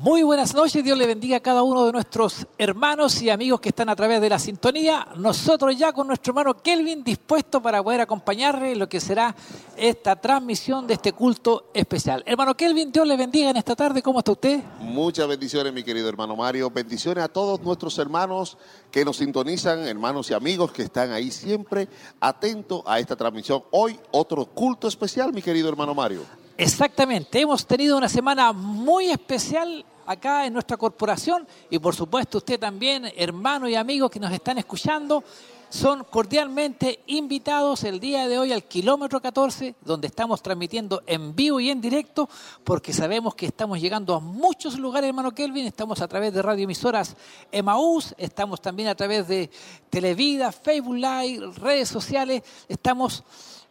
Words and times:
Muy 0.00 0.22
buenas 0.22 0.54
noches, 0.54 0.84
Dios 0.84 0.96
le 0.96 1.08
bendiga 1.08 1.38
a 1.38 1.40
cada 1.40 1.64
uno 1.64 1.84
de 1.84 1.90
nuestros 1.90 2.46
hermanos 2.56 3.20
y 3.20 3.30
amigos 3.30 3.60
que 3.60 3.70
están 3.70 3.88
a 3.88 3.96
través 3.96 4.20
de 4.20 4.28
la 4.28 4.38
sintonía. 4.38 5.08
Nosotros 5.16 5.76
ya 5.76 5.92
con 5.92 6.06
nuestro 6.06 6.30
hermano 6.30 6.56
Kelvin 6.56 7.02
dispuesto 7.02 7.60
para 7.60 7.82
poder 7.82 8.02
acompañarle 8.02 8.70
en 8.70 8.78
lo 8.78 8.88
que 8.88 9.00
será 9.00 9.34
esta 9.76 10.14
transmisión 10.14 10.86
de 10.86 10.94
este 10.94 11.14
culto 11.14 11.70
especial. 11.74 12.22
Hermano 12.26 12.56
Kelvin, 12.56 12.92
Dios 12.92 13.08
le 13.08 13.16
bendiga 13.16 13.50
en 13.50 13.56
esta 13.56 13.74
tarde. 13.74 14.00
¿Cómo 14.00 14.20
está 14.20 14.30
usted? 14.30 14.62
Muchas 14.78 15.26
bendiciones, 15.26 15.72
mi 15.72 15.82
querido 15.82 16.08
hermano 16.08 16.36
Mario. 16.36 16.70
Bendiciones 16.70 17.24
a 17.24 17.28
todos 17.28 17.60
nuestros 17.62 17.98
hermanos 17.98 18.56
que 18.92 19.04
nos 19.04 19.16
sintonizan, 19.16 19.80
hermanos 19.80 20.30
y 20.30 20.34
amigos 20.34 20.70
que 20.70 20.82
están 20.82 21.10
ahí 21.10 21.32
siempre 21.32 21.88
atentos 22.20 22.84
a 22.86 23.00
esta 23.00 23.16
transmisión. 23.16 23.64
Hoy 23.72 23.98
otro 24.12 24.46
culto 24.46 24.86
especial, 24.86 25.32
mi 25.32 25.42
querido 25.42 25.68
hermano 25.68 25.92
Mario. 25.92 26.22
Exactamente, 26.60 27.40
hemos 27.40 27.64
tenido 27.64 27.96
una 27.96 28.08
semana 28.08 28.52
muy 28.52 29.10
especial 29.12 29.84
acá 30.04 30.44
en 30.44 30.52
nuestra 30.52 30.76
corporación 30.76 31.46
y 31.70 31.78
por 31.78 31.94
supuesto 31.94 32.38
usted 32.38 32.58
también, 32.58 33.08
hermanos 33.16 33.70
y 33.70 33.76
amigos 33.76 34.10
que 34.10 34.18
nos 34.18 34.32
están 34.32 34.58
escuchando, 34.58 35.22
son 35.68 36.02
cordialmente 36.02 36.98
invitados 37.06 37.84
el 37.84 38.00
día 38.00 38.26
de 38.26 38.40
hoy 38.40 38.52
al 38.52 38.64
kilómetro 38.64 39.20
14, 39.20 39.76
donde 39.84 40.08
estamos 40.08 40.42
transmitiendo 40.42 41.04
en 41.06 41.36
vivo 41.36 41.60
y 41.60 41.70
en 41.70 41.80
directo, 41.80 42.28
porque 42.64 42.92
sabemos 42.92 43.36
que 43.36 43.46
estamos 43.46 43.80
llegando 43.80 44.16
a 44.16 44.18
muchos 44.18 44.80
lugares, 44.80 45.10
hermano 45.10 45.32
Kelvin. 45.32 45.64
Estamos 45.64 46.00
a 46.00 46.08
través 46.08 46.34
de 46.34 46.42
radioemisoras 46.42 47.14
Emaús, 47.52 48.16
estamos 48.18 48.60
también 48.60 48.88
a 48.88 48.96
través 48.96 49.28
de 49.28 49.48
Televida, 49.90 50.50
Facebook 50.50 50.96
Live, 50.96 51.52
redes 51.58 51.88
sociales, 51.88 52.42
estamos 52.66 53.22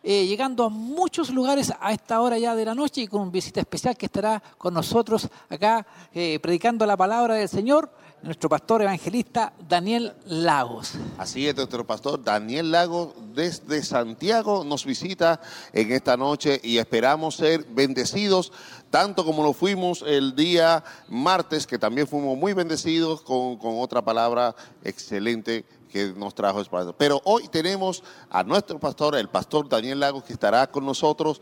eh, 0.09 0.25
llegando 0.25 0.63
a 0.63 0.69
muchos 0.69 1.31
lugares 1.31 1.73
a 1.81 1.91
esta 1.91 2.21
hora 2.21 2.37
ya 2.37 2.55
de 2.55 2.63
la 2.63 2.73
noche 2.73 3.01
y 3.01 3.07
con 3.07 3.23
un 3.23 3.29
visita 3.29 3.59
especial 3.59 3.97
que 3.97 4.05
estará 4.05 4.41
con 4.57 4.73
nosotros 4.73 5.27
acá 5.49 5.85
eh, 6.13 6.39
predicando 6.41 6.85
la 6.85 6.95
palabra 6.95 7.35
del 7.35 7.49
Señor, 7.49 7.91
nuestro 8.23 8.47
pastor 8.47 8.83
evangelista 8.83 9.51
Daniel 9.67 10.13
Lagos. 10.25 10.93
Así 11.17 11.45
es, 11.45 11.57
nuestro 11.57 11.85
pastor 11.85 12.23
Daniel 12.23 12.71
Lagos 12.71 13.15
desde 13.35 13.83
Santiago 13.83 14.63
nos 14.63 14.85
visita 14.85 15.41
en 15.73 15.91
esta 15.91 16.15
noche 16.15 16.61
y 16.63 16.77
esperamos 16.77 17.35
ser 17.35 17.65
bendecidos 17.65 18.53
tanto 18.89 19.25
como 19.25 19.43
lo 19.43 19.51
fuimos 19.51 20.05
el 20.07 20.37
día 20.37 20.85
martes, 21.09 21.67
que 21.67 21.77
también 21.77 22.07
fuimos 22.07 22.37
muy 22.37 22.53
bendecidos 22.53 23.21
con, 23.23 23.57
con 23.57 23.81
otra 23.81 24.01
palabra 24.01 24.55
excelente 24.85 25.65
que 25.87 26.13
nos 26.13 26.35
trajo 26.35 26.61
esperanza. 26.61 26.93
Pero 26.97 27.21
hoy 27.23 27.47
tenemos 27.47 28.03
a 28.29 28.43
nuestro 28.43 28.79
pastor, 28.79 29.15
el 29.15 29.29
pastor 29.29 29.67
Daniel 29.67 29.99
Lagos, 29.99 30.23
que 30.23 30.33
estará 30.33 30.67
con 30.67 30.85
nosotros 30.85 31.41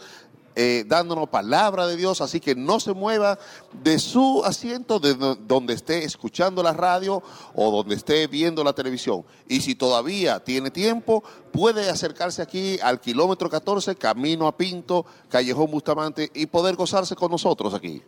eh, 0.57 0.85
dándonos 0.87 1.27
palabra 1.27 1.85
de 1.85 1.97
Dios, 1.97 2.21
así 2.21 2.39
que 2.39 2.55
no 2.55 2.79
se 2.79 2.93
mueva 2.93 3.37
de 3.73 3.99
su 3.99 4.41
asiento, 4.45 5.02
de 5.02 5.13
donde 5.45 5.73
esté 5.73 6.05
escuchando 6.05 6.63
la 6.63 6.71
radio 6.71 7.21
o 7.53 7.71
donde 7.71 7.95
esté 7.95 8.27
viendo 8.27 8.63
la 8.63 8.71
televisión. 8.71 9.25
Y 9.49 9.59
si 9.59 9.75
todavía 9.75 10.39
tiene 10.39 10.71
tiempo, 10.71 11.25
puede 11.52 11.89
acercarse 11.89 12.41
aquí 12.41 12.80
al 12.81 13.02
kilómetro 13.02 13.49
14, 13.49 13.97
camino 13.97 14.47
a 14.47 14.55
Pinto, 14.55 15.05
Callejón 15.27 15.71
Bustamante, 15.71 16.31
y 16.33 16.45
poder 16.45 16.77
gozarse 16.77 17.17
con 17.17 17.31
nosotros 17.31 17.73
aquí. 17.73 18.02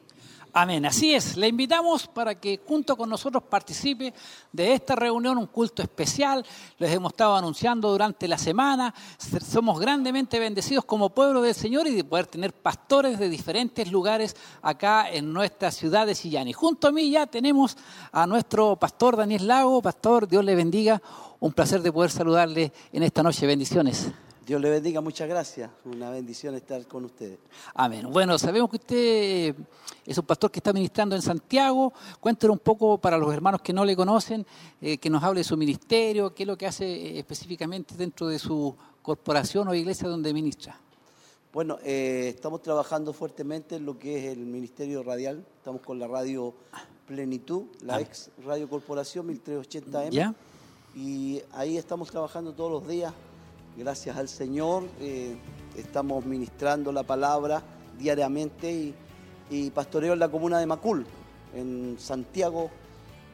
Amén. 0.53 0.85
Así 0.85 1.13
es. 1.13 1.37
Le 1.37 1.47
invitamos 1.47 2.07
para 2.07 2.35
que 2.35 2.59
junto 2.65 2.95
con 2.97 3.09
nosotros 3.09 3.43
participe 3.43 4.13
de 4.51 4.73
esta 4.73 4.95
reunión, 4.95 5.37
un 5.37 5.47
culto 5.47 5.81
especial. 5.81 6.45
Les 6.79 6.91
hemos 6.91 7.11
estado 7.11 7.35
anunciando 7.35 7.91
durante 7.91 8.27
la 8.27 8.37
semana. 8.37 8.93
Somos 9.45 9.79
grandemente 9.79 10.39
bendecidos 10.39 10.85
como 10.85 11.09
pueblo 11.09 11.41
del 11.41 11.53
Señor 11.53 11.87
y 11.87 11.95
de 11.95 12.03
poder 12.03 12.27
tener 12.27 12.53
pastores 12.53 13.19
de 13.19 13.29
diferentes 13.29 13.91
lugares 13.91 14.35
acá 14.61 15.09
en 15.11 15.31
nuestra 15.31 15.71
ciudad 15.71 16.07
de 16.07 16.15
Sillán. 16.15 16.47
Y 16.47 16.53
junto 16.53 16.87
a 16.87 16.91
mí 16.91 17.11
ya 17.11 17.27
tenemos 17.27 17.77
a 18.11 18.25
nuestro 18.25 18.75
pastor 18.77 19.15
Daniel 19.15 19.47
Lago. 19.47 19.81
Pastor, 19.81 20.27
Dios 20.27 20.43
le 20.43 20.55
bendiga. 20.55 21.01
Un 21.39 21.53
placer 21.53 21.81
de 21.81 21.91
poder 21.91 22.09
saludarle 22.09 22.73
en 22.91 23.03
esta 23.03 23.21
noche. 23.21 23.45
Bendiciones. 23.45 24.11
Dios 24.47 24.61
le 24.61 24.69
bendiga, 24.69 25.01
muchas 25.01 25.27
gracias. 25.27 25.69
Una 25.83 26.09
bendición 26.09 26.55
estar 26.55 26.87
con 26.87 27.03
ustedes. 27.03 27.37
Amén. 27.73 28.07
Bueno, 28.09 28.39
sabemos 28.39 28.69
que 28.69 28.77
usted 28.77 29.55
es 30.05 30.17
un 30.17 30.25
pastor 30.25 30.49
que 30.49 30.59
está 30.59 30.71
ministrando 30.71 31.17
en 31.17 31.21
Santiago. 31.21 31.91
Cuéntenos 32.21 32.53
un 32.53 32.59
poco 32.59 32.97
para 32.97 33.17
los 33.17 33.33
hermanos 33.33 33.61
que 33.61 33.73
no 33.73 33.83
le 33.83 33.93
conocen, 33.93 34.45
eh, 34.79 34.99
que 34.99 35.09
nos 35.09 35.21
hable 35.21 35.41
de 35.41 35.43
su 35.43 35.57
ministerio, 35.57 36.33
qué 36.33 36.43
es 36.43 36.47
lo 36.47 36.57
que 36.57 36.65
hace 36.65 36.85
eh, 36.85 37.19
específicamente 37.19 37.95
dentro 37.97 38.29
de 38.29 38.39
su 38.39 38.73
corporación 39.01 39.67
o 39.67 39.75
iglesia 39.75 40.07
donde 40.07 40.33
ministra. 40.33 40.79
Bueno, 41.51 41.77
eh, 41.83 42.31
estamos 42.33 42.61
trabajando 42.61 43.11
fuertemente 43.11 43.75
en 43.75 43.85
lo 43.85 43.99
que 43.99 44.17
es 44.17 44.31
el 44.31 44.45
ministerio 44.45 45.03
radial. 45.03 45.43
Estamos 45.57 45.81
con 45.81 45.99
la 45.99 46.07
radio 46.07 46.53
Plenitud, 47.05 47.63
la 47.81 47.95
ah. 47.95 48.01
ex 48.01 48.29
Radio 48.45 48.69
Corporación 48.69 49.27
1380M. 49.27 50.09
¿Ya? 50.11 50.33
Y 50.95 51.41
ahí 51.51 51.75
estamos 51.75 52.09
trabajando 52.09 52.53
todos 52.53 52.71
los 52.71 52.87
días 52.87 53.13
gracias 53.77 54.17
al 54.17 54.27
Señor, 54.27 54.83
eh, 54.99 55.37
estamos 55.77 56.25
ministrando 56.25 56.91
la 56.91 57.03
palabra 57.03 57.61
diariamente 57.97 58.93
y, 59.49 59.69
pastoreo 59.69 60.13
en 60.13 60.19
la 60.19 60.29
comuna 60.29 60.59
de 60.59 60.65
Macul, 60.65 61.05
en 61.55 61.95
Santiago, 61.99 62.69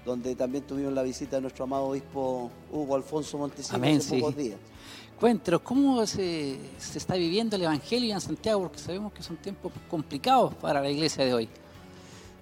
donde 0.06 0.36
también 0.36 0.66
tuvimos 0.66 0.94
la 0.94 1.02
visita 1.02 1.38
de 1.38 1.44
nuestro 1.44 1.64
amado 1.64 1.86
obispo 1.86 2.52
Hugo 2.72 2.96
Alfonso 2.96 3.38
Montesino 3.38 3.84
hace 3.84 4.20
pocos 4.20 4.36
días. 4.36 4.60
Cuéntenos, 5.20 5.62
¿cómo 5.62 6.06
se, 6.06 6.60
está 6.94 7.16
viviendo 7.16 7.56
el 7.56 7.64
Evangelio 7.64 8.14
en 8.14 8.22
Santiago? 8.22 8.64
Porque 8.64 8.80
sabemos 8.80 9.14
que 9.14 9.24
son 9.24 9.38
tiempos 9.38 9.72
complicados 9.90 10.54
para 10.56 10.82
la 10.82 10.90
iglesia 10.90 11.24
de 11.24 11.34
hoy. 11.34 11.50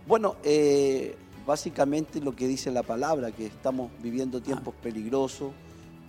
Bueno, 0.08 0.36
eh, 0.44 1.16
básicamente 1.46 2.20
lo 2.20 2.36
que 2.36 2.48
dice 2.48 2.72
la 2.72 2.82
palabra, 2.82 3.32
que 3.32 3.46
estamos 3.46 3.92
viviendo 4.02 4.42
tiempos 4.42 4.74
ah. 4.76 4.82
peligrosos, 4.82 5.52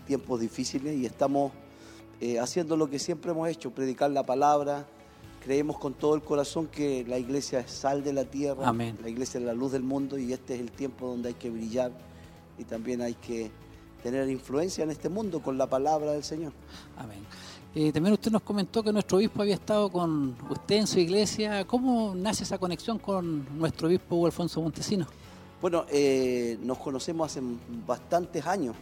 tiempos 0.06 0.40
difíciles 0.40 0.96
y 0.96 1.04
estamos 1.04 1.52
eh, 2.22 2.38
haciendo 2.38 2.76
lo 2.76 2.88
que 2.88 3.00
siempre 3.00 3.32
hemos 3.32 3.48
hecho, 3.48 3.72
predicar 3.72 4.08
la 4.12 4.22
palabra. 4.22 4.86
Creemos 5.44 5.76
con 5.76 5.92
todo 5.92 6.14
el 6.14 6.22
corazón 6.22 6.68
que 6.68 7.04
la 7.04 7.18
iglesia 7.18 7.58
es 7.58 7.72
sal 7.72 8.04
de 8.04 8.12
la 8.12 8.24
tierra, 8.24 8.72
la 8.72 9.08
iglesia 9.08 9.40
es 9.40 9.44
la 9.44 9.54
luz 9.54 9.72
del 9.72 9.82
mundo 9.82 10.16
y 10.16 10.32
este 10.32 10.54
es 10.54 10.60
el 10.60 10.70
tiempo 10.70 11.08
donde 11.08 11.30
hay 11.30 11.34
que 11.34 11.50
brillar 11.50 11.90
y 12.58 12.62
también 12.62 13.02
hay 13.02 13.14
que 13.14 13.50
tener 14.04 14.30
influencia 14.30 14.84
en 14.84 14.92
este 14.92 15.08
mundo 15.08 15.42
con 15.42 15.58
la 15.58 15.66
palabra 15.66 16.12
del 16.12 16.22
Señor. 16.22 16.52
Amén. 16.96 17.18
Eh, 17.74 17.90
también 17.90 18.12
usted 18.12 18.30
nos 18.30 18.42
comentó 18.42 18.84
que 18.84 18.92
nuestro 18.92 19.18
obispo 19.18 19.42
había 19.42 19.54
estado 19.54 19.90
con 19.90 20.36
usted 20.48 20.76
en 20.76 20.86
su 20.86 21.00
iglesia. 21.00 21.66
¿Cómo 21.66 22.14
nace 22.14 22.44
esa 22.44 22.56
conexión 22.56 23.00
con 23.00 23.58
nuestro 23.58 23.88
obispo 23.88 24.24
Alfonso 24.26 24.62
Montesino? 24.62 25.08
Bueno, 25.60 25.86
eh, 25.90 26.56
nos 26.62 26.78
conocemos 26.78 27.32
hace 27.32 27.42
bastantes 27.84 28.46
años. 28.46 28.76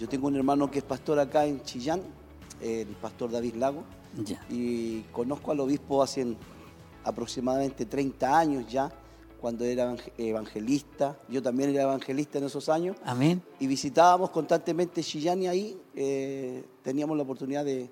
Yo 0.00 0.08
tengo 0.08 0.28
un 0.28 0.36
hermano 0.36 0.70
que 0.70 0.78
es 0.78 0.84
pastor 0.84 1.18
acá 1.18 1.44
en 1.44 1.62
Chillán, 1.62 2.00
el 2.62 2.86
pastor 3.02 3.30
David 3.30 3.56
Lago, 3.56 3.84
y 4.48 5.02
conozco 5.12 5.52
al 5.52 5.60
obispo 5.60 6.02
hace 6.02 6.38
aproximadamente 7.04 7.84
30 7.84 8.38
años 8.38 8.64
ya, 8.66 8.90
cuando 9.38 9.62
era 9.66 9.94
evangelista. 10.16 11.18
Yo 11.28 11.42
también 11.42 11.68
era 11.68 11.82
evangelista 11.82 12.38
en 12.38 12.44
esos 12.44 12.70
años. 12.70 12.96
Amén. 13.04 13.42
Y 13.58 13.66
visitábamos 13.66 14.30
constantemente 14.30 15.02
Chillán 15.02 15.42
y 15.42 15.48
ahí 15.48 15.78
eh, 15.94 16.64
teníamos 16.82 17.14
la 17.18 17.24
oportunidad 17.24 17.66
de, 17.66 17.90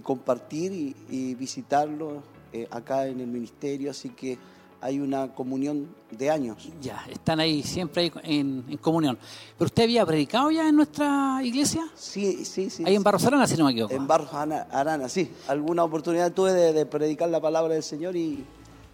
compartir 0.00 0.94
y, 1.10 1.34
visitarlo 1.34 2.22
eh, 2.52 2.68
acá 2.70 3.08
en 3.08 3.18
el 3.18 3.26
ministerio, 3.26 3.90
así 3.90 4.10
que 4.10 4.38
hay 4.82 4.98
una 4.98 5.32
comunión 5.32 5.94
de 6.10 6.28
años. 6.28 6.68
Ya, 6.80 7.04
están 7.08 7.38
ahí, 7.38 7.62
siempre 7.62 8.12
en, 8.24 8.76
comunión. 8.78 9.16
¿Pero 9.56 9.66
usted 9.66 9.84
había 9.84 10.04
predicado 10.04 10.50
ya 10.50 10.68
en 10.68 10.74
nuestra 10.74 11.38
iglesia? 11.44 11.84
Sí, 11.94 12.44
sí, 12.44 12.68
sí. 12.68 12.82
Ahí 12.84 12.96
en 12.96 13.02
Barros 13.04 13.24
Arana, 13.24 13.46
si 13.46 13.56
no 13.56 13.64
me 13.64 13.70
equivoco. 13.70 13.94
En 13.94 14.08
Barros 14.08 14.34
Arana, 14.34 15.08
sí. 15.08 15.30
Alguna 15.46 15.84
oportunidad 15.84 16.32
tuve 16.32 16.52
de, 16.52 16.84
predicar 16.84 17.30
la 17.30 17.40
palabra 17.40 17.74
del 17.74 17.84
Señor 17.84 18.16
y, 18.16 18.44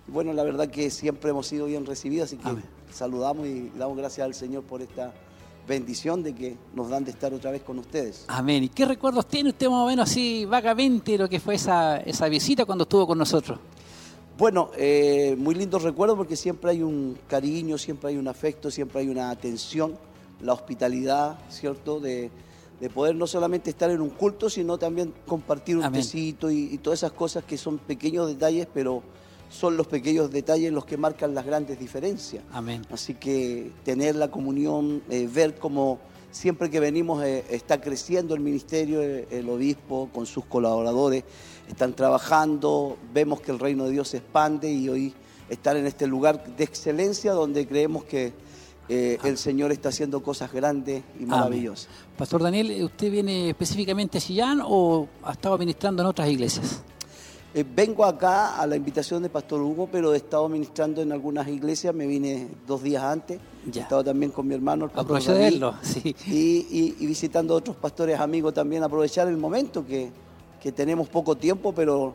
bueno, 0.08 0.35
la 0.35 0.44
verdad 0.44 0.69
que 0.69 0.90
siempre 0.90 1.31
hemos 1.31 1.46
sido 1.46 1.64
bien 1.64 1.87
recibidos, 1.87 2.26
así 2.26 2.37
que 2.37 2.50
saludamos 2.93 3.46
y 3.46 3.73
damos 3.79 3.96
gracias 3.96 4.26
al 4.26 4.35
Señor 4.35 4.64
por 4.64 4.82
esta 4.82 5.14
bendición 5.67 6.23
de 6.23 6.35
que 6.35 6.56
nos 6.75 6.90
dan 6.90 7.05
de 7.05 7.12
estar 7.12 7.32
otra 7.32 7.50
vez 7.50 7.62
con 7.62 7.79
ustedes. 7.79 8.26
Amén. 8.29 8.64
¿Y 8.64 8.69
qué 8.69 8.85
recuerdos 8.85 9.26
tiene 9.26 9.50
usted 9.50 9.69
más 9.69 9.85
o 9.85 9.87
menos 9.87 10.11
así 10.11 10.44
vagamente 10.44 11.17
lo 11.17 11.31
que 11.31 11.40
fue 11.40 11.55
esa, 11.55 11.96
esa 11.96 12.29
visita 12.29 12.67
cuando 12.67 12.82
estuvo 12.82 13.06
con 13.06 13.17
nosotros? 13.17 13.58
Bueno, 14.38 14.70
eh, 14.76 15.35
muy 15.37 15.56
lindos 15.56 15.82
recuerdos 15.82 16.17
porque 16.17 16.37
siempre 16.37 16.70
hay 16.70 16.81
un 16.81 17.19
cariño, 17.26 17.76
siempre 17.76 18.11
hay 18.11 18.17
un 18.17 18.29
afecto, 18.29 18.70
siempre 18.70 19.00
hay 19.00 19.08
una 19.08 19.31
atención, 19.31 19.99
la 20.40 20.52
hospitalidad, 20.52 21.40
¿cierto? 21.50 21.99
De, 21.99 22.31
poder 22.94 23.17
no 23.17 23.26
solamente 23.26 23.70
estar 23.70 23.90
en 23.90 24.00
un 24.00 24.11
culto, 24.11 24.49
sino 24.49 24.79
también 24.79 25.12
compartir 25.26 25.76
un 25.76 25.90
besito 25.90 26.52
y, 26.52 26.79
todas 26.79 27.00
esas 27.00 27.11
cosas 27.11 27.43
que 27.43 27.58
son 27.58 27.79
pequeños 27.79 28.29
detalles, 28.29 28.69
pero 28.73 29.02
son 29.50 29.76
los 29.76 29.88
pequeños 29.88 30.31
detalles 30.31 30.73
los 30.73 30.85
que 30.85 30.96
marcan 30.96 31.35
las 31.35 31.44
grandes 31.44 31.81
diferencias. 31.81 32.44
Amén. 32.52 32.82
Así 32.93 33.14
que 33.14 33.73
tener 33.82 34.14
la 34.14 34.31
comunión, 34.31 35.02
eh, 35.11 35.29
ver 35.32 35.56
cómo 35.56 35.99
siempre 36.31 36.70
que 36.70 36.79
venimos 36.79 37.25
eh, 37.25 37.44
está 37.50 37.81
creciendo 37.81 38.35
el 38.37 38.40
ministerio, 38.40 39.02
el 39.02 39.49
obispo 39.49 40.08
con 40.12 40.26
sus 40.26 40.44
colaboradores 40.44 41.25
están 41.69 41.94
trabajando, 41.94 42.97
vemos 43.12 43.41
que 43.41 43.53
el 43.53 43.59
reino 43.59 43.85
de 43.85 43.93
Dios 43.93 44.09
se 44.09 44.19
expande 44.19 44.70
y 44.73 44.88
hoy 44.88 45.15
estar 45.49 45.76
en 45.76 45.87
este 45.87 46.06
lugar 46.06 46.56
de 46.56 46.65
excelencia 46.65 47.32
donde 47.32 47.67
creemos 47.67 48.05
que 48.05 48.32
eh, 48.88 49.19
el 49.23 49.37
Señor 49.37 49.70
está 49.70 49.91
haciendo 49.91 50.23
cosas 50.23 50.50
grandes 50.53 51.03
y 51.20 51.26
maravillosas. 51.26 51.88
Pastor 52.17 52.43
Daniel, 52.43 52.85
¿usted 52.85 53.11
viene 53.11 53.50
específicamente 53.50 54.19
a 54.19 54.20
Chillán 54.20 54.62
o 54.65 55.06
ha 55.23 55.32
estado 55.32 55.59
ministrando 55.59 56.03
en 56.03 56.09
otras 56.09 56.29
iglesias? 56.29 56.82
Eh, 57.55 57.65
vengo 57.69 58.05
acá 58.05 58.61
a 58.61 58.67
la 58.67 58.76
invitación 58.76 59.23
de 59.23 59.31
Pastor 59.31 59.61
Hugo, 59.61 59.88
pero 59.91 60.12
he 60.12 60.19
estado 60.19 60.49
ministrando 60.49 61.00
en 61.00 61.12
algunas 61.12 61.49
iglesias, 61.49 61.94
me 61.94 62.06
vine 62.06 62.49
dos 62.67 62.82
días 62.82 63.03
antes, 63.03 63.41
he 63.75 63.79
estado 63.79 64.05
también 64.05 64.32
con 64.32 64.47
mi 64.47 64.55
hermano, 64.55 64.85
el 64.85 64.91
pastor 64.91 65.75
sí. 65.82 66.14
Y, 66.26 66.97
y, 66.99 67.06
visitando 67.06 67.55
a 67.55 67.56
otros 67.56 67.76
pastores 67.76 68.21
amigos 68.21 68.53
también, 68.53 68.82
aprovechar 68.82 69.29
el 69.29 69.38
momento 69.38 69.87
que, 69.87 70.11
que 70.60 70.72
tenemos 70.72 71.08
poco 71.08 71.37
tiempo, 71.37 71.72
pero 71.72 72.14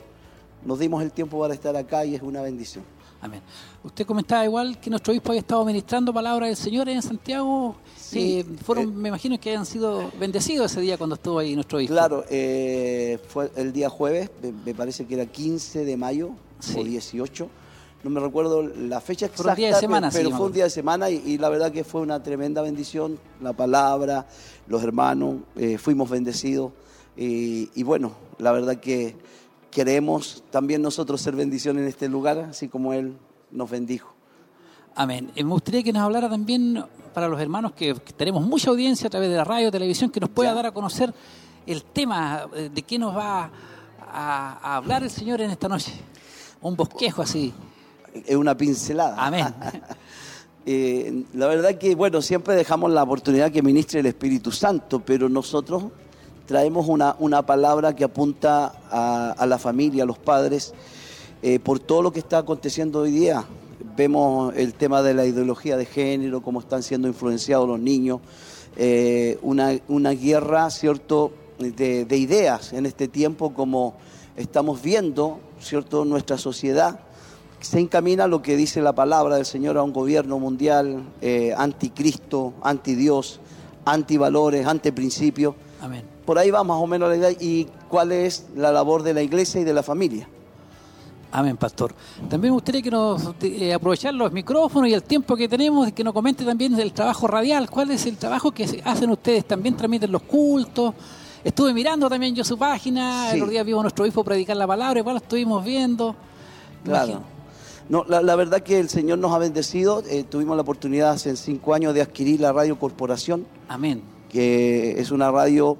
nos 0.65 0.79
dimos 0.79 1.01
el 1.03 1.11
tiempo 1.11 1.39
para 1.39 1.53
estar 1.53 1.75
acá 1.75 2.05
y 2.05 2.15
es 2.15 2.21
una 2.21 2.41
bendición. 2.41 2.83
Amén. 3.23 3.41
Usted 3.83 4.05
comentaba 4.05 4.43
igual 4.43 4.77
que 4.79 4.89
nuestro 4.89 5.13
obispo 5.13 5.31
había 5.31 5.39
estado 5.39 5.63
ministrando 5.63 6.13
palabras 6.13 6.49
del 6.49 6.57
Señor 6.57 6.89
en 6.89 7.01
Santiago. 7.01 7.77
Sí, 7.95 8.39
eh, 8.39 8.45
fueron, 8.61 8.83
eh, 8.83 8.87
me 8.87 9.07
imagino 9.07 9.39
que 9.39 9.51
hayan 9.51 9.65
sido 9.65 10.11
bendecidos 10.19 10.69
ese 10.69 10.81
día 10.81 10.97
cuando 10.97 11.15
estuvo 11.15 11.39
ahí 11.39 11.55
nuestro 11.55 11.77
obispo. 11.77 11.93
Claro, 11.93 12.25
eh, 12.29 13.17
fue 13.29 13.49
el 13.55 13.71
día 13.71 13.89
jueves, 13.89 14.29
me, 14.65 14.75
parece 14.75 15.05
que 15.05 15.13
era 15.13 15.25
15 15.25 15.85
de 15.85 15.95
mayo 15.95 16.31
o 16.77 16.83
18. 16.83 17.49
No 18.03 18.09
me 18.09 18.19
recuerdo 18.19 18.61
la 18.61 18.99
fecha 18.99 19.27
exacta, 19.27 19.43
fue 19.43 19.51
un 19.51 19.57
día 19.57 19.73
de 19.73 19.79
semana, 19.79 20.09
pero, 20.11 20.31
fue 20.31 20.45
un 20.47 20.51
día 20.51 20.63
de 20.65 20.69
semana 20.69 21.09
y, 21.09 21.37
la 21.37 21.47
verdad 21.47 21.71
que 21.71 21.85
fue 21.85 22.01
una 22.01 22.21
tremenda 22.21 22.61
bendición. 22.61 23.17
La 23.41 23.53
palabra, 23.53 24.27
los 24.67 24.83
hermanos, 24.83 25.37
fuimos 25.77 26.09
bendecidos. 26.09 26.73
Y 27.15 27.83
bueno, 27.83 28.13
la 28.39 28.51
verdad 28.51 28.79
que 28.79 29.15
queremos 29.73 30.43
también 30.51 30.81
nosotros 30.81 31.21
ser 31.21 31.35
bendición 31.35 31.77
en 31.79 31.87
este 31.87 32.07
lugar, 32.07 32.37
así 32.39 32.67
como 32.67 32.93
Él 32.93 33.17
nos 33.51 33.69
bendijo. 33.69 34.13
Amén. 34.95 35.31
Me 35.35 35.43
gustaría 35.43 35.81
que 35.81 35.91
nos 35.91 36.03
hablara 36.03 36.29
también 36.29 36.83
para 37.13 37.27
los 37.27 37.39
hermanos 37.39 37.73
que, 37.73 37.95
tenemos 38.15 38.45
mucha 38.45 38.69
audiencia 38.69 39.07
a 39.07 39.09
través 39.09 39.29
de 39.29 39.37
la 39.37 39.43
radio, 39.43 39.71
televisión, 39.71 40.09
que 40.09 40.19
nos 40.19 40.29
pueda 40.29 40.53
dar 40.53 40.67
a 40.67 40.71
conocer 40.71 41.13
el 41.65 41.83
tema 41.83 42.47
eh, 42.55 42.69
de 42.73 42.81
qué 42.83 42.99
nos 42.99 43.15
va 43.15 43.49
a, 43.99 44.75
hablar 44.75 45.03
el 45.03 45.09
Señor 45.09 45.41
en 45.41 45.49
esta 45.49 45.67
noche. 45.67 45.91
Un 46.61 46.75
bosquejo 46.75 47.23
así. 47.23 47.53
Es 48.25 48.35
una 48.35 48.55
pincelada. 48.55 49.15
Amén. 49.17 49.45
Eh, 50.65 51.25
la 51.33 51.47
verdad 51.47 51.77
que, 51.77 51.93
bueno, 51.93 52.21
siempre 52.21 52.55
dejamos 52.55 52.89
la 52.89 53.03
oportunidad 53.03 53.51
que 53.51 53.61
ministre 53.61 53.99
el 53.99 54.05
Espíritu 54.05 54.49
Santo, 54.49 55.01
pero 55.01 55.27
nosotros 55.27 55.83
traemos 56.45 56.87
una, 56.87 57.15
una 57.19 57.45
palabra 57.45 57.95
que 57.95 58.03
apunta 58.03 58.73
a, 58.89 59.45
la 59.45 59.57
familia, 59.57 60.03
a 60.03 60.05
los 60.05 60.17
padres, 60.17 60.73
eh, 61.41 61.59
por 61.59 61.79
todo 61.79 62.01
lo 62.01 62.11
que 62.11 62.19
está 62.19 62.39
aconteciendo 62.39 63.01
hoy 63.01 63.11
día. 63.11 63.45
Vemos 63.95 64.53
el 64.55 64.73
tema 64.73 65.01
de 65.01 65.13
la 65.13 65.25
ideología 65.25 65.77
de 65.77 65.85
género, 65.85 66.41
cómo 66.41 66.59
están 66.59 66.83
siendo 66.83 67.07
influenciados 67.07 67.67
los 67.67 67.79
niños, 67.79 68.19
eh, 68.75 69.37
una, 69.41 69.77
una, 69.87 70.11
guerra, 70.11 70.69
¿cierto?, 70.69 71.31
de, 71.59 72.05
de, 72.05 72.17
ideas 72.17 72.73
en 72.73 72.85
este 72.85 73.07
tiempo, 73.07 73.53
como 73.53 73.95
estamos 74.35 74.81
viendo, 74.81 75.39
¿cierto?, 75.59 76.05
nuestra 76.05 76.37
sociedad 76.37 76.99
se 77.63 77.79
encamina 77.79 78.27
lo 78.27 78.41
que 78.41 78.57
dice 78.57 78.81
la 78.81 78.93
palabra 78.93 79.37
del 79.37 79.45
Señor 79.45 79.77
a 79.77 79.83
un 79.83 79.93
gobierno 79.93 80.37
mundial 80.37 81.03
eh, 81.21 81.53
anticristo, 81.55 82.53
anti-Dios, 82.61 83.39
anti-valores, 83.85 84.67
anti-principios. 84.67 85.55
Amén 85.81 86.12
por 86.25 86.37
ahí 86.37 86.51
va 86.51 86.63
más 86.63 86.77
o 86.77 86.87
menos 86.87 87.09
la 87.09 87.15
idea 87.15 87.31
y 87.31 87.67
cuál 87.89 88.11
es 88.11 88.47
la 88.55 88.71
labor 88.71 89.03
de 89.03 89.13
la 89.13 89.21
iglesia 89.21 89.61
y 89.61 89.63
de 89.63 89.73
la 89.73 89.83
familia. 89.83 90.27
Amén, 91.35 91.57
pastor. 91.57 91.95
También 92.29 92.51
me 92.51 92.57
gustaría 92.57 92.81
que 92.83 92.91
nos 92.91 93.33
eh, 93.41 93.73
aprovechar 93.73 94.13
los 94.13 94.31
micrófonos 94.31 94.87
y 94.87 94.93
el 94.93 95.01
tiempo 95.01 95.35
que 95.35 95.47
tenemos, 95.47 95.91
que 95.91 96.03
nos 96.03 96.13
comente 96.13 96.45
también 96.45 96.75
del 96.75 96.93
trabajo 96.93 97.25
radial. 97.25 97.71
¿Cuál 97.71 97.89
es 97.89 98.05
el 98.05 98.17
trabajo 98.17 98.51
que 98.51 98.81
hacen 98.85 99.09
ustedes? 99.09 99.45
También 99.45 99.75
transmiten 99.75 100.11
los 100.11 100.21
cultos. 100.21 100.93
Estuve 101.43 101.73
mirando 101.73 102.07
también 102.07 102.35
yo 102.35 102.43
su 102.43 102.55
página. 102.55 103.31
El 103.31 103.41
otro 103.41 103.51
día 103.51 103.63
vimos 103.63 103.79
a 103.79 103.83
nuestro 103.83 104.05
hijo 104.05 104.23
predicar 104.23 104.55
la 104.55 104.67
palabra, 104.67 104.99
igual 104.99 105.15
lo 105.15 105.21
estuvimos 105.21 105.65
viendo. 105.65 106.15
Claro. 106.83 107.21
No, 107.89 108.05
la, 108.07 108.35
verdad 108.35 108.61
que 108.61 108.79
el 108.79 108.89
Señor 108.89 109.17
nos 109.17 109.33
ha 109.33 109.39
bendecido. 109.39 110.03
Eh, 110.07 110.23
tuvimos 110.23 110.55
la 110.55 110.61
oportunidad 110.61 111.09
hace 111.09 111.35
cinco 111.35 111.73
años 111.73 111.95
de 111.95 112.01
adquirir 112.01 112.41
la 112.41 112.53
Radio 112.53 112.77
Corporación. 112.77 113.47
Amén. 113.67 114.03
Que 114.29 115.01
es 115.01 115.09
una 115.09 115.31
radio 115.31 115.77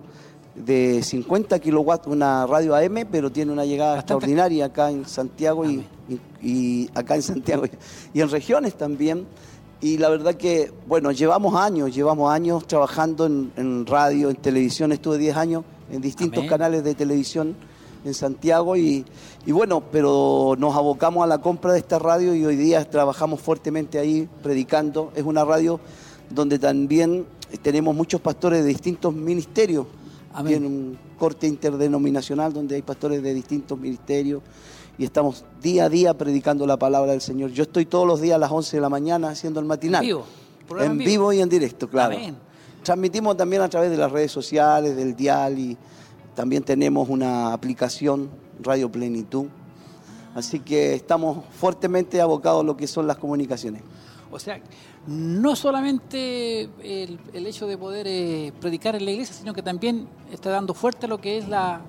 de 0.56 1.02
50 1.02 1.60
kilowatts, 1.60 2.08
una 2.08 2.46
radio 2.46 2.76
AM, 2.76 3.08
pero 3.12 3.32
tiene 3.32 3.52
una 3.52 3.66
llegada 3.66 3.98
extraordinaria 3.98 4.66
acá 4.66 4.92
en 4.92 5.06
Santiago 5.08 5.64
y, 6.42 6.90
acá 6.94 7.16
en 7.16 7.24
Santiago 7.24 7.64
y 8.14 8.22
en 8.22 8.30
regiones 8.30 8.76
también. 8.76 9.26
Y 9.82 9.98
la 9.98 10.10
verdad 10.10 10.36
que, 10.36 10.72
bueno, 10.88 11.12
llevamos 11.12 11.56
años, 11.56 11.94
llevamos 11.94 12.32
años 12.32 12.66
trabajando 12.68 13.26
en, 13.26 13.86
radio, 13.86 14.30
en 14.30 14.38
televisión, 14.38 14.92
estuve 14.94 15.18
10 15.18 15.36
años 15.36 15.66
en 15.92 16.02
distintos 16.02 16.46
canales 16.46 16.84
de 16.84 16.96
televisión 16.96 17.56
en 18.06 18.14
Santiago 18.14 18.78
y, 18.78 19.06
y, 19.46 19.52
bueno, 19.52 19.84
pero 19.92 20.56
nos 20.58 20.76
abocamos 20.76 21.24
a 21.24 21.28
la 21.28 21.40
compra 21.40 21.74
de 21.74 21.80
esta 21.80 22.00
radio 22.00 22.34
y 22.34 22.46
hoy 22.46 22.56
día 22.56 22.90
trabajamos 22.90 23.42
fuertemente 23.42 24.00
ahí 24.00 24.30
predicando. 24.42 25.12
Es 25.16 25.24
una 25.24 25.44
radio 25.44 25.80
donde 26.30 26.60
también 26.60 27.26
tenemos 27.62 27.94
muchos 27.94 28.22
pastores 28.22 28.64
de 28.64 28.70
distintos 28.70 29.14
ministerios 29.14 29.86
Amén. 30.34 30.66
un 30.66 30.98
corte 31.18 31.48
interdenominacional 31.48 32.54
donde 32.54 32.76
hay 32.76 32.82
pastores 32.82 33.22
de 33.22 33.34
distintos 33.34 33.80
ministerios 33.80 34.42
y 34.98 35.06
estamos 35.06 35.46
día 35.62 35.86
a 35.86 35.90
día 35.90 36.14
predicando 36.16 36.66
la 36.68 36.78
palabra 36.78 37.12
del 37.12 37.22
Señor. 37.22 37.52
Yo 37.52 37.64
estoy 37.64 37.86
todos 37.86 38.08
los 38.08 38.22
días 38.22 38.36
a 38.36 38.40
las 38.40 38.52
11 38.52 38.78
de 38.78 38.82
la 38.82 38.90
mañana 38.90 39.30
haciendo 39.30 39.60
el 39.60 39.66
matinal. 39.66 40.04
En 40.04 40.08
vivo. 40.08 40.26
En 40.80 40.98
vivo. 40.98 41.34
y 41.34 41.42
en 41.42 41.50
directo, 41.50 41.90
claro. 41.90 42.16
Transmitimos 42.84 43.38
también 43.38 43.62
a 43.62 43.70
través 43.70 43.90
de 43.90 43.98
las 43.98 44.12
redes 44.12 44.32
sociales, 44.32 44.96
del 44.96 45.16
dial 45.16 45.58
y 45.58 45.78
también 46.36 46.64
tenemos 46.64 47.10
una 47.10 47.54
aplicación, 47.54 48.30
Radio 48.62 48.92
Plenitud. 48.92 49.46
Así 50.36 50.60
que 50.60 50.96
estamos 50.96 51.46
fuertemente 51.60 52.20
abocados 52.20 52.62
a 52.62 52.66
lo 52.66 52.76
que 52.76 52.88
son 52.88 53.08
las 53.08 53.18
comunicaciones. 53.18 53.84
O 54.32 54.40
sea, 54.40 54.60
no 55.08 55.56
solamente 55.56 56.70
el, 56.82 57.48
hecho 57.48 57.68
de 57.68 57.78
poder 57.78 58.08
eh, 58.08 58.54
predicar 58.60 58.96
en 58.96 59.06
la 59.06 59.12
iglesia, 59.12 59.36
sino 59.36 59.54
que 59.54 59.62
también 59.62 60.08
está 60.32 60.50
dando 60.50 60.74
fuerte 60.74 61.06
a 61.06 61.10
lo 61.10 61.20
que 61.20 61.38
es 61.38 61.48
la, 61.48 61.82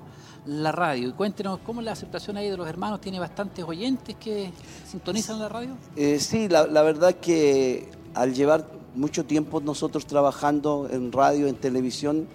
radio. 0.47 1.09
Y 1.09 1.11
cuéntenos 1.13 1.59
cómo 1.65 1.81
es 1.81 1.85
la 1.85 1.93
aceptación 1.93 2.37
ahí 2.37 2.49
de 2.49 2.57
los 2.57 2.67
hermanos. 2.67 3.01
¿Tiene 3.01 3.19
bastantes 3.19 3.65
oyentes 3.65 4.15
que 4.17 4.51
sintonizan 4.85 5.39
la 5.39 5.49
radio? 5.49 5.71
Eh, 5.95 6.19
sí, 6.19 6.47
la, 6.47 6.83
verdad 6.83 7.15
que 7.15 7.89
al 8.13 8.33
llevar 8.35 8.67
mucho 8.93 9.25
tiempo 9.25 9.59
nosotros 9.59 10.05
trabajando 10.05 10.87
en 10.91 11.11
radio, 11.11 11.47
en 11.47 11.55
televisión, 11.55 12.27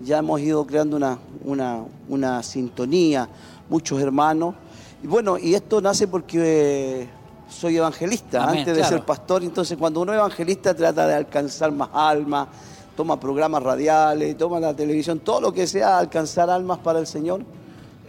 ya 0.00 0.18
hemos 0.18 0.40
ido 0.40 0.66
creando 0.66 0.96
una, 0.96 1.18
una, 1.44 1.84
una 2.08 2.42
sintonía, 2.42 3.28
muchos 3.68 4.00
hermanos. 4.00 4.54
Y 5.02 5.06
bueno, 5.06 5.36
y 5.36 5.54
esto 5.54 5.82
nace 5.82 6.08
porque 6.08 7.06
soy 7.48 7.76
evangelista 7.76 8.44
antes 8.44 8.76
de 8.76 8.84
ser 8.84 9.04
pastor, 9.04 9.42
entonces 9.42 9.76
cuando 9.78 10.00
uno 10.00 10.12
es 10.12 10.18
evangelista 10.18 10.74
trata 10.74 11.06
de 11.06 11.14
alcanzar 11.14 11.72
más 11.72 11.88
almas, 11.92 12.48
toma 12.96 13.18
programas 13.18 13.62
radiales, 13.62 14.36
toma 14.36 14.60
la 14.60 14.74
televisión, 14.74 15.20
todo 15.20 15.40
lo 15.40 15.52
que 15.52 15.66
sea 15.66 15.98
alcanzar 15.98 16.50
almas 16.50 16.78
para 16.78 16.98
el 16.98 17.06
Señor. 17.06 17.42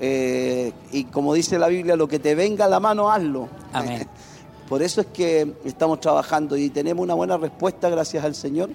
Eh, 0.01 0.71
y 0.91 1.05
como 1.05 1.33
dice 1.33 1.59
la 1.59 1.67
Biblia, 1.67 1.95
lo 1.95 2.07
que 2.07 2.19
te 2.19 2.35
venga 2.35 2.65
a 2.65 2.69
la 2.69 2.79
mano, 2.79 3.11
hazlo. 3.11 3.49
Amén. 3.73 4.07
Por 4.69 4.83
eso 4.83 5.01
es 5.01 5.07
que 5.07 5.55
estamos 5.65 5.99
trabajando 5.99 6.55
y 6.55 6.69
tenemos 6.69 7.03
una 7.03 7.15
buena 7.15 7.37
respuesta 7.37 7.89
gracias 7.89 8.23
al 8.23 8.35
Señor. 8.35 8.69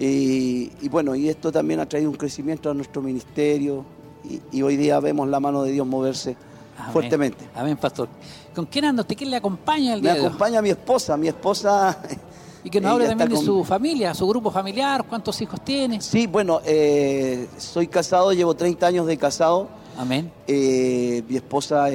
Y, 0.00 0.88
bueno, 0.88 1.14
y 1.14 1.28
esto 1.28 1.50
también 1.50 1.80
ha 1.80 1.86
traído 1.86 2.08
un 2.08 2.16
crecimiento 2.16 2.70
a 2.70 2.74
nuestro 2.74 3.02
ministerio 3.02 3.84
y 4.52 4.62
hoy 4.62 4.76
día 4.76 5.00
vemos 5.00 5.28
la 5.28 5.40
mano 5.40 5.64
de 5.64 5.72
Dios 5.72 5.86
moverse 5.86 6.36
fuertemente. 6.92 7.48
Amén, 7.54 7.76
pastor. 7.76 8.08
¿Con 8.54 8.66
quién 8.66 8.86
anda 8.86 9.02
usted? 9.02 9.16
¿Quién 9.16 9.30
le 9.30 9.36
acompaña 9.36 9.94
el 9.94 10.00
día 10.00 10.14
Me 10.14 10.20
acompaña 10.20 10.62
mi 10.62 10.70
esposa, 10.70 11.16
mi 11.16 11.28
esposa... 11.28 11.98
Y 12.64 12.70
que 12.70 12.80
nos 12.80 12.90
hable 12.90 13.06
también 13.06 13.30
de 13.30 13.36
su 13.36 13.62
familia, 13.64 14.12
su 14.14 14.26
grupo 14.26 14.50
familiar, 14.50 15.04
cuántos 15.08 15.40
hijos 15.40 15.64
tiene. 15.64 16.00
Sí, 16.00 16.26
bueno, 16.26 16.60
eh, 16.64 17.46
soy 17.56 17.86
casado, 17.86 18.32
llevo 18.32 18.54
30 18.54 18.84
años 18.84 19.06
de 19.06 19.16
casado. 19.16 19.68
Amén. 19.96 20.30
Eh, 20.46 21.22
mi 21.28 21.36
esposa 21.36 21.88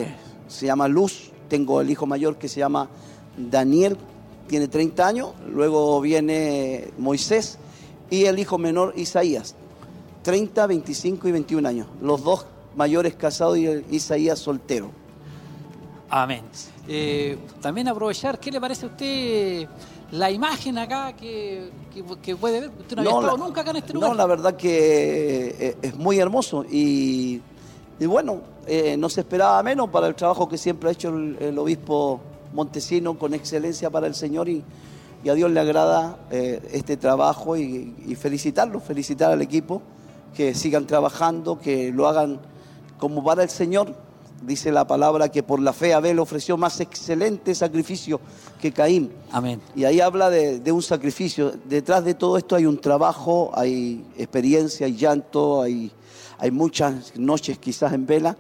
se 0.47 0.65
llama 0.65 0.87
Luz, 0.87 1.31
tengo 1.49 1.81
el 1.81 1.89
hijo 1.89 2.05
mayor 2.05 2.37
que 2.37 2.47
se 2.47 2.61
llama 2.61 2.87
Daniel, 3.37 3.97
tiene 4.47 4.67
30 4.67 5.05
años, 5.05 5.29
luego 5.47 5.99
viene 5.99 6.91
Moisés 6.97 7.57
y 8.09 8.25
el 8.25 8.39
hijo 8.39 8.57
menor 8.57 8.93
Isaías, 8.95 9.55
30, 10.23 10.67
25 10.67 11.27
y 11.27 11.31
21 11.31 11.67
años. 11.67 11.87
Los 12.01 12.23
dos 12.23 12.45
mayores 12.75 13.15
casados 13.15 13.57
y 13.57 13.67
Isaías 13.91 14.39
soltero. 14.39 14.91
Amén. 16.09 16.43
Eh, 16.87 17.37
también 17.59 17.87
aprovechar, 17.87 18.39
¿qué 18.39 18.51
le 18.51 18.61
parece 18.61 18.85
a 18.85 18.89
usted 18.89 19.67
la 20.11 20.29
imagen 20.29 20.77
acá 20.77 21.13
que, 21.13 21.71
puede 22.39 22.61
ver? 22.61 22.71
¿Usted 22.79 22.95
no, 22.95 23.01
había 23.01 23.13
estado 23.13 23.37
nunca 23.37 23.61
acá 23.61 23.71
en 23.71 23.77
este 23.77 23.93
lugar? 23.93 24.11
No, 24.11 24.15
la 24.15 24.27
verdad 24.27 24.55
que 24.55 25.55
eh, 25.59 25.77
es 25.81 25.95
muy 25.95 26.19
hermoso 26.19 26.65
y, 26.69 27.41
bueno, 27.99 28.41
eh, 28.67 28.95
no 28.95 29.09
se 29.09 29.21
esperaba 29.21 29.63
menos 29.63 29.89
para 29.89 30.07
el 30.07 30.13
trabajo 30.13 30.47
que 30.47 30.57
siempre 30.59 30.89
ha 30.89 30.91
hecho 30.91 31.09
el, 31.09 31.57
obispo 31.57 32.21
Montesino 32.53 33.17
con 33.17 33.33
excelencia 33.33 33.89
para 33.89 34.05
el 34.05 34.13
Señor 34.13 34.49
y, 34.49 34.63
a 35.27 35.33
Dios 35.33 35.49
le 35.49 35.59
agrada 35.61 36.19
eh, 36.29 36.61
este 36.73 36.97
trabajo 36.97 37.55
y, 37.57 37.95
y 38.05 38.13
felicitarlo, 38.15 38.81
felicitar 38.81 39.31
al 39.31 39.41
equipo, 39.41 39.81
que 40.35 40.53
sigan 40.53 40.85
trabajando, 40.85 41.57
que 41.59 41.91
lo 41.91 42.07
hagan 42.07 42.39
como 43.03 43.21
para 43.21 43.43
el 43.43 43.49
Señor. 43.49 43.93
Dice 44.43 44.71
la 44.71 44.87
palabra 44.87 45.27
que 45.27 45.43
por 45.43 45.59
la 45.59 45.73
fe 45.73 45.93
Abel 45.93 46.19
ofreció 46.19 46.55
más 46.55 46.79
excelente 46.79 47.53
sacrificio 47.53 48.21
que 48.61 48.71
Caín. 48.71 49.11
Amén. 49.29 49.61
Y 49.75 49.83
ahí 49.83 49.99
habla 49.99 50.29
de, 50.29 50.61
de, 50.61 50.71
un 50.71 50.81
sacrificio. 50.81 51.51
Detrás 51.65 52.05
de 52.05 52.13
todo 52.13 52.37
esto 52.37 52.55
hay 52.55 52.65
un 52.65 52.79
trabajo, 52.79 53.51
hay 53.55 54.05
experiencia, 54.17 54.85
hay 54.85 54.95
llanto, 54.95 55.61
hay, 55.61 55.91
hay 56.37 56.51
muchas 56.51 57.13
noches 57.17 57.57
quizás 57.57 57.91
en 57.91 58.05
vela, 58.05 58.37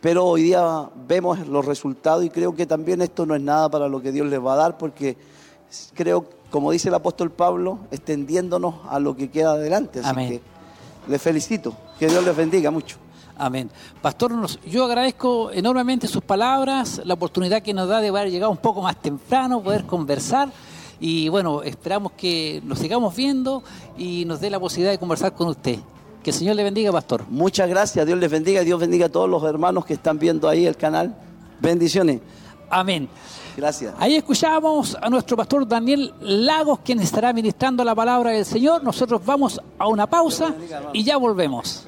pero 0.00 0.24
hoy 0.26 0.44
día 0.44 0.88
vemos 1.08 1.48
los 1.48 1.64
resultados 1.64 2.24
y 2.24 2.30
creo 2.30 2.54
que 2.54 2.66
también 2.66 3.02
esto 3.02 3.26
no 3.26 3.34
es 3.34 3.42
nada 3.42 3.68
para 3.68 3.88
lo 3.88 4.00
que 4.00 4.12
Dios 4.12 4.28
les 4.28 4.40
va 4.40 4.52
a 4.52 4.56
dar, 4.56 4.78
porque 4.78 5.16
creo, 5.92 6.24
como 6.52 6.70
dice 6.70 6.86
el 6.86 6.94
apóstol 6.94 7.32
Pablo, 7.32 7.80
extendiéndonos 7.90 8.76
a 8.88 9.00
lo 9.00 9.16
que 9.16 9.28
queda 9.28 9.54
adelante. 9.54 10.02
Así 10.04 10.14
que 10.14 10.40
les 11.08 11.20
felicito, 11.20 11.74
que 11.98 12.06
Dios 12.06 12.24
les 12.24 12.36
bendiga 12.36 12.70
mucho. 12.70 12.98
Amén. 13.36 13.70
Pastor, 14.00 14.32
yo 14.66 14.84
agradezco 14.84 15.50
enormemente 15.50 16.06
sus 16.06 16.22
palabras, 16.22 17.00
la 17.04 17.14
oportunidad 17.14 17.62
que 17.62 17.74
nos 17.74 17.88
da 17.88 18.00
de 18.00 18.08
haber 18.08 18.30
llegado 18.30 18.52
un 18.52 18.58
poco 18.58 18.80
más 18.80 19.00
temprano, 19.00 19.62
poder 19.62 19.84
conversar. 19.84 20.50
Y 21.00 21.28
bueno, 21.28 21.62
esperamos 21.62 22.12
que 22.12 22.62
nos 22.64 22.78
sigamos 22.78 23.14
viendo 23.14 23.62
y 23.98 24.24
nos 24.24 24.40
dé 24.40 24.50
la 24.50 24.60
posibilidad 24.60 24.92
de 24.92 24.98
conversar 24.98 25.34
con 25.34 25.48
usted. 25.48 25.78
Que 26.22 26.30
el 26.30 26.36
Señor 26.36 26.56
le 26.56 26.64
bendiga, 26.64 26.92
pastor. 26.92 27.24
Muchas 27.28 27.68
gracias, 27.68 28.06
Dios 28.06 28.18
les 28.18 28.30
bendiga 28.30 28.62
Dios 28.62 28.80
bendiga 28.80 29.06
a 29.06 29.08
todos 29.08 29.28
los 29.28 29.42
hermanos 29.42 29.84
que 29.84 29.94
están 29.94 30.18
viendo 30.18 30.48
ahí 30.48 30.64
el 30.64 30.76
canal. 30.76 31.14
Bendiciones. 31.60 32.20
Amén. 32.70 33.08
Gracias. 33.56 33.94
Ahí 33.98 34.16
escuchábamos 34.16 34.96
a 35.00 35.08
nuestro 35.10 35.36
pastor 35.36 35.66
Daniel 35.66 36.12
Lagos, 36.20 36.80
quien 36.84 37.00
estará 37.00 37.32
ministrando 37.32 37.84
la 37.84 37.94
palabra 37.94 38.30
del 38.30 38.44
Señor. 38.44 38.82
Nosotros 38.82 39.24
vamos 39.24 39.60
a 39.78 39.86
una 39.86 40.06
pausa 40.06 40.54
y 40.92 41.04
ya 41.04 41.16
volvemos. 41.16 41.86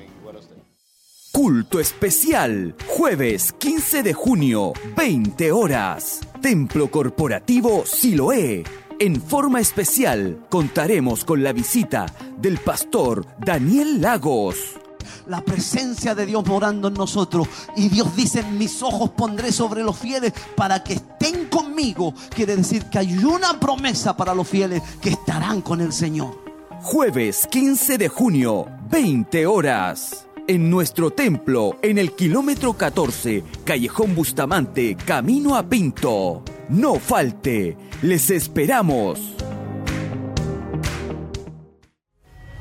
Culto 1.36 1.80
especial, 1.80 2.74
jueves 2.86 3.52
15 3.52 4.02
de 4.02 4.14
junio, 4.14 4.72
20 4.96 5.52
horas. 5.52 6.20
Templo 6.40 6.90
Corporativo 6.90 7.84
Siloé 7.84 8.64
en 8.98 9.20
forma 9.20 9.60
especial 9.60 10.46
contaremos 10.48 11.26
con 11.26 11.42
la 11.42 11.52
visita 11.52 12.06
del 12.38 12.56
pastor 12.56 13.26
Daniel 13.38 14.00
Lagos. 14.00 14.78
La 15.26 15.42
presencia 15.42 16.14
de 16.14 16.24
Dios 16.24 16.46
morando 16.46 16.88
en 16.88 16.94
nosotros. 16.94 17.46
Y 17.76 17.90
Dios 17.90 18.16
dice, 18.16 18.42
mis 18.42 18.82
ojos 18.82 19.10
pondré 19.10 19.52
sobre 19.52 19.82
los 19.82 19.98
fieles 19.98 20.32
para 20.56 20.82
que 20.82 20.94
estén 20.94 21.50
conmigo. 21.50 22.14
Quiere 22.34 22.56
decir 22.56 22.86
que 22.86 23.00
hay 23.00 23.14
una 23.14 23.60
promesa 23.60 24.16
para 24.16 24.34
los 24.34 24.48
fieles 24.48 24.80
que 25.02 25.10
estarán 25.10 25.60
con 25.60 25.82
el 25.82 25.92
Señor. 25.92 26.40
Jueves 26.80 27.46
15 27.50 27.98
de 27.98 28.08
junio, 28.08 28.70
20 28.88 29.46
horas 29.46 30.25
en 30.48 30.70
nuestro 30.70 31.10
templo 31.10 31.76
en 31.82 31.98
el 31.98 32.12
kilómetro 32.12 32.74
14, 32.74 33.42
Callejón 33.64 34.14
Bustamante, 34.14 34.96
Camino 35.04 35.56
a 35.56 35.68
Pinto. 35.68 36.42
No 36.68 36.96
falte, 36.96 37.76
les 38.02 38.30
esperamos. 38.30 39.20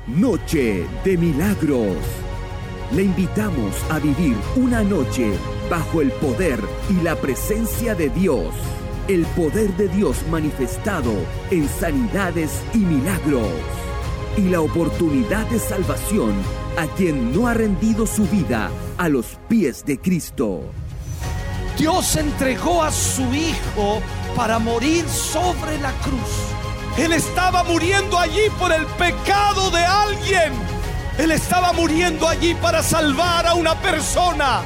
Noche 0.08 0.86
de 1.04 1.18
Milagros. 1.18 1.98
Le 2.94 3.04
invitamos 3.04 3.76
a 3.90 4.00
vivir 4.00 4.36
una 4.56 4.84
noche 4.84 5.32
bajo 5.70 6.02
el 6.02 6.12
poder 6.12 6.60
y 6.90 7.04
la 7.04 7.16
presencia 7.16 7.96
de 7.96 8.10
Dios. 8.10 8.54
El 9.08 9.26
poder 9.28 9.76
de 9.78 9.88
Dios 9.90 10.18
manifestado 10.30 11.12
en 11.52 11.68
sanidades 11.68 12.52
y 12.74 12.80
milagros. 12.80 13.52
Y 14.38 14.50
la 14.50 14.62
oportunidad 14.62 15.48
de 15.48 15.60
salvación 15.60 16.34
a 16.78 16.88
quien 16.96 17.34
no 17.34 17.48
ha 17.48 17.54
rendido 17.54 18.06
su 18.06 18.24
vida 18.28 18.70
a 18.98 19.10
los 19.10 19.38
pies 19.48 19.86
de 19.86 20.00
Cristo. 20.00 20.64
Dios 21.78 22.16
entregó 22.16 22.84
a 22.84 22.92
su 22.92 23.24
Hijo 23.34 24.02
para 24.36 24.60
morir 24.60 25.08
sobre 25.08 25.78
la 25.80 25.92
cruz. 26.02 26.20
Él 26.98 27.14
estaba 27.14 27.64
muriendo 27.64 28.18
allí 28.18 28.50
por 28.58 28.72
el 28.72 28.86
pecado 28.86 29.70
de 29.72 29.84
alguien. 29.84 30.54
Él 31.18 31.32
estaba 31.32 31.74
muriendo 31.74 32.28
allí 32.28 32.54
para 32.56 32.82
salvar 32.82 33.46
a 33.48 33.54
una 33.54 33.76
persona. 33.82 34.62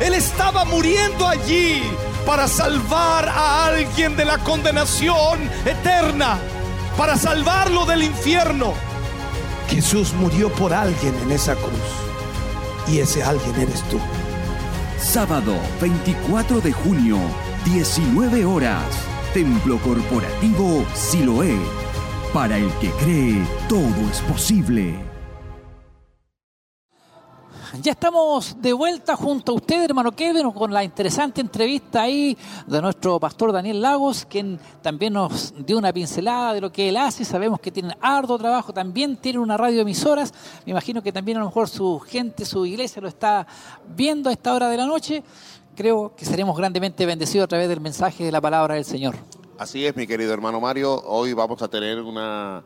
Él 0.00 0.14
estaba 0.14 0.64
muriendo 0.64 1.26
allí 1.26 1.82
para 2.24 2.48
salvar 2.48 3.28
a 3.28 3.66
alguien 3.66 4.16
de 4.16 4.24
la 4.24 4.38
condenación 4.38 5.40
eterna, 5.64 6.38
para 6.96 7.16
salvarlo 7.16 7.86
del 7.86 8.02
infierno. 8.02 8.85
Jesús 9.68 10.12
murió 10.14 10.50
por 10.50 10.72
alguien 10.72 11.14
en 11.22 11.32
esa 11.32 11.54
cruz. 11.54 11.72
Y 12.88 12.98
ese 13.00 13.22
alguien 13.22 13.54
eres 13.56 13.82
tú. 13.88 13.98
Sábado 14.98 15.54
24 15.80 16.60
de 16.60 16.72
junio, 16.72 17.18
19 17.64 18.44
horas. 18.44 18.84
Templo 19.34 19.78
Corporativo 19.78 20.84
Siloé. 20.94 21.56
Para 22.32 22.58
el 22.58 22.70
que 22.80 22.90
cree, 22.90 23.46
todo 23.68 24.10
es 24.10 24.20
posible. 24.20 25.05
Ya 27.82 27.92
estamos 27.92 28.56
de 28.60 28.72
vuelta 28.72 29.16
junto 29.16 29.52
a 29.52 29.54
usted, 29.56 29.82
hermano 29.82 30.12
Kevin, 30.12 30.50
con 30.52 30.72
la 30.72 30.82
interesante 30.82 31.40
entrevista 31.40 32.02
ahí 32.02 32.36
de 32.66 32.80
nuestro 32.80 33.20
pastor 33.20 33.52
Daniel 33.52 33.82
Lagos, 33.82 34.24
quien 34.24 34.58
también 34.82 35.12
nos 35.12 35.52
dio 35.64 35.76
una 35.76 35.92
pincelada 35.92 36.54
de 36.54 36.60
lo 36.60 36.72
que 36.72 36.88
él 36.88 36.96
hace. 36.96 37.24
Sabemos 37.24 37.60
que 37.60 37.70
tiene 37.70 37.96
arduo 38.00 38.38
trabajo, 38.38 38.72
también 38.72 39.16
tiene 39.16 39.38
una 39.40 39.56
radio. 39.56 39.84
Me 39.84 39.92
imagino 40.66 41.02
que 41.02 41.12
también 41.12 41.38
a 41.38 41.40
lo 41.40 41.46
mejor 41.46 41.68
su 41.68 41.98
gente, 42.00 42.44
su 42.44 42.64
iglesia 42.64 43.02
lo 43.02 43.08
está 43.08 43.46
viendo 43.94 44.30
a 44.30 44.32
esta 44.32 44.54
hora 44.54 44.68
de 44.68 44.76
la 44.76 44.86
noche. 44.86 45.22
Creo 45.74 46.14
que 46.16 46.24
seremos 46.24 46.56
grandemente 46.56 47.04
bendecidos 47.04 47.44
a 47.44 47.48
través 47.48 47.68
del 47.68 47.80
mensaje 47.80 48.24
de 48.24 48.32
la 48.32 48.40
palabra 48.40 48.74
del 48.74 48.84
Señor. 48.84 49.16
Así 49.58 49.84
es, 49.84 49.96
mi 49.96 50.06
querido 50.06 50.32
hermano 50.32 50.60
Mario. 50.60 51.02
Hoy 51.04 51.32
vamos 51.32 51.60
a 51.62 51.68
tener 51.68 52.00
una 52.00 52.62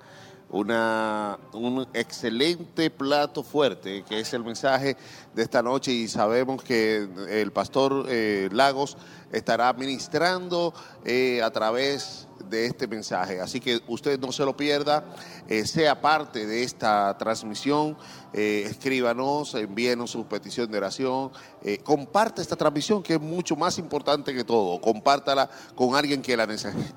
una, 0.50 1.38
un 1.52 1.86
excelente 1.94 2.90
plato 2.90 3.42
fuerte, 3.42 4.04
que 4.08 4.20
es 4.20 4.34
el 4.34 4.44
mensaje 4.44 4.96
de 5.34 5.42
esta 5.42 5.62
noche 5.62 5.92
y 5.92 6.08
sabemos 6.08 6.62
que 6.62 7.08
el 7.28 7.52
pastor 7.52 8.06
eh, 8.08 8.48
Lagos 8.52 8.96
estará 9.32 9.72
ministrando 9.72 10.74
eh, 11.04 11.40
a 11.42 11.50
través 11.50 12.26
de 12.48 12.66
este 12.66 12.88
mensaje. 12.88 13.40
Así 13.40 13.60
que 13.60 13.80
usted 13.86 14.18
no 14.18 14.32
se 14.32 14.44
lo 14.44 14.56
pierda, 14.56 15.04
eh, 15.48 15.64
sea 15.66 16.00
parte 16.00 16.46
de 16.46 16.64
esta 16.64 17.16
transmisión, 17.16 17.96
eh, 18.32 18.64
escríbanos, 18.66 19.54
envíenos 19.54 20.12
su 20.12 20.24
petición 20.24 20.70
de 20.70 20.78
oración, 20.78 21.32
eh, 21.64 21.78
comparte 21.78 22.40
esta 22.40 22.54
transmisión 22.54 23.02
que 23.02 23.14
es 23.14 23.20
mucho 23.20 23.56
más 23.56 23.76
importante 23.78 24.32
que 24.32 24.44
todo, 24.44 24.80
compártala 24.80 25.50
con 25.74 25.96
alguien 25.96 26.22
que 26.22 26.36
la, 26.36 26.46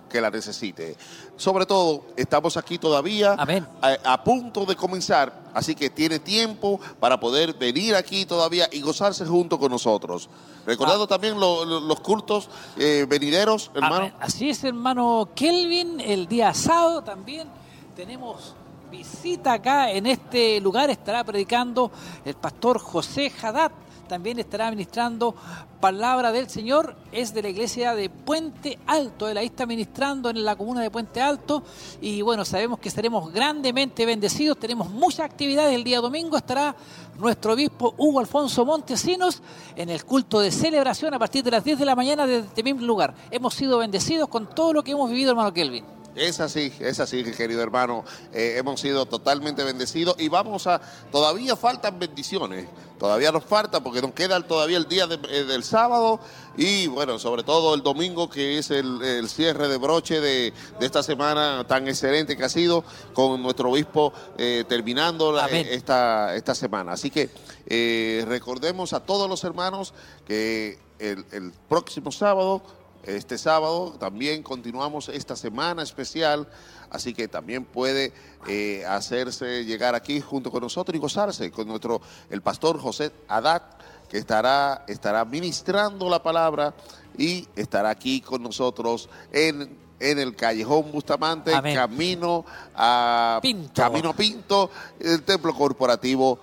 que 0.10 0.22
la 0.22 0.30
necesite. 0.30 0.96
Sobre 1.36 1.66
todo, 1.66 2.06
estamos 2.16 2.56
aquí 2.56 2.78
todavía 2.78 3.36
a, 3.82 4.24
punto 4.24 4.66
de 4.66 4.76
comenzar, 4.76 5.34
así 5.56 5.74
que 5.74 5.90
tiene 5.90 6.20
tiempo 6.20 6.80
para 7.00 7.20
poder 7.20 7.56
venir 7.56 7.96
aquí 7.96 8.26
todavía 8.26 8.70
y 8.72 8.82
gozarse 8.82 9.26
junto 9.26 9.58
con 9.58 9.72
nosotros. 9.72 10.30
Recordando 10.68 11.06
ah. 11.06 11.08
también 11.08 11.40
los 11.40 12.00
cultos 12.02 12.48
venideros, 12.78 13.72
hermano. 13.74 14.12
Así 14.20 14.50
es, 14.50 14.64
hermano 14.64 15.30
Kelvin, 15.36 16.00
el 16.00 16.28
día 16.28 16.54
sábado 16.54 17.04
también 17.04 17.48
tenemos 17.96 18.56
visita 18.94 19.54
acá 19.54 19.90
en 19.90 20.06
este 20.06 20.62
lugar. 20.62 20.92
Estará 20.92 21.24
predicando 21.24 21.92
el 22.24 22.36
pastor 22.36 22.78
José 22.78 23.32
Haddad. 23.42 23.72
También 24.08 24.38
estará 24.38 24.70
ministrando 24.70 25.34
palabra 25.80 26.32
del 26.32 26.48
Señor. 26.48 26.96
Es 27.12 27.34
de 27.34 27.42
la 27.42 27.50
iglesia 27.50 27.96
de 27.96 28.12
Puente 28.12 28.78
Alto. 28.86 29.28
Él 29.28 29.38
ahí 29.38 29.48
está 29.48 29.66
ministrando 29.66 30.30
en 30.30 30.46
la 30.46 30.56
comuna 30.56 30.82
de 30.82 30.92
Puente 30.92 31.22
Alto. 31.22 31.64
Y 32.02 32.22
bueno, 32.22 32.46
sabemos 32.46 32.78
que 32.78 32.90
estaremos 32.90 33.34
grandemente 33.34 34.06
bendecidos. 34.06 34.60
Tenemos 34.60 34.92
muchas 34.92 35.22
actividades. 35.22 35.74
El 35.74 35.84
día 35.84 36.00
domingo 36.00 36.38
estará 36.38 36.76
nuestro 37.18 37.54
obispo 37.54 37.96
Hugo 37.98 38.20
Alfonso 38.20 38.64
Montesinos 38.64 39.42
en 39.76 39.90
el 39.90 40.06
culto 40.06 40.40
de 40.40 40.52
celebración 40.52 41.16
a 41.16 41.20
partir 41.20 41.44
de 41.44 41.50
las 41.50 41.64
10 41.64 41.80
de 41.80 41.86
la 41.86 41.96
mañana 41.96 42.28
desde 42.28 42.46
este 42.46 42.62
mismo 42.62 42.82
lugar. 42.82 43.16
Hemos 43.32 43.56
sido 43.56 43.80
bendecidos 43.80 44.30
con 44.30 44.48
todo 44.54 44.72
lo 44.72 44.84
que 44.84 44.92
hemos 44.92 45.10
vivido, 45.10 45.32
hermano 45.32 45.52
Kelvin. 45.52 45.93
Es 46.16 46.40
así, 46.40 46.72
es 46.80 47.00
así, 47.00 47.24
querido 47.24 47.64
hermano. 47.64 48.06
Eh, 48.34 48.56
hemos 48.58 48.80
sido 48.80 49.08
totalmente 49.08 49.64
bendecidos 49.64 50.16
y 50.20 50.30
vamos 50.30 50.68
a. 50.68 50.80
Todavía 51.12 51.56
faltan 51.56 51.98
bendiciones. 51.98 52.68
Todavía 53.00 53.32
nos 53.32 53.44
falta 53.44 53.82
porque 53.82 54.02
nos 54.02 54.12
queda 54.12 54.40
todavía 54.42 54.78
el 54.78 54.88
día 54.88 55.08
eh, 55.30 55.44
del 55.44 55.64
sábado 55.64 56.20
y, 56.56 56.86
bueno, 56.88 57.18
sobre 57.18 57.44
todo 57.44 57.74
el 57.74 57.82
domingo, 57.82 58.30
que 58.30 58.60
es 58.60 58.70
el, 58.70 59.28
cierre 59.28 59.68
de 59.68 59.78
broche 59.78 60.22
de, 60.22 60.54
esta 60.80 61.02
semana 61.02 61.66
tan 61.68 61.88
excelente 61.88 62.38
que 62.38 62.44
ha 62.44 62.50
sido 62.50 62.84
con 63.14 63.42
nuestro 63.42 63.72
obispo 63.72 64.14
eh, 64.38 64.64
terminando 64.70 65.38
esta, 65.48 66.36
esta 66.36 66.54
semana. 66.54 66.94
Así 66.94 67.10
que 67.10 68.24
recordemos 68.28 68.94
a 68.94 69.00
todos 69.00 69.28
los 69.28 69.44
hermanos 69.44 69.94
que 70.26 70.80
el 71.00 71.52
próximo 71.68 72.12
sábado 72.12 72.62
este 73.04 73.38
sábado. 73.38 73.96
También 74.00 74.44
continuamos 74.44 75.10
esta 75.10 75.36
semana 75.36 75.84
especial, 75.84 76.48
así 76.90 77.14
que 77.14 77.28
también 77.28 77.66
puede 77.66 78.14
eh, 78.48 78.86
hacerse 78.88 79.66
llegar 79.66 79.96
aquí 79.96 80.22
junto 80.22 80.52
con 80.52 80.62
nosotros 80.62 80.96
y 80.96 81.00
gozarse 81.00 81.52
con 81.52 81.68
nuestro 81.68 82.02
el 82.30 82.42
pastor 82.42 82.80
José 82.80 83.12
Haddad, 83.28 83.64
que 84.10 84.18
estará, 84.18 84.86
estará 84.88 85.26
ministrando 85.26 86.10
la 86.10 86.22
palabra 86.22 86.74
y 87.18 87.48
estará 87.56 87.90
aquí 87.90 88.22
con 88.22 88.42
nosotros 88.44 89.10
en 89.32 89.84
en 90.04 90.20
el 90.20 90.36
callejón 90.36 90.92
Bustamante, 90.92 91.52
camino 91.52 92.46
a 92.76 93.40
Pinto. 93.42 93.72
Camino 93.74 94.14
Pinto, 94.14 94.70
el 95.00 95.24
templo 95.24 95.54
corporativo 95.54 96.40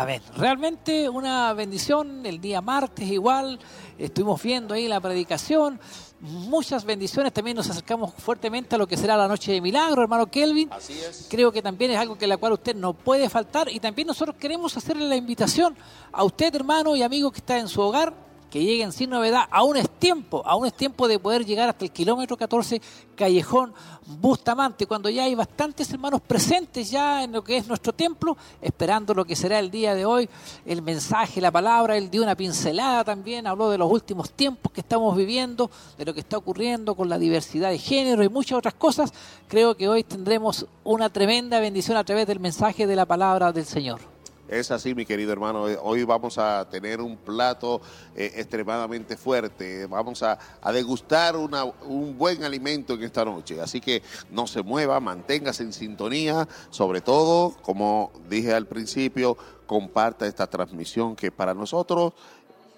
Siloé. 0.00 0.18
ver, 0.18 0.22
Realmente 0.36 1.08
una 1.08 1.52
bendición 1.54 2.24
el 2.24 2.40
día 2.40 2.60
martes 2.60 3.08
igual. 3.08 3.58
Estuvimos 3.98 4.42
viendo 4.42 4.74
ahí 4.74 4.88
la 4.88 5.00
predicación. 5.00 5.80
Muchas 6.20 6.84
bendiciones. 6.84 7.32
También 7.32 7.56
nos 7.56 7.70
acercamos 7.70 8.14
fuertemente 8.14 8.74
a 8.74 8.78
lo 8.78 8.86
que 8.86 8.96
será 8.96 9.16
la 9.16 9.28
noche 9.28 9.52
de 9.52 9.60
milagro, 9.60 10.02
hermano 10.02 10.26
Kelvin. 10.26 10.72
Así 10.72 10.94
es. 10.94 11.26
Creo 11.30 11.50
que 11.52 11.62
también 11.62 11.90
es 11.90 11.98
algo 11.98 12.18
que 12.18 12.26
la 12.26 12.36
cual 12.36 12.52
usted 12.52 12.74
no 12.74 12.92
puede 12.92 13.28
faltar. 13.28 13.68
Y 13.70 13.80
también 13.80 14.08
nosotros 14.08 14.36
queremos 14.36 14.76
hacerle 14.76 15.06
la 15.08 15.16
invitación 15.16 15.76
a 16.12 16.24
usted, 16.24 16.54
hermano 16.54 16.96
y 16.96 17.02
amigo 17.02 17.30
que 17.30 17.38
está 17.38 17.58
en 17.58 17.68
su 17.68 17.80
hogar 17.80 18.27
que 18.50 18.62
lleguen 18.62 18.92
sin 18.92 19.10
novedad, 19.10 19.44
aún 19.50 19.76
es 19.76 19.88
tiempo, 19.90 20.42
aún 20.46 20.66
es 20.66 20.74
tiempo 20.74 21.06
de 21.08 21.18
poder 21.18 21.44
llegar 21.44 21.68
hasta 21.68 21.84
el 21.84 21.90
kilómetro 21.90 22.36
14 22.36 22.80
Callejón 23.14 23.74
Bustamante, 24.20 24.86
cuando 24.86 25.10
ya 25.10 25.24
hay 25.24 25.34
bastantes 25.34 25.92
hermanos 25.92 26.22
presentes 26.22 26.90
ya 26.90 27.24
en 27.24 27.32
lo 27.32 27.44
que 27.44 27.58
es 27.58 27.66
nuestro 27.66 27.92
templo, 27.92 28.36
esperando 28.62 29.12
lo 29.12 29.24
que 29.24 29.36
será 29.36 29.58
el 29.58 29.70
día 29.70 29.94
de 29.94 30.06
hoy, 30.06 30.28
el 30.64 30.80
mensaje, 30.80 31.42
la 31.42 31.50
palabra, 31.50 31.96
él 31.96 32.08
dio 32.10 32.22
una 32.22 32.34
pincelada 32.34 33.04
también, 33.04 33.46
habló 33.46 33.68
de 33.68 33.76
los 33.76 33.90
últimos 33.90 34.30
tiempos 34.30 34.72
que 34.72 34.80
estamos 34.80 35.14
viviendo, 35.14 35.70
de 35.98 36.06
lo 36.06 36.14
que 36.14 36.20
está 36.20 36.38
ocurriendo 36.38 36.94
con 36.94 37.08
la 37.08 37.18
diversidad 37.18 37.70
de 37.70 37.78
género 37.78 38.24
y 38.24 38.30
muchas 38.30 38.58
otras 38.58 38.74
cosas, 38.74 39.12
creo 39.46 39.76
que 39.76 39.88
hoy 39.88 40.04
tendremos 40.04 40.64
una 40.84 41.10
tremenda 41.10 41.60
bendición 41.60 41.98
a 41.98 42.04
través 42.04 42.26
del 42.26 42.40
mensaje 42.40 42.86
de 42.86 42.96
la 42.96 43.04
palabra 43.04 43.52
del 43.52 43.66
Señor. 43.66 44.17
Es 44.48 44.70
así, 44.70 44.94
mi 44.94 45.04
querido 45.04 45.30
hermano. 45.30 45.64
Hoy 45.82 46.04
vamos 46.04 46.38
a 46.38 46.66
tener 46.70 47.02
un 47.02 47.18
plato 47.18 47.82
eh, 48.16 48.32
extremadamente 48.36 49.18
fuerte. 49.18 49.84
Vamos 49.84 50.22
a, 50.22 50.38
degustar 50.72 51.36
un 51.36 52.16
buen 52.16 52.42
alimento 52.42 52.94
en 52.94 53.02
esta 53.02 53.26
noche. 53.26 53.60
Así 53.60 53.78
que 53.78 54.02
no 54.30 54.46
se 54.46 54.62
mueva, 54.62 55.00
manténgase 55.00 55.64
en 55.64 55.74
sintonía. 55.74 56.48
Sobre 56.70 57.02
todo, 57.02 57.54
como 57.60 58.10
dije 58.30 58.54
al 58.54 58.66
principio, 58.66 59.36
comparta 59.66 60.26
esta 60.26 60.46
transmisión 60.46 61.14
que 61.14 61.30
para 61.30 61.52
nosotros 61.52 62.14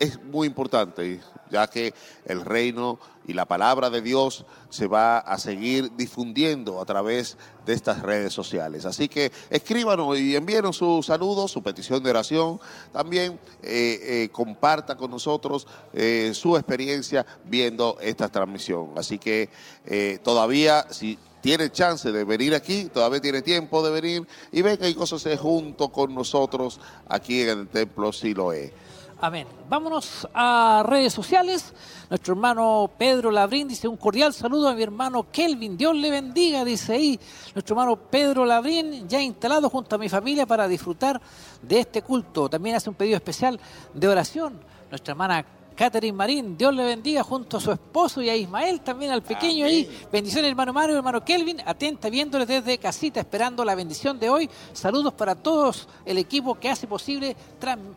es 0.00 0.20
muy 0.24 0.46
importante, 0.46 1.20
ya 1.50 1.66
que 1.66 1.92
el 2.24 2.42
reino 2.42 2.98
y 3.26 3.34
la 3.34 3.44
palabra 3.44 3.90
de 3.90 4.00
Dios 4.00 4.46
se 4.70 4.86
va 4.86 5.18
a 5.18 5.38
seguir 5.38 5.94
difundiendo 5.94 6.80
a 6.80 6.86
través 6.86 7.36
de 7.66 7.74
estas 7.74 8.00
redes 8.00 8.32
sociales. 8.32 8.86
Así 8.86 9.08
que 9.08 9.30
escríbanos 9.50 10.18
y 10.18 10.34
envíenos 10.34 10.78
sus 10.78 11.04
saludos, 11.04 11.50
su 11.52 11.62
petición 11.62 12.02
de 12.02 12.10
oración. 12.10 12.58
También 12.92 13.38
eh, 13.62 14.00
eh, 14.02 14.28
comparta 14.32 14.96
con 14.96 15.10
nosotros 15.10 15.66
eh, 15.92 16.32
su 16.34 16.56
experiencia 16.56 17.26
viendo 17.44 17.98
esta 18.00 18.28
transmisión. 18.30 18.92
Así 18.96 19.18
que 19.18 19.50
todavía, 20.24 20.86
si 20.90 21.18
tiene 21.42 21.70
chance 21.70 22.10
de 22.10 22.24
venir 22.24 22.54
aquí, 22.54 22.86
todavía 22.86 23.20
tiene 23.20 23.42
tiempo 23.42 23.82
de 23.82 24.00
venir 24.00 24.26
y 24.50 24.62
venga 24.62 24.88
y 24.88 24.94
cosas 24.94 25.26
junto 25.38 25.90
con 25.90 26.14
nosotros 26.14 26.80
aquí 27.06 27.42
en 27.42 27.50
el 27.50 27.68
templo 27.68 28.12
Siloé. 28.12 28.72
Amén. 29.22 29.46
Vámonos 29.68 30.26
a 30.32 30.82
redes 30.86 31.12
sociales. 31.12 31.74
Nuestro 32.08 32.32
hermano 32.32 32.90
Pedro 32.96 33.30
Labrín 33.30 33.68
dice 33.68 33.86
un 33.86 33.98
cordial 33.98 34.32
saludo 34.32 34.68
a 34.68 34.74
mi 34.74 34.82
hermano 34.82 35.26
Kelvin. 35.30 35.76
Dios 35.76 35.94
le 35.94 36.10
bendiga, 36.10 36.64
dice 36.64 36.94
ahí. 36.94 37.20
Nuestro 37.54 37.74
hermano 37.74 37.96
Pedro 37.96 38.46
Labrín 38.46 39.06
ya 39.06 39.20
instalado 39.20 39.68
junto 39.68 39.96
a 39.96 39.98
mi 39.98 40.08
familia 40.08 40.46
para 40.46 40.66
disfrutar 40.66 41.20
de 41.60 41.80
este 41.80 42.00
culto. 42.00 42.48
También 42.48 42.76
hace 42.76 42.88
un 42.88 42.96
pedido 42.96 43.16
especial 43.16 43.60
de 43.92 44.08
oración. 44.08 44.58
Nuestra 44.88 45.12
hermana 45.12 45.44
Catherine 45.80 46.14
Marín, 46.14 46.58
Dios 46.58 46.74
le 46.74 46.84
bendiga 46.84 47.22
junto 47.22 47.56
a 47.56 47.60
su 47.60 47.72
esposo 47.72 48.20
y 48.20 48.28
a 48.28 48.36
Ismael, 48.36 48.82
también 48.82 49.12
al 49.12 49.22
pequeño 49.22 49.64
ahí. 49.64 49.88
Bendiciones, 50.12 50.50
hermano 50.50 50.74
Mario, 50.74 50.94
hermano 50.94 51.24
Kelvin, 51.24 51.56
atenta, 51.64 52.10
viéndole 52.10 52.44
desde 52.44 52.76
casita, 52.76 53.20
esperando 53.20 53.64
la 53.64 53.74
bendición 53.74 54.18
de 54.18 54.28
hoy. 54.28 54.50
Saludos 54.74 55.14
para 55.14 55.34
todos 55.34 55.88
el 56.04 56.18
equipo 56.18 56.54
que 56.60 56.68
hace 56.68 56.86
posible 56.86 57.34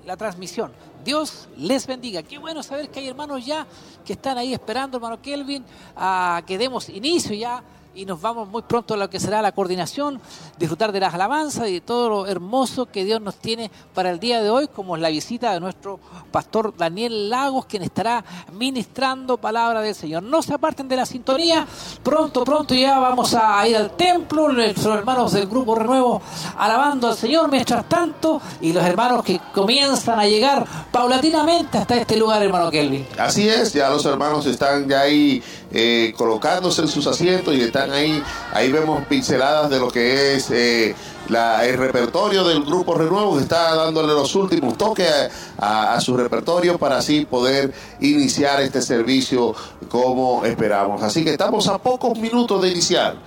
la 0.06 0.16
transmisión. 0.16 0.72
Dios 1.04 1.50
les 1.58 1.86
bendiga. 1.86 2.24
Qué 2.24 2.38
bueno 2.38 2.64
saber 2.64 2.88
que 2.88 3.02
hay 3.02 3.10
hermanos 3.10 3.46
ya 3.46 3.68
que 4.06 4.14
están 4.14 4.38
ahí 4.38 4.54
esperando, 4.54 4.96
hermano 4.96 5.22
Kelvin, 5.22 5.66
a 5.98 6.42
que 6.48 6.58
demos 6.58 6.88
inicio 6.88 7.36
ya 7.36 7.62
y 7.96 8.06
nos 8.06 8.22
vamos 8.22 8.48
muy 8.48 8.64
pronto 8.64 8.94
a 8.94 8.98
lo 8.98 9.10
que 9.10 9.20
será 9.20 9.42
la 9.42 9.52
coordinación, 9.52 10.20
disfrutar 10.58 10.92
de 10.92 11.00
las 11.00 11.14
alabanzas 11.14 11.68
y 11.68 11.74
de 11.74 11.82
todo 11.82 12.10
lo 12.10 12.28
hermoso 12.28 12.86
que 12.88 13.06
Dios 13.06 13.22
nos 13.22 13.36
tiene 13.36 13.70
para 13.94 14.10
el 14.10 14.20
día 14.20 14.42
de 14.42 14.50
hoy, 14.50 14.68
como 14.68 14.96
es 14.96 15.02
la 15.02 15.10
visita 15.10 15.54
de 15.54 15.60
nuestro 15.60 16.00
pastor 16.32 16.76
Daniel 16.76 17.30
Lagos, 17.30 17.66
quien 17.66 17.84
estará 17.84 18.24
ministrando 18.54 19.38
palabra 19.38 19.82
del 19.82 19.96
Señor. 19.96 20.24
No 20.24 20.42
se 20.42 20.54
aparten 20.54 20.88
de 20.88 20.96
la 20.96 21.06
sintonía, 21.06 21.68
pronto, 22.02 22.44
pronto 22.44 22.74
ya 22.74 23.00
vamos 23.00 23.34
a 23.36 23.68
ir 23.68 23.78
al 23.78 23.92
templo, 23.96 24.52
nuestros 24.52 24.98
hermanos 24.98 25.34
del 25.34 25.48
grupo 25.48 25.76
Renuevo 25.76 26.22
alabando 26.58 27.10
al 27.10 27.16
Señor 27.16 27.52
mientras 27.52 27.88
tanto, 27.88 28.42
y 28.62 28.74
los 28.74 28.84
hermanos 28.84 29.24
que 29.24 29.40
comienzan 29.54 30.20
a 30.20 30.26
llegar 30.26 30.66
paulatinamente 30.92 31.78
hasta 31.78 31.96
este 31.96 32.18
lugar, 32.18 32.42
hermano 32.42 32.72
Kelvin. 32.72 33.06
Así 33.18 33.48
es, 33.48 33.74
ya 33.74 33.90
los 33.90 34.06
hermanos 34.06 34.46
están 34.46 34.88
ya 34.88 35.02
ahí 35.02 35.44
eh, 35.74 36.14
colocándose 36.16 36.84
en 36.84 36.88
sus 36.88 37.08
asientos 37.08 37.56
y 37.56 37.62
están 37.62 37.92
ahí. 37.92 38.22
Ahí 38.54 38.72
vemos 38.72 39.04
pinceladas 39.08 39.70
de 39.72 39.80
lo 39.80 39.90
que 39.90 40.36
es 40.36 40.52
eh, 40.52 40.96
el 41.30 41.78
repertorio 41.78 42.44
del 42.44 42.64
grupo 42.64 42.94
Renuevo, 42.94 43.36
que 43.36 43.44
está 43.44 43.76
dándole 43.76 44.14
los 44.14 44.36
últimos 44.36 44.78
toques 44.78 45.10
a, 45.58 46.00
su 46.00 46.16
repertorio 46.16 46.78
para 46.78 46.98
así 46.98 47.26
poder 47.26 47.74
iniciar 48.02 48.62
este 48.62 48.82
servicio 48.82 49.56
como 49.90 50.46
esperamos. 50.46 51.02
Así 51.02 51.24
que 51.24 51.32
estamos 51.32 51.68
a 51.68 51.78
pocos 51.80 52.20
minutos 52.20 52.62
de 52.62 52.70
iniciar. 52.70 53.18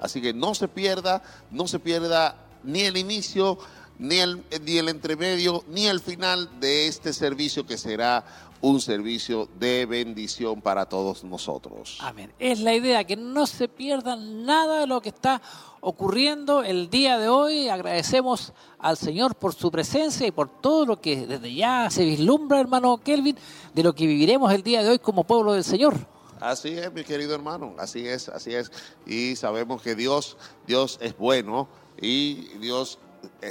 Así 0.00 0.22
que 0.22 0.32
no 0.32 0.54
se 0.54 0.68
pierda, 0.68 1.22
no 1.50 1.68
se 1.68 1.78
pierda 1.78 2.34
ni 2.62 2.82
el 2.82 2.96
inicio, 2.96 3.58
ni 3.98 4.16
el, 4.16 4.42
ni 4.64 4.78
el 4.78 4.88
entremedio, 4.88 5.64
ni 5.68 5.86
el 5.86 6.00
final 6.00 6.48
de 6.60 6.86
este 6.86 7.12
servicio 7.12 7.66
que 7.66 7.76
será 7.76 8.24
un 8.60 8.80
servicio 8.80 9.48
de 9.58 9.86
bendición 9.86 10.60
para 10.60 10.86
todos 10.86 11.24
nosotros. 11.24 11.98
Amén. 12.00 12.32
Es 12.38 12.60
la 12.60 12.74
idea, 12.74 13.04
que 13.04 13.16
no 13.16 13.46
se 13.46 13.68
pierda 13.68 14.16
nada 14.16 14.80
de 14.80 14.86
lo 14.86 15.00
que 15.00 15.08
está 15.08 15.40
ocurriendo 15.80 16.62
el 16.62 16.90
día 16.90 17.18
de 17.18 17.28
hoy. 17.28 17.68
Agradecemos 17.68 18.52
al 18.78 18.96
Señor 18.96 19.34
por 19.34 19.54
su 19.54 19.70
presencia 19.70 20.26
y 20.26 20.30
por 20.30 20.48
todo 20.60 20.84
lo 20.86 21.00
que 21.00 21.26
desde 21.26 21.54
ya 21.54 21.88
se 21.90 22.04
vislumbra, 22.04 22.60
hermano 22.60 22.98
Kelvin, 22.98 23.36
de 23.74 23.82
lo 23.82 23.94
que 23.94 24.06
viviremos 24.06 24.52
el 24.52 24.62
día 24.62 24.82
de 24.82 24.90
hoy 24.90 24.98
como 24.98 25.24
pueblo 25.24 25.52
del 25.52 25.64
Señor. 25.64 25.94
Así 26.40 26.70
es, 26.70 26.92
mi 26.92 27.04
querido 27.04 27.34
hermano, 27.34 27.74
así 27.78 28.06
es, 28.06 28.28
así 28.30 28.54
es. 28.54 28.72
Y 29.06 29.36
sabemos 29.36 29.82
que 29.82 29.94
Dios, 29.94 30.38
Dios 30.66 30.98
es 31.02 31.16
bueno 31.16 31.68
y 32.00 32.48
Dios 32.58 32.98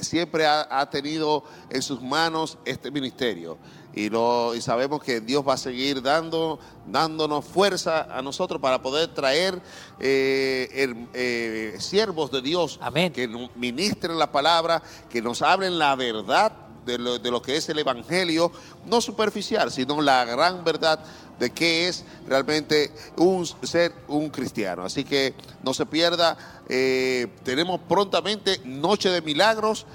siempre 0.01 0.45
ha, 0.45 0.89
tenido 0.89 1.43
en 1.69 1.82
sus 1.82 2.01
manos 2.01 2.58
este 2.65 2.91
ministerio. 2.91 3.58
Y, 3.93 4.10
lo, 4.10 4.53
y 4.55 4.62
sabemos 4.62 5.01
que 5.01 5.19
Dios 5.19 5.43
va 5.47 5.53
a 5.53 5.58
seguir 5.58 6.01
dando, 6.01 6.60
dándonos 6.88 7.43
fuerza 7.43 8.03
a 8.15 8.21
nosotros 8.21 8.62
para 8.62 8.82
poder 8.82 9.08
traer 9.13 9.60
eh, 9.99 10.95
eh, 11.13 11.75
siervos 11.79 12.32
de 12.32 12.41
Dios 12.41 12.79
que 13.13 13.49
ministren 13.55 14.19
la 14.19 14.32
palabra, 14.32 14.82
que 15.10 15.21
nos 15.21 15.41
hablen 15.41 15.79
la 15.79 15.95
verdad 15.95 16.51
de 16.86 16.97
lo, 16.97 17.19
de 17.19 17.32
lo, 17.32 17.41
que 17.41 17.58
es 17.58 17.67
el 17.69 17.79
Evangelio, 17.79 18.51
no 18.86 19.01
superficial, 19.01 19.71
sino 19.71 20.01
la 20.01 20.23
gran 20.25 20.63
verdad 20.63 21.03
de 21.39 21.49
qué 21.52 21.88
es 21.88 22.04
realmente 22.28 22.91
un 23.17 23.45
ser 23.45 23.93
un 24.08 24.30
cristiano. 24.30 24.84
Así 24.84 25.04
que 25.04 25.34
no 25.63 25.73
se 25.73 25.86
pierda, 25.86 26.38
eh, 26.67 27.28
tenemos 27.43 27.80
prontamente 27.88 28.60
Noche 28.65 29.10
de 29.10 29.21
Milagros, 29.21 29.86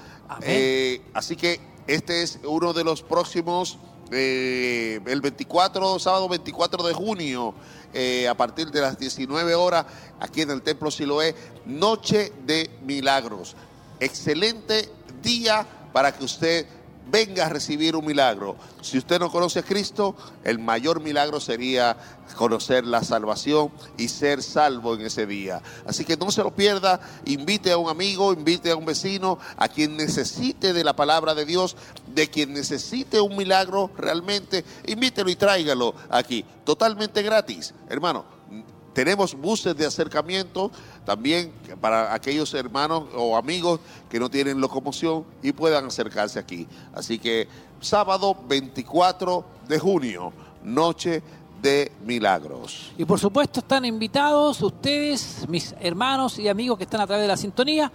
así 1.13 1.35
que 1.35 1.59
este 1.87 2.23
es 2.23 2.39
uno 2.43 2.73
de 2.73 2.83
los 2.83 3.03
próximos 3.03 3.77
eh, 4.11 4.99
el 5.05 5.21
24, 5.21 5.97
sábado 5.99 6.29
24 6.29 6.83
de 6.83 6.93
junio, 6.93 7.55
eh, 7.93 8.27
a 8.27 8.35
partir 8.35 8.69
de 8.69 8.81
las 8.81 8.99
19 8.99 9.55
horas, 9.55 9.85
aquí 10.19 10.41
en 10.41 10.51
el 10.51 10.61
Templo 10.61 10.91
Siloé, 10.91 11.35
Noche 11.65 12.31
de 12.45 12.69
Milagros. 12.83 13.55
Excelente 13.99 14.89
día 15.23 15.65
para 15.91 16.15
que 16.15 16.23
usted 16.23 16.67
venga 17.09 17.45
a 17.45 17.49
recibir 17.49 17.95
un 17.95 18.05
milagro. 18.05 18.55
Si 18.81 18.97
usted 18.97 19.19
no 19.19 19.31
conoce 19.31 19.59
a 19.59 19.63
Cristo, 19.63 20.15
el 20.43 20.59
mayor 20.59 21.01
milagro 21.01 21.39
sería 21.39 21.97
conocer 22.35 22.85
la 22.85 23.03
salvación 23.03 23.71
y 23.97 24.07
ser 24.07 24.41
salvo 24.41 24.95
en 24.95 25.01
ese 25.01 25.25
día. 25.25 25.61
Así 25.85 26.05
que 26.05 26.17
no 26.17 26.31
se 26.31 26.43
lo 26.43 26.55
pierda, 26.55 26.99
invite 27.25 27.71
a 27.71 27.77
un 27.77 27.89
amigo, 27.89 28.33
invite 28.33 28.71
a 28.71 28.75
un 28.75 28.85
vecino, 28.85 29.39
a 29.57 29.67
quien 29.67 29.97
necesite 29.97 30.73
de 30.73 30.83
la 30.83 30.95
palabra 30.95 31.35
de 31.35 31.45
Dios, 31.45 31.75
de 32.13 32.29
quien 32.29 32.53
necesite 32.53 33.21
un 33.21 33.37
milagro 33.37 33.91
realmente, 33.97 34.65
invítelo 34.85 35.29
y 35.29 35.35
tráigalo 35.35 35.95
aquí, 36.09 36.45
totalmente 36.63 37.21
gratis. 37.21 37.73
Hermano, 37.89 38.34
tenemos 38.95 39.35
buses 39.35 39.75
de 39.75 39.85
acercamiento 39.85 40.71
también 41.03 41.51
para 41.81 42.13
aquellos 42.13 42.53
hermanos 42.53 43.03
o 43.13 43.35
amigos 43.35 43.81
que 44.09 44.21
no 44.21 44.29
tienen 44.29 44.61
locomoción 44.61 45.25
y 45.43 45.51
puedan 45.51 45.85
acercarse 45.85 46.39
aquí. 46.39 46.65
Así 46.93 47.19
que 47.19 47.49
sábado 47.81 48.37
24 48.47 49.45
de 49.67 49.79
junio, 49.79 50.31
noche 50.63 51.21
de 51.61 51.91
milagros. 52.05 52.93
Y 52.97 53.03
por 53.03 53.19
supuesto 53.19 53.59
están 53.59 53.83
invitados 53.83 54.61
ustedes, 54.61 55.45
mis 55.49 55.75
hermanos 55.81 56.39
y 56.39 56.47
amigos 56.47 56.77
que 56.77 56.85
están 56.85 57.01
a 57.01 57.05
través 57.05 57.23
de 57.23 57.27
la 57.27 57.37
sintonía, 57.37 57.91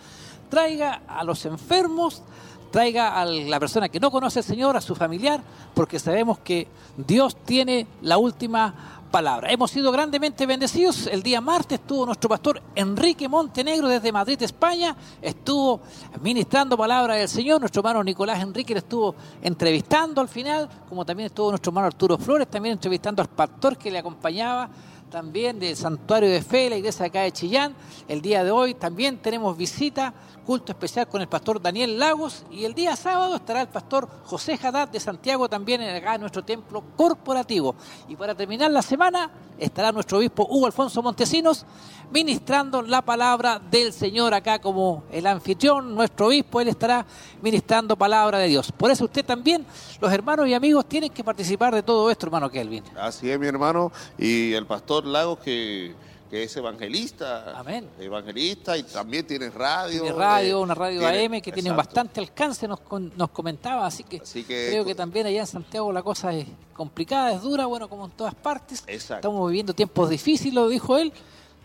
traiga 0.51 1.01
a 1.09 1.25
los 1.25 1.47
enfermos, 1.47 2.23
traiga 2.71 3.19
a 3.19 3.25
la 3.25 3.59
persona 3.59 3.89
que 3.89 4.01
no 4.01 4.11
conoce 4.11 4.41
al 4.41 4.45
Señor, 4.45 4.77
a 4.77 4.83
su 4.83 4.95
familiar, 4.95 5.41
porque 5.73 5.99
sabemos 5.99 6.41
que 6.41 6.69
Dios 6.99 7.37
tiene 7.47 7.87
la 8.03 8.19
última 8.19 9.00
palabra. 9.11 9.51
Hemos 9.51 9.70
sido 9.70 9.92
grandemente 9.92 10.46
bendecidos. 10.46 11.07
El 11.07 11.23
día 11.23 11.40
martes 11.40 11.81
estuvo 11.81 12.07
nuestro 12.07 12.29
pastor 12.29 12.62
Enrique 12.75 13.29
Montenegro 13.29 13.88
desde 13.88 14.12
Madrid, 14.12 14.40
España. 14.42 14.96
Estuvo 15.20 15.81
ministrando 16.23 16.77
palabra 16.77 17.14
del 17.14 17.29
Señor. 17.29 17.61
Nuestro 17.61 17.81
hermano 17.81 18.03
Nicolás 18.03 18.40
Enrique 18.40 18.73
le 18.73 18.79
estuvo 18.79 19.14
entrevistando 19.42 20.20
al 20.20 20.29
final, 20.29 20.68
como 20.88 21.05
también 21.05 21.27
estuvo 21.27 21.51
nuestro 21.51 21.70
hermano 21.70 21.88
Arturo 21.88 22.16
Flores, 22.16 22.49
también 22.49 22.75
entrevistando 22.75 23.20
al 23.20 23.29
pastor 23.29 23.77
que 23.77 23.90
le 23.90 23.99
acompañaba 23.99 24.70
también 25.11 25.59
del 25.59 25.77
Santuario 25.77 26.31
de 26.31 26.40
Fe, 26.40 26.70
la 26.70 26.77
iglesia 26.77 27.07
acá 27.07 27.23
de 27.23 27.33
Chillán. 27.33 27.75
El 28.09 28.23
día 28.23 28.44
de 28.44 28.51
hoy 28.51 28.75
también 28.75 29.18
tenemos 29.18 29.57
visita 29.57 30.14
culto 30.40 30.72
especial 30.72 31.09
con 31.09 31.20
el 31.20 31.29
pastor 31.29 31.61
Daniel 31.61 31.98
Lagos 31.98 32.44
y 32.50 32.64
el 32.64 32.74
día 32.74 32.96
sábado 32.96 33.37
estará 33.37 33.62
el 33.62 33.68
pastor 33.68 34.09
José 34.24 34.59
Haddad 34.61 34.88
de 34.88 35.00
Santiago 35.00 35.48
también 35.48 35.81
acá 35.83 36.14
en 36.14 36.22
nuestro 36.22 36.44
templo 36.44 36.83
corporativo. 36.96 37.74
Y 38.09 38.16
para 38.16 38.35
terminar 38.35 38.70
la 38.70 38.83
semana 38.83 39.31
estará 39.59 39.92
nuestro 39.92 40.18
obispo 40.18 40.46
Hugo 40.48 40.66
Alfonso 40.66 41.03
Montesinos 41.03 41.64
ministrando 42.11 42.83
la 42.83 43.03
palabra 43.03 43.61
del 43.70 43.92
Señor 43.92 44.35
acá 44.35 44.59
como 44.59 45.05
el 45.12 45.26
anfitrión, 45.26 45.94
nuestro 45.94 46.26
obispo, 46.26 46.61
él 46.61 46.68
estará 46.68 47.07
ministrando 47.40 47.96
palabra 47.96 48.38
de 48.38 48.48
Dios. 48.48 48.72
Por 48.72 48.90
eso 48.90 49.05
usted 49.05 49.24
también, 49.24 49.64
los 50.00 50.12
hermanos 50.12 50.48
y 50.48 50.55
amigos, 50.55 50.87
tienen 50.87 51.11
que 51.11 51.22
participar 51.22 51.74
de 51.74 51.83
todo 51.83 52.11
esto, 52.11 52.26
hermano 52.26 52.50
Kelvin. 52.50 52.85
Así 52.98 53.31
es, 53.31 53.38
mi 53.38 53.46
hermano, 53.46 53.92
y 54.18 54.53
el 54.55 54.66
pastor 54.66 55.07
Lagos 55.07 55.38
que 55.38 55.94
que 56.31 56.45
es 56.45 56.57
evangelista. 56.57 57.59
Amén. 57.59 57.88
Evangelista 57.99 58.79
y 58.79 58.85
también 58.85 59.27
tiene 59.27 59.51
radio. 59.51 60.03
Tiene 60.03 60.16
radio, 60.16 60.59
eh, 60.59 60.62
una 60.62 60.75
radio 60.75 61.07
AM 61.07 61.40
que 61.40 61.51
tiene 61.51 61.73
bastante 61.73 62.21
alcance, 62.21 62.69
nos, 62.69 62.79
nos 63.16 63.31
comentaba, 63.31 63.85
así 63.85 64.05
que, 64.05 64.21
creo 64.47 64.85
que 64.85 64.95
también 64.95 65.27
allá 65.27 65.40
en 65.40 65.47
Santiago 65.47 65.93
la 65.93 66.05
cosa 66.05 66.33
es 66.33 66.47
complicada, 66.73 67.33
es 67.33 67.43
dura, 67.43 67.66
bueno, 67.66 67.88
como 67.88 68.05
en 68.05 68.12
todas 68.12 68.35
partes. 68.37 68.85
Estamos 68.87 69.51
viviendo 69.51 69.75
tiempos 69.75 70.09
difíciles, 70.09 70.55
lo 70.55 70.69
dijo 70.69 70.97
él, 70.97 71.12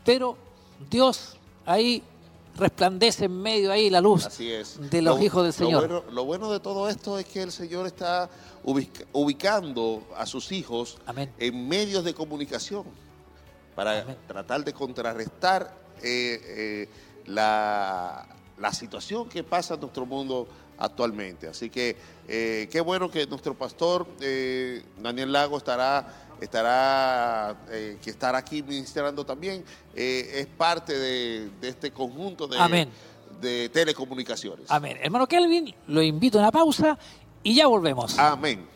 pero 0.03 0.35
Dios 0.89 1.37
ahí 1.67 2.01
resplandece 2.57 3.25
en 3.25 3.39
medio 3.39 3.71
ahí 3.71 3.89
la 3.89 4.01
luz 4.01 4.27
de 4.37 5.01
los 5.03 5.21
hijos 5.21 5.43
del 5.43 5.53
Señor. 5.53 6.05
Lo 6.11 6.25
bueno, 6.25 6.51
de 6.51 6.59
todo 6.59 6.89
esto 6.89 7.19
es 7.19 7.25
que 7.25 7.43
el 7.43 7.51
Señor 7.51 7.85
está 7.85 8.31
ubicando 8.63 10.01
a 10.17 10.25
sus 10.25 10.51
hijos 10.51 10.97
en 11.37 11.67
medios 11.67 12.03
de 12.03 12.15
comunicación 12.15 13.04
para 13.75 14.05
tratar 14.27 14.63
de 14.63 14.73
contrarrestar 14.73 15.71
eh, 16.01 16.39
eh, 16.43 16.89
la, 17.25 18.27
situación 18.71 19.29
que 19.29 19.43
pasa 19.43 19.75
en 19.75 19.81
nuestro 19.81 20.05
mundo 20.05 20.47
actualmente. 20.77 21.47
Así 21.47 21.69
que 21.69 21.95
eh, 22.27 22.67
qué 22.71 22.81
bueno 22.81 23.11
que 23.11 23.27
nuestro 23.27 23.53
pastor 23.53 24.07
Daniel 24.97 25.31
Lago 25.31 25.57
estará, 25.57 26.07
estará 26.41 27.55
que 27.69 28.09
estará 28.09 28.39
aquí 28.39 28.63
ministrando 28.63 29.25
también. 29.25 29.63
es 29.93 30.47
parte 30.47 30.97
de, 30.97 31.51
este 31.61 31.91
conjunto 31.91 32.47
de, 32.47 32.87
de 33.39 33.69
telecomunicaciones. 33.69 34.71
Amén. 34.71 34.97
Hermano 35.01 35.27
Kelvin, 35.27 35.73
lo 35.87 36.01
invito 36.01 36.39
a 36.39 36.41
una 36.41 36.51
pausa 36.51 36.97
y 37.43 37.55
ya 37.55 37.67
volvemos. 37.67 38.17
Amén. 38.17 38.74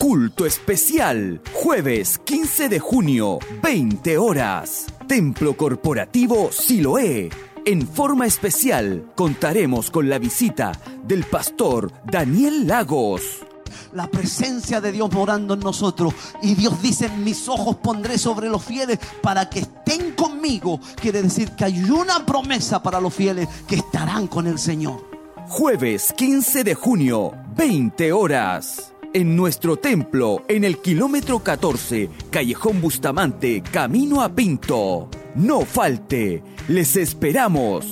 Culto 0.00 0.46
especial, 0.46 1.42
jueves 1.52 2.18
15 2.24 2.70
de 2.70 2.78
junio, 2.78 3.38
20 3.62 4.16
horas. 4.16 4.86
Templo 5.06 5.54
Corporativo 5.58 6.50
Siloé. 6.50 7.28
En 7.66 7.86
forma 7.86 8.24
especial 8.24 9.12
contaremos 9.14 9.90
con 9.90 10.08
la 10.08 10.18
visita 10.18 10.72
del 11.04 11.24
pastor 11.24 11.92
Daniel 12.10 12.66
Lagos. 12.66 13.40
La 13.92 14.10
presencia 14.10 14.80
de 14.80 14.90
Dios 14.90 15.12
morando 15.12 15.52
en 15.52 15.60
nosotros. 15.60 16.14
Y 16.42 16.54
Dios 16.54 16.80
dice, 16.80 17.10
mis 17.10 17.46
ojos 17.46 17.76
pondré 17.76 18.16
sobre 18.16 18.48
los 18.48 18.64
fieles 18.64 18.98
para 19.20 19.50
que 19.50 19.60
estén 19.60 20.12
conmigo. 20.12 20.80
Quiere 20.98 21.20
decir 21.20 21.50
que 21.50 21.66
hay 21.66 21.78
una 21.90 22.24
promesa 22.24 22.82
para 22.82 23.02
los 23.02 23.12
fieles 23.12 23.48
que 23.68 23.76
estarán 23.76 24.28
con 24.28 24.46
el 24.46 24.58
Señor. 24.58 25.04
Jueves 25.46 26.14
15 26.16 26.64
de 26.64 26.74
junio, 26.74 27.34
20 27.54 28.14
horas 28.14 28.94
en 29.12 29.36
nuestro 29.36 29.76
templo 29.76 30.42
en 30.48 30.64
el 30.64 30.78
kilómetro 30.78 31.40
14, 31.40 32.08
Callejón 32.30 32.80
Bustamante, 32.80 33.62
Camino 33.62 34.22
a 34.22 34.28
Pinto. 34.28 35.08
No 35.34 35.62
falte, 35.62 36.42
les 36.68 36.96
esperamos. 36.96 37.86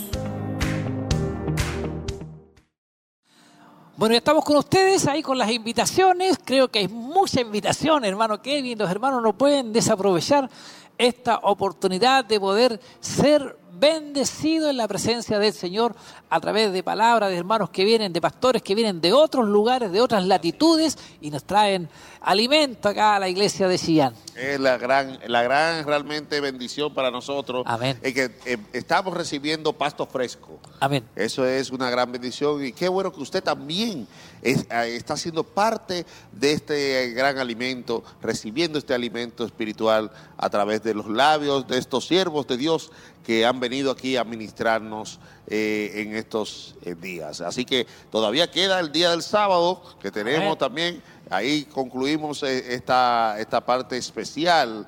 Bueno, 3.97 4.13
ya 4.13 4.19
estamos 4.19 4.45
con 4.45 4.57
ustedes 4.57 5.09
ahí 5.09 5.23
con 5.23 5.37
las 5.37 5.51
invitaciones. 5.51 6.39
Creo 6.45 6.69
que 6.69 6.79
hay 6.79 6.89
mucha 6.89 7.41
invitación, 7.41 8.05
hermano 8.05 8.41
Kevin. 8.41 8.79
Los 8.79 8.89
hermanos 8.89 9.21
no 9.23 9.37
pueden 9.37 9.73
desaprovechar 9.73 10.49
esta 10.97 11.41
oportunidad 11.43 12.25
de 12.25 12.39
poder 12.39 12.81
ser 13.01 13.58
bendecido 13.73 14.71
en 14.71 14.77
la 14.77 14.89
presencia 14.89 15.39
del 15.39 15.53
Señor 15.53 15.95
a 16.31 16.41
través 16.41 16.73
de 16.73 16.83
palabras 16.83 17.31
de 17.31 17.37
hermanos 17.37 17.71
que 17.71 17.85
vienen, 17.85 18.13
de 18.13 18.21
pastores 18.21 18.63
que 18.63 18.75
vienen 18.75 19.01
de 19.01 19.13
otros 19.13 19.47
lugares, 19.47 19.93
de 19.93 20.01
otras 20.01 20.25
latitudes 20.25 20.99
y 21.21 21.31
nos 21.31 21.45
traen 21.45 21.89
alimento 22.21 22.89
acá 22.89 23.17
a 23.17 23.19
la 23.19 23.29
iglesia 23.29 23.69
de 23.69 23.79
Chillán. 23.79 24.15
Es 24.37 24.61
la 24.61 24.77
gran, 24.79 25.19
la 25.27 25.43
gran 25.43 25.85
realmente 25.87 26.41
bendición 26.41 26.93
para 26.93 27.11
nosotros. 27.11 27.65
Amén. 27.67 27.99
Es 28.03 28.15
que 28.15 28.31
eh, 28.45 28.59
estamos 28.73 29.15
recibiendo 29.15 29.73
pasto 29.73 30.07
fresco. 30.07 30.59
Amén. 30.81 31.05
Eso 31.17 31.47
es 31.47 31.71
una 31.71 31.91
gran 31.91 32.11
bendición 32.13 32.65
y 32.65 32.73
qué 32.73 32.89
bueno 32.89 33.13
que 33.13 33.21
usted 33.21 33.43
también 33.43 34.07
eh, 34.43 34.67
está 34.97 35.17
siendo 35.17 35.45
parte 35.45 36.07
de 36.33 36.53
este 36.53 37.11
gran 37.11 37.39
alimento, 37.39 38.05
recibiendo 38.23 38.79
este 38.79 38.95
alimento 38.95 39.45
espiritual 39.45 40.11
a 40.37 40.51
través 40.51 40.83
de 40.83 40.95
los 40.95 41.09
labios 41.09 41.67
de 41.67 41.79
estos 41.79 42.07
siervos 42.07 42.47
de 42.47 42.57
Dios 42.57 42.91
que 43.25 43.45
han 43.45 43.61
venido 43.61 43.91
aquí 43.91 44.17
a 44.17 44.25
ministrarnos 44.25 45.21
eh, 45.47 45.93
en 45.97 46.15
estos 46.15 46.77
días. 47.01 47.43
Así 47.43 47.65
que 47.65 47.87
todavía 48.11 48.51
queda 48.51 48.81
el 48.81 48.91
día 48.91 49.11
del 49.11 49.23
sábado 49.23 49.83
que 50.01 50.11
tenemos 50.11 50.57
también 50.57 51.03
Ahí 51.31 51.65
concluimos 51.65 52.43
eh, 52.43 52.75
esta, 52.75 53.39
esta 53.39 53.65
parte 53.65 53.99
especial 53.99 54.87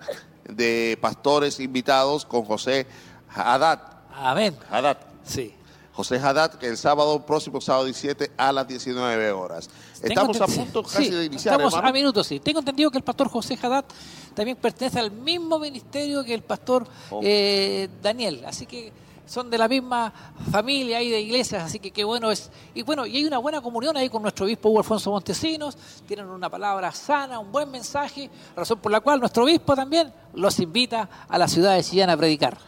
de 0.48 0.98
pastores 1.00 1.60
invitados 1.60 2.24
con 2.24 2.44
José 2.44 2.86
Haddad. 3.28 3.80
Amén. 4.14 4.56
Haddad. 4.70 4.96
Sí. 5.22 5.54
José 5.92 6.16
Haddad, 6.16 6.54
que 6.54 6.68
el 6.68 6.76
sábado, 6.76 7.24
próximo 7.26 7.60
sábado 7.60 7.84
17 7.84 8.32
a 8.36 8.52
las 8.52 8.66
19 8.66 9.32
horas. 9.32 9.68
estamos 10.02 10.40
a 10.40 10.46
punto 10.46 10.82
casi 10.82 11.10
de 11.10 11.24
iniciar. 11.24 11.54
Estamos 11.54 11.74
a 11.74 11.92
minutos, 11.92 12.26
sí. 12.26 12.40
Tengo 12.40 12.60
entendido 12.60 12.90
que 12.90 12.98
el 12.98 13.04
pastor 13.04 13.28
José 13.28 13.58
Haddad 13.60 13.84
también 14.34 14.56
pertenece 14.56 14.98
al 14.98 15.10
mismo 15.10 15.58
ministerio 15.58 16.24
que 16.24 16.34
el 16.34 16.42
pastor 16.42 16.86
oh. 17.10 17.20
eh, 17.22 17.88
Daniel. 18.00 18.44
Así 18.46 18.66
que 18.66 18.92
son 19.30 19.48
de 19.48 19.58
la 19.58 19.68
misma 19.68 20.12
familia 20.50 20.98
ahí 20.98 21.08
de 21.08 21.20
iglesias, 21.20 21.62
así 21.62 21.78
que 21.78 21.92
qué 21.92 22.02
bueno 22.02 22.32
es. 22.32 22.50
Y 22.74 22.82
bueno, 22.82 23.06
y 23.06 23.16
hay 23.16 23.24
una 23.24 23.38
buena 23.38 23.60
comunión 23.60 23.96
ahí 23.96 24.08
con 24.08 24.22
nuestro 24.22 24.44
obispo 24.44 24.70
Hugo 24.70 24.80
Alfonso 24.80 25.12
Montesinos, 25.12 25.78
tienen 26.08 26.26
una 26.26 26.50
palabra 26.50 26.90
sana, 26.90 27.38
un 27.38 27.52
buen 27.52 27.70
mensaje, 27.70 28.28
razón 28.56 28.80
por 28.80 28.90
la 28.90 29.00
cual 29.00 29.20
nuestro 29.20 29.44
obispo 29.44 29.76
también 29.76 30.12
los 30.34 30.58
invita 30.58 31.08
a 31.28 31.38
la 31.38 31.46
ciudad 31.46 31.76
de 31.76 31.84
Chillán 31.84 32.10
a 32.10 32.16
predicar. 32.16 32.58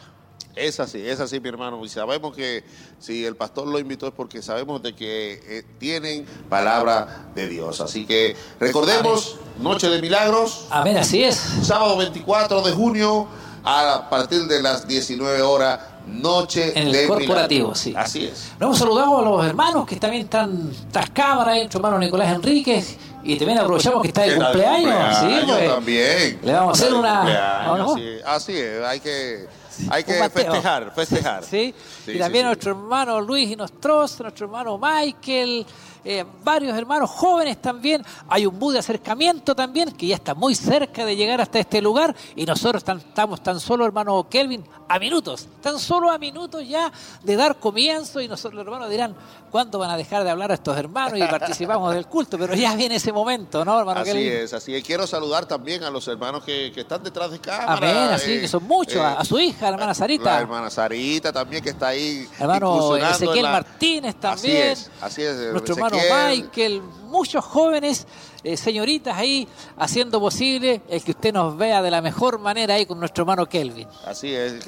Es 0.55 0.79
así, 0.79 1.05
es 1.05 1.19
así, 1.19 1.39
mi 1.39 1.49
hermano. 1.49 1.83
Y 1.83 1.89
sabemos 1.89 2.35
que 2.35 2.63
si 2.99 3.25
el 3.25 3.35
pastor 3.35 3.67
lo 3.67 3.79
invitó 3.79 4.07
es 4.07 4.13
porque 4.13 4.41
sabemos 4.41 4.83
de 4.83 4.93
que 4.95 5.41
eh, 5.47 5.63
tienen 5.79 6.25
palabra 6.49 7.27
de 7.33 7.47
Dios. 7.47 7.81
Así 7.81 8.05
que 8.05 8.35
recordemos, 8.59 9.37
Noche 9.59 9.89
de 9.89 10.01
Milagros. 10.01 10.67
Amén, 10.69 10.97
así 10.97 11.23
es. 11.23 11.35
Sábado 11.35 11.97
24 11.97 12.61
de 12.61 12.71
junio 12.71 13.27
a 13.63 14.07
partir 14.09 14.43
de 14.43 14.61
las 14.61 14.87
19 14.87 15.41
horas 15.41 15.79
noche 16.07 16.77
en 16.77 16.93
el 16.93 17.07
corporativo, 17.07 17.73
sí. 17.75 17.93
Así 17.95 18.25
es. 18.25 18.51
Nos 18.59 18.77
saludado 18.77 19.19
a 19.19 19.21
los 19.21 19.45
hermanos 19.45 19.85
que 19.85 19.95
también 19.95 20.23
están 20.23 20.71
tras 20.91 21.09
cámara, 21.11 21.55
nuestro 21.55 21.79
hermano 21.79 21.99
Nicolás 21.99 22.33
Enríquez, 22.33 22.97
y 23.23 23.37
también 23.37 23.59
aprovechamos 23.59 24.01
que 24.01 24.09
está 24.09 24.23
de 24.23 24.35
cumpleaños. 24.35 25.17
sí, 25.19 25.45
pues, 25.47 25.67
también. 25.67 26.39
Le 26.43 26.53
vamos 26.53 26.79
a 26.79 26.83
hacer 26.83 26.93
una. 26.93 27.95
Así 28.25 28.53
es, 28.53 28.83
hay 28.83 28.99
que. 28.99 29.47
Hay 29.89 30.03
que 30.03 30.13
festejar, 30.29 30.93
festejar. 30.93 31.43
¿Sí? 31.43 31.73
y 32.07 32.17
también 32.17 32.45
nuestro 32.45 32.71
hermano 32.71 33.21
Luis 33.21 33.51
y 33.51 33.55
nuestro 33.55 34.05
hermano 34.47 34.77
Michael, 34.77 35.65
eh, 36.05 36.25
varios 36.43 36.77
hermanos 36.77 37.09
jóvenes 37.09 37.61
también. 37.61 38.03
Hay 38.27 38.45
un 38.45 38.59
bus 38.59 38.73
de 38.73 38.79
acercamiento 38.79 39.55
también 39.55 39.91
que 39.91 40.07
ya 40.07 40.15
está 40.15 40.33
muy 40.33 40.55
cerca 40.55 41.05
de 41.05 41.15
llegar 41.15 41.39
hasta 41.41 41.59
este 41.59 41.81
lugar 41.81 42.15
y 42.35 42.45
nosotros 42.45 42.83
estamos 42.83 43.41
tan 43.41 43.59
solo, 43.59 43.85
hermano 43.85 44.27
Kelvin, 44.29 44.63
a 44.87 44.99
minutos, 44.99 45.47
tan 45.61 45.79
solo 45.79 46.11
a 46.11 46.17
minutos 46.17 46.67
ya 46.67 46.91
de 47.23 47.35
dar 47.35 47.57
comienzo 47.57 48.21
y 48.21 48.27
nosotros 48.27 48.53
los 48.55 48.65
hermanos 48.65 48.89
dirán, 48.89 49.15
¿cuándo 49.49 49.79
van 49.79 49.89
a 49.91 49.97
dejar 49.97 50.23
de 50.23 50.29
hablar 50.29 50.51
a 50.51 50.55
estos 50.55 50.77
hermanos 50.77 51.17
y 51.17 51.23
participamos 51.23 51.93
del 51.93 52.05
culto? 52.07 52.37
Pero 52.37 52.53
ya 52.53 52.75
viene 52.75 52.95
ese 52.95 53.11
momento, 53.11 53.63
¿no, 53.63 53.79
hermano 53.79 54.03
Kelvin? 54.03 54.27
Así 54.27 54.35
es, 54.35 54.53
así 54.53 54.75
es. 54.75 54.83
Quiero 54.83 55.07
saludar 55.07 55.45
también 55.45 55.83
a 55.83 55.89
los 55.89 56.07
hermanos 56.07 56.43
que, 56.43 56.73
están 56.75 57.01
detrás 57.01 57.31
de 57.31 57.39
cámara. 57.39 57.73
Amén, 57.73 58.13
así 58.13 58.41
que 58.41 58.47
son 58.47 58.63
muchos. 58.65 58.97
a, 58.97 59.21
eh, 59.21 59.25
su 59.25 59.39
hija, 59.39 59.67
la 59.67 59.75
hermana 59.75 59.93
Sarita. 59.93 60.33
La 60.33 60.39
hermana 60.41 60.69
Sarita 60.69 61.31
también 61.31 61.63
que 61.63 61.69
está 61.69 61.87
ahí. 61.87 62.27
Hermano 62.37 62.97
Ezequiel 62.97 63.43
Martínez 63.43 64.15
también. 64.15 64.73
Así 64.73 64.81
es, 64.81 64.91
así 65.01 65.21
es. 65.21 65.51
Nuestro 65.51 65.75
hermano 65.99 66.29
Michael, 66.29 66.81
muchos 67.07 67.43
jóvenes, 67.45 68.07
eh, 68.43 68.57
señoritas 68.57 69.17
ahí, 69.17 69.47
haciendo 69.77 70.19
posible 70.19 70.81
el 70.89 71.03
que 71.03 71.11
usted 71.11 71.33
nos 71.33 71.55
vea 71.57 71.81
de 71.81 71.91
la 71.91 72.01
mejor 72.01 72.39
manera 72.39 72.75
ahí 72.75 72.85
con 72.85 72.99
nuestro 72.99 73.23
hermano 73.23 73.47
Kelvin. 73.47 73.87
Así 74.05 74.33
es, 74.33 74.65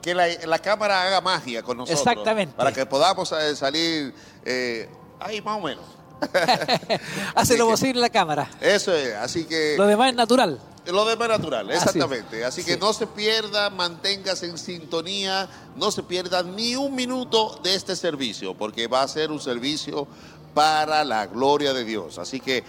que, 0.00 0.14
la, 0.14 0.58
cámara 0.58 1.02
haga 1.02 1.20
magia 1.20 1.62
con 1.62 1.78
nosotros. 1.78 2.00
Exactamente. 2.00 2.54
Para 2.56 2.72
que 2.72 2.86
podamos 2.86 3.30
eh, 3.32 3.56
salir 3.56 4.14
eh, 4.44 4.88
ahí 5.18 5.40
más 5.40 5.58
o 5.58 5.60
menos. 5.60 5.84
Hace 7.34 7.56
lo 7.56 7.68
posible 7.68 8.00
la 8.00 8.10
cámara. 8.10 8.50
Eso 8.60 8.94
es, 8.94 9.14
así 9.14 9.44
que... 9.44 9.74
Lo 9.76 9.86
demás 9.86 10.10
es 10.10 10.14
natural. 10.14 10.60
Lo 10.86 11.04
demás 11.04 11.28
es 11.28 11.38
natural, 11.38 11.70
exactamente. 11.70 12.44
Así, 12.44 12.64
que 12.64 12.76
no 12.76 12.92
se 12.92 13.06
pierda, 13.06 13.70
manténgase 13.70 14.46
en 14.46 14.58
sintonía, 14.58 15.48
no 15.76 15.90
se 15.90 16.02
pierda 16.02 16.42
ni 16.42 16.74
un 16.74 16.94
minuto 16.94 17.60
de 17.62 17.74
este 17.74 17.94
servicio, 17.94 18.54
porque 18.54 18.86
va 18.86 19.02
a 19.02 19.08
ser 19.08 19.30
un 19.30 19.40
servicio 19.40 20.08
para 20.54 21.04
la 21.04 21.26
gloria 21.26 21.72
de 21.72 21.84
Dios. 21.84 22.18
Así 22.18 22.40
que 22.40 22.64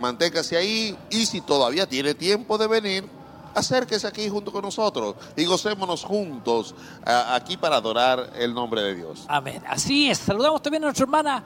manténgase 0.00 0.56
ahí 0.56 0.96
y 1.10 1.26
si 1.26 1.40
todavía 1.40 1.86
tiene 1.86 2.14
tiempo 2.14 2.58
de 2.58 2.66
venir, 2.66 3.04
acérquese 3.54 4.06
aquí 4.06 4.28
junto 4.28 4.52
con 4.52 4.62
nosotros 4.62 5.16
y 5.36 5.44
gocémonos 5.44 6.04
juntos 6.04 6.74
aquí 7.04 7.56
para 7.56 7.76
adorar 7.76 8.32
el 8.36 8.54
nombre 8.54 8.82
de 8.82 8.94
Dios. 8.94 9.24
Amén. 9.28 9.62
Así 9.68 10.10
es. 10.10 10.18
Saludamos 10.18 10.62
también 10.62 10.84
a 10.84 10.86
nuestra 10.86 11.04
hermana 11.04 11.42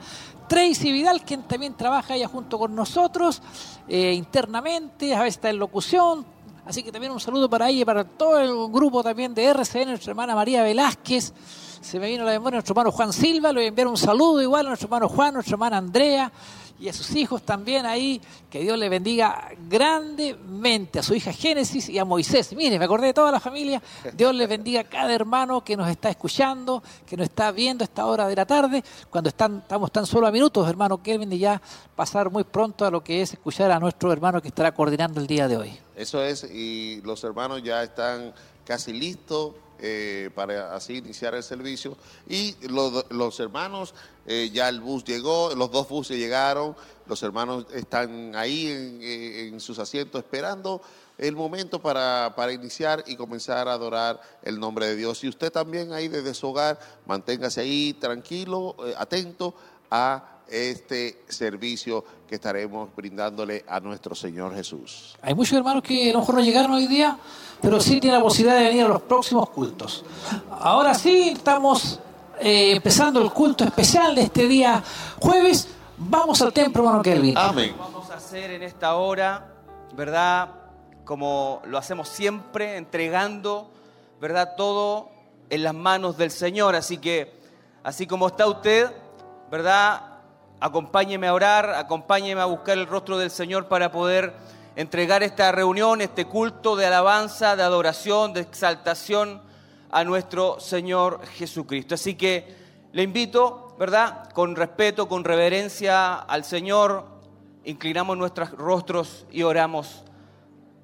Tracy 0.47 0.91
Vidal, 0.91 1.23
quien 1.23 1.43
también 1.43 1.73
trabaja 1.75 2.13
allá 2.13 2.27
junto 2.27 2.59
con 2.59 2.75
nosotros 2.75 3.41
eh, 3.87 4.13
internamente, 4.13 5.15
a 5.15 5.19
veces 5.19 5.35
está 5.35 5.49
en 5.49 5.57
locución. 5.57 6.25
Así 6.65 6.81
que 6.81 6.91
también 6.91 7.11
un 7.11 7.19
saludo 7.19 7.49
para 7.49 7.69
ella 7.69 7.81
y 7.81 7.85
para 7.85 8.05
todo 8.05 8.39
el 8.39 8.71
grupo 8.71 9.03
también 9.03 9.33
de 9.33 9.45
RCN, 9.45 9.89
nuestra 9.89 10.11
hermana 10.11 10.33
María 10.33 10.63
Velázquez 10.63 11.33
se 11.83 11.99
me 11.99 12.07
vino 12.07 12.23
a 12.23 12.25
la 12.25 12.31
memoria 12.31 12.57
nuestro 12.57 12.73
hermano 12.73 12.91
Juan 12.91 13.11
Silva, 13.11 13.49
le 13.49 13.59
voy 13.59 13.65
a 13.65 13.67
enviar 13.67 13.87
un 13.87 13.97
saludo 13.97 14.41
igual 14.41 14.65
a 14.65 14.69
nuestro 14.69 14.87
hermano 14.87 15.09
Juan, 15.09 15.29
a 15.29 15.31
nuestra 15.33 15.53
hermana 15.53 15.77
Andrea 15.77 16.31
y 16.79 16.89
a 16.89 16.93
sus 16.93 17.11
hijos 17.15 17.43
también 17.43 17.85
ahí, 17.85 18.21
que 18.49 18.59
Dios 18.59 18.77
le 18.77 18.89
bendiga 18.89 19.49
grandemente, 19.69 20.99
a 20.99 21.03
su 21.03 21.13
hija 21.13 21.31
Génesis 21.31 21.87
y 21.87 21.99
a 21.99 22.05
Moisés. 22.05 22.53
Mire, 22.55 22.79
me 22.79 22.85
acordé 22.85 23.07
de 23.07 23.13
toda 23.13 23.31
la 23.31 23.39
familia, 23.39 23.81
Dios 24.13 24.33
le 24.33 24.47
bendiga 24.47 24.81
a 24.81 24.83
cada 24.85 25.13
hermano 25.13 25.63
que 25.63 25.77
nos 25.77 25.89
está 25.89 26.09
escuchando, 26.09 26.81
que 27.05 27.15
nos 27.15 27.25
está 27.25 27.51
viendo 27.51 27.83
a 27.83 27.85
esta 27.85 28.05
hora 28.05 28.27
de 28.27 28.35
la 28.35 28.45
tarde, 28.45 28.83
cuando 29.09 29.29
están, 29.29 29.59
estamos 29.59 29.91
tan 29.91 30.05
solo 30.05 30.27
a 30.27 30.31
minutos, 30.31 30.67
hermano 30.67 31.01
Kelvin, 31.01 31.31
y 31.33 31.39
ya 31.39 31.61
pasar 31.95 32.31
muy 32.31 32.43
pronto 32.43 32.85
a 32.85 32.91
lo 32.91 33.03
que 33.03 33.21
es 33.21 33.33
escuchar 33.33 33.71
a 33.71 33.79
nuestro 33.79 34.11
hermano 34.11 34.41
que 34.41 34.47
estará 34.47 34.73
coordinando 34.73 35.21
el 35.21 35.27
día 35.27 35.47
de 35.47 35.57
hoy. 35.57 35.79
Eso 35.95 36.23
es, 36.23 36.43
y 36.43 37.01
los 37.03 37.23
hermanos 37.23 37.61
ya 37.61 37.83
están 37.83 38.33
casi 38.65 38.93
listos 38.93 39.53
eh, 39.85 40.29
para 40.33 40.73
así 40.73 40.99
iniciar 40.99 41.35
el 41.35 41.43
servicio. 41.43 41.97
Y 42.29 42.55
los, 42.69 43.39
hermanos, 43.41 43.93
eh, 44.25 44.49
ya 44.53 44.69
el 44.69 44.79
bus 44.79 45.03
llegó, 45.03 45.53
los 45.55 45.71
dos 45.71 45.89
buses 45.89 46.17
llegaron, 46.17 46.73
los 47.05 47.21
hermanos 47.21 47.65
están 47.73 48.33
ahí 48.33 48.69
en, 49.51 49.59
sus 49.59 49.79
asientos 49.79 50.23
esperando 50.23 50.81
el 51.17 51.35
momento 51.35 51.81
para, 51.81 52.31
para, 52.33 52.53
iniciar 52.53 53.03
y 53.07 53.17
comenzar 53.17 53.67
a 53.67 53.73
adorar 53.73 54.21
el 54.43 54.57
nombre 54.57 54.87
de 54.87 54.95
Dios. 54.95 55.21
Y 55.25 55.27
usted 55.27 55.51
también 55.51 55.91
ahí 55.91 56.07
desde 56.07 56.33
su 56.33 56.47
hogar, 56.47 56.79
manténgase 57.05 57.59
ahí 57.59 57.91
tranquilo, 57.91 58.77
eh, 58.87 58.93
atento 58.97 59.53
a 59.91 60.39
este 60.47 61.23
servicio 61.27 62.05
que 62.33 62.37
estaremos 62.37 62.89
brindándole 62.95 63.63
a 63.67 63.79
nuestro 63.79 64.15
Señor 64.15 64.55
Jesús. 64.55 65.15
Hay 65.21 65.35
muchos 65.35 65.55
hermanos 65.55 65.83
que 65.83 66.09
a 66.09 66.13
lo 66.13 66.21
mejor 66.21 66.33
no 66.33 66.41
llegaron 66.41 66.71
hoy 66.71 66.87
día, 66.87 67.15
pero 67.61 67.79
sí 67.79 67.99
tienen 67.99 68.17
la 68.17 68.23
posibilidad 68.23 68.57
de 68.57 68.69
venir 68.69 68.85
a 68.85 68.87
los 68.87 69.03
próximos 69.03 69.51
cultos. 69.51 70.03
Ahora 70.49 70.95
sí, 70.95 71.33
estamos 71.35 71.99
eh, 72.39 72.71
empezando 72.71 73.21
el 73.21 73.29
culto 73.31 73.63
especial 73.63 74.15
de 74.15 74.23
este 74.23 74.47
día 74.47 74.83
jueves. 75.19 75.67
Vamos 75.95 76.41
al 76.41 76.51
templo, 76.51 76.81
hermano 76.81 77.03
Kelvin. 77.03 77.37
Amén. 77.37 77.75
Vamos 77.77 78.09
a 78.09 78.15
hacer 78.15 78.49
en 78.49 78.63
esta 78.63 78.95
hora, 78.95 79.53
¿verdad? 79.95 80.49
Como 81.05 81.61
lo 81.67 81.77
hacemos 81.77 82.09
siempre, 82.09 82.77
entregando, 82.77 83.69
¿verdad? 84.19 84.55
Todo 84.57 85.11
en 85.51 85.61
las 85.61 85.75
manos 85.75 86.17
del 86.17 86.31
Señor. 86.31 86.75
Así 86.75 86.97
que, 86.97 87.31
así 87.83 88.07
como 88.07 88.25
está 88.25 88.47
usted, 88.47 88.91
¿verdad? 89.51 90.12
Acompáñeme 90.63 91.27
a 91.27 91.33
orar, 91.33 91.71
acompáñeme 91.71 92.39
a 92.39 92.45
buscar 92.45 92.77
el 92.77 92.87
rostro 92.87 93.17
del 93.17 93.29
Señor 93.31 93.67
para 93.67 93.91
poder 93.91 94.33
entregar 94.77 95.21
esta 95.21 95.51
reunión, 95.51 95.99
este 95.99 96.23
culto 96.23 96.77
de 96.77 96.85
alabanza, 96.85 97.57
de 97.57 97.63
adoración, 97.63 98.31
de 98.31 98.39
exaltación 98.39 99.41
a 99.91 100.05
nuestro 100.05 100.61
Señor 100.61 101.19
Jesucristo. 101.25 101.95
Así 101.95 102.15
que 102.15 102.55
le 102.93 103.03
invito, 103.03 103.75
¿verdad? 103.77 104.29
Con 104.31 104.55
respeto, 104.55 105.09
con 105.09 105.25
reverencia 105.25 106.13
al 106.13 106.45
Señor, 106.45 107.07
inclinamos 107.65 108.17
nuestros 108.17 108.51
rostros 108.51 109.25
y 109.31 109.43
oramos 109.43 110.05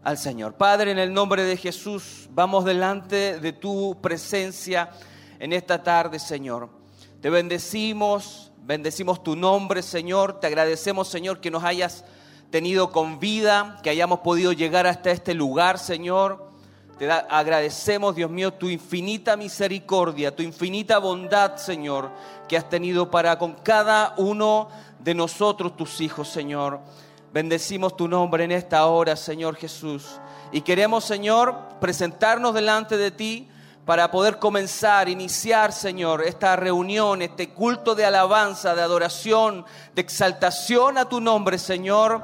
al 0.03 0.17
Señor. 0.17 0.55
Padre, 0.55 0.91
en 0.91 0.99
el 0.99 1.13
nombre 1.13 1.43
de 1.43 1.55
Jesús, 1.55 2.27
vamos 2.31 2.65
delante 2.65 3.39
de 3.39 3.53
tu 3.53 3.97
presencia 4.01 4.89
en 5.39 5.53
esta 5.53 5.81
tarde, 5.81 6.19
Señor. 6.19 6.67
Te 7.21 7.29
bendecimos 7.29 8.48
Bendecimos 8.69 9.23
tu 9.23 9.35
nombre, 9.35 9.81
Señor. 9.81 10.39
Te 10.39 10.45
agradecemos, 10.45 11.07
Señor, 11.07 11.41
que 11.41 11.49
nos 11.49 11.63
hayas 11.63 12.05
tenido 12.51 12.91
con 12.91 13.19
vida, 13.19 13.79
que 13.81 13.89
hayamos 13.89 14.19
podido 14.19 14.53
llegar 14.53 14.85
hasta 14.85 15.09
este 15.09 15.33
lugar, 15.33 15.79
Señor. 15.79 16.51
Te 16.99 17.09
agradecemos, 17.09 18.15
Dios 18.15 18.29
mío, 18.29 18.53
tu 18.53 18.69
infinita 18.69 19.35
misericordia, 19.35 20.35
tu 20.35 20.43
infinita 20.43 20.99
bondad, 20.99 21.55
Señor, 21.55 22.11
que 22.47 22.57
has 22.57 22.69
tenido 22.69 23.09
para 23.09 23.39
con 23.39 23.53
cada 23.53 24.13
uno 24.17 24.69
de 24.99 25.15
nosotros, 25.15 25.75
tus 25.75 25.99
hijos, 25.99 26.29
Señor. 26.29 26.79
Bendecimos 27.33 27.97
tu 27.97 28.07
nombre 28.07 28.43
en 28.43 28.51
esta 28.51 28.85
hora, 28.85 29.15
Señor 29.15 29.55
Jesús. 29.55 30.19
Y 30.51 30.61
queremos, 30.61 31.05
Señor, 31.05 31.57
presentarnos 31.81 32.53
delante 32.53 32.97
de 32.97 33.09
ti 33.09 33.49
para 33.89 34.11
poder 34.11 34.37
comenzar, 34.37 35.09
iniciar, 35.09 35.71
Señor, 35.71 36.21
esta 36.21 36.55
reunión, 36.55 37.23
este 37.23 37.49
culto 37.49 37.95
de 37.95 38.05
alabanza, 38.05 38.75
de 38.75 38.83
adoración, 38.83 39.65
de 39.95 40.01
exaltación 40.01 40.99
a 40.99 41.05
tu 41.05 41.19
nombre, 41.19 41.57
Señor, 41.57 42.21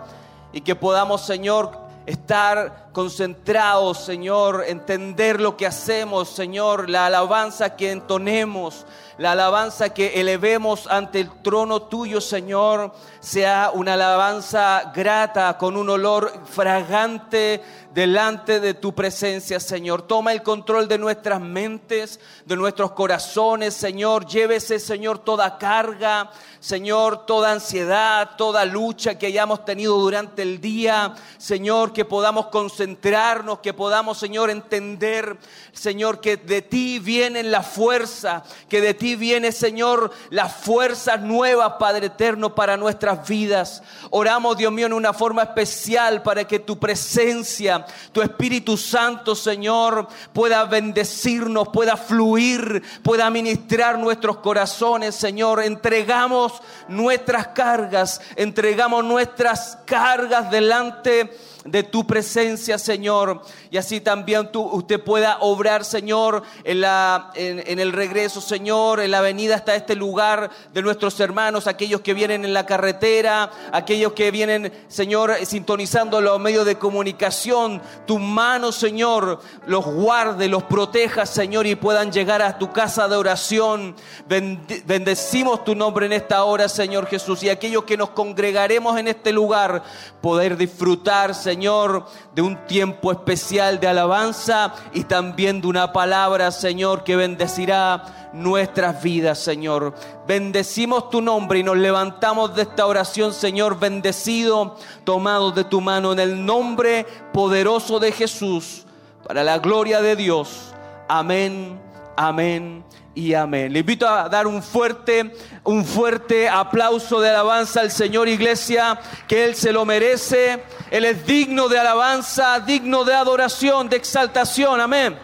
y 0.54 0.62
que 0.62 0.75
podamos, 0.75 1.25
Señor, 1.25 1.71
estar 2.06 2.85
concentrados, 2.95 4.05
Señor, 4.05 4.63
entender 4.69 5.41
lo 5.41 5.58
que 5.58 5.67
hacemos, 5.67 6.29
Señor, 6.29 6.89
la 6.89 7.08
alabanza 7.08 7.75
que 7.75 7.91
entonemos, 7.91 8.86
la 9.17 9.34
alabanza 9.34 9.93
que 9.93 10.21
elevemos 10.21 10.88
ante 10.88 11.19
el 11.19 11.41
trono 11.41 11.81
tuyo, 11.84 12.21
Señor, 12.21 12.93
sea 13.19 13.71
una 13.73 13.95
alabanza 13.95 14.93
grata, 14.95 15.58
con 15.58 15.75
un 15.75 15.89
olor 15.89 16.31
fragante 16.45 17.62
delante 17.93 18.60
de 18.62 18.73
tu 18.73 18.95
presencia, 18.95 19.60
Señor. 19.60 20.01
Toma 20.01 20.31
el 20.31 20.43
control 20.43 20.88
de 20.88 20.97
nuestras 20.97 21.41
mentes, 21.41 22.19
de 22.45 22.55
nuestros 22.55 22.91
corazones, 22.91 23.73
Señor. 23.73 24.25
Llévese, 24.25 24.79
Señor, 24.79 25.19
toda 25.19 25.58
carga, 25.58 26.29
Señor, 26.60 27.25
toda 27.25 27.51
ansiedad, 27.51 28.31
toda 28.38 28.65
lucha 28.65 29.17
que 29.17 29.27
hayamos 29.27 29.63
tenido 29.63 29.97
durante 29.97 30.41
el 30.41 30.60
día, 30.60 31.15
Señor, 31.38 31.93
que 31.93 32.05
podamos 32.05 32.47
concentrar 32.47 32.85
centrarnos, 32.86 33.60
que 33.60 33.74
podamos, 33.74 34.19
Señor, 34.19 34.52
entender, 34.52 35.38
Señor, 35.74 36.21
que 36.21 36.38
de 36.38 36.62
ti 36.62 37.00
viene 37.00 37.41
la 37.41 37.63
fuerza, 37.63 38.43
que 38.69 38.80
de 38.80 38.93
ti 38.93 39.15
viene, 39.15 39.52
Señor, 39.52 40.12
las 40.30 40.54
fuerzas 40.54 41.19
nuevas, 41.21 41.74
Padre 41.80 42.08
eterno, 42.08 42.54
para 42.54 42.78
nuestras 42.78 43.28
vidas. 43.28 43.82
Oramos, 44.12 44.56
Dios 44.58 44.71
mío, 44.71 44.86
en 44.86 44.93
una 44.93 45.13
forma 45.13 45.41
especial 45.41 46.21
para 46.21 46.43
que 46.43 46.60
tu 46.60 46.78
presencia, 46.78 47.88
tu 48.12 48.21
Espíritu 48.21 48.78
Santo, 48.78 49.34
Señor, 49.34 50.08
pueda 50.32 50.65
bendecirnos, 50.65 51.69
pueda 51.69 51.98
fluir, 51.98 52.84
pueda 53.02 53.32
ministrar 53.32 53.98
nuestros 53.98 54.38
corazones, 54.38 55.15
Señor. 55.15 55.63
Entregamos 55.63 56.54
nuestras 56.88 57.48
cargas, 57.48 58.21
entregamos 58.36 59.04
nuestras 59.04 59.80
cargas 59.88 60.52
delante 60.52 61.36
de 61.65 61.82
tu 61.82 62.06
presencia, 62.06 62.78
Señor. 62.78 63.41
Y 63.71 63.78
así 63.78 63.99
también 63.99 64.51
tú, 64.51 64.62
usted 64.62 65.04
pueda 65.04 65.39
obrar, 65.41 65.84
Señor, 65.84 66.43
en, 66.63 66.82
la, 66.82 67.32
en, 67.34 67.80
el 67.80 67.91
regreso, 67.91 68.39
Señor, 68.39 68.99
en 68.99 69.10
la 69.12 69.21
venida 69.21 69.56
hasta 69.56 69.75
este 69.75 69.95
lugar 69.95 70.51
de 70.73 70.82
nuestros 70.84 71.19
hermanos, 71.19 71.65
aquellos 71.65 72.01
que 72.01 72.13
vienen 72.13 72.45
en 72.45 72.54
la 72.54 72.67
carretera, 72.67 73.49
aquellos 73.71 74.13
que 74.13 74.30
vienen, 74.30 74.71
Señor, 74.88 75.34
sintonizando 75.43 76.21
los 76.21 76.39
medios 76.39 76.65
de 76.67 76.78
comunicación. 76.78 77.82
Tu 78.06 78.19
mano, 78.19 78.71
Señor, 78.71 79.41
los 79.65 79.86
guarde, 79.86 80.47
los 80.47 80.63
proteja, 80.63 81.25
Señor, 81.25 81.65
y 81.65 81.75
puedan 81.75 82.12
llegar 82.12 82.43
a 82.43 82.60
tu 82.60 82.71
casa 82.71 83.08
de 83.08 83.15
oración. 83.15 83.95
Bendecimos 84.28 85.63
tu 85.63 85.73
nombre 85.73 86.06
en 86.06 86.13
esta 86.13 86.43
hora, 86.43 86.69
Señor 86.69 87.08
Jesús. 87.08 87.41
Y 87.41 87.49
aquellos 87.49 87.86
que 87.86 87.97
nos 87.97 88.12
congregaremos 88.12 88.99
en 88.99 89.08
este 89.08 89.32
lugar, 89.34 89.82
poder 90.21 90.58
disfrutar, 90.58 91.34
Señor 91.34 91.54
Señor, 91.55 92.03
de 92.33 92.41
un 92.41 92.57
tiempo 92.67 93.13
especial 93.13 93.79
de 93.79 93.87
alabanza 93.87 94.75
y 94.91 95.05
también 95.05 95.61
de 95.61 95.67
una 95.67 95.93
palabra, 95.93 96.51
Señor, 96.51 97.05
que 97.05 97.15
bendecirá 97.15 98.29
nuestras 98.33 99.01
vidas, 99.01 99.39
Señor. 99.39 99.95
Bendecimos 100.27 101.09
tu 101.09 101.21
nombre 101.21 101.59
y 101.59 101.63
nos 101.63 101.77
levantamos 101.77 102.53
de 102.57 102.63
esta 102.63 102.85
oración, 102.85 103.33
Señor, 103.33 103.79
bendecido, 103.79 104.75
tomados 105.05 105.55
de 105.55 105.63
tu 105.63 105.79
mano 105.79 106.11
en 106.11 106.19
el 106.19 106.45
nombre 106.45 107.05
poderoso 107.31 108.01
de 108.01 108.11
Jesús, 108.11 108.83
para 109.25 109.41
la 109.41 109.57
gloria 109.59 110.01
de 110.01 110.17
Dios. 110.17 110.73
Amén, 111.07 111.79
amén 112.17 112.83
y 113.15 113.34
amén. 113.34 113.71
Le 113.71 113.80
invito 113.80 114.08
a 114.08 114.28
dar 114.28 114.45
un 114.45 114.62
fuerte, 114.62 115.34
un 115.63 115.86
fuerte 115.86 116.49
aplauso 116.49 117.21
de 117.21 117.30
alabanza 117.30 117.80
al 117.80 117.89
Señor 117.89 118.28
Iglesia, 118.28 118.99
que 119.28 119.45
Él 119.45 119.56
se 119.56 119.71
lo 119.71 119.86
merece. 119.86 120.62
Él 120.91 121.06
es 121.06 121.25
digno 121.25 121.69
de 121.69 121.80
alabanza, 121.80 122.60
digno 122.60 123.06
de 123.06 123.15
adoración, 123.15 123.89
de 123.89 123.95
exaltación. 123.95 124.82
Amén. 124.82 125.17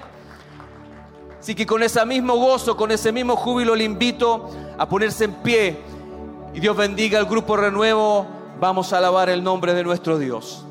Así 1.39 1.53
que 1.53 1.65
con 1.65 1.83
ese 1.83 2.03
mismo 2.05 2.35
gozo, 2.37 2.77
con 2.77 2.91
ese 2.91 3.11
mismo 3.11 3.35
júbilo 3.35 3.75
le 3.75 3.83
invito 3.83 4.49
a 4.77 4.87
ponerse 4.87 5.25
en 5.25 5.33
pie. 5.33 5.77
Y 6.53 6.59
Dios 6.59 6.77
bendiga 6.77 7.19
al 7.19 7.25
grupo 7.25 7.57
Renuevo. 7.57 8.25
Vamos 8.59 8.93
a 8.93 8.99
alabar 8.99 9.29
el 9.29 9.43
nombre 9.43 9.73
de 9.73 9.83
nuestro 9.83 10.17
Dios. 10.17 10.65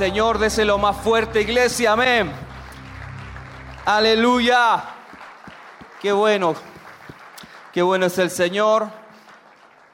Señor, 0.00 0.38
déselo 0.38 0.78
más 0.78 0.96
fuerte, 0.96 1.42
iglesia, 1.42 1.92
amén. 1.92 2.32
Aleluya. 3.84 4.82
Qué 6.00 6.10
bueno, 6.10 6.54
qué 7.70 7.82
bueno 7.82 8.06
es 8.06 8.16
el 8.16 8.30
Señor. 8.30 8.88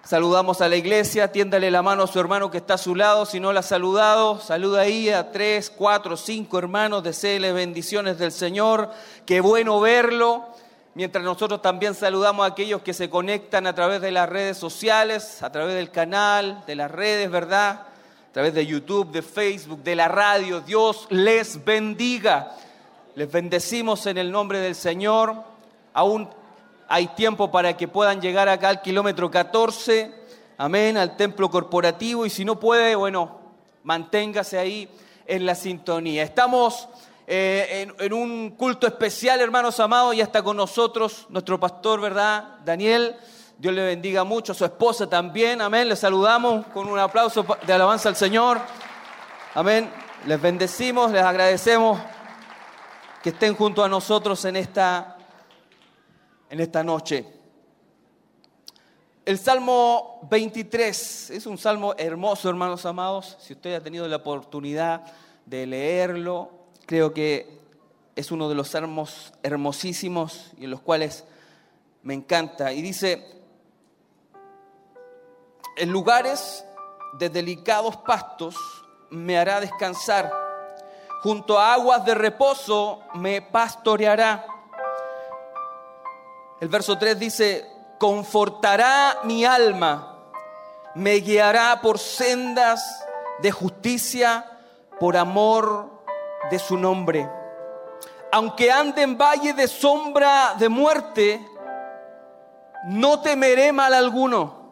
Saludamos 0.05 0.61
a 0.61 0.69
la 0.69 0.77
iglesia, 0.77 1.33
tiéndale 1.33 1.73
la 1.73 1.83
mano 1.83 2.05
a 2.05 2.07
su 2.07 2.21
hermano 2.21 2.53
que 2.53 2.59
está 2.59 2.75
a 2.75 2.79
su 2.79 2.95
lado, 2.95 3.27
si 3.27 3.41
no 3.41 3.53
la 3.53 3.59
ha 3.59 3.63
saludado, 3.65 4.39
saluda 4.39 4.83
ahí 4.83 5.11
a 5.11 5.33
tres, 5.33 5.73
cuatro, 5.77 6.17
cinco 6.17 6.57
hermanos, 6.57 7.03
deseele 7.03 7.53
bendiciones 7.53 8.17
del 8.17 8.31
Señor, 8.31 8.93
qué 9.27 9.41
bueno 9.41 9.81
verlo. 9.81 10.47
Mientras 10.95 11.25
nosotros 11.25 11.61
también 11.61 11.97
saludamos 11.97 12.45
a 12.45 12.53
aquellos 12.53 12.81
que 12.83 12.95
se 12.95 13.11
conectan 13.11 13.67
a 13.67 13.75
través 13.75 14.01
de 14.01 14.13
las 14.13 14.29
redes 14.29 14.57
sociales, 14.57 15.43
a 15.43 15.51
través 15.51 15.75
del 15.75 15.91
canal, 15.91 16.63
de 16.65 16.77
las 16.77 16.93
redes, 16.93 17.29
¿verdad? 17.29 17.89
Través 18.37 18.53
de 18.53 18.67
YouTube, 18.67 19.11
de 19.13 19.23
Facebook, 19.23 19.83
de 19.83 19.97
la 19.97 20.09
radio. 20.09 20.61
Dios 20.61 21.07
les 21.09 21.65
bendiga. 21.65 22.55
Les 23.15 23.33
bendecimos 23.33 24.05
en 24.05 24.19
el 24.19 24.31
nombre 24.31 24.61
del 24.61 24.75
Señor. 24.75 25.35
Aún 25.95 26.29
hay 26.87 27.07
tiempo 27.07 27.51
para 27.51 27.79
que 27.79 27.89
puedan 27.89 28.21
llegar 28.21 28.51
acá 28.51 28.69
al 28.69 28.83
kilómetro 28.83 29.31
14, 29.31 30.13
amén, 30.59 30.99
al 30.99 31.17
templo 31.17 31.49
corporativo. 31.49 32.27
Y 32.27 32.29
si 32.29 32.45
no 32.45 32.61
puede, 32.61 32.95
bueno, 32.95 33.41
manténgase 33.85 34.59
ahí 34.59 34.87
en 35.27 35.47
la 35.47 35.55
sintonía. 35.55 36.23
Estamos 36.23 36.91
eh, 37.27 37.87
en, 37.89 37.95
en, 38.05 38.13
un 38.13 38.51
culto 38.51 38.87
especial, 38.87 39.41
hermanos 39.41 39.81
amados, 39.81 40.15
y 40.15 40.21
está 40.21 40.43
con 40.43 40.59
nosotros 40.59 41.25
nuestro 41.31 41.59
pastor, 41.59 42.03
¿verdad? 42.03 42.59
Daniel. 42.67 43.17
Dios 43.59 43.73
le 43.73 43.87
bendiga 43.87 44.23
mucho, 44.23 44.53
su 44.53 44.67
esposa 44.67 45.09
también, 45.09 45.63
amén. 45.63 45.89
Les 45.89 45.99
saludamos 45.99 46.67
con 46.67 46.87
un 46.89 46.99
aplauso 46.99 47.47
de 47.67 47.73
alabanza 47.73 48.11
al 48.11 48.17
Señor. 48.17 48.61
Amén. 49.55 49.91
Les 50.27 50.39
bendecimos, 50.41 51.11
les 51.11 51.23
agradecemos 51.23 51.99
que 53.23 53.31
estén 53.31 53.55
junto 53.55 53.83
a 53.83 53.89
nosotros 53.89 54.45
en 54.45 54.57
esta, 54.57 55.17
en 56.51 56.61
esta 56.61 56.85
noche. 56.85 57.27
El 59.25 59.39
Salmo 59.39 60.21
23 60.31 61.31
es 61.31 61.47
un 61.47 61.57
salmo 61.57 61.95
hermoso, 61.97 62.51
hermanos 62.51 62.85
amados. 62.85 63.39
Si 63.41 63.55
usted 63.55 63.75
ha 63.75 63.83
tenido 63.83 64.07
la 64.07 64.17
oportunidad 64.17 65.03
de 65.47 65.67
leerlo, 65.67 66.51
creo 66.85 67.15
que 67.15 67.59
es 68.15 68.31
uno 68.31 68.51
de 68.51 68.55
los 68.55 68.69
salmos 68.69 69.33
hermosísimos 69.43 70.53
y 70.59 70.65
en 70.65 70.73
los 70.73 70.83
cuales 70.83 71.25
me 72.03 72.13
encanta. 72.13 72.75
Y 72.75 72.83
dice, 72.83 73.37
en 75.77 75.91
lugares 75.91 76.65
de 77.13 77.29
delicados 77.29 77.97
pastos 77.99 78.57
me 79.11 79.39
hará 79.39 79.61
descansar, 79.61 80.33
junto 81.23 81.59
a 81.59 81.75
aguas 81.75 82.05
de 82.05 82.15
reposo 82.15 83.03
me 83.15 83.43
pastoreará. 83.43 84.47
El 86.61 86.69
verso 86.69 86.97
3 86.99 87.19
dice, 87.19 87.71
confortará 87.99 89.19
mi 89.25 89.45
alma, 89.45 90.25
me 90.95 91.17
guiará 91.17 91.81
por 91.83 91.99
sendas 91.99 93.05
de 93.43 93.53
justicia, 93.53 94.45
por 94.99 95.17
amor 95.17 95.91
de 96.51 96.59
su 96.59 96.79
nombre. 96.79 97.31
Aunque 98.33 98.73
ande 98.73 99.03
en 99.03 99.19
valle 99.19 99.53
de 99.53 99.69
sombra 99.69 100.55
de 100.59 100.69
muerte, 100.69 101.47
no 102.87 103.21
temeré 103.21 103.73
mal 103.73 103.93
alguno, 103.93 104.66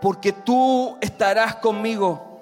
porque 0.00 0.32
tú 0.32 0.96
estarás 1.00 1.56
conmigo. 1.56 2.40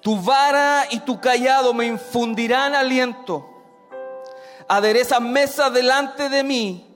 Tu 0.00 0.20
vara 0.20 0.84
y 0.90 1.00
tu 1.00 1.20
callado 1.20 1.74
me 1.74 1.86
infundirán 1.86 2.74
aliento. 2.74 3.46
Aderezas 4.68 5.20
mesa 5.20 5.70
delante 5.70 6.28
de 6.28 6.44
mí 6.44 6.94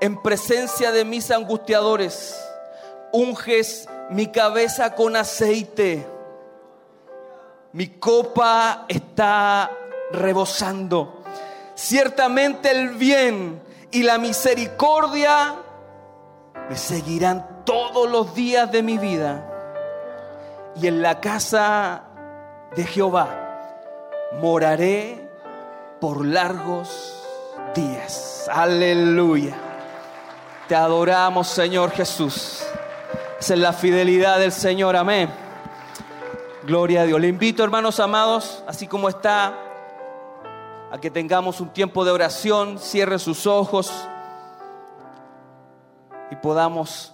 en 0.00 0.20
presencia 0.20 0.92
de 0.92 1.04
mis 1.04 1.30
angustiadores. 1.30 2.38
Unges 3.12 3.88
mi 4.10 4.26
cabeza 4.26 4.94
con 4.94 5.16
aceite 5.16 6.06
mi 7.72 7.88
copa 7.88 8.84
está 8.86 9.70
rebosando. 10.12 11.22
Ciertamente 11.74 12.70
el 12.70 12.90
bien 12.90 13.62
y 13.90 14.02
la 14.02 14.18
misericordia 14.18 15.54
me 16.68 16.76
seguirán 16.76 17.46
todos 17.64 18.10
los 18.10 18.34
días 18.34 18.70
de 18.70 18.82
mi 18.82 18.98
vida. 18.98 19.48
Y 20.74 20.86
en 20.86 21.02
la 21.02 21.20
casa 21.20 22.04
de 22.74 22.84
Jehová 22.84 23.28
moraré 24.40 25.28
por 26.00 26.24
largos 26.24 27.22
días. 27.74 28.48
Aleluya. 28.50 29.54
Te 30.68 30.74
adoramos, 30.74 31.48
Señor 31.48 31.90
Jesús. 31.90 32.64
Esa 33.38 33.54
es 33.54 33.60
la 33.60 33.72
fidelidad 33.72 34.38
del 34.38 34.52
Señor. 34.52 34.96
Amén. 34.96 35.28
Gloria 36.64 37.02
a 37.02 37.04
Dios. 37.04 37.20
Le 37.20 37.28
invito, 37.28 37.64
hermanos 37.64 37.98
amados, 38.00 38.62
así 38.66 38.86
como 38.86 39.08
está, 39.08 39.54
a 40.90 40.98
que 40.98 41.10
tengamos 41.10 41.60
un 41.60 41.70
tiempo 41.70 42.04
de 42.04 42.12
oración, 42.12 42.78
cierre 42.78 43.18
sus 43.18 43.46
ojos 43.46 43.92
y 46.30 46.36
podamos 46.36 47.12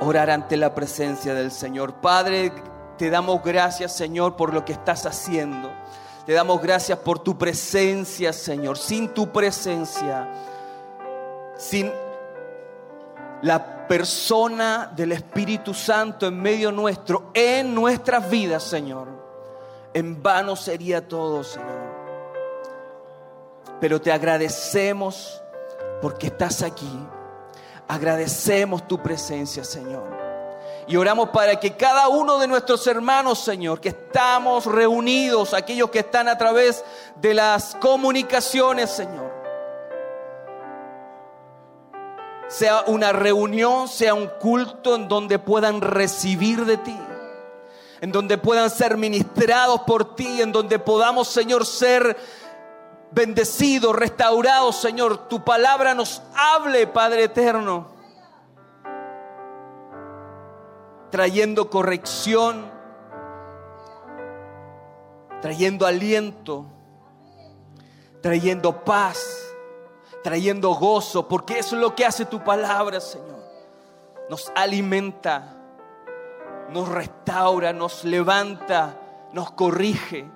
orar 0.00 0.30
ante 0.30 0.56
la 0.56 0.74
presencia 0.74 1.34
del 1.34 1.50
Señor. 1.50 1.94
Padre, 1.94 2.52
te 2.98 3.10
damos 3.10 3.42
gracias, 3.42 3.92
Señor, 3.92 4.36
por 4.36 4.52
lo 4.52 4.64
que 4.64 4.72
estás 4.72 5.06
haciendo. 5.06 5.70
Te 6.24 6.32
damos 6.32 6.60
gracias 6.60 6.98
por 6.98 7.18
tu 7.18 7.38
presencia, 7.38 8.32
Señor. 8.32 8.78
Sin 8.78 9.10
tu 9.14 9.30
presencia, 9.30 10.28
sin 11.56 11.92
la 13.42 13.86
persona 13.86 14.92
del 14.96 15.12
Espíritu 15.12 15.72
Santo 15.72 16.26
en 16.26 16.40
medio 16.40 16.72
nuestro, 16.72 17.30
en 17.34 17.74
nuestras 17.74 18.28
vidas, 18.28 18.64
Señor. 18.64 19.08
En 19.94 20.22
vano 20.22 20.56
sería 20.56 21.06
todo, 21.06 21.44
Señor. 21.44 21.86
Pero 23.80 24.00
te 24.00 24.10
agradecemos 24.10 25.40
porque 26.02 26.26
estás 26.28 26.62
aquí. 26.62 27.06
Agradecemos 27.88 28.86
tu 28.88 29.02
presencia, 29.02 29.64
Señor. 29.64 30.16
Y 30.88 30.96
oramos 30.96 31.30
para 31.30 31.58
que 31.58 31.76
cada 31.76 32.08
uno 32.08 32.38
de 32.38 32.46
nuestros 32.46 32.86
hermanos, 32.86 33.40
Señor, 33.40 33.80
que 33.80 33.88
estamos 33.88 34.66
reunidos, 34.66 35.52
aquellos 35.52 35.90
que 35.90 36.00
están 36.00 36.28
a 36.28 36.38
través 36.38 36.84
de 37.16 37.34
las 37.34 37.74
comunicaciones, 37.76 38.90
Señor, 38.90 39.32
sea 42.48 42.84
una 42.86 43.12
reunión, 43.12 43.88
sea 43.88 44.14
un 44.14 44.28
culto 44.40 44.94
en 44.94 45.08
donde 45.08 45.40
puedan 45.40 45.80
recibir 45.80 46.64
de 46.64 46.76
ti, 46.76 46.96
en 48.00 48.12
donde 48.12 48.38
puedan 48.38 48.70
ser 48.70 48.96
ministrados 48.96 49.80
por 49.82 50.14
ti, 50.14 50.40
en 50.40 50.52
donde 50.52 50.78
podamos, 50.78 51.26
Señor, 51.26 51.66
ser 51.66 52.16
bendecidos, 53.16 53.96
restaurados, 53.96 54.76
Señor. 54.76 55.26
Tu 55.26 55.42
palabra 55.42 55.94
nos 55.94 56.22
hable, 56.36 56.86
Padre 56.86 57.24
eterno, 57.24 57.88
trayendo 61.10 61.68
corrección, 61.68 62.70
trayendo 65.40 65.84
aliento, 65.84 66.66
trayendo 68.22 68.84
paz 68.84 69.46
trayendo 70.26 70.74
gozo, 70.74 71.28
porque 71.28 71.60
eso 71.60 71.76
es 71.76 71.80
lo 71.80 71.94
que 71.94 72.04
hace 72.04 72.24
tu 72.24 72.42
palabra, 72.42 72.98
Señor. 73.00 73.38
Nos 74.28 74.50
alimenta, 74.56 75.54
nos 76.68 76.88
restaura, 76.88 77.72
nos 77.72 78.02
levanta, 78.02 78.98
nos 79.32 79.52
corrige. 79.52 80.28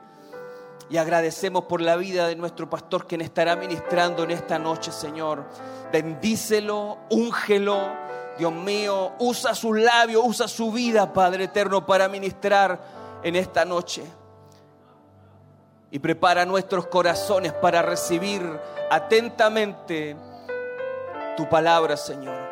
Y 0.91 0.97
agradecemos 0.97 1.65
por 1.65 1.81
la 1.81 1.95
vida 1.97 2.27
de 2.27 2.35
nuestro 2.35 2.69
pastor 2.69 3.07
quien 3.07 3.21
estará 3.21 3.55
ministrando 3.55 4.25
en 4.25 4.33
esta 4.33 4.59
noche, 4.59 4.91
Señor. 4.91 5.45
Bendícelo, 5.93 6.99
úngelo, 7.11 7.79
Dios 8.37 8.53
mío, 8.53 9.13
usa 9.21 9.55
sus 9.55 9.79
labios, 9.79 10.23
usa 10.25 10.49
su 10.49 10.73
vida, 10.73 11.13
Padre 11.13 11.45
eterno, 11.45 11.87
para 11.87 12.09
ministrar 12.09 12.81
en 13.23 13.37
esta 13.37 13.65
noche. 13.65 14.03
Y 15.93 16.01
prepara 16.01 16.45
nuestros 16.45 16.87
corazones 16.87 17.53
para 17.53 17.83
recibir 17.83 18.43
atentamente 18.91 20.17
tu 21.37 21.49
palabra, 21.49 21.97
Señor. 21.97 22.51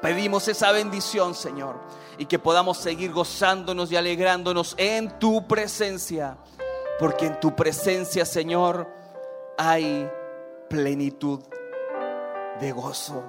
Pedimos 0.00 0.48
esa 0.48 0.72
bendición, 0.72 1.34
Señor, 1.34 1.76
y 2.18 2.26
que 2.26 2.38
podamos 2.38 2.78
seguir 2.78 3.12
gozándonos 3.12 3.90
y 3.92 3.96
alegrándonos 3.96 4.74
en 4.78 5.18
tu 5.18 5.46
presencia, 5.46 6.36
porque 6.98 7.26
en 7.26 7.40
tu 7.40 7.54
presencia, 7.54 8.24
Señor, 8.24 8.88
hay 9.58 10.10
plenitud 10.68 11.40
de 12.60 12.72
gozo. 12.72 13.24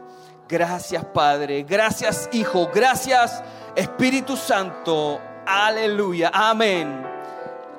Gracias, 0.47 1.03
Padre. 1.05 1.63
Gracias, 1.63 2.29
Hijo. 2.31 2.69
Gracias, 2.73 3.43
Espíritu 3.75 4.37
Santo. 4.37 5.19
Aleluya. 5.45 6.31
Amén. 6.33 7.05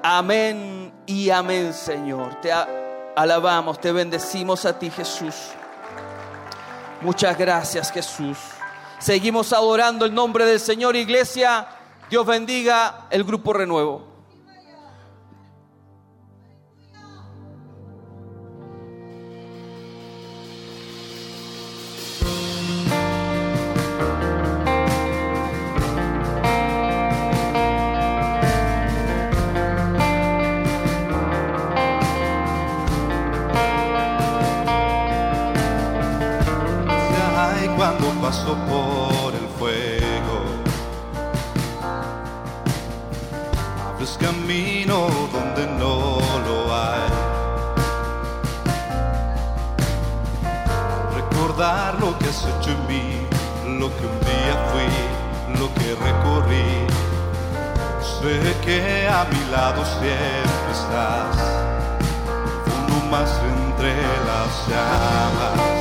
Amén 0.03 0.93
y 1.07 1.31
amén, 1.31 1.73
Señor. 1.73 2.41
Te 2.41 2.51
alabamos, 3.15 3.81
te 3.81 3.93
bendecimos 3.93 4.65
a 4.65 4.79
ti, 4.79 4.91
Jesús. 4.91 5.35
Muchas 7.01 7.37
gracias, 7.37 7.93
Jesús. 7.93 8.39
Seguimos 8.99 9.53
adorando 9.53 10.05
el 10.05 10.15
nombre 10.15 10.45
del 10.45 10.61
Señor, 10.61 10.97
Iglesia. 10.97 11.69
Dios 12.09 12.27
bendiga 12.27 13.07
el 13.11 13.25
grupo 13.25 13.53
renuevo. 13.53 14.16
Sé 58.27 58.57
que 58.65 59.07
a 59.07 59.25
mi 59.31 59.53
lado 59.53 59.85
siempre 59.85 60.73
estás, 60.73 61.37
uno 62.89 63.07
más 63.09 63.31
entre 63.41 63.93
las 64.27 64.69
llamas. 64.69 65.76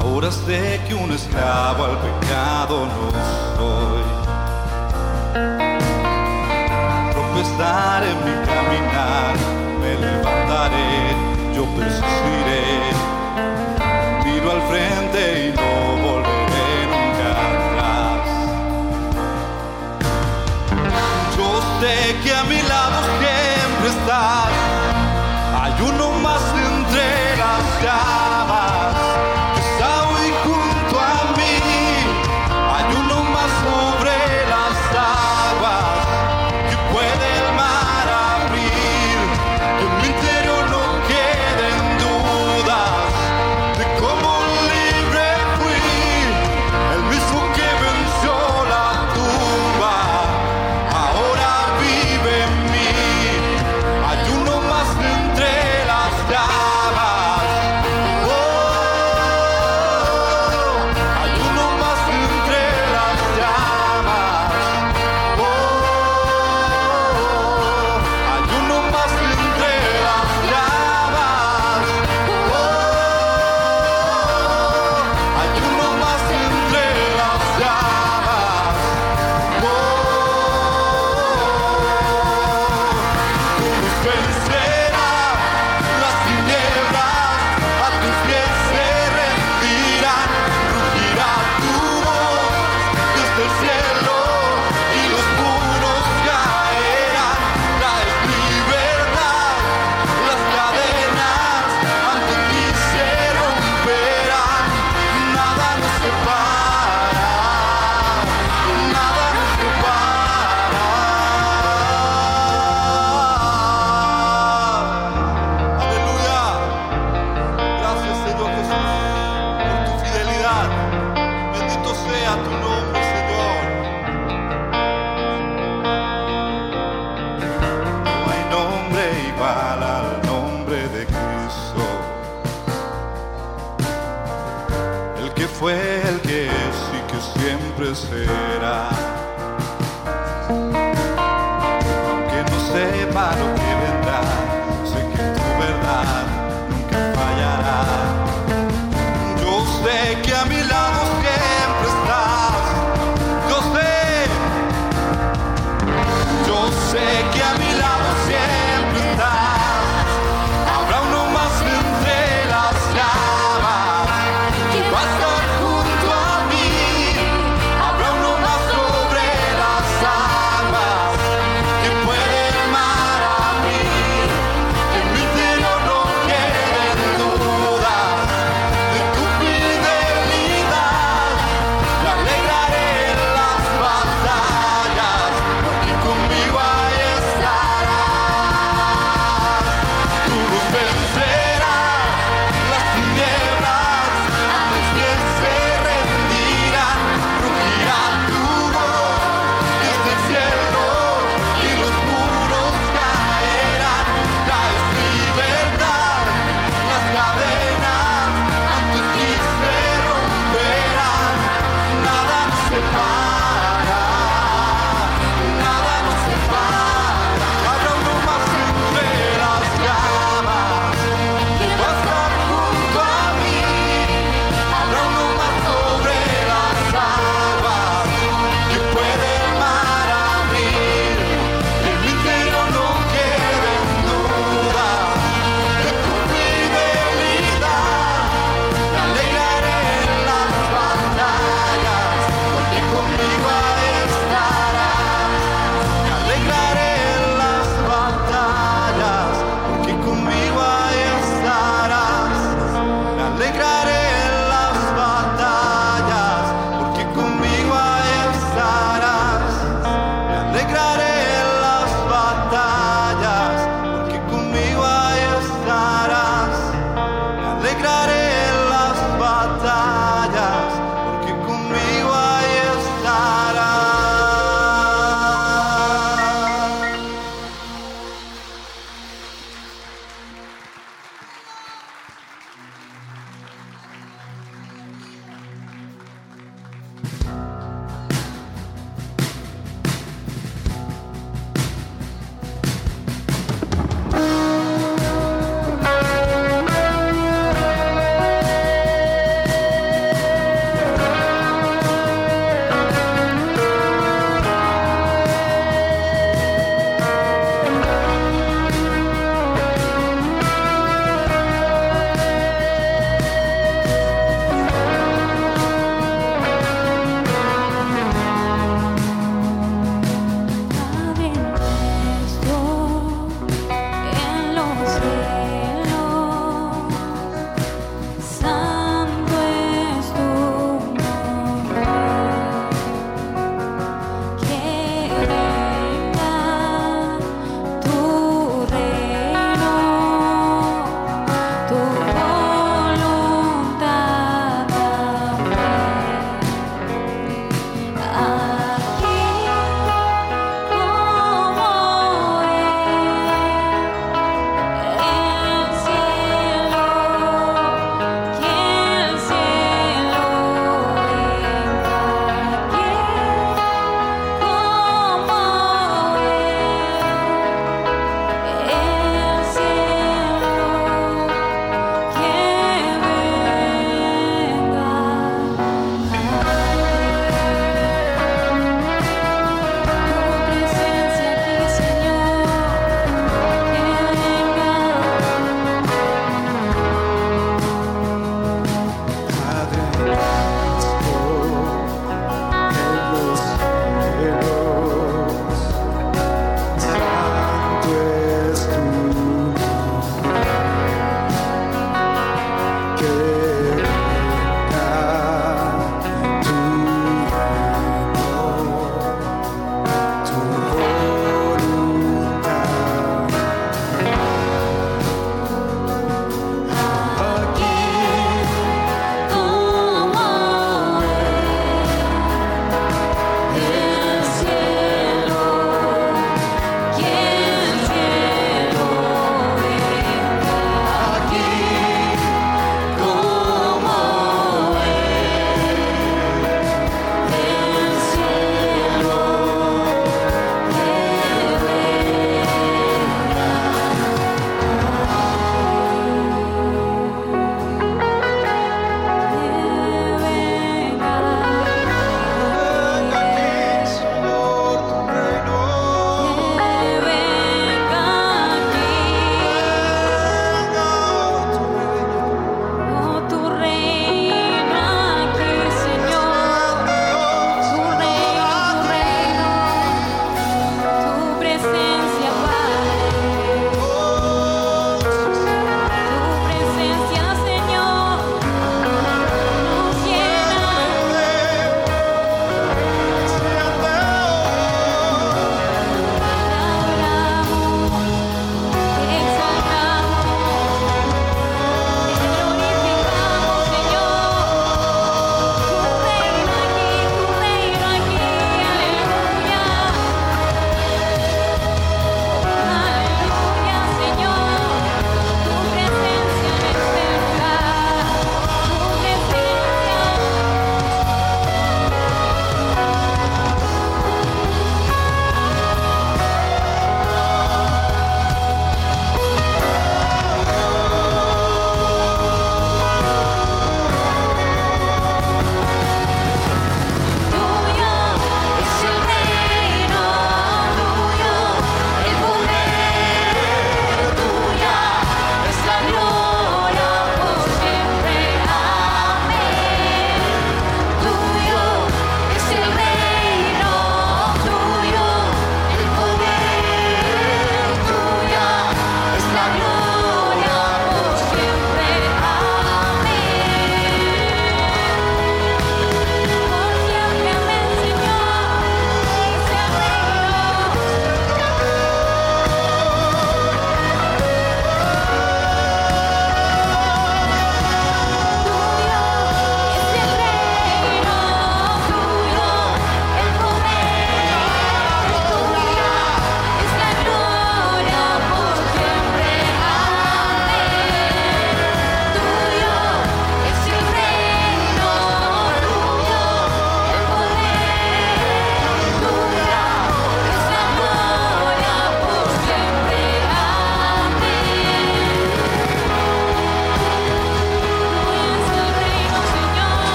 Ahora 0.00 0.30
sé 0.32 0.80
que 0.88 0.94
un 0.94 1.12
esclavo 1.12 1.84
al 1.84 1.98
pecado 1.98 2.86
no 2.86 3.10
soy. 3.58 4.02
Tropezaré 7.12 8.12
en 8.12 8.18
mi 8.24 8.34
caminar, 8.46 9.36
me 9.78 9.92
levantaré, 10.06 11.14
yo 11.54 11.66
persistiré. 11.76 12.64
Miro 14.24 14.52
al 14.52 14.62
frente 14.70 15.20
y 15.44 15.52
no 15.52 15.70
volveré 16.02 16.76
nunca 16.92 17.28
atrás. 17.50 18.24
Yo 21.36 21.48
sé 21.80 21.96
que 22.24 22.30
a 22.34 22.42
mi 22.44 22.62
lado 22.62 22.98
siempre 23.20 23.88
estás. 23.90 24.55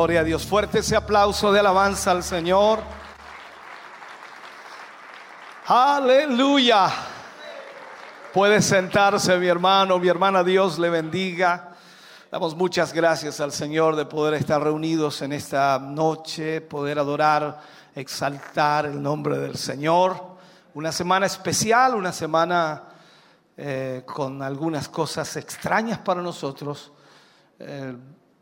Gloria 0.00 0.20
a 0.20 0.24
Dios. 0.24 0.46
Fuerte 0.46 0.78
ese 0.78 0.96
aplauso 0.96 1.52
de 1.52 1.60
alabanza 1.60 2.12
al 2.12 2.22
Señor. 2.22 2.78
Aleluya. 5.66 6.90
Puede 8.32 8.62
sentarse 8.62 9.36
mi 9.36 9.46
hermano, 9.46 9.98
mi 9.98 10.08
hermana, 10.08 10.42
Dios 10.42 10.78
le 10.78 10.88
bendiga. 10.88 11.74
Damos 12.30 12.56
muchas 12.56 12.94
gracias 12.94 13.40
al 13.40 13.52
Señor 13.52 13.94
de 13.94 14.06
poder 14.06 14.32
estar 14.40 14.62
reunidos 14.62 15.20
en 15.20 15.34
esta 15.34 15.78
noche, 15.78 16.62
poder 16.62 16.98
adorar, 16.98 17.60
exaltar 17.94 18.86
el 18.86 19.02
nombre 19.02 19.36
del 19.36 19.56
Señor. 19.58 20.16
Una 20.72 20.92
semana 20.92 21.26
especial, 21.26 21.94
una 21.94 22.12
semana 22.12 22.84
eh, 23.54 24.02
con 24.06 24.40
algunas 24.42 24.88
cosas 24.88 25.36
extrañas 25.36 25.98
para 25.98 26.22
nosotros. 26.22 26.90
Eh, 27.58 27.94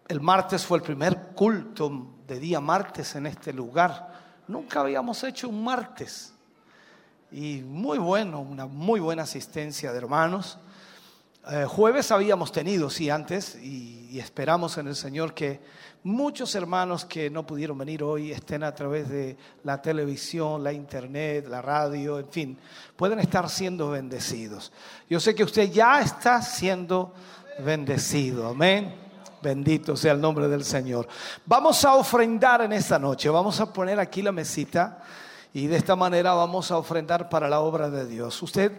el 0.08 0.20
martes 0.22 0.64
fue 0.64 0.78
el 0.78 0.84
primer 0.84 1.18
culto 1.34 2.14
de 2.26 2.40
día 2.40 2.60
martes 2.60 3.14
en 3.14 3.26
este 3.26 3.52
lugar. 3.52 4.14
Nunca 4.48 4.80
habíamos 4.80 5.22
hecho 5.22 5.50
un 5.50 5.62
martes. 5.62 6.32
Y 7.30 7.60
muy 7.60 7.98
bueno, 7.98 8.40
una 8.40 8.64
muy 8.64 9.00
buena 9.00 9.24
asistencia 9.24 9.92
de 9.92 9.98
hermanos. 9.98 10.58
Eh, 11.50 11.66
jueves 11.66 12.10
habíamos 12.10 12.52
tenido, 12.52 12.88
sí, 12.88 13.10
antes, 13.10 13.56
y, 13.56 14.08
y, 14.10 14.18
esperamos 14.18 14.78
en 14.78 14.88
el 14.88 14.96
Señor 14.96 15.34
que 15.34 15.60
muchos 16.02 16.54
hermanos 16.54 17.04
que 17.04 17.28
no 17.28 17.46
pudieron 17.46 17.76
venir 17.76 18.02
hoy 18.02 18.32
estén 18.32 18.62
a 18.62 18.74
través 18.74 19.08
de 19.10 19.36
la 19.64 19.80
televisión, 19.80 20.64
la 20.64 20.72
internet, 20.72 21.46
la 21.48 21.60
radio, 21.60 22.18
en 22.18 22.28
fin, 22.28 22.58
pueden 22.96 23.18
estar 23.20 23.48
siendo 23.48 23.90
bendecidos. 23.90 24.72
Yo 25.08 25.20
sé 25.20 25.34
que 25.34 25.44
usted 25.44 25.70
ya 25.70 26.00
está 26.00 26.40
siendo 26.42 27.14
bendecido, 27.60 28.48
amén. 28.48 29.07
Bendito 29.42 29.96
sea 29.96 30.12
el 30.12 30.20
nombre 30.20 30.48
del 30.48 30.64
Señor. 30.64 31.06
Vamos 31.46 31.84
a 31.84 31.94
ofrendar 31.94 32.62
en 32.62 32.72
esta 32.72 32.98
noche. 32.98 33.28
Vamos 33.28 33.60
a 33.60 33.72
poner 33.72 34.00
aquí 34.00 34.22
la 34.22 34.32
mesita 34.32 35.02
y 35.52 35.66
de 35.66 35.76
esta 35.76 35.96
manera 35.96 36.34
vamos 36.34 36.70
a 36.70 36.78
ofrendar 36.78 37.28
para 37.28 37.48
la 37.48 37.60
obra 37.60 37.88
de 37.90 38.06
Dios. 38.06 38.42
Usted 38.42 38.72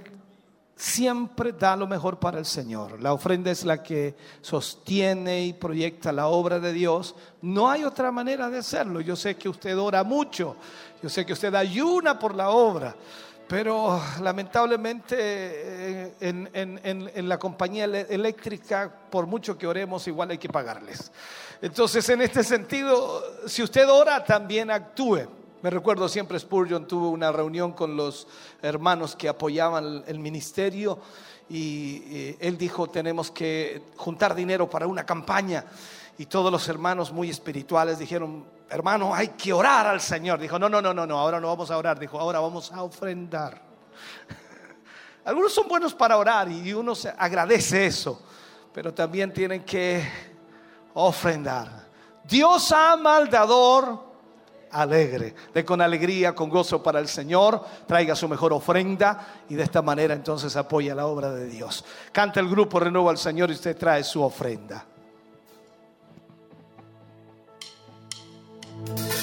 siempre 0.75 1.51
da 1.51 1.75
lo 1.75 1.87
mejor 1.87 2.19
para 2.19 2.39
el 2.39 2.45
Señor. 2.45 3.01
La 3.01 3.11
ofrenda 3.11 3.51
es 3.51 3.65
la 3.65 3.83
que 3.83 4.15
sostiene 4.41 5.43
y 5.43 5.51
proyecta 5.51 6.13
la 6.13 6.27
obra 6.27 6.59
de 6.59 6.71
Dios. 6.71 7.15
No 7.41 7.69
hay 7.69 7.83
otra 7.83 8.11
manera 8.11 8.49
de 8.49 8.59
hacerlo. 8.59 9.01
Yo 9.01 9.17
sé 9.17 9.35
que 9.35 9.49
usted 9.49 9.77
ora 9.77 10.05
mucho. 10.05 10.55
Yo 11.03 11.09
sé 11.09 11.25
que 11.25 11.33
usted 11.33 11.53
ayuna 11.53 12.17
por 12.17 12.33
la 12.33 12.49
obra. 12.51 12.95
Pero 13.49 13.99
lamentablemente 14.21 15.15
eh, 15.17 16.13
en, 16.21 17.27
la 17.27 17.39
compañía 17.39 17.85
eléctrica, 17.85 18.93
por 19.09 19.25
mucho 19.25 19.57
que 19.57 19.65
oremos, 19.65 20.07
igual 20.07 20.29
hay 20.29 20.37
que 20.37 20.49
pagarles. 20.49 21.11
Entonces, 21.59 22.07
en 22.09 22.21
este 22.21 22.43
sentido, 22.43 23.23
si 23.47 23.63
usted 23.63 23.89
ora, 23.89 24.23
también 24.23 24.69
actúe. 24.69 25.27
Me 25.63 25.71
recuerdo 25.71 26.07
siempre 26.07 26.37
Spurgeon 26.39 26.87
tuvo 26.87 27.09
una 27.09 27.31
reunión 27.31 27.71
con 27.71 27.97
los 27.97 28.27
hermanos 28.61 29.15
que 29.15 29.27
apoyaban 29.27 30.03
el 30.05 30.19
ministerio 30.19 30.99
y 31.49 32.35
él 32.39 32.55
dijo, 32.55 32.87
tenemos 32.87 33.31
que 33.31 33.81
juntar 33.97 34.35
dinero 34.35 34.69
para 34.69 34.85
una 34.85 35.07
campaña. 35.07 35.65
Y 36.19 36.27
todos 36.27 36.51
los 36.51 36.69
hermanos 36.69 37.11
muy 37.11 37.31
espirituales 37.31 37.97
dijeron, 37.97 38.45
hermano, 38.69 39.13
hay 39.13 39.29
que 39.29 39.51
orar 39.53 39.87
al 39.87 40.01
Señor. 40.01 40.39
Dijo, 40.39 40.59
no, 40.59 40.69
no, 40.69 40.81
no, 40.81 40.93
no, 40.93 41.05
no, 41.05 41.17
ahora 41.17 41.39
no 41.39 41.47
vamos 41.47 41.71
a 41.71 41.77
orar. 41.77 41.99
Dijo, 41.99 42.19
ahora 42.19 42.39
vamos 42.39 42.71
a 42.71 42.83
ofrendar. 42.83 43.61
Algunos 45.25 45.53
son 45.53 45.67
buenos 45.67 45.93
para 45.93 46.17
orar 46.17 46.49
y 46.49 46.73
uno 46.73 46.95
se 46.95 47.09
agradece 47.09 47.85
eso, 47.85 48.21
pero 48.73 48.93
también 48.93 49.33
tienen 49.33 49.63
que 49.63 50.07
ofrendar. 50.93 51.87
Dios 52.23 52.71
ama 52.71 53.17
al 53.17 53.29
dador 53.29 54.09
alegre. 54.71 55.35
De 55.53 55.65
con 55.65 55.81
alegría, 55.81 56.33
con 56.33 56.49
gozo 56.49 56.81
para 56.81 56.99
el 56.99 57.07
Señor, 57.07 57.63
traiga 57.87 58.15
su 58.15 58.27
mejor 58.27 58.53
ofrenda 58.53 59.43
y 59.49 59.55
de 59.55 59.63
esta 59.63 59.81
manera 59.81 60.13
entonces 60.13 60.55
apoya 60.55 60.95
la 60.95 61.07
obra 61.07 61.31
de 61.31 61.47
Dios. 61.47 61.83
Canta 62.11 62.39
el 62.39 62.49
grupo 62.49 62.79
Renueva 62.79 63.11
al 63.11 63.17
Señor 63.17 63.49
y 63.49 63.53
usted 63.53 63.77
trae 63.77 64.03
su 64.03 64.21
ofrenda. 64.21 64.85
Pensando 68.85 69.18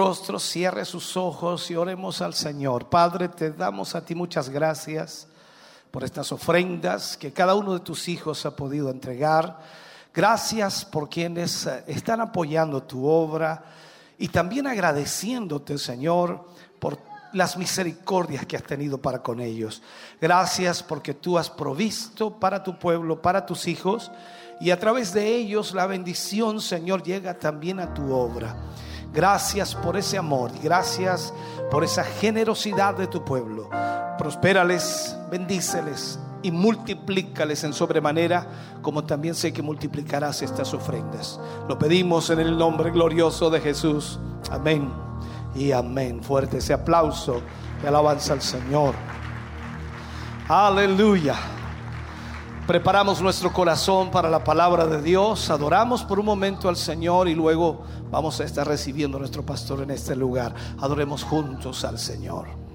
rostro, 0.00 0.38
cierre 0.38 0.86
sus 0.86 1.14
ojos 1.18 1.70
y 1.70 1.76
oremos 1.76 2.22
al 2.22 2.32
Señor. 2.32 2.88
Padre, 2.88 3.28
te 3.28 3.50
damos 3.50 3.94
a 3.94 4.02
ti 4.02 4.14
muchas 4.14 4.48
gracias 4.48 5.28
por 5.90 6.04
estas 6.04 6.32
ofrendas 6.32 7.18
que 7.18 7.34
cada 7.34 7.54
uno 7.54 7.74
de 7.74 7.80
tus 7.80 8.08
hijos 8.08 8.46
ha 8.46 8.56
podido 8.56 8.88
entregar. 8.88 9.60
Gracias 10.14 10.86
por 10.86 11.10
quienes 11.10 11.66
eh, 11.66 11.84
están 11.86 12.22
apoyando 12.22 12.82
tu 12.82 13.06
obra 13.06 13.62
y 14.16 14.28
también 14.28 14.66
agradeciéndote, 14.66 15.76
Señor, 15.76 16.46
por 16.78 16.96
las 17.34 17.58
misericordias 17.58 18.46
que 18.46 18.56
has 18.56 18.62
tenido 18.62 18.96
para 18.96 19.22
con 19.22 19.38
ellos. 19.38 19.82
Gracias 20.18 20.82
porque 20.82 21.12
tú 21.12 21.36
has 21.36 21.50
provisto 21.50 22.40
para 22.40 22.62
tu 22.62 22.78
pueblo, 22.78 23.20
para 23.20 23.44
tus 23.44 23.68
hijos, 23.68 24.10
y 24.62 24.70
a 24.70 24.80
través 24.80 25.12
de 25.12 25.36
ellos 25.36 25.74
la 25.74 25.86
bendición, 25.86 26.62
Señor, 26.62 27.02
llega 27.02 27.38
también 27.38 27.80
a 27.80 27.92
tu 27.92 28.14
obra. 28.14 28.56
Gracias 29.12 29.74
por 29.74 29.96
ese 29.96 30.18
amor, 30.18 30.52
gracias 30.62 31.34
por 31.70 31.82
esa 31.82 32.04
generosidad 32.04 32.94
de 32.94 33.08
tu 33.08 33.24
pueblo. 33.24 33.68
Prospérales, 34.18 35.16
bendíceles 35.30 36.18
y 36.42 36.50
multiplícales 36.50 37.64
en 37.64 37.72
sobremanera, 37.72 38.46
como 38.82 39.04
también 39.04 39.34
sé 39.34 39.52
que 39.52 39.62
multiplicarás 39.62 40.42
estas 40.42 40.72
ofrendas. 40.74 41.40
Lo 41.68 41.78
pedimos 41.78 42.30
en 42.30 42.40
el 42.40 42.56
nombre 42.56 42.90
glorioso 42.90 43.50
de 43.50 43.60
Jesús. 43.60 44.20
Amén 44.50 44.90
y 45.54 45.72
amén. 45.72 46.22
Fuerte 46.22 46.58
ese 46.58 46.72
aplauso 46.72 47.42
y 47.82 47.86
alabanza 47.86 48.34
al 48.34 48.42
Señor. 48.42 48.94
Aleluya. 50.48 51.36
Preparamos 52.66 53.20
nuestro 53.20 53.52
corazón 53.52 54.10
para 54.10 54.30
la 54.30 54.44
palabra 54.44 54.86
de 54.86 55.02
Dios, 55.02 55.50
adoramos 55.50 56.04
por 56.04 56.20
un 56.20 56.26
momento 56.26 56.68
al 56.68 56.76
Señor 56.76 57.28
y 57.28 57.34
luego 57.34 57.82
vamos 58.10 58.40
a 58.40 58.44
estar 58.44 58.66
recibiendo 58.66 59.16
a 59.16 59.20
nuestro 59.20 59.44
pastor 59.44 59.82
en 59.82 59.90
este 59.90 60.14
lugar. 60.14 60.54
Adoremos 60.78 61.24
juntos 61.24 61.84
al 61.84 61.98
Señor. 61.98 62.69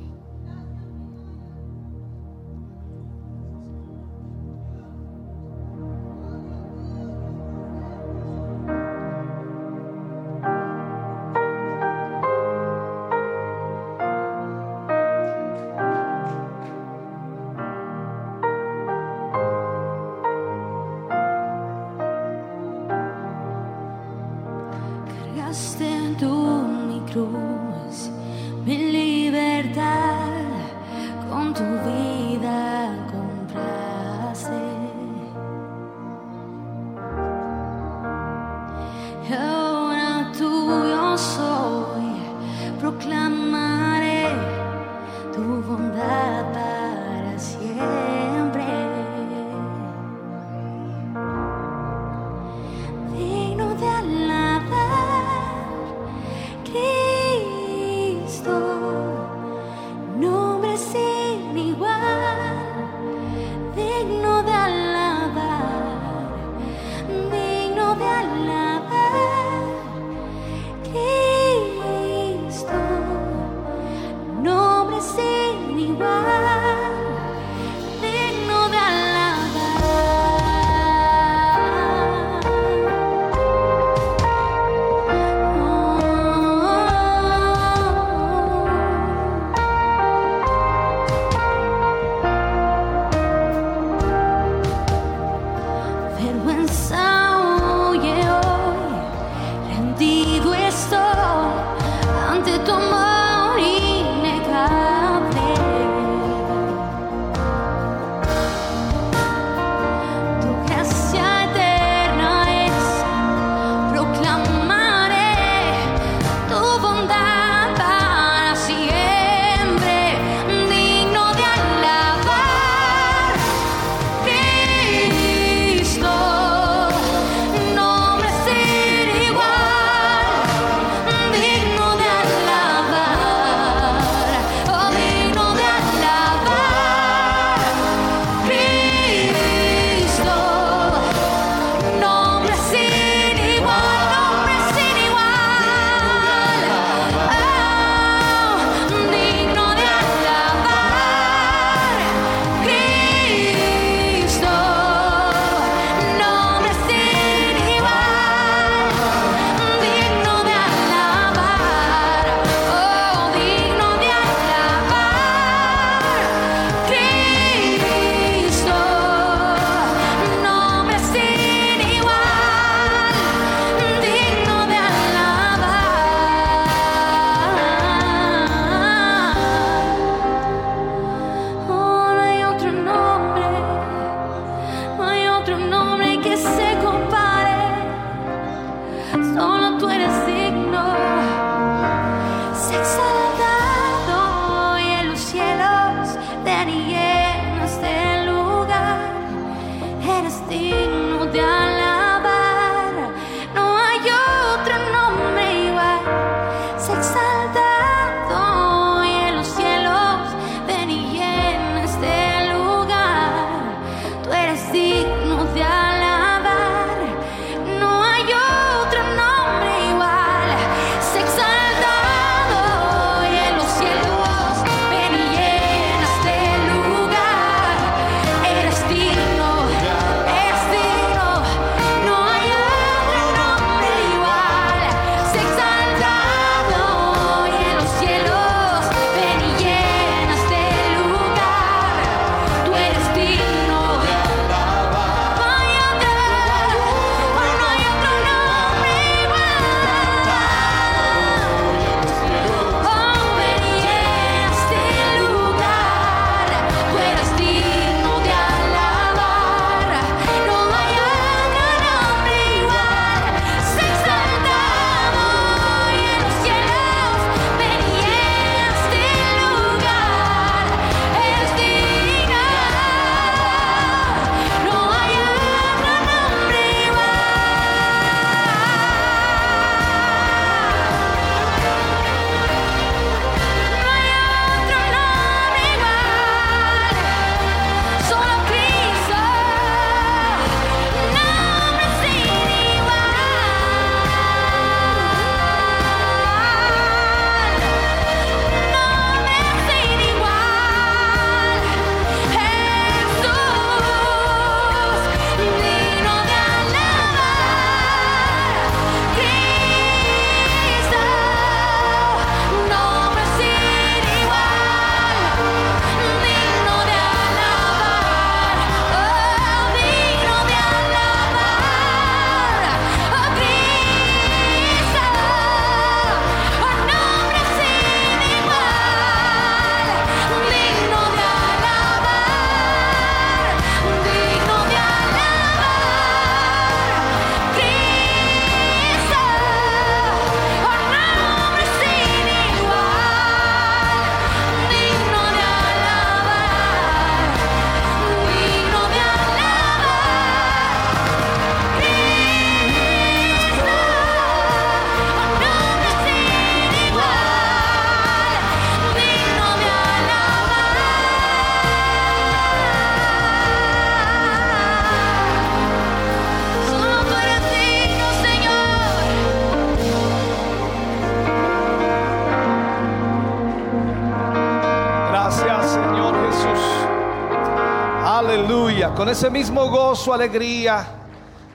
Ese 379.15 379.29
mismo 379.29 379.69
gozo, 379.69 380.13
alegría 380.13 380.85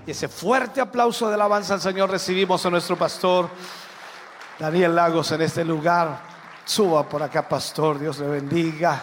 y 0.07 0.13
ese 0.13 0.29
fuerte 0.29 0.81
aplauso 0.81 1.29
de 1.29 1.35
alabanza 1.35 1.75
al 1.75 1.83
Señor 1.83 2.11
recibimos 2.11 2.65
a 2.65 2.71
nuestro 2.71 2.97
pastor 2.97 3.51
Daniel 4.59 4.95
Lagos 4.95 5.31
en 5.33 5.43
este 5.43 5.63
lugar. 5.63 6.23
Suba 6.65 7.07
por 7.07 7.23
acá, 7.23 7.47
pastor, 7.47 7.99
Dios 7.99 8.19
le 8.19 8.29
bendiga. 8.29 9.03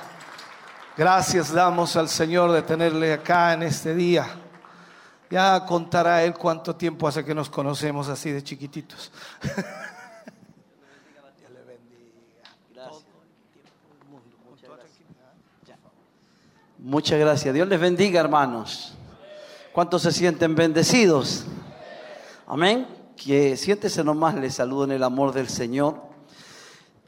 Gracias 0.97 1.53
damos 1.53 1.95
al 1.97 2.09
Señor 2.09 2.51
de 2.51 2.63
tenerle 2.63 3.13
acá 3.13 3.53
en 3.53 3.61
este 3.61 3.93
día. 3.93 4.25
Ya 5.29 5.63
contará 5.63 6.23
Él 6.23 6.33
cuánto 6.33 6.75
tiempo 6.75 7.07
hace 7.07 7.23
que 7.23 7.35
nos 7.35 7.51
conocemos 7.51 8.09
así 8.09 8.31
de 8.31 8.43
chiquititos. 8.43 9.11
Muchas 16.87 17.19
gracias. 17.19 17.53
Dios 17.53 17.67
les 17.67 17.81
bendiga, 17.81 18.21
hermanos. 18.21 18.93
¿Cuántos 19.73 20.03
se 20.03 20.13
sienten 20.13 20.55
bendecidos? 20.55 21.43
Amén. 22.47 22.87
Que 23.17 23.57
siéntese 23.57 24.05
nomás, 24.05 24.35
les 24.35 24.53
saludo 24.53 24.85
en 24.85 24.91
el 24.91 25.03
amor 25.03 25.33
del 25.33 25.49
Señor. 25.49 25.97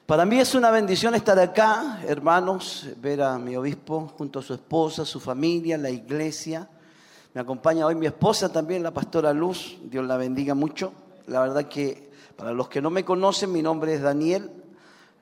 Para 0.05 0.25
mí 0.25 0.37
es 0.37 0.53
una 0.53 0.69
bendición 0.69 1.15
estar 1.15 1.39
acá, 1.39 2.01
hermanos, 2.05 2.87
ver 2.97 3.21
a 3.21 3.39
mi 3.39 3.55
obispo 3.55 4.11
junto 4.17 4.39
a 4.39 4.41
su 4.41 4.53
esposa, 4.53 5.05
su 5.05 5.21
familia, 5.21 5.77
la 5.77 5.89
iglesia. 5.89 6.67
Me 7.33 7.39
acompaña 7.39 7.85
hoy 7.85 7.95
mi 7.95 8.07
esposa 8.07 8.51
también, 8.51 8.83
la 8.83 8.91
pastora 8.91 9.31
Luz. 9.31 9.77
Dios 9.83 10.05
la 10.05 10.17
bendiga 10.17 10.55
mucho. 10.55 10.91
La 11.25 11.39
verdad 11.39 11.69
que 11.69 12.11
para 12.35 12.51
los 12.51 12.67
que 12.67 12.81
no 12.81 12.89
me 12.89 13.05
conocen, 13.05 13.53
mi 13.53 13.61
nombre 13.61 13.93
es 13.93 14.01
Daniel 14.01 14.51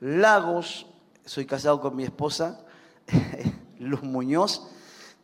Lagos. 0.00 0.86
Soy 1.24 1.46
casado 1.46 1.80
con 1.80 1.94
mi 1.94 2.02
esposa, 2.02 2.58
Luz 3.78 4.02
Muñoz. 4.02 4.66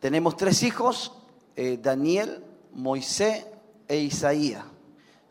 Tenemos 0.00 0.36
tres 0.36 0.62
hijos, 0.62 1.12
eh, 1.56 1.78
Daniel, 1.82 2.44
Moisés 2.72 3.46
e 3.88 3.98
Isaías. 3.98 4.64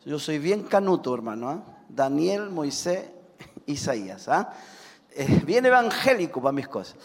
Yo 0.04 0.18
soy 0.18 0.38
bien 0.38 0.64
canuto, 0.64 1.14
hermano. 1.14 1.48
¿ah? 1.48 1.64
Daniel, 1.88 2.50
Moisés, 2.50 3.04
Isaías. 3.66 4.28
¿ah? 4.28 4.52
Bien 5.44 5.64
evangélico 5.64 6.42
para 6.42 6.52
mis 6.52 6.68
cosas. 6.68 6.96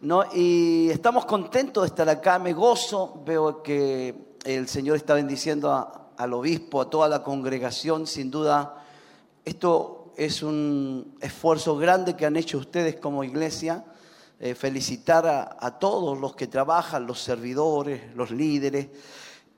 ¿no? 0.00 0.24
Y 0.32 0.88
estamos 0.90 1.24
contentos 1.26 1.82
de 1.82 1.88
estar 1.88 2.08
acá, 2.08 2.38
me 2.38 2.52
gozo, 2.52 3.22
veo 3.24 3.62
que 3.62 4.14
el 4.44 4.68
Señor 4.68 4.96
está 4.96 5.14
bendiciendo 5.14 6.10
al 6.16 6.32
obispo, 6.32 6.80
a 6.80 6.90
toda 6.90 7.08
la 7.08 7.22
congregación, 7.22 8.06
sin 8.06 8.30
duda. 8.30 8.82
Esto 9.44 10.12
es 10.16 10.42
un 10.42 11.16
esfuerzo 11.20 11.76
grande 11.76 12.16
que 12.16 12.26
han 12.26 12.36
hecho 12.36 12.58
ustedes 12.58 12.96
como 12.96 13.24
iglesia. 13.24 13.84
Eh, 14.40 14.54
felicitar 14.54 15.26
a, 15.26 15.78
todos 15.80 16.16
los 16.16 16.36
que 16.36 16.46
trabajan, 16.46 17.08
los 17.08 17.20
servidores, 17.20 18.14
los 18.14 18.30
líderes, 18.30 18.86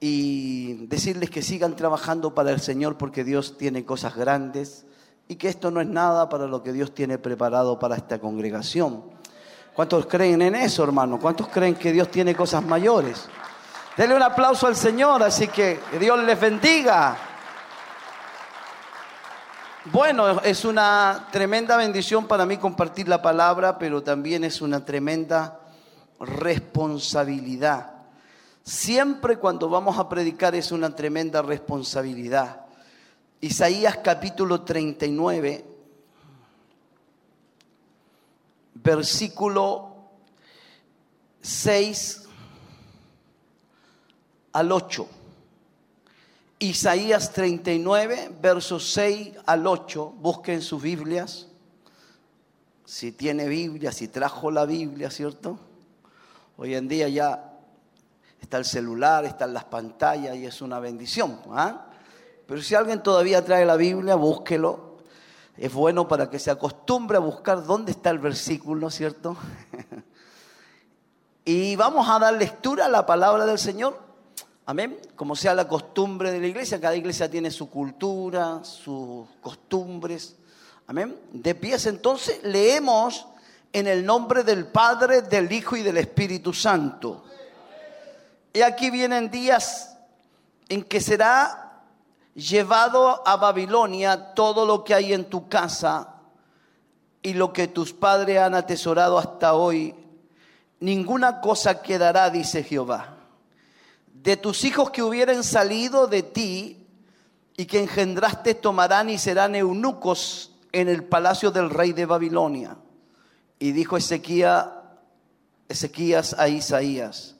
y 0.00 0.86
decirles 0.86 1.28
que 1.28 1.42
sigan 1.42 1.76
trabajando 1.76 2.34
para 2.34 2.50
el 2.50 2.60
Señor 2.60 2.96
porque 2.96 3.22
Dios 3.22 3.58
tiene 3.58 3.84
cosas 3.84 4.16
grandes 4.16 4.86
y 5.28 5.36
que 5.36 5.48
esto 5.48 5.70
no 5.70 5.82
es 5.82 5.86
nada 5.86 6.30
para 6.30 6.46
lo 6.46 6.62
que 6.62 6.72
Dios 6.72 6.94
tiene 6.94 7.18
preparado 7.18 7.78
para 7.78 7.94
esta 7.94 8.18
congregación. 8.18 9.04
¿Cuántos 9.74 10.06
creen 10.06 10.40
en 10.40 10.54
eso, 10.54 10.82
hermano? 10.82 11.20
¿Cuántos 11.20 11.48
creen 11.48 11.74
que 11.74 11.92
Dios 11.92 12.10
tiene 12.10 12.34
cosas 12.34 12.64
mayores? 12.64 13.28
Denle 13.98 14.16
un 14.16 14.22
aplauso 14.22 14.66
al 14.66 14.76
Señor, 14.76 15.22
así 15.22 15.48
que 15.48 15.78
Dios 16.00 16.18
les 16.24 16.40
bendiga. 16.40 17.29
Bueno, 19.86 20.42
es 20.42 20.66
una 20.66 21.28
tremenda 21.32 21.74
bendición 21.78 22.26
para 22.26 22.44
mí 22.44 22.58
compartir 22.58 23.08
la 23.08 23.22
palabra, 23.22 23.78
pero 23.78 24.02
también 24.02 24.44
es 24.44 24.60
una 24.60 24.84
tremenda 24.84 25.58
responsabilidad. 26.18 27.90
Siempre 28.62 29.38
cuando 29.38 29.70
vamos 29.70 29.98
a 29.98 30.06
predicar 30.06 30.54
es 30.54 30.70
una 30.70 30.94
tremenda 30.94 31.40
responsabilidad. 31.40 32.66
Isaías 33.40 33.96
capítulo 34.04 34.64
39, 34.64 35.64
versículo 38.74 39.94
6 41.40 42.28
al 44.52 44.72
8. 44.72 45.08
Isaías 46.62 47.32
39, 47.32 48.32
versos 48.38 48.92
6 48.92 49.32
al 49.46 49.66
8. 49.66 50.12
Busquen 50.18 50.60
sus 50.60 50.82
Biblias. 50.82 51.46
Si 52.84 53.12
tiene 53.12 53.48
Biblia, 53.48 53.92
si 53.92 54.08
trajo 54.08 54.50
la 54.50 54.66
Biblia, 54.66 55.10
¿cierto? 55.10 55.58
Hoy 56.58 56.74
en 56.74 56.86
día 56.86 57.08
ya 57.08 57.54
está 58.42 58.58
el 58.58 58.66
celular, 58.66 59.24
están 59.24 59.54
las 59.54 59.64
pantallas 59.64 60.36
y 60.36 60.44
es 60.44 60.60
una 60.60 60.80
bendición. 60.80 61.40
¿ah? 61.50 61.86
Pero 62.46 62.60
si 62.60 62.74
alguien 62.74 63.02
todavía 63.02 63.42
trae 63.42 63.64
la 63.64 63.76
Biblia, 63.76 64.14
búsquelo. 64.16 64.98
Es 65.56 65.72
bueno 65.72 66.08
para 66.08 66.28
que 66.28 66.38
se 66.38 66.50
acostumbre 66.50 67.16
a 67.16 67.20
buscar 67.20 67.64
dónde 67.64 67.92
está 67.92 68.10
el 68.10 68.18
versículo, 68.18 68.90
¿cierto? 68.90 69.34
y 71.46 71.74
vamos 71.76 72.06
a 72.06 72.18
dar 72.18 72.34
lectura 72.34 72.84
a 72.84 72.88
la 72.90 73.06
palabra 73.06 73.46
del 73.46 73.58
Señor. 73.58 74.09
Amén. 74.66 74.98
Como 75.16 75.34
sea 75.34 75.54
la 75.54 75.66
costumbre 75.66 76.30
de 76.30 76.40
la 76.40 76.46
iglesia, 76.46 76.80
cada 76.80 76.96
iglesia 76.96 77.30
tiene 77.30 77.50
su 77.50 77.68
cultura, 77.68 78.62
sus 78.62 79.26
costumbres. 79.40 80.36
Amén. 80.86 81.18
De 81.32 81.54
pies 81.54 81.86
entonces 81.86 82.40
leemos 82.44 83.26
en 83.72 83.86
el 83.86 84.04
nombre 84.04 84.44
del 84.44 84.66
Padre, 84.66 85.22
del 85.22 85.50
Hijo 85.50 85.76
y 85.76 85.82
del 85.82 85.96
Espíritu 85.96 86.52
Santo. 86.52 87.24
Y 88.52 88.62
aquí 88.62 88.90
vienen 88.90 89.30
días 89.30 89.96
en 90.68 90.82
que 90.82 91.00
será 91.00 91.82
llevado 92.34 93.26
a 93.26 93.36
Babilonia 93.36 94.34
todo 94.34 94.66
lo 94.66 94.84
que 94.84 94.94
hay 94.94 95.12
en 95.12 95.24
tu 95.24 95.48
casa 95.48 96.14
y 97.22 97.34
lo 97.34 97.52
que 97.52 97.68
tus 97.68 97.92
padres 97.92 98.38
han 98.38 98.54
atesorado 98.54 99.18
hasta 99.18 99.54
hoy. 99.54 99.94
Ninguna 100.80 101.40
cosa 101.40 101.82
quedará, 101.82 102.30
dice 102.30 102.62
Jehová. 102.62 103.19
De 104.22 104.36
tus 104.36 104.64
hijos 104.64 104.90
que 104.90 105.02
hubieran 105.02 105.42
salido 105.42 106.06
de 106.06 106.22
ti 106.22 106.86
y 107.56 107.64
que 107.64 107.80
engendraste 107.80 108.54
tomarán 108.54 109.08
y 109.08 109.18
serán 109.18 109.54
eunucos 109.54 110.54
en 110.72 110.88
el 110.88 111.04
palacio 111.04 111.50
del 111.50 111.70
rey 111.70 111.92
de 111.92 112.06
Babilonia. 112.06 112.76
Y 113.58 113.72
dijo 113.72 113.96
Ezequías, 113.96 114.66
Ezequías 115.68 116.34
a 116.38 116.48
Isaías, 116.48 117.36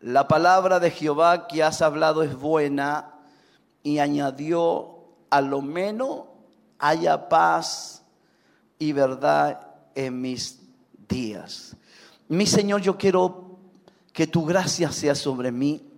la 0.00 0.28
palabra 0.28 0.78
de 0.78 0.90
Jehová 0.90 1.46
que 1.48 1.62
has 1.62 1.82
hablado 1.82 2.22
es 2.22 2.36
buena 2.36 3.14
y 3.82 3.98
añadió, 3.98 4.98
a 5.30 5.40
lo 5.40 5.62
menos 5.62 6.24
haya 6.78 7.28
paz 7.28 8.02
y 8.78 8.92
verdad 8.92 9.66
en 9.94 10.20
mis 10.20 10.60
días. 11.08 11.76
Mi 12.28 12.46
Señor, 12.46 12.80
yo 12.80 12.98
quiero 12.98 13.58
que 14.12 14.26
tu 14.26 14.44
gracia 14.44 14.92
sea 14.92 15.14
sobre 15.14 15.52
mí, 15.52 15.91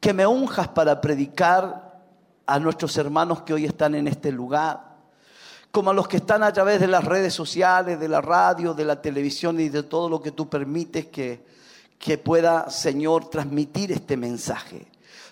que 0.00 0.12
me 0.12 0.26
unjas 0.26 0.68
para 0.68 1.00
predicar 1.00 2.00
a 2.46 2.58
nuestros 2.58 2.96
hermanos 2.96 3.42
que 3.42 3.54
hoy 3.54 3.66
están 3.66 3.94
en 3.94 4.08
este 4.08 4.32
lugar, 4.32 4.96
como 5.70 5.90
a 5.90 5.94
los 5.94 6.08
que 6.08 6.16
están 6.16 6.42
a 6.42 6.52
través 6.52 6.80
de 6.80 6.88
las 6.88 7.04
redes 7.04 7.32
sociales, 7.32 8.00
de 8.00 8.08
la 8.08 8.20
radio, 8.20 8.74
de 8.74 8.84
la 8.84 9.00
televisión 9.00 9.60
y 9.60 9.68
de 9.68 9.84
todo 9.84 10.08
lo 10.08 10.20
que 10.20 10.32
tú 10.32 10.48
permites 10.48 11.06
que 11.06 11.48
que 12.00 12.16
pueda, 12.16 12.70
Señor, 12.70 13.28
transmitir 13.28 13.92
este 13.92 14.16
mensaje. 14.16 14.86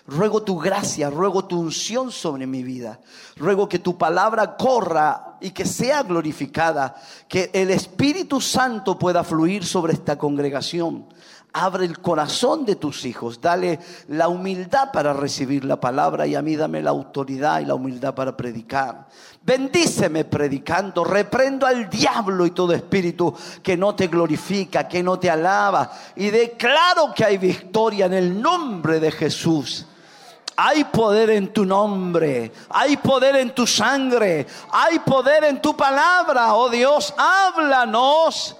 Ruego 0.05 0.43
tu 0.43 0.57
gracia, 0.59 1.09
ruego 1.09 1.45
tu 1.45 1.59
unción 1.59 2.11
sobre 2.11 2.45
mi 2.45 2.61
vida. 2.61 2.99
Ruego 3.35 3.67
que 3.67 3.79
tu 3.79 3.97
palabra 3.97 4.55
corra 4.55 5.37
y 5.41 5.49
que 5.49 5.65
sea 5.65 6.03
glorificada. 6.03 6.95
Que 7.27 7.49
el 7.53 7.71
Espíritu 7.71 8.39
Santo 8.39 8.99
pueda 8.99 9.23
fluir 9.23 9.65
sobre 9.65 9.93
esta 9.93 10.15
congregación. 10.17 11.07
Abre 11.51 11.85
el 11.85 11.99
corazón 11.99 12.63
de 12.63 12.75
tus 12.75 13.05
hijos. 13.05 13.41
Dale 13.41 13.79
la 14.07 14.27
humildad 14.27 14.91
para 14.93 15.13
recibir 15.13 15.65
la 15.65 15.79
palabra 15.79 16.27
y 16.27 16.35
a 16.35 16.43
mí 16.43 16.55
dame 16.55 16.81
la 16.81 16.91
autoridad 16.91 17.59
y 17.59 17.65
la 17.65 17.73
humildad 17.73 18.13
para 18.13 18.37
predicar. 18.37 19.07
Bendíceme 19.41 20.25
predicando, 20.25 21.03
reprendo 21.03 21.65
al 21.65 21.89
diablo 21.89 22.45
y 22.45 22.51
todo 22.51 22.73
espíritu 22.73 23.33
que 23.63 23.75
no 23.75 23.95
te 23.95 24.07
glorifica, 24.07 24.87
que 24.87 25.01
no 25.01 25.17
te 25.17 25.29
alaba. 25.29 25.91
Y 26.15 26.29
declaro 26.29 27.13
que 27.15 27.25
hay 27.25 27.39
victoria 27.39 28.05
en 28.05 28.13
el 28.13 28.39
nombre 28.39 28.99
de 28.99 29.11
Jesús. 29.11 29.87
Hay 30.55 30.83
poder 30.83 31.31
en 31.31 31.53
tu 31.53 31.65
nombre, 31.65 32.51
hay 32.69 32.97
poder 32.97 33.37
en 33.37 33.55
tu 33.55 33.65
sangre, 33.65 34.45
hay 34.71 34.99
poder 34.99 35.45
en 35.45 35.61
tu 35.61 35.75
palabra. 35.75 36.53
Oh 36.53 36.69
Dios, 36.69 37.13
háblanos 37.17 38.58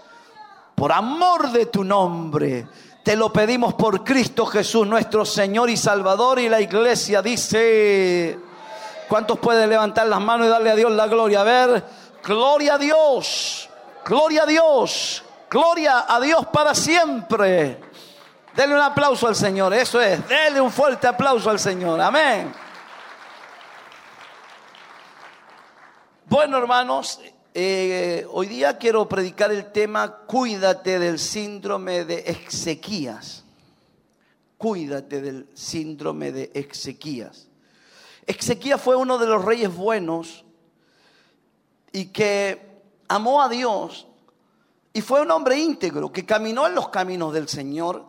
por 0.80 0.94
amor 0.94 1.52
de 1.52 1.66
tu 1.66 1.84
nombre. 1.84 2.66
Te 3.04 3.18
lo 3.18 3.34
pedimos 3.34 3.74
por 3.74 4.02
Cristo 4.02 4.46
Jesús, 4.46 4.88
nuestro 4.88 5.26
Señor 5.26 5.70
y 5.70 5.76
Salvador. 5.76 6.40
Y 6.40 6.48
la 6.48 6.62
iglesia 6.62 7.22
dice... 7.22 8.40
¿Cuántos 9.10 9.40
pueden 9.40 9.70
levantar 9.70 10.06
las 10.06 10.22
manos 10.22 10.46
y 10.46 10.50
darle 10.52 10.70
a 10.70 10.76
Dios 10.76 10.92
la 10.92 11.08
gloria? 11.08 11.42
A 11.42 11.44
ver, 11.44 11.84
gloria 12.24 12.76
a 12.76 12.78
Dios, 12.78 13.68
gloria 14.06 14.44
a 14.44 14.46
Dios, 14.46 15.24
gloria 15.50 16.06
a 16.08 16.20
Dios 16.20 16.46
para 16.54 16.76
siempre. 16.76 17.82
Denle 18.56 18.76
un 18.76 18.82
aplauso 18.82 19.28
al 19.28 19.36
Señor, 19.36 19.74
eso 19.74 20.00
es. 20.00 20.26
Denle 20.28 20.62
un 20.62 20.72
fuerte 20.72 21.08
aplauso 21.08 21.50
al 21.50 21.58
Señor. 21.58 22.00
Amén. 22.00 22.54
Bueno, 26.26 26.60
hermanos, 26.60 27.20
eh, 27.54 28.28
hoy 28.32 28.48
día 28.48 28.78
quiero 28.78 29.10
predicar 29.10 29.52
el 29.52 29.72
tema 29.72 30.18
Cuídate 30.28 31.00
del 31.00 31.18
síndrome 31.18 32.06
de 32.06 32.20
Exequías. 32.28 33.44
Cuídate 34.58 35.22
del 35.22 35.50
síndrome 35.56 36.32
de 36.32 36.52
Exequías. 36.54 37.48
Exequías 38.28 38.80
fue 38.80 38.96
uno 38.96 39.18
de 39.18 39.26
los 39.26 39.44
reyes 39.44 39.76
buenos 39.76 40.46
y 41.92 42.08
que 42.08 42.84
amó 43.08 43.42
a 43.42 43.50
Dios 43.50 44.06
y 44.94 45.02
fue 45.02 45.22
un 45.22 45.32
hombre 45.32 45.58
íntegro 45.58 46.12
que 46.12 46.26
caminó 46.26 46.68
en 46.68 46.76
los 46.76 46.90
caminos 46.90 47.34
del 47.34 47.48
Señor 47.48 48.06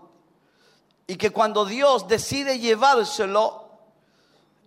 y 1.06 1.16
que 1.16 1.30
cuando 1.30 1.64
Dios 1.64 2.06
decide 2.06 2.58
llevárselo 2.58 3.70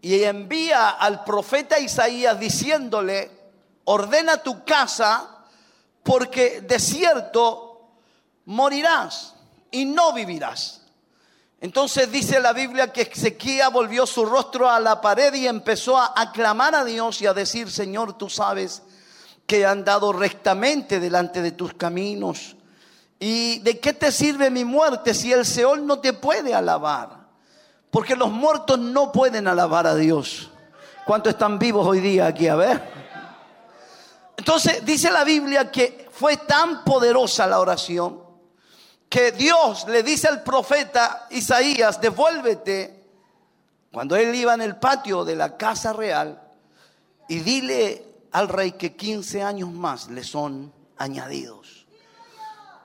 y 0.02 0.24
envía 0.24 0.90
al 0.90 1.24
profeta 1.24 1.80
Isaías 1.80 2.40
diciéndole, 2.40 3.30
ordena 3.86 4.38
tu 4.38 4.64
casa 4.64 5.30
porque 6.04 6.62
de 6.62 6.80
cierto 6.80 7.92
morirás 8.46 9.34
y 9.72 9.86
no 9.86 10.14
vivirás. 10.14 10.82
Entonces 11.62 12.12
dice 12.12 12.42
la 12.42 12.52
Biblia 12.52 12.92
que 12.92 13.04
Ezequiel 13.04 13.70
volvió 13.72 14.06
su 14.06 14.26
rostro 14.26 14.70
a 14.70 14.82
la 14.82 15.00
pared 15.00 15.34
y 15.34 15.48
empezó 15.48 15.98
a 15.98 16.14
aclamar 16.16 16.76
a 16.76 16.84
Dios 16.84 17.22
y 17.22 17.26
a 17.26 17.34
decir, 17.34 17.72
Señor, 17.72 18.18
tú 18.18 18.30
sabes 18.30 18.82
que 19.48 19.62
he 19.62 19.66
andado 19.66 20.12
rectamente 20.12 21.00
delante 21.00 21.42
de 21.42 21.54
tus 21.54 21.74
caminos. 21.74 22.58
¿Y 23.18 23.60
de 23.60 23.80
qué 23.80 23.94
te 23.94 24.12
sirve 24.12 24.50
mi 24.50 24.66
muerte 24.66 25.14
si 25.14 25.32
el 25.32 25.46
Seol 25.46 25.88
no 25.88 26.00
te 26.00 26.12
puede 26.12 26.54
alabar? 26.54 27.28
Porque 27.90 28.18
los 28.18 28.30
muertos 28.30 28.78
no 28.78 29.14
pueden 29.14 29.48
alabar 29.48 29.88
a 29.88 29.96
Dios. 29.96 30.50
¿Cuántos 31.06 31.32
están 31.32 31.60
vivos 31.60 31.88
hoy 31.88 32.02
día 32.02 32.28
aquí? 32.28 32.50
A 32.50 32.56
ver. 32.56 33.03
Entonces 34.44 34.84
dice 34.84 35.10
la 35.10 35.24
Biblia 35.24 35.72
que 35.72 36.10
fue 36.12 36.36
tan 36.36 36.84
poderosa 36.84 37.48
la 37.48 37.62
oración 37.62 38.22
que 39.08 39.32
Dios 39.32 39.86
le 39.88 40.04
dice 40.04 40.28
al 40.28 40.44
profeta 40.44 41.28
Isaías, 41.30 42.02
devuélvete, 42.02 43.06
cuando 43.90 44.18
él 44.18 44.36
iba 44.36 44.54
en 44.54 44.60
el 44.60 44.76
patio 44.76 45.24
de 45.24 45.38
la 45.38 45.56
casa 45.56 45.94
real, 45.94 46.42
y 47.30 47.40
dile 47.40 48.06
al 48.34 48.50
rey 48.50 48.74
que 48.74 48.98
15 48.98 49.42
años 49.42 49.72
más 49.72 50.10
le 50.10 50.26
son 50.26 50.74
añadidos. 50.98 51.88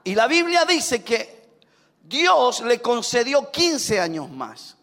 Y 0.04 0.14
la 0.14 0.28
Biblia 0.28 0.64
dice 0.64 1.02
que 1.02 1.58
Dios 2.04 2.60
le 2.60 2.80
concedió 2.80 3.50
15 3.50 3.98
años 3.98 4.30
más. 4.30 4.76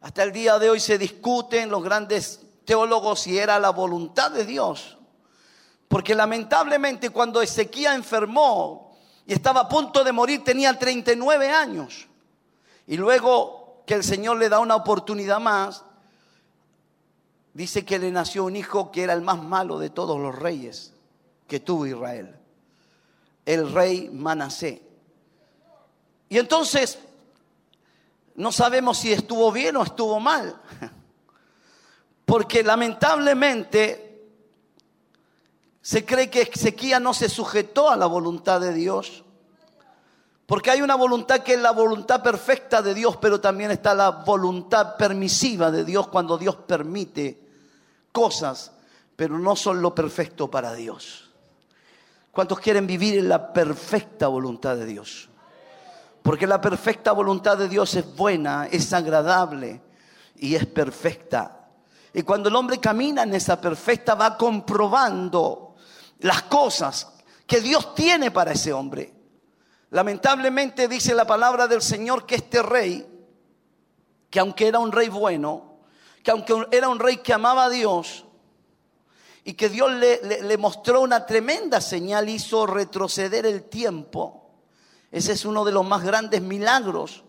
Hasta 0.00 0.22
el 0.22 0.30
día 0.30 0.60
de 0.60 0.70
hoy 0.70 0.78
se 0.78 0.96
discuten 0.96 1.70
los 1.70 1.82
grandes 1.82 2.38
teólogos 2.64 3.18
si 3.18 3.36
era 3.36 3.58
la 3.58 3.70
voluntad 3.70 4.30
de 4.30 4.44
Dios. 4.44 4.98
Porque 5.88 6.14
lamentablemente 6.14 7.10
cuando 7.10 7.42
Ezequiel 7.42 7.94
enfermó, 7.94 8.84
y 9.26 9.32
estaba 9.32 9.62
a 9.62 9.68
punto 9.68 10.04
de 10.04 10.12
morir, 10.12 10.44
tenía 10.44 10.78
39 10.78 11.50
años. 11.50 12.06
Y 12.86 12.96
luego 12.96 13.82
que 13.86 13.94
el 13.94 14.04
Señor 14.04 14.38
le 14.38 14.48
da 14.48 14.58
una 14.58 14.76
oportunidad 14.76 15.40
más, 15.40 15.84
dice 17.52 17.84
que 17.84 17.98
le 17.98 18.10
nació 18.10 18.44
un 18.44 18.56
hijo 18.56 18.90
que 18.90 19.02
era 19.02 19.12
el 19.12 19.22
más 19.22 19.42
malo 19.42 19.78
de 19.78 19.90
todos 19.90 20.20
los 20.20 20.34
reyes 20.34 20.92
que 21.46 21.60
tuvo 21.60 21.86
Israel, 21.86 22.36
el 23.46 23.72
rey 23.72 24.10
Manasé. 24.10 24.82
Y 26.28 26.38
entonces 26.38 26.98
no 28.34 28.50
sabemos 28.50 28.98
si 28.98 29.12
estuvo 29.12 29.52
bien 29.52 29.76
o 29.76 29.84
estuvo 29.84 30.18
mal, 30.20 30.60
porque 32.24 32.62
lamentablemente 32.62 34.03
se 35.84 36.06
cree 36.06 36.30
que 36.30 36.40
Ezequiel 36.40 37.02
no 37.02 37.12
se 37.12 37.28
sujetó 37.28 37.90
a 37.90 37.96
la 37.98 38.06
voluntad 38.06 38.58
de 38.58 38.72
Dios. 38.72 39.22
Porque 40.46 40.70
hay 40.70 40.80
una 40.80 40.94
voluntad 40.94 41.40
que 41.40 41.52
es 41.52 41.60
la 41.60 41.72
voluntad 41.72 42.22
perfecta 42.22 42.80
de 42.80 42.94
Dios, 42.94 43.18
pero 43.18 43.38
también 43.38 43.70
está 43.70 43.92
la 43.92 44.08
voluntad 44.08 44.96
permisiva 44.96 45.70
de 45.70 45.84
Dios 45.84 46.08
cuando 46.08 46.38
Dios 46.38 46.56
permite 46.56 47.38
cosas, 48.12 48.72
pero 49.14 49.38
no 49.38 49.54
son 49.56 49.82
lo 49.82 49.94
perfecto 49.94 50.50
para 50.50 50.72
Dios. 50.72 51.30
¿Cuántos 52.32 52.60
quieren 52.60 52.86
vivir 52.86 53.18
en 53.18 53.28
la 53.28 53.52
perfecta 53.52 54.28
voluntad 54.28 54.76
de 54.76 54.86
Dios? 54.86 55.28
Porque 56.22 56.46
la 56.46 56.62
perfecta 56.62 57.12
voluntad 57.12 57.58
de 57.58 57.68
Dios 57.68 57.94
es 57.94 58.16
buena, 58.16 58.68
es 58.72 58.90
agradable 58.94 59.82
y 60.36 60.54
es 60.54 60.64
perfecta. 60.64 61.68
Y 62.14 62.22
cuando 62.22 62.48
el 62.48 62.56
hombre 62.56 62.78
camina 62.78 63.24
en 63.24 63.34
esa 63.34 63.60
perfecta 63.60 64.14
va 64.14 64.38
comprobando 64.38 65.73
las 66.20 66.42
cosas 66.42 67.12
que 67.46 67.60
Dios 67.60 67.94
tiene 67.94 68.30
para 68.30 68.52
ese 68.52 68.72
hombre. 68.72 69.12
Lamentablemente 69.90 70.88
dice 70.88 71.14
la 71.14 71.26
palabra 71.26 71.68
del 71.68 71.82
Señor 71.82 72.26
que 72.26 72.36
este 72.36 72.62
rey, 72.62 73.06
que 74.30 74.40
aunque 74.40 74.66
era 74.66 74.78
un 74.78 74.92
rey 74.92 75.08
bueno, 75.08 75.78
que 76.22 76.30
aunque 76.30 76.66
era 76.72 76.88
un 76.88 76.98
rey 76.98 77.18
que 77.18 77.32
amaba 77.32 77.64
a 77.66 77.70
Dios, 77.70 78.24
y 79.44 79.52
que 79.52 79.68
Dios 79.68 79.92
le, 79.92 80.56
mostró 80.56 81.02
una 81.02 81.26
tremenda 81.26 81.80
señal, 81.80 82.30
hizo 82.30 82.66
retroceder 82.66 83.44
el 83.44 83.64
tiempo. 83.64 84.50
Ese 85.10 85.32
es 85.32 85.44
uno 85.44 85.64
de 85.64 85.72
los 85.72 85.86
más 85.86 86.02
grandes 86.02 86.40
milagros 86.40 87.24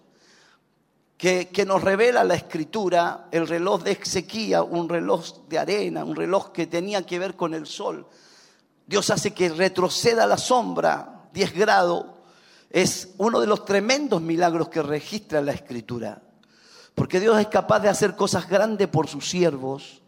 que, 1.17 1.49
que, 1.49 1.65
nos 1.65 1.83
revela 1.83 2.23
la 2.23 2.35
escritura, 2.35 3.27
el 3.31 3.47
reloj 3.47 3.83
de 3.83 3.91
Ezequiel, 3.91 4.63
un 4.69 4.87
reloj 4.87 5.45
de 5.49 5.59
arena, 5.59 6.05
un 6.05 6.15
reloj 6.15 6.51
que 6.51 6.67
tenía 6.67 7.05
que 7.05 7.19
ver 7.19 7.35
con 7.35 7.53
el 7.53 7.67
sol. 7.67 8.07
Dios 8.87 9.09
hace 9.09 9.33
que 9.33 9.49
retroceda 9.49 10.27
la 10.27 10.37
sombra 10.37 11.27
10 11.33 11.53
grados. 11.53 12.05
Es 12.69 13.09
uno 13.17 13.39
de 13.39 13.47
los 13.47 13.65
tremendos 13.65 14.21
milagros 14.21 14.69
que 14.69 14.81
registra 14.81 15.41
la 15.41 15.53
escritura. 15.53 16.21
Porque 16.93 17.19
Dios 17.19 17.39
es 17.39 17.47
capaz 17.47 17.79
de 17.79 17.89
hacer 17.89 18.15
cosas 18.15 18.47
grandes 18.47 18.87
por 18.87 19.07
sus 19.07 19.29
siervos 19.29 20.01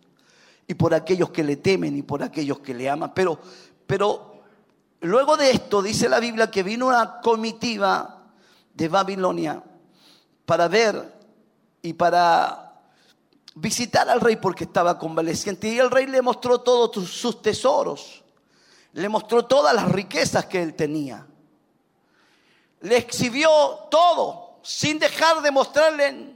y 0.68 0.74
por 0.74 0.94
aquellos 0.94 1.32
que 1.32 1.44
le 1.44 1.58
temen 1.58 1.98
y 1.98 2.02
por 2.02 2.24
aquellos 2.24 2.60
que 2.60 2.74
le 2.74 2.90
aman. 2.90 3.14
Pero, 3.14 3.40
pero 3.86 4.42
luego 5.02 5.38
de 5.38 5.52
esto 5.52 5.82
dice 5.82 6.08
la 6.08 6.20
Biblia 6.20 6.52
que 6.52 6.64
vino 6.64 6.88
una 6.88 7.20
comitiva 7.20 8.24
de 8.74 8.88
Babilonia 8.88 9.62
para 10.46 10.68
ver 10.68 11.18
y 11.82 11.94
para 11.94 12.82
visitar 13.56 14.08
al 14.10 14.22
rey 14.22 14.36
porque 14.38 14.66
estaba 14.66 14.98
convaleciente. 15.00 15.68
Y 15.68 15.80
el 15.80 15.90
rey 15.90 16.06
le 16.06 16.22
mostró 16.22 16.62
todos 16.62 17.10
sus 17.10 17.42
tesoros 17.42 18.24
le 18.98 19.10
mostró 19.10 19.46
todas 19.46 19.76
las 19.76 19.92
riquezas 19.92 20.48
que 20.48 20.60
él 20.60 20.74
tenía. 20.74 21.24
Le 22.82 22.98
exhibió 22.98 23.50
todo, 23.92 24.60
sin 24.64 24.98
dejar 24.98 25.44
de 25.44 25.52
mostrarle 25.52 26.34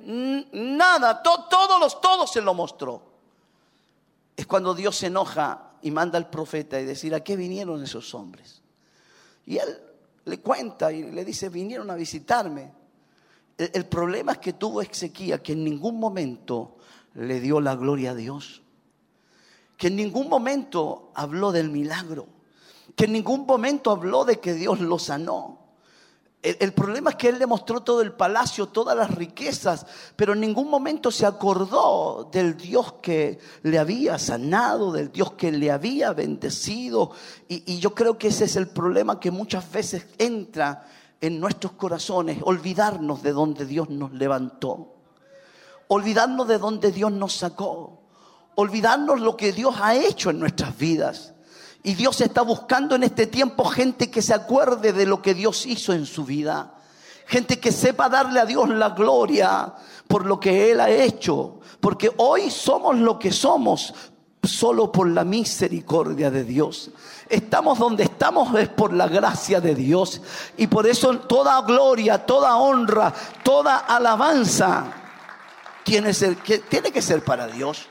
nada. 0.52 1.24
todos 1.24 1.80
los, 1.80 2.00
todo 2.00 2.28
se 2.28 2.40
lo 2.40 2.54
mostró. 2.54 3.02
Es 4.38 4.46
cuando 4.46 4.76
Dios 4.76 4.96
se 4.96 5.08
enoja 5.08 5.72
y 5.82 5.90
manda 5.90 6.20
al 6.20 6.30
profeta 6.30 6.80
y 6.80 6.86
decir, 6.86 7.16
¿a 7.16 7.24
qué 7.24 7.36
vinieron 7.36 7.82
esos 7.84 8.14
hombres? 8.14 8.62
Y 9.48 9.58
él 9.58 9.82
le 10.26 10.40
cuenta 10.40 10.92
y 10.92 11.12
le 11.12 11.26
dice, 11.26 11.50
vinieron 11.50 11.90
a 11.90 11.96
visitarme. 11.96 12.72
El, 13.58 13.72
el 13.74 13.86
problema 13.88 14.34
es 14.34 14.38
que 14.38 14.54
tuvo 14.54 14.84
Ezequiel 14.84 15.42
que 15.42 15.54
en 15.54 15.64
ningún 15.64 16.00
momento 16.00 16.78
le 17.16 17.40
dio 17.40 17.60
la 17.60 17.76
gloria 17.76 18.12
a 18.12 18.16
Dios. 18.16 18.62
Que 19.78 19.88
en 19.88 19.96
ningún 19.96 20.30
momento 20.30 21.12
habló 21.16 21.52
del 21.52 21.72
milagro 21.72 22.28
que 22.96 23.06
en 23.06 23.14
ningún 23.14 23.46
momento 23.46 23.92
habló 23.92 24.26
de 24.26 24.40
que 24.40 24.54
Dios 24.54 24.80
lo 24.80 25.00
sanó. 25.00 25.62
El, 26.42 26.74
problema 26.74 27.12
es 27.12 27.18
que 27.18 27.30
él 27.30 27.38
le 27.38 27.46
mostró 27.46 27.82
todo 27.82 28.02
el 28.02 28.14
palacio, 28.14 28.66
todas 28.66 28.98
las 28.98 29.14
riquezas, 29.14 29.86
pero 30.16 30.34
en 30.34 30.40
ningún 30.40 30.72
momento 30.72 31.12
se 31.12 31.28
acordó 31.28 32.30
del 32.32 32.58
Dios 32.58 32.94
que 32.94 33.38
le 33.62 33.78
había 33.78 34.18
sanado, 34.18 34.92
del 34.92 35.12
Dios 35.12 35.34
que 35.34 35.52
le 35.52 35.70
había 35.70 36.14
bendecido. 36.14 37.12
Y, 37.48 37.72
y 37.72 37.78
yo 37.78 37.94
creo 37.94 38.18
que 38.18 38.30
ese 38.30 38.46
es 38.46 38.56
el 38.56 38.70
problema 38.70 39.20
que 39.20 39.30
muchas 39.30 39.72
veces 39.72 40.08
entra 40.18 40.88
en 41.22 41.40
nuestros 41.40 41.74
corazones, 41.74 42.40
olvidarnos 42.42 43.22
de 43.22 43.34
donde 43.34 43.68
Dios 43.68 43.92
nos 43.92 44.12
levantó, 44.12 44.96
olvidarnos 45.90 46.48
de 46.48 46.58
donde 46.58 46.92
Dios 46.92 47.12
nos 47.12 47.34
sacó, 47.34 48.02
olvidarnos 48.56 49.22
lo 49.22 49.38
que 49.38 49.52
Dios 49.52 49.76
ha 49.80 49.96
hecho 49.96 50.32
en 50.32 50.40
nuestras 50.40 50.76
vidas. 50.76 51.31
Y 51.84 51.96
Dios 51.96 52.22
está 52.22 52.42
buscando 52.44 52.96
en 52.96 53.04
este 53.04 53.28
tiempo 53.28 53.66
gente 53.66 54.12
que 54.12 54.22
se 54.22 54.34
acuerde 54.34 54.94
de 54.94 55.06
lo 55.06 55.22
que 55.22 55.34
Dios 55.34 55.66
hizo 55.66 55.94
en 55.94 56.06
su 56.06 56.26
vida. 56.26 56.76
Gente 57.26 57.60
que 57.60 57.72
sepa 57.72 58.10
darle 58.10 58.40
a 58.40 58.46
Dios 58.46 58.70
la 58.70 58.90
gloria 58.90 59.74
por 60.08 60.26
lo 60.26 60.40
que 60.40 60.72
Él 60.72 60.80
ha 60.80 60.90
hecho. 60.90 61.60
Porque 61.80 62.12
hoy 62.18 62.52
somos 62.52 62.98
lo 62.98 63.18
que 63.18 63.32
somos 63.32 63.94
solo 64.44 64.92
por 64.92 65.08
la 65.08 65.24
misericordia 65.24 66.30
de 66.30 66.44
Dios. 66.44 66.92
Estamos 67.30 67.80
donde 67.80 68.04
estamos 68.04 68.54
es 68.60 68.70
por 68.70 68.94
la 68.94 69.08
gracia 69.08 69.62
de 69.62 69.74
Dios. 69.74 70.22
Y 70.58 70.68
por 70.68 70.86
eso 70.86 71.18
toda 71.20 71.62
gloria, 71.62 72.26
toda 72.26 72.58
honra, 72.58 73.14
toda 73.44 73.78
alabanza 73.78 74.92
tiene, 75.84 76.12
que, 76.44 76.60
tiene 76.60 76.92
que 76.92 77.02
ser 77.02 77.24
para 77.24 77.48
Dios. 77.48 77.88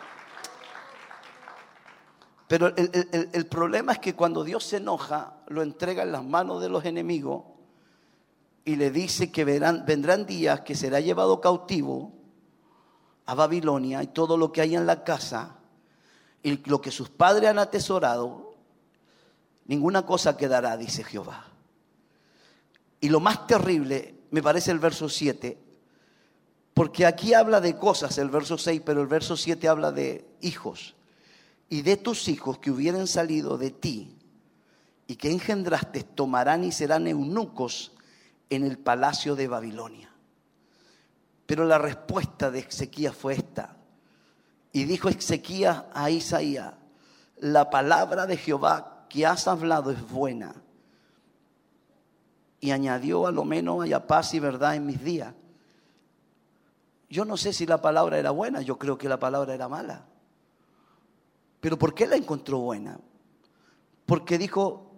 Pero 2.51 2.75
el, 2.75 3.31
el, 3.33 3.47
problema 3.47 3.93
es 3.93 4.01
que 4.01 4.17
cuando 4.17 4.43
Dios 4.43 4.65
se 4.65 4.79
enoja, 4.79 5.35
lo 5.47 5.63
entrega 5.63 6.03
en 6.03 6.11
las 6.11 6.25
manos 6.25 6.61
de 6.61 6.69
los 6.69 6.85
enemigos 6.85 7.45
y 8.65 8.75
le 8.75 8.91
dice 8.91 9.31
que 9.31 9.45
verán, 9.45 9.85
vendrán 9.87 10.27
días 10.27 10.63
que 10.63 10.75
será 10.75 10.99
llevado 10.99 11.41
cautivo 11.41 12.13
a 13.27 13.37
Babilonia 13.37 14.03
y 14.03 14.09
todo 14.09 14.37
lo 14.37 14.51
que 14.51 14.63
hay 14.63 14.75
en 14.75 14.85
la 14.85 15.05
casa 15.05 15.59
y 16.43 16.69
lo 16.69 16.81
que 16.81 16.91
sus 16.91 17.09
padres 17.09 17.51
han 17.51 17.61
atesorado, 17.61 18.57
ninguna 19.67 20.05
cosa 20.05 20.37
quedará, 20.37 20.77
dice 20.77 21.05
Jehová. 21.05 21.45
Y 23.01 23.11
lo 23.11 23.21
más 23.21 23.47
terrible 23.47 24.17
me 24.33 24.43
parece 24.43 24.73
el 24.73 24.81
verso 24.81 25.09
7, 25.09 25.57
porque 26.75 27.07
aquí 27.07 27.33
habla 27.33 27.61
de 27.61 27.77
cosas 27.77 28.19
el 28.19 28.29
verso 28.29 28.59
6, 28.59 28.83
pero 28.85 29.03
el 29.03 29.07
verso 29.07 29.37
7 29.37 29.69
habla 29.69 29.93
de 29.93 30.27
hijos. 30.41 30.97
Y 31.71 31.81
de 31.81 31.97
tus 31.97 32.29
hijos 32.29 32.59
que 32.59 32.71
hubieran 32.71 33.07
salido 33.07 33.57
de 33.57 33.71
ti 33.71 34.15
y 35.07 35.17
que 35.17 35.31
engendraste 35.31 36.03
tomarán 36.03 36.65
y 36.65 36.73
serán 36.73 37.07
eunucos 37.07 37.93
en 38.51 38.65
el 38.65 38.77
palacio 38.77 39.37
de 39.37 39.49
Babilonia. 39.49 40.11
Pero 41.47 41.65
la 41.65 41.79
respuesta 41.79 42.51
de 42.51 42.61
Ezequías 42.61 43.17
fue 43.17 43.35
esta. 43.35 43.77
Y 44.73 44.85
dijo 44.85 45.09
Ezequías 45.09 45.85
a 45.95 46.11
Isaías, 46.11 46.75
la 47.39 47.71
palabra 47.71 48.27
de 48.27 48.37
Jehová 48.37 49.07
que 49.09 49.27
has 49.27 49.49
hablado 49.49 49.91
es 49.91 50.09
buena. 50.09 50.55
Y 52.61 52.73
añadió 52.73 53.27
a 53.27 53.33
lo 53.33 53.45
menos 53.45 53.83
haya 53.83 54.07
paz 54.07 54.35
y 54.35 54.41
verdad 54.41 54.77
en 54.77 54.87
mis 54.87 55.03
días. 55.03 55.35
Yo 57.09 57.25
no 57.25 57.37
sé 57.37 57.53
si 57.53 57.67
la 57.67 57.81
palabra 57.81 58.19
era 58.19 58.31
buena, 58.31 58.61
yo 58.61 58.79
creo 58.79 58.97
que 58.97 59.09
la 59.09 59.19
palabra 59.19 59.55
era 59.55 59.69
mala. 59.69 60.05
Pero 61.61 61.79
¿por 61.79 61.95
qué 61.95 62.07
la 62.07 62.17
encontró 62.17 62.59
buena? 62.59 62.99
Porque 64.07 64.39
dijo, 64.39 64.91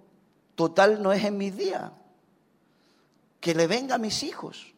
total 0.55 1.02
no 1.02 1.12
es 1.12 1.24
en 1.24 1.36
mis 1.36 1.56
días 1.56 1.90
que 3.40 3.55
le 3.55 3.66
venga 3.66 3.97
a 3.97 3.98
mis 3.98 4.22
hijos, 4.22 4.72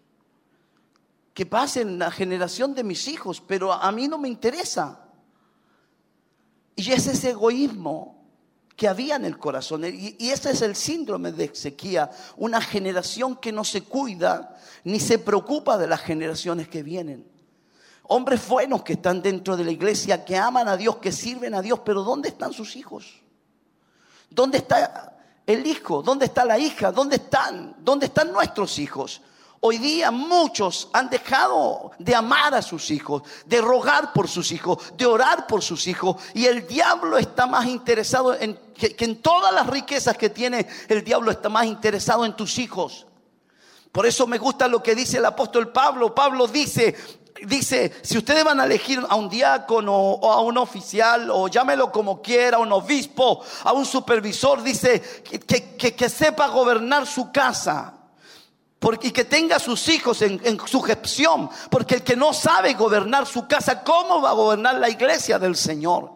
que 1.35 1.45
pasen 1.45 1.99
la 1.99 2.11
generación 2.11 2.75
de 2.75 2.83
mis 2.83 3.09
hijos, 3.09 3.43
pero 3.47 3.73
a 3.73 3.93
mí 3.93 4.09
no 4.09 4.17
me 4.17 4.29
interesa. 4.29 5.05
Y 6.75 6.91
es 6.91 7.07
ese 7.07 7.31
egoísmo 7.31 8.25
que 8.75 8.89
había 8.89 9.17
en 9.17 9.25
el 9.25 9.39
corazón. 9.39 9.85
Y, 9.85 10.17
ese 10.31 10.53
es 10.53 10.63
el 10.63 10.75
síndrome 10.75 11.33
de 11.33 11.45
Ezequiel, 11.45 12.09
una 12.37 12.61
generación 12.61 13.37
que 13.37 13.53
no 13.53 13.65
se 13.65 13.83
cuida 13.83 14.57
ni 14.85 14.99
se 14.99 15.19
preocupa 15.19 15.77
de 15.77 15.87
las 15.87 16.01
generaciones 16.01 16.69
que 16.69 16.83
vienen. 16.83 17.34
Hombres 18.09 18.47
buenos 18.47 18.83
que 18.83 18.95
están 18.95 19.23
dentro 19.23 19.57
de 19.57 19.65
la 19.65 19.71
iglesia, 19.71 20.25
que 20.25 20.37
aman 20.37 20.69
a 20.69 20.77
Dios, 20.77 20.97
que 20.97 21.11
sirven 21.11 21.55
a 21.55 21.63
Dios, 21.63 21.81
pero 21.85 22.03
¿dónde 22.03 22.29
están 22.29 22.53
sus 22.53 22.77
hijos? 22.77 23.23
¿Dónde 24.29 24.59
está 24.59 25.17
el 25.47 25.67
hijo? 25.67 26.03
¿Dónde 26.03 26.27
está 26.27 26.45
la 26.45 26.59
hija? 26.59 26.93
¿Dónde 26.93 27.17
están? 27.17 27.77
¿Dónde 27.79 28.07
están 28.07 28.31
nuestros 28.31 28.79
hijos? 28.79 29.23
Hoy 29.61 29.79
día 29.79 30.11
muchos 30.11 30.91
han 30.93 31.09
dejado 31.09 31.93
de 31.99 32.15
amar 32.15 32.55
a 32.55 32.61
sus 32.61 32.91
hijos, 32.91 33.23
de 33.47 33.63
rogar 33.63 34.13
por 34.13 34.29
sus 34.29 34.53
hijos, 34.53 34.93
de 34.95 35.07
orar 35.07 35.47
por 35.47 35.63
sus 35.63 35.87
hijos. 35.87 36.17
Y 36.35 36.45
el 36.45 36.67
diablo 36.67 37.17
está 37.17 37.47
más 37.47 37.65
interesado 37.65 38.35
en 38.35 38.59
que, 38.75 38.95
en 38.99 39.23
todas 39.23 39.55
las 39.55 39.67
riquezas 39.67 40.19
que 40.19 40.29
tiene, 40.29 40.69
el 40.89 41.03
diablo 41.03 41.31
está 41.31 41.49
más 41.49 41.65
interesado 41.65 42.27
en 42.27 42.37
tus 42.37 42.59
hijos. 42.59 43.07
Por 43.91 44.05
eso 44.05 44.27
me 44.27 44.37
gusta 44.37 44.69
lo 44.69 44.83
que 44.83 44.95
dice 44.95 45.17
el 45.17 45.25
apóstol 45.25 45.73
Pablo. 45.73 46.15
Pablo 46.15 46.47
dice, 46.47 46.95
dice, 47.47 47.93
si 48.03 48.19
ustedes 48.19 48.45
van 48.45 48.61
a 48.61 48.65
elegir 48.65 49.05
a 49.09 49.15
un 49.15 49.29
diácono 49.29 49.95
o 49.95 50.33
a 50.33 50.41
un 50.41 50.59
oficial, 50.59 51.31
o 51.31 51.49
llámelo 51.49 51.91
como 51.91 52.23
quiera, 52.23 52.57
a 52.57 52.61
un 52.61 52.73
obispo, 52.73 53.43
a 53.65 53.73
un 53.73 53.85
supervisor, 53.85 54.63
dice 54.63 55.01
que, 55.23 56.09
sepa 56.09 56.49
gobernar 56.49 57.07
su 57.07 57.33
casa. 57.33 57.95
Porque, 58.79 59.09
y 59.09 59.11
que 59.13 59.25
tenga 59.25 59.59
sus 59.59 59.89
hijos 59.89 60.21
en, 60.23 60.41
en 60.45 60.59
sujeción. 60.67 61.49
Porque 61.71 61.97
el 61.97 62.03
que 62.03 62.17
no 62.17 62.33
sabe 62.33 62.75
gobernar 62.75 63.27
su 63.27 63.49
casa, 63.49 63.83
¿cómo 63.83 64.21
va 64.21 64.31
a 64.31 64.35
gobernar 64.35 64.77
la 64.77 64.91
iglesia 64.91 65.39
del 65.39 65.57
Señor? 65.57 66.14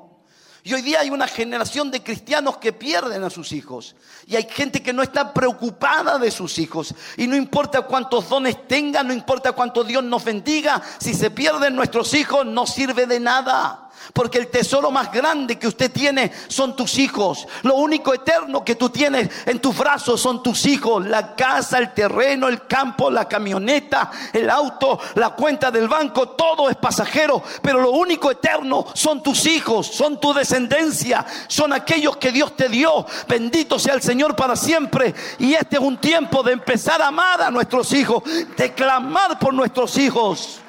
Y 0.68 0.74
hoy 0.74 0.82
día 0.82 1.00
hay 1.00 1.08
una 1.08 1.26
generación 1.26 1.90
de 1.90 2.02
cristianos 2.02 2.58
que 2.58 2.74
pierden 2.74 3.24
a 3.24 3.30
sus 3.30 3.52
hijos. 3.52 3.96
Y 4.26 4.36
hay 4.36 4.46
gente 4.50 4.82
que 4.82 4.92
no 4.92 5.02
está 5.02 5.32
preocupada 5.32 6.18
de 6.18 6.30
sus 6.30 6.58
hijos. 6.58 6.94
Y 7.16 7.26
no 7.26 7.36
importa 7.36 7.80
cuántos 7.80 8.28
dones 8.28 8.68
tengan, 8.68 9.08
no 9.08 9.14
importa 9.14 9.52
cuánto 9.52 9.82
Dios 9.82 10.04
nos 10.04 10.22
bendiga, 10.24 10.82
si 10.98 11.14
se 11.14 11.30
pierden 11.30 11.74
nuestros 11.74 12.12
hijos 12.12 12.44
no 12.44 12.66
sirve 12.66 13.06
de 13.06 13.18
nada. 13.18 13.87
Porque 14.12 14.38
el 14.38 14.48
tesoro 14.48 14.90
más 14.90 15.12
grande 15.12 15.58
que 15.58 15.68
usted 15.68 15.90
tiene 15.92 16.32
son 16.48 16.74
tus 16.74 16.98
hijos. 16.98 17.46
Lo 17.62 17.74
único 17.74 18.14
eterno 18.14 18.64
que 18.64 18.74
tú 18.74 18.90
tienes 18.90 19.30
en 19.46 19.60
tus 19.60 19.76
brazos 19.76 20.20
son 20.20 20.42
tus 20.42 20.66
hijos. 20.66 21.06
La 21.06 21.34
casa, 21.34 21.78
el 21.78 21.92
terreno, 21.92 22.48
el 22.48 22.66
campo, 22.66 23.10
la 23.10 23.28
camioneta, 23.28 24.10
el 24.32 24.48
auto, 24.50 24.98
la 25.14 25.30
cuenta 25.30 25.70
del 25.70 25.88
banco, 25.88 26.30
todo 26.30 26.70
es 26.70 26.76
pasajero. 26.76 27.42
Pero 27.62 27.80
lo 27.80 27.90
único 27.90 28.30
eterno 28.30 28.86
son 28.94 29.22
tus 29.22 29.46
hijos, 29.46 29.86
son 29.86 30.20
tu 30.20 30.32
descendencia, 30.32 31.24
son 31.46 31.72
aquellos 31.72 32.16
que 32.16 32.32
Dios 32.32 32.56
te 32.56 32.68
dio. 32.68 33.06
Bendito 33.28 33.78
sea 33.78 33.94
el 33.94 34.02
Señor 34.02 34.36
para 34.36 34.56
siempre. 34.56 35.14
Y 35.38 35.54
este 35.54 35.76
es 35.76 35.82
un 35.82 35.98
tiempo 35.98 36.42
de 36.42 36.52
empezar 36.52 37.02
a 37.02 37.08
amar 37.08 37.42
a 37.42 37.50
nuestros 37.50 37.92
hijos, 37.92 38.22
de 38.56 38.72
clamar 38.72 39.38
por 39.38 39.54
nuestros 39.54 39.96
hijos. 39.98 40.60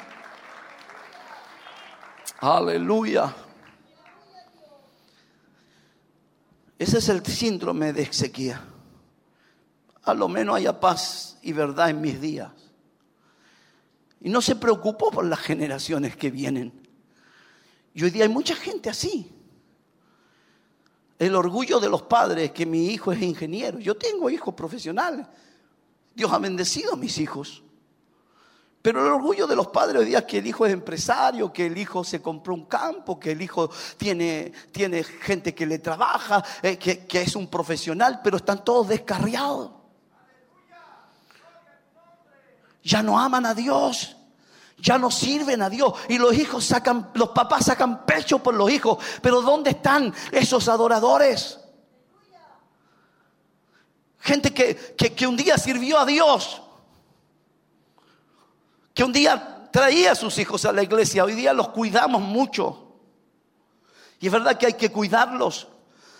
Aleluya. 2.42 3.36
Ese 6.78 7.00
es 7.00 7.10
el 7.10 7.26
síndrome 7.26 7.92
de 7.92 8.04
Ezequiel. 8.04 8.58
A 10.04 10.14
lo 10.14 10.30
menos 10.30 10.56
haya 10.56 10.80
paz 10.80 11.38
y 11.42 11.52
verdad 11.52 11.90
en 11.90 12.00
mis 12.00 12.22
días. 12.22 12.50
Y 14.22 14.30
no 14.30 14.42
se 14.42 14.56
preocupó 14.56 15.12
por 15.12 15.26
las 15.26 15.40
generaciones 15.40 16.16
que 16.16 16.32
vienen. 16.32 16.88
Y 17.94 18.04
hoy 18.04 18.12
día 18.12 18.24
hay 18.24 18.30
mucha 18.30 18.56
gente 18.56 18.90
así. 18.90 19.30
El 21.18 21.36
orgullo 21.36 21.82
de 21.82 21.90
los 21.90 22.04
padres 22.04 22.52
que 22.52 22.66
mi 22.66 22.88
hijo 22.88 23.12
es 23.12 23.22
ingeniero. 23.22 23.80
Yo 23.80 23.98
tengo 23.98 24.30
hijos 24.30 24.54
profesionales. 24.54 25.28
Dios 26.16 26.32
ha 26.32 26.40
bendecido 26.40 26.94
a 26.94 26.98
mis 26.98 27.18
hijos. 27.18 27.64
Pero 28.90 29.06
el 29.06 29.14
orgullo 29.14 29.46
de 29.46 29.56
los 29.56 29.68
padres 29.68 30.02
hoy 30.02 30.06
día 30.08 30.18
es 30.18 30.26
que 30.26 30.40
el 30.40 30.48
hijo 30.48 30.66
es 30.66 30.74
empresario, 30.74 31.54
que 31.54 31.68
el 31.68 31.78
hijo 31.78 32.04
se 32.04 32.24
compró 32.24 32.56
un 32.56 32.66
campo, 32.66 33.20
que 33.20 33.34
el 33.34 33.42
hijo 33.44 33.70
tiene, 33.98 34.52
tiene 34.72 35.04
gente 35.04 35.54
que 35.54 35.68
le 35.68 35.78
trabaja, 35.78 36.44
eh, 36.64 36.80
que, 36.80 37.06
que 37.06 37.22
es 37.22 37.36
un 37.36 37.46
profesional, 37.50 38.20
pero 38.24 38.38
están 38.38 38.64
todos 38.64 38.88
descarriados. 38.88 39.70
Ya 42.82 43.04
no 43.04 43.20
aman 43.20 43.46
a 43.46 43.54
Dios 43.54 44.16
ya 44.82 44.98
no 44.98 45.12
sirven 45.12 45.62
a 45.62 45.70
Dios 45.70 45.94
y 46.08 46.18
los 46.18 46.34
hijos 46.34 46.66
sacan, 46.66 47.12
los 47.14 47.30
papás 47.30 47.66
sacan 47.66 48.08
pecho 48.08 48.40
por 48.40 48.56
los 48.56 48.72
hijos, 48.72 48.98
pero 49.22 49.44
¿dónde 49.44 49.70
están 49.70 50.12
esos 50.32 50.68
adoradores? 50.68 51.60
Gente 54.20 54.52
que, 54.52 54.76
que, 54.98 55.14
que 55.14 55.28
un 55.28 55.38
día 55.38 55.60
sirvió 55.60 56.00
a 56.00 56.06
Dios, 56.06 56.64
que 59.00 59.06
un 59.06 59.14
día 59.14 59.70
traía 59.72 60.12
a 60.12 60.16
sus 60.16 60.38
hijos 60.40 60.66
a 60.66 60.74
la 60.74 60.84
iglesia, 60.84 61.24
hoy 61.24 61.34
día 61.34 61.54
los 61.54 61.70
cuidamos 61.70 62.22
mucho. 62.22 62.98
Y 64.20 64.26
es 64.26 64.32
verdad 64.34 64.58
que 64.58 64.66
hay 64.66 64.74
que 64.74 64.92
cuidarlos, 64.92 65.70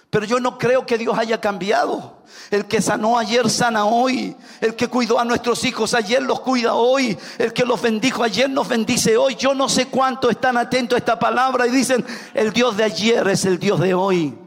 pero 0.10 0.26
yo 0.26 0.40
no 0.40 0.58
creo 0.58 0.86
que 0.86 0.98
Dios 0.98 1.18
haya 1.20 1.42
cambiado. 1.42 2.24
El 2.50 2.68
que 2.68 2.82
sanó 2.82 3.20
ayer 3.20 3.50
sana 3.50 3.84
hoy. 3.84 4.34
El 4.62 4.78
que 4.78 4.88
cuidó 4.88 5.20
a 5.20 5.26
nuestros 5.26 5.66
hijos 5.66 5.94
ayer 5.94 6.24
los 6.24 6.40
cuida 6.40 6.74
hoy. 6.76 7.18
El 7.38 7.52
que 7.52 7.66
los 7.66 7.82
bendijo 7.82 8.24
ayer 8.24 8.50
nos 8.50 8.70
bendice 8.70 9.18
hoy. 9.18 9.36
Yo 9.36 9.54
no 9.54 9.68
sé 9.68 9.88
cuánto 9.88 10.30
están 10.30 10.56
atentos 10.56 10.96
a 10.96 11.00
esta 11.00 11.20
palabra 11.20 11.68
y 11.68 11.72
dicen, 11.72 12.06
el 12.34 12.54
Dios 12.54 12.78
de 12.78 12.86
ayer 12.86 13.28
es 13.28 13.44
el 13.44 13.60
Dios 13.60 13.82
de 13.82 13.94
hoy. 13.94 14.38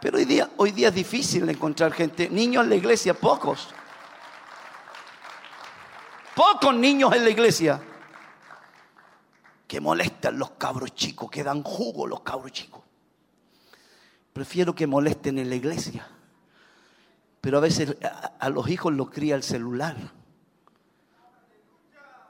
Pero 0.00 0.18
hoy 0.18 0.24
día, 0.24 0.48
hoy 0.56 0.70
día 0.70 0.86
es 0.86 0.94
difícil 0.94 1.48
encontrar 1.48 1.92
gente. 1.92 2.30
Niños 2.30 2.62
en 2.62 2.70
la 2.70 2.76
iglesia, 2.76 3.12
pocos. 3.12 3.70
Pocos 6.36 6.74
niños 6.74 7.14
en 7.14 7.24
la 7.24 7.30
iglesia. 7.30 7.80
Que 9.66 9.80
molestan 9.80 10.38
los 10.38 10.50
cabros 10.50 10.94
chicos, 10.94 11.30
que 11.30 11.42
dan 11.42 11.62
jugo 11.62 12.06
los 12.06 12.20
cabros 12.20 12.52
chicos. 12.52 12.82
Prefiero 14.34 14.74
que 14.74 14.86
molesten 14.86 15.38
en 15.38 15.48
la 15.48 15.54
iglesia. 15.54 16.06
Pero 17.40 17.56
a 17.56 17.60
veces 17.62 17.96
a, 18.38 18.50
los 18.50 18.68
hijos 18.68 18.92
los 18.92 19.08
cría 19.08 19.34
el 19.34 19.42
celular, 19.42 19.96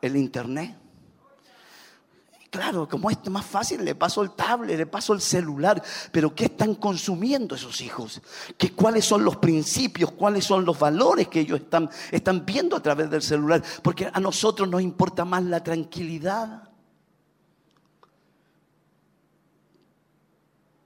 el 0.00 0.16
internet. 0.16 0.76
Claro, 2.56 2.88
como 2.88 3.10
es 3.10 3.18
más 3.28 3.44
fácil, 3.44 3.84
le 3.84 3.94
paso 3.94 4.22
el 4.22 4.30
tablet, 4.30 4.78
le 4.78 4.86
paso 4.86 5.12
el 5.12 5.20
celular, 5.20 5.82
pero 6.10 6.34
¿qué 6.34 6.46
están 6.46 6.74
consumiendo 6.74 7.54
esos 7.54 7.80
hijos? 7.80 8.22
¿Qué, 8.56 8.72
¿Cuáles 8.72 9.04
son 9.04 9.24
los 9.24 9.36
principios? 9.36 10.12
¿Cuáles 10.12 10.44
son 10.44 10.64
los 10.64 10.78
valores 10.78 11.28
que 11.28 11.40
ellos 11.40 11.60
están, 11.60 11.90
están 12.10 12.46
viendo 12.46 12.76
a 12.76 12.82
través 12.82 13.10
del 13.10 13.22
celular? 13.22 13.62
Porque 13.82 14.08
a 14.12 14.20
nosotros 14.20 14.68
nos 14.68 14.80
importa 14.80 15.24
más 15.24 15.44
la 15.44 15.62
tranquilidad. 15.62 16.70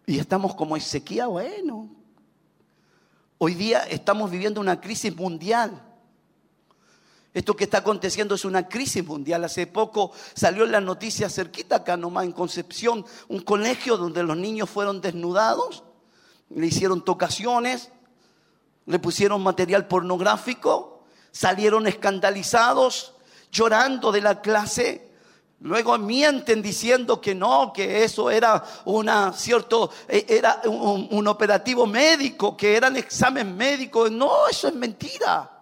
Y 0.07 0.19
estamos 0.19 0.57
como 0.57 0.77
Ezequiel, 0.77 1.29
bueno. 1.29 1.89
Hoy 3.39 3.55
día 3.55 3.85
estamos 3.85 4.31
viviendo 4.31 4.61
una 4.61 4.81
crisis 4.81 5.15
mundial. 5.15 5.90
Esto 7.33 7.55
que 7.55 7.65
está 7.65 7.79
aconteciendo 7.79 8.35
es 8.35 8.45
una 8.45 8.69
crisis 8.69 9.05
mundial. 9.07 9.45
Hace 9.45 9.67
poco 9.69 10.11
salió 10.35 10.65
en 10.65 10.73
las 10.73 10.83
noticias 10.83 11.33
cerquita 11.33 11.77
acá 11.77 11.97
nomás 11.97 12.25
en 12.25 12.33
Concepción, 12.33 13.05
un 13.29 13.41
colegio 13.43 13.97
donde 13.97 14.25
los 14.25 14.37
niños 14.37 14.69
fueron 14.69 15.01
desnudados, 15.01 15.85
le 16.49 16.67
hicieron 16.67 17.05
tocaciones, 17.05 17.93
le 18.87 18.99
pusieron 18.99 19.43
material 19.43 19.87
pornográfico, 19.87 21.05
salieron 21.31 21.87
escandalizados, 21.87 23.15
llorando 23.53 24.11
de 24.11 24.21
la 24.23 24.41
clase. 24.41 25.09
Luego 25.61 25.97
mienten 25.99 26.63
diciendo 26.63 27.21
que 27.21 27.35
no, 27.35 27.73
que 27.73 28.03
eso 28.03 28.31
era 28.31 28.65
una 28.87 29.33
cierto, 29.35 29.91
eh, 30.09 30.25
era 30.27 30.63
un, 30.65 31.07
un 31.13 31.29
operativo 31.29 31.87
médico, 31.87 32.57
que 32.57 32.75
eran 32.77 32.97
examen 32.97 33.57
médico. 33.57 34.11
No, 34.11 34.49
eso 34.49 34.67
es 34.67 34.75
mentira. 34.75 35.60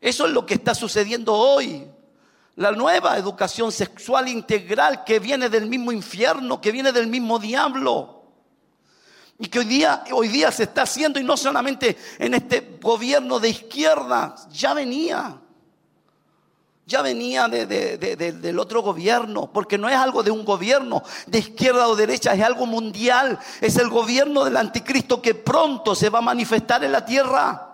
Eso 0.00 0.26
es 0.26 0.32
lo 0.32 0.46
que 0.46 0.54
está 0.54 0.74
sucediendo 0.74 1.34
hoy. 1.34 1.86
La 2.56 2.72
nueva 2.72 3.16
educación 3.16 3.70
sexual 3.70 4.28
integral 4.28 5.04
que 5.04 5.18
viene 5.18 5.48
del 5.48 5.66
mismo 5.66 5.92
infierno, 5.92 6.60
que 6.60 6.72
viene 6.72 6.92
del 6.92 7.06
mismo 7.06 7.38
diablo. 7.38 8.22
Y 9.38 9.48
que 9.48 9.60
hoy 9.60 9.64
día, 9.64 10.04
hoy 10.12 10.28
día 10.28 10.50
se 10.52 10.64
está 10.64 10.82
haciendo 10.82 11.18
y 11.18 11.24
no 11.24 11.36
solamente 11.36 11.96
en 12.18 12.34
este 12.34 12.78
gobierno 12.80 13.38
de 13.38 13.48
izquierda, 13.48 14.34
ya 14.50 14.74
venía. 14.74 15.40
Ya 16.86 17.02
venía 17.02 17.46
del 17.48 18.58
otro 18.58 18.82
gobierno, 18.82 19.50
porque 19.52 19.78
no 19.78 19.88
es 19.88 19.94
algo 19.94 20.22
de 20.22 20.30
un 20.30 20.44
gobierno 20.44 21.04
de 21.26 21.38
izquierda 21.38 21.86
o 21.86 21.94
derecha, 21.94 22.34
es 22.34 22.42
algo 22.42 22.66
mundial. 22.66 23.38
Es 23.60 23.76
el 23.76 23.88
gobierno 23.88 24.44
del 24.44 24.56
anticristo 24.56 25.22
que 25.22 25.34
pronto 25.34 25.94
se 25.94 26.10
va 26.10 26.18
a 26.18 26.22
manifestar 26.22 26.82
en 26.82 26.92
la 26.92 27.04
tierra. 27.04 27.69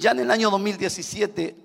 Ya 0.00 0.12
en 0.12 0.20
el 0.20 0.30
año 0.30 0.50
2017, 0.50 1.56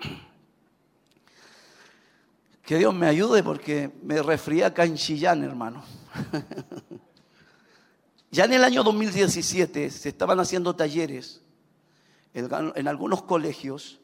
que 2.66 2.78
Dios 2.78 2.94
me 2.94 3.08
ayude 3.08 3.42
porque 3.42 3.90
me 4.04 4.22
resfrié 4.22 4.66
acá 4.66 4.84
en 4.84 4.98
Chillán, 4.98 5.42
hermano. 5.42 5.86
Ya 8.32 8.44
en 8.44 8.52
el 8.52 8.66
año 8.66 8.84
2017 8.84 9.90
se 9.90 10.10
estaban 10.10 10.38
haciendo 10.42 10.76
talleres 10.76 11.44
en 12.34 12.88
algunos 12.90 13.22
colegios 13.22 14.02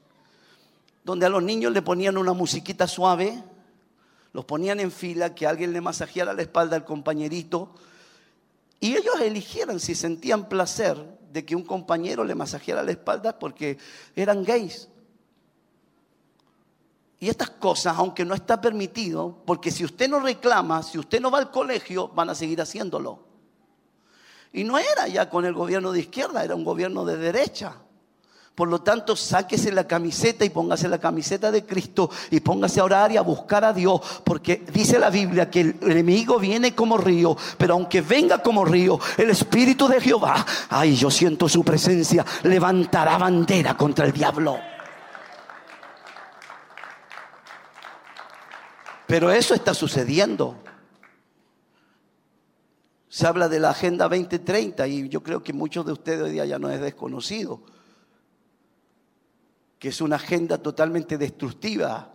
donde 1.03 1.25
a 1.25 1.29
los 1.29 1.43
niños 1.43 1.73
le 1.73 1.81
ponían 1.81 2.15
una 2.15 2.31
musiquita 2.31 2.87
suave, 2.87 3.43
los 4.31 4.45
ponían 4.45 4.79
en 4.79 4.93
fila, 4.93 5.35
que 5.35 5.45
alguien 5.45 5.73
le 5.73 5.81
masajeara 5.81 6.31
la 6.31 6.41
espalda 6.41 6.77
al 6.77 6.85
compañerito, 6.85 7.75
y 8.79 8.95
ellos 8.95 9.19
eligieran 9.19 9.81
si 9.81 9.93
sentían 9.93 10.47
placer 10.47 11.19
de 11.31 11.45
que 11.45 11.55
un 11.55 11.63
compañero 11.63 12.23
le 12.23 12.35
masajeara 12.35 12.83
la 12.83 12.91
espalda 12.91 13.37
porque 13.37 13.77
eran 14.15 14.43
gays. 14.43 14.89
Y 17.19 17.29
estas 17.29 17.51
cosas, 17.51 17.95
aunque 17.97 18.25
no 18.25 18.33
está 18.33 18.59
permitido, 18.59 19.43
porque 19.45 19.69
si 19.69 19.85
usted 19.85 20.09
no 20.09 20.19
reclama, 20.19 20.81
si 20.81 20.97
usted 20.97 21.21
no 21.21 21.29
va 21.29 21.37
al 21.37 21.51
colegio, 21.51 22.07
van 22.07 22.31
a 22.31 22.35
seguir 22.35 22.59
haciéndolo. 22.59 23.19
Y 24.51 24.63
no 24.63 24.77
era 24.77 25.07
ya 25.07 25.29
con 25.29 25.45
el 25.45 25.53
gobierno 25.53 25.91
de 25.91 25.99
izquierda, 25.99 26.43
era 26.43 26.55
un 26.55 26.63
gobierno 26.63 27.05
de 27.05 27.17
derecha. 27.17 27.75
Por 28.55 28.67
lo 28.67 28.81
tanto, 28.81 29.15
sáquese 29.15 29.71
la 29.71 29.87
camiseta 29.87 30.43
y 30.43 30.49
póngase 30.49 30.89
la 30.89 30.99
camiseta 30.99 31.51
de 31.51 31.65
Cristo 31.65 32.09
y 32.29 32.41
póngase 32.41 32.81
a 32.81 32.83
orar 32.83 33.11
y 33.11 33.17
a 33.17 33.21
buscar 33.21 33.63
a 33.63 33.71
Dios, 33.71 34.01
porque 34.25 34.65
dice 34.73 34.99
la 34.99 35.09
Biblia 35.09 35.49
que 35.49 35.61
el 35.61 35.77
enemigo 35.83 36.37
viene 36.37 36.75
como 36.75 36.97
río, 36.97 37.37
pero 37.57 37.75
aunque 37.75 38.01
venga 38.01 38.39
como 38.39 38.65
río, 38.65 38.99
el 39.17 39.29
Espíritu 39.29 39.87
de 39.87 40.01
Jehová, 40.01 40.45
ay, 40.69 40.95
yo 40.95 41.09
siento 41.09 41.47
su 41.47 41.63
presencia, 41.63 42.25
levantará 42.43 43.17
bandera 43.17 43.77
contra 43.77 44.05
el 44.05 44.11
diablo. 44.11 44.59
Pero 49.07 49.31
eso 49.31 49.53
está 49.53 49.73
sucediendo. 49.73 50.57
Se 53.09 53.27
habla 53.27 53.49
de 53.49 53.59
la 53.59 53.71
Agenda 53.71 54.07
2030 54.07 54.87
y 54.87 55.09
yo 55.09 55.21
creo 55.21 55.43
que 55.43 55.51
muchos 55.51 55.85
de 55.85 55.91
ustedes 55.91 56.21
hoy 56.21 56.31
día 56.31 56.45
ya 56.45 56.59
no 56.59 56.69
es 56.69 56.79
desconocido, 56.79 57.61
que 59.81 59.89
es 59.89 59.99
una 59.99 60.17
agenda 60.17 60.59
totalmente 60.59 61.17
destructiva 61.17 62.07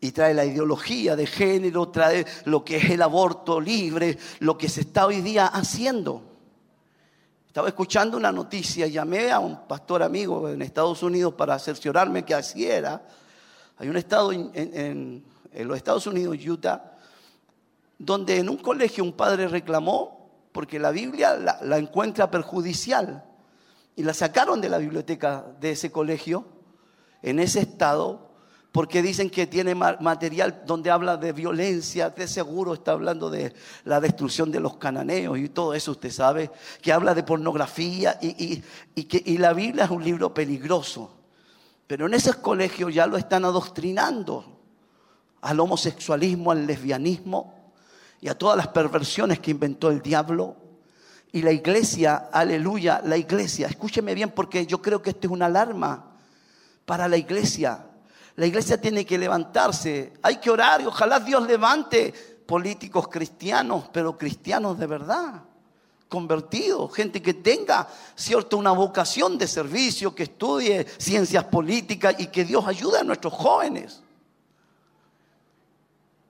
y 0.00 0.10
trae 0.10 0.34
la 0.34 0.44
ideología 0.44 1.14
de 1.14 1.28
género, 1.28 1.90
trae 1.90 2.26
lo 2.46 2.64
que 2.64 2.78
es 2.78 2.90
el 2.90 3.02
aborto 3.02 3.60
libre, 3.60 4.18
lo 4.40 4.58
que 4.58 4.68
se 4.68 4.80
está 4.80 5.06
hoy 5.06 5.20
día 5.20 5.46
haciendo. 5.46 6.24
Estaba 7.46 7.68
escuchando 7.68 8.16
una 8.16 8.32
noticia, 8.32 8.88
llamé 8.88 9.30
a 9.30 9.38
un 9.38 9.68
pastor 9.68 10.02
amigo 10.02 10.48
en 10.48 10.60
Estados 10.60 11.04
Unidos 11.04 11.34
para 11.34 11.56
cerciorarme 11.60 12.24
que 12.24 12.34
así 12.34 12.66
era. 12.66 13.06
Hay 13.78 13.88
un 13.88 13.96
estado 13.96 14.32
en, 14.32 14.50
en 14.54 15.68
los 15.68 15.76
Estados 15.76 16.04
Unidos, 16.08 16.36
Utah, 16.44 16.96
donde 17.96 18.38
en 18.38 18.48
un 18.48 18.56
colegio 18.56 19.04
un 19.04 19.12
padre 19.12 19.46
reclamó 19.46 20.32
porque 20.50 20.80
la 20.80 20.90
Biblia 20.90 21.36
la, 21.62 21.78
encuentra 21.78 22.28
perjudicial 22.28 23.22
y 23.96 24.02
la 24.02 24.14
sacaron 24.14 24.60
de 24.60 24.68
la 24.68 24.78
biblioteca 24.78 25.44
de 25.60 25.72
ese 25.72 25.90
colegio 25.90 26.44
en 27.22 27.38
ese 27.38 27.60
estado 27.60 28.32
porque 28.72 29.02
dicen 29.02 29.28
que 29.28 29.46
tiene 29.46 29.74
material 29.74 30.62
donde 30.66 30.90
habla 30.90 31.18
de 31.18 31.32
violencia, 31.32 32.08
de 32.08 32.26
seguro 32.26 32.72
está 32.72 32.92
hablando 32.92 33.28
de 33.28 33.52
la 33.84 34.00
destrucción 34.00 34.50
de 34.50 34.60
los 34.60 34.78
cananeos 34.78 35.38
y 35.38 35.50
todo 35.50 35.74
eso 35.74 35.90
usted 35.90 36.10
sabe, 36.10 36.50
que 36.80 36.90
habla 36.90 37.14
de 37.14 37.22
pornografía 37.22 38.18
y, 38.22 38.62
que, 39.04 39.22
y 39.24 39.36
la 39.36 39.52
Biblia 39.52 39.84
es 39.84 39.90
un 39.90 40.02
libro 40.02 40.32
peligroso. 40.32 41.12
Pero 41.86 42.06
en 42.06 42.14
esos 42.14 42.36
colegios 42.36 42.94
ya 42.94 43.06
lo 43.06 43.18
están 43.18 43.44
adoctrinando 43.44 44.58
al 45.42 45.60
homosexualismo, 45.60 46.50
al 46.50 46.66
lesbianismo, 46.66 47.62
y 48.22 48.28
a 48.28 48.38
todas 48.38 48.56
las 48.56 48.68
perversiones 48.68 49.40
que 49.40 49.50
inventó 49.50 49.90
el 49.90 50.00
diablo. 50.00 50.56
Y 51.32 51.40
la 51.40 51.50
iglesia, 51.50 52.28
aleluya, 52.30 53.00
la 53.04 53.16
iglesia, 53.16 53.66
escúcheme 53.66 54.14
bien 54.14 54.30
porque 54.30 54.66
yo 54.66 54.82
creo 54.82 55.00
que 55.00 55.10
esto 55.10 55.26
es 55.26 55.32
una 55.32 55.46
alarma 55.46 56.12
para 56.84 57.08
la 57.08 57.16
iglesia. 57.16 57.86
La 58.36 58.46
iglesia 58.46 58.78
tiene 58.78 59.06
que 59.06 59.16
levantarse, 59.16 60.12
hay 60.22 60.36
que 60.36 60.50
orar 60.50 60.82
y 60.82 60.86
ojalá 60.86 61.20
Dios 61.20 61.46
levante 61.46 62.12
políticos 62.46 63.08
cristianos, 63.08 63.88
pero 63.92 64.18
cristianos 64.18 64.78
de 64.78 64.86
verdad, 64.86 65.42
convertidos, 66.08 66.92
gente 66.94 67.22
que 67.22 67.32
tenga, 67.32 67.88
cierto, 68.14 68.58
una 68.58 68.72
vocación 68.72 69.38
de 69.38 69.48
servicio, 69.48 70.14
que 70.14 70.24
estudie 70.24 70.86
ciencias 70.98 71.44
políticas 71.44 72.16
y 72.18 72.26
que 72.26 72.44
Dios 72.44 72.66
ayude 72.66 72.98
a 72.98 73.04
nuestros 73.04 73.32
jóvenes. 73.32 74.02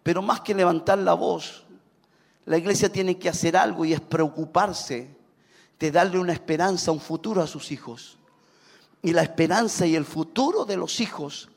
Pero 0.04 0.22
más 0.22 0.40
que 0.40 0.54
levantar 0.54 0.98
la 0.98 1.14
voz, 1.14 1.64
la 2.44 2.58
iglesia 2.58 2.90
tiene 2.90 3.18
que 3.18 3.28
hacer 3.28 3.56
algo 3.56 3.84
y 3.84 3.92
es 3.92 4.00
preocuparse 4.00 5.16
de 5.78 5.90
darle 5.90 6.18
una 6.18 6.32
esperanza, 6.32 6.92
un 6.92 7.00
futuro 7.00 7.42
a 7.42 7.46
sus 7.46 7.72
hijos. 7.72 8.18
Y 9.02 9.12
la 9.12 9.22
esperanza 9.22 9.86
y 9.86 9.96
el 9.96 10.04
futuro 10.04 10.64
de 10.64 10.76
los 10.76 11.00
hijos 11.00 11.48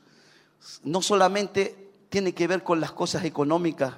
no 0.82 1.02
solamente 1.02 1.92
tiene 2.08 2.32
que 2.32 2.46
ver 2.46 2.62
con 2.62 2.80
las 2.80 2.92
cosas 2.92 3.24
económicas, 3.24 3.94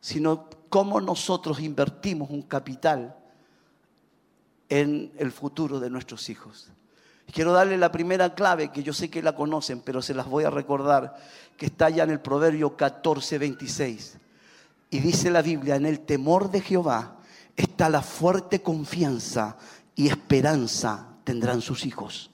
sino 0.00 0.48
cómo 0.68 1.00
nosotros 1.00 1.60
invertimos 1.60 2.30
un 2.30 2.42
capital 2.42 3.16
en 4.68 5.12
el 5.18 5.32
futuro 5.32 5.80
de 5.80 5.90
nuestros 5.90 6.28
hijos. 6.28 6.70
Quiero 7.32 7.52
darle 7.52 7.78
la 7.78 7.90
primera 7.90 8.34
clave 8.34 8.70
que 8.70 8.82
yo 8.82 8.92
sé 8.92 9.10
que 9.10 9.22
la 9.22 9.34
conocen, 9.34 9.80
pero 9.80 10.02
se 10.02 10.14
las 10.14 10.26
voy 10.26 10.44
a 10.44 10.50
recordar, 10.50 11.16
que 11.56 11.66
está 11.66 11.90
ya 11.90 12.04
en 12.04 12.10
el 12.10 12.20
Proverbio 12.20 12.76
14, 12.76 13.38
26. 13.38 14.18
Y 14.90 15.00
dice 15.00 15.30
la 15.30 15.42
Biblia, 15.42 15.76
en 15.76 15.86
el 15.86 16.00
temor 16.00 16.50
de 16.50 16.60
Jehová 16.60 17.18
está 17.56 17.88
la 17.88 18.02
fuerte 18.02 18.62
confianza 18.62 19.56
y 19.94 20.08
esperanza 20.08 21.08
tendrán 21.24 21.60
sus 21.60 21.84
hijos. 21.86 22.30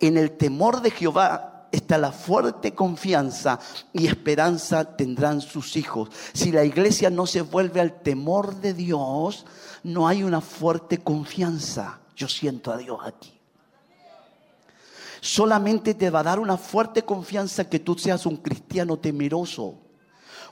En 0.00 0.16
el 0.16 0.32
temor 0.32 0.80
de 0.82 0.90
Jehová 0.90 1.68
está 1.72 1.98
la 1.98 2.12
fuerte 2.12 2.74
confianza 2.74 3.58
y 3.92 4.06
esperanza 4.06 4.96
tendrán 4.96 5.40
sus 5.40 5.76
hijos. 5.76 6.10
Si 6.32 6.52
la 6.52 6.64
iglesia 6.64 7.10
no 7.10 7.26
se 7.26 7.42
vuelve 7.42 7.80
al 7.80 8.00
temor 8.00 8.56
de 8.56 8.74
Dios, 8.74 9.44
no 9.82 10.06
hay 10.06 10.22
una 10.22 10.40
fuerte 10.40 10.98
confianza. 10.98 12.00
Yo 12.16 12.28
siento 12.28 12.72
a 12.72 12.76
Dios 12.76 13.00
aquí. 13.04 13.32
solamente 15.20 15.94
te 15.94 16.10
va 16.10 16.20
a 16.20 16.24
dar 16.24 16.38
una 16.38 16.58
fuerte 16.58 17.02
confianza 17.02 17.68
que 17.68 17.80
tú 17.80 17.96
seas 17.96 18.26
un 18.26 18.36
cristiano 18.36 18.98
temeroso. 18.98 19.83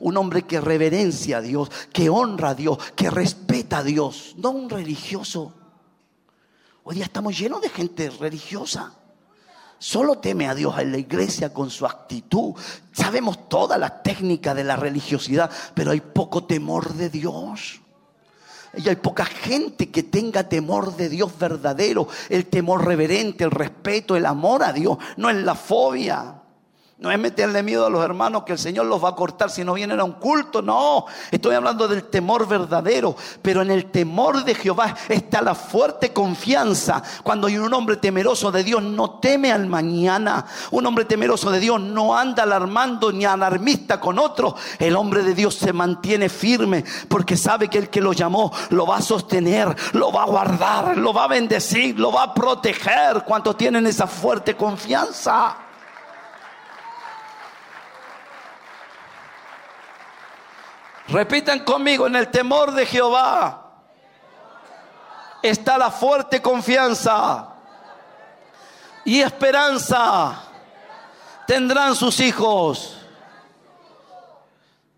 Un 0.03 0.17
hombre 0.17 0.43
que 0.43 0.61
reverencia 0.61 1.37
a 1.37 1.41
Dios, 1.41 1.71
que 1.93 2.11
honra 2.11 2.51
a 2.51 2.55
Dios, 2.57 2.77
que 2.97 3.09
respeta 3.09 3.79
a 3.79 3.83
Dios, 3.85 4.35
no 4.37 4.51
un 4.51 4.69
religioso. 4.69 5.55
Hoy 6.83 6.97
día 6.97 7.05
estamos 7.05 7.39
llenos 7.39 7.63
de 7.63 7.69
gente 7.69 8.11
religiosa. 8.11 8.95
Solo 9.79 10.19
teme 10.19 10.49
a 10.49 10.57
Dios 10.57 10.77
en 10.81 10.91
la 10.91 10.99
iglesia 10.99 11.53
con 11.53 11.71
su 11.71 11.87
actitud. 11.87 12.55
Sabemos 12.91 13.49
toda 13.49 13.79
la 13.79 14.03
técnica 14.03 14.55
de 14.55 14.65
la 14.65 14.75
religiosidad, 14.75 15.49
pero 15.73 15.93
hay 15.93 16.01
poco 16.01 16.47
temor 16.47 16.95
de 16.95 17.09
Dios. 17.09 17.81
Y 18.77 18.89
hay 18.89 18.97
poca 18.97 19.25
gente 19.25 19.93
que 19.93 20.03
tenga 20.03 20.49
temor 20.49 20.97
de 20.97 21.11
Dios 21.11 21.39
verdadero, 21.39 22.09
el 22.29 22.47
temor 22.47 22.85
reverente, 22.85 23.45
el 23.45 23.53
respeto, 23.53 24.17
el 24.17 24.27
amor 24.27 24.65
a 24.65 24.73
Dios, 24.73 24.99
no 25.17 25.31
es 25.31 25.37
la 25.37 25.55
fobia. 25.55 26.42
No 27.03 27.11
es 27.11 27.19
meterle 27.19 27.65
miedo 27.65 27.85
a 27.85 27.91
los 27.91 28.05
hermanos 28.05 28.45
que 28.45 28.53
el 28.53 28.61
Señor 28.61 28.87
los 28.87 29.03
va 29.03 29.09
a 29.09 29.15
cortar 29.17 29.51
si 29.51 29.65
no 29.65 29.75
vienen 29.75 29.99
a 29.99 30.05
un 30.05 30.13
culto. 30.13 30.63
No, 30.63 31.07
estoy 31.33 31.57
hablando 31.57 31.89
del 31.89 32.05
temor 32.05 32.47
verdadero. 32.47 33.17
Pero 33.43 33.61
en 33.61 33.73
el 33.73 33.91
temor 33.91 34.45
de 34.45 34.55
Jehová 34.55 34.95
está 35.09 35.43
la 35.43 35.57
fuerte 35.57 36.13
confianza. 36.13 37.03
Cuando 37.25 37.49
hay 37.49 37.59
un 37.59 37.75
hombre 37.75 37.97
temeroso 37.97 38.53
de 38.53 38.63
Dios 38.63 38.85
no 38.85 39.19
teme 39.19 39.51
al 39.51 39.67
mañana. 39.67 40.47
Un 40.71 40.87
hombre 40.87 41.05
temeroso 41.05 41.51
de 41.51 41.59
Dios 41.59 41.81
no 41.81 42.17
anda 42.17 42.45
alarmando 42.45 43.11
ni 43.11 43.25
alarmista 43.25 43.99
con 43.99 44.21
otros. 44.21 44.55
El 44.79 44.95
hombre 44.95 45.25
de 45.25 45.35
Dios 45.35 45.57
se 45.57 45.73
mantiene 45.73 46.29
firme 46.29 46.85
porque 47.09 47.37
sabe 47.37 47.67
que 47.67 47.79
el 47.79 47.91
que 47.91 48.01
lo 48.01 48.13
llamó 48.13 48.53
lo 48.71 48.87
va 48.87 48.99
a 48.99 49.03
sostener, 49.03 49.75
lo 49.95 50.13
va 50.13 50.23
a 50.23 50.27
guardar, 50.27 50.97
lo 50.99 51.13
va 51.13 51.25
a 51.25 51.29
bendecir, 51.29 51.99
lo 51.99 52.13
va 52.13 52.23
a 52.23 52.35
proteger. 52.35 53.25
¿Cuántos 53.27 53.57
tienen 53.57 53.89
esa 53.89 54.07
fuerte 54.07 54.57
confianza? 54.57 55.72
Repitan 61.09 61.61
conmigo, 61.61 62.07
en 62.07 62.17
el 62.17 62.31
temor 62.31 62.73
de 62.73 62.87
Jehová 62.87 63.63
está 65.43 65.77
la 65.77 65.91
fuerte 65.91 66.41
confianza 66.41 67.49
y 69.05 69.21
esperanza 69.21 70.45
tendrán 71.47 71.95
sus 71.97 72.21
hijos. 72.21 72.99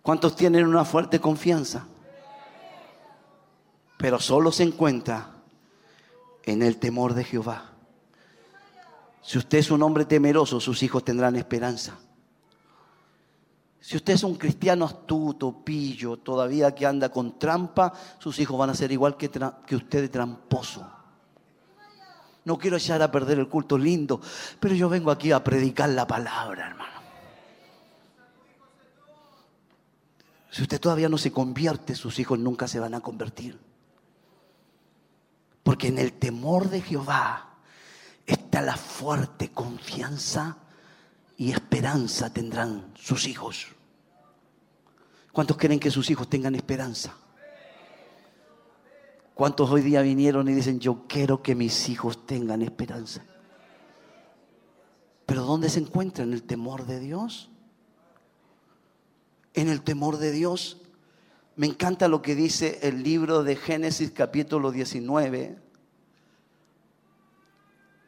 ¿Cuántos 0.03 0.37
tienen 0.37 0.67
una 0.67 0.85
fuerte 0.85 1.19
confianza? 1.19 1.87
Pero 3.97 4.21
solo 4.21 4.53
se 4.53 4.65
encuentra 4.65 5.31
en 6.43 6.63
el 6.63 6.77
temor 6.77 7.15
de 7.15 7.25
Jehová. 7.25 7.71
Si 9.23 9.39
usted 9.39 9.59
es 9.59 9.71
un 9.71 9.83
hombre 9.83 10.05
temeroso, 10.05 10.61
sus 10.61 10.83
hijos 10.83 11.03
tendrán 11.03 11.37
esperanza. 11.37 11.95
Si 13.85 13.99
usted 13.99 14.15
es 14.15 14.25
un 14.25 14.37
cristiano 14.37 14.87
astuto, 14.87 15.63
pillo, 15.63 16.17
todavía 16.17 16.75
que 16.75 16.87
anda 16.87 17.11
con 17.11 17.39
trampa, 17.39 17.93
sus 18.19 18.39
hijos 18.39 18.59
van 18.59 18.71
a 18.71 18.75
ser 18.75 18.91
igual 18.91 19.19
que, 19.19 19.27
usted 19.77 20.01
de 20.01 20.09
tramposo. 20.09 20.91
No 22.47 22.57
quiero 22.57 22.79
echar 22.79 23.03
a 23.03 23.11
perder 23.11 23.41
el 23.41 23.47
culto 23.47 23.77
lindo, 23.77 24.23
pero 24.59 24.75
yo 24.75 24.89
vengo 24.89 25.11
aquí 25.11 25.33
a 25.33 25.45
predicar 25.45 25.91
la 25.91 26.07
palabra, 26.07 26.69
hermano. 26.69 26.99
Si 30.51 30.63
usted 30.63 30.81
todavía 30.81 31.11
no 31.11 31.19
se 31.19 31.31
convierte, 31.31 31.95
sus 31.95 32.19
hijos 32.19 32.39
nunca 32.39 32.67
se 32.67 32.81
van 32.81 32.95
a 32.95 33.01
convertir. 33.01 33.61
Porque 35.63 35.89
en 35.89 35.99
el 35.99 36.15
temor 36.15 36.71
de 36.71 36.81
Jehová 36.81 37.51
está 38.25 38.63
la 38.63 38.79
fuerte 38.79 39.51
confianza 39.51 40.57
y 41.37 41.51
esperanza 41.51 42.33
tendrán 42.33 42.93
sus 42.95 43.27
hijos. 43.27 43.67
¿Cuántos 45.33 45.57
quieren 45.57 45.81
que 45.81 45.91
sus 45.91 46.11
hijos 46.11 46.29
tengan 46.29 46.55
esperanza? 46.55 47.15
¿Cuántos 49.35 49.69
hoy 49.71 49.83
día 49.83 50.01
vinieron 50.01 50.49
y 50.49 50.55
dicen, 50.55 50.79
yo 50.79 51.07
quiero 51.09 51.43
que 51.43 51.57
mis 51.57 51.89
hijos 51.89 52.25
tengan 52.25 52.63
esperanza? 52.63 53.25
Pero 55.27 55.43
¿dónde 55.43 55.69
se 55.71 55.81
encuentra? 55.81 56.23
¿En 56.23 56.33
el 56.33 56.45
temor 56.45 56.87
de 56.87 57.01
Dios? 57.01 57.51
En 59.55 59.69
el 59.69 59.83
temor 59.83 60.19
de 60.19 60.31
Dios. 60.31 60.83
Me 61.57 61.67
encanta 61.67 62.07
lo 62.07 62.23
que 62.23 62.37
dice 62.37 62.79
el 62.83 63.03
libro 63.03 63.43
de 63.43 63.57
Génesis 63.57 64.13
capítulo 64.13 64.71
19, 64.71 65.59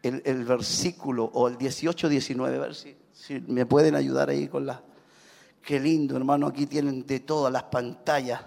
el, 0.03 0.23
el 0.25 0.45
versículo, 0.45 1.25
o 1.25 1.49
el 1.49 1.59
18-19, 1.59 2.73
si, 2.75 2.97
si 3.27 3.41
me 3.41 3.67
pueden 3.67 3.97
ayudar 3.97 4.31
ahí 4.31 4.47
con 4.47 4.67
la... 4.67 4.81
Qué 5.61 5.81
lindo, 5.81 6.17
hermano, 6.17 6.47
aquí 6.47 6.67
tienen 6.67 7.05
de 7.05 7.19
todas 7.19 7.53
las 7.53 7.65
pantallas. 7.65 8.41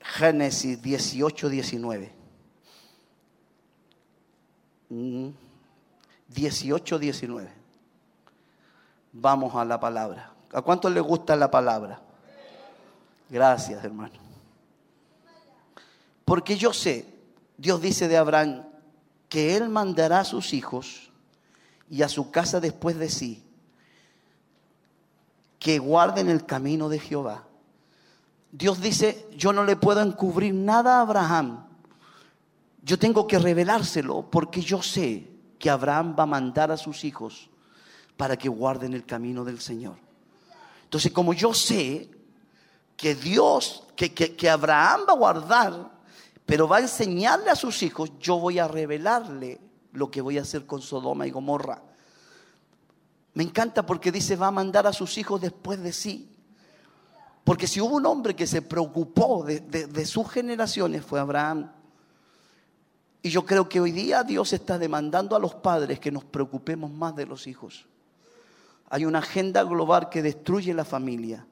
Génesis 0.00 0.82
18, 0.82 1.48
19. 1.48 2.12
18, 6.26 6.98
19. 6.98 7.48
Vamos 9.12 9.54
a 9.54 9.64
la 9.64 9.78
palabra. 9.78 10.32
¿A 10.52 10.62
cuántos 10.62 10.90
les 10.90 11.02
gusta 11.02 11.36
la 11.36 11.48
palabra? 11.48 12.02
Gracias, 13.30 13.84
hermano. 13.84 14.14
Porque 16.24 16.56
yo 16.56 16.72
sé, 16.72 17.06
Dios 17.56 17.80
dice 17.80 18.08
de 18.08 18.16
Abraham, 18.16 18.64
que 19.28 19.56
él 19.56 19.68
mandará 19.68 20.20
a 20.20 20.24
sus 20.24 20.52
hijos 20.52 21.11
y 21.92 22.00
a 22.00 22.08
su 22.08 22.30
casa 22.30 22.58
después 22.58 22.98
de 22.98 23.10
sí 23.10 23.44
que 25.58 25.78
guarden 25.78 26.30
el 26.30 26.46
camino 26.46 26.88
de 26.88 26.98
Jehová. 26.98 27.44
Dios 28.50 28.80
dice, 28.80 29.28
yo 29.36 29.52
no 29.52 29.62
le 29.62 29.76
puedo 29.76 30.00
encubrir 30.00 30.54
nada 30.54 30.96
a 30.96 31.00
Abraham. 31.02 31.66
Yo 32.82 32.98
tengo 32.98 33.26
que 33.26 33.38
revelárselo 33.38 34.22
porque 34.30 34.62
yo 34.62 34.82
sé 34.82 35.28
que 35.58 35.68
Abraham 35.68 36.16
va 36.18 36.22
a 36.22 36.26
mandar 36.26 36.72
a 36.72 36.78
sus 36.78 37.04
hijos 37.04 37.50
para 38.16 38.38
que 38.38 38.48
guarden 38.48 38.94
el 38.94 39.04
camino 39.04 39.44
del 39.44 39.60
Señor. 39.60 39.96
Entonces, 40.84 41.12
como 41.12 41.34
yo 41.34 41.52
sé 41.52 42.08
que 42.96 43.14
Dios, 43.14 43.86
que, 43.94 44.14
que, 44.14 44.34
que 44.34 44.48
Abraham 44.48 45.02
va 45.06 45.12
a 45.12 45.16
guardar, 45.16 45.90
pero 46.46 46.66
va 46.66 46.78
a 46.78 46.80
enseñarle 46.80 47.50
a 47.50 47.54
sus 47.54 47.82
hijos, 47.82 48.12
yo 48.18 48.38
voy 48.38 48.58
a 48.58 48.66
revelarle 48.66 49.60
lo 49.92 50.10
que 50.10 50.20
voy 50.20 50.38
a 50.38 50.42
hacer 50.42 50.66
con 50.66 50.82
Sodoma 50.82 51.26
y 51.26 51.30
Gomorra. 51.30 51.82
Me 53.34 53.44
encanta 53.44 53.86
porque 53.86 54.12
dice 54.12 54.36
va 54.36 54.48
a 54.48 54.52
mandar 54.52 54.86
a 54.86 54.92
sus 54.92 55.16
hijos 55.18 55.40
después 55.40 55.82
de 55.82 55.92
sí. 55.92 56.28
Porque 57.44 57.66
si 57.66 57.80
hubo 57.80 57.96
un 57.96 58.06
hombre 58.06 58.36
que 58.36 58.46
se 58.46 58.62
preocupó 58.62 59.44
de, 59.44 60.06
sus 60.06 60.30
generaciones 60.30 61.04
fue 61.04 61.18
Abraham. 61.18 61.72
Y 63.22 63.30
yo 63.30 63.44
creo 63.44 63.68
que 63.68 63.80
hoy 63.80 63.92
día 63.92 64.22
Dios 64.22 64.52
está 64.52 64.78
demandando 64.78 65.36
a 65.36 65.38
los 65.38 65.54
padres 65.54 65.98
que 66.00 66.10
nos 66.10 66.24
preocupemos 66.24 66.90
más 66.90 67.16
de 67.16 67.26
los 67.26 67.46
hijos. 67.46 67.86
Hay 68.90 69.04
una 69.04 69.20
agenda 69.20 69.62
global 69.62 70.08
que 70.08 70.22
destruye 70.22 70.74
la 70.74 70.84
familia. 70.84 71.46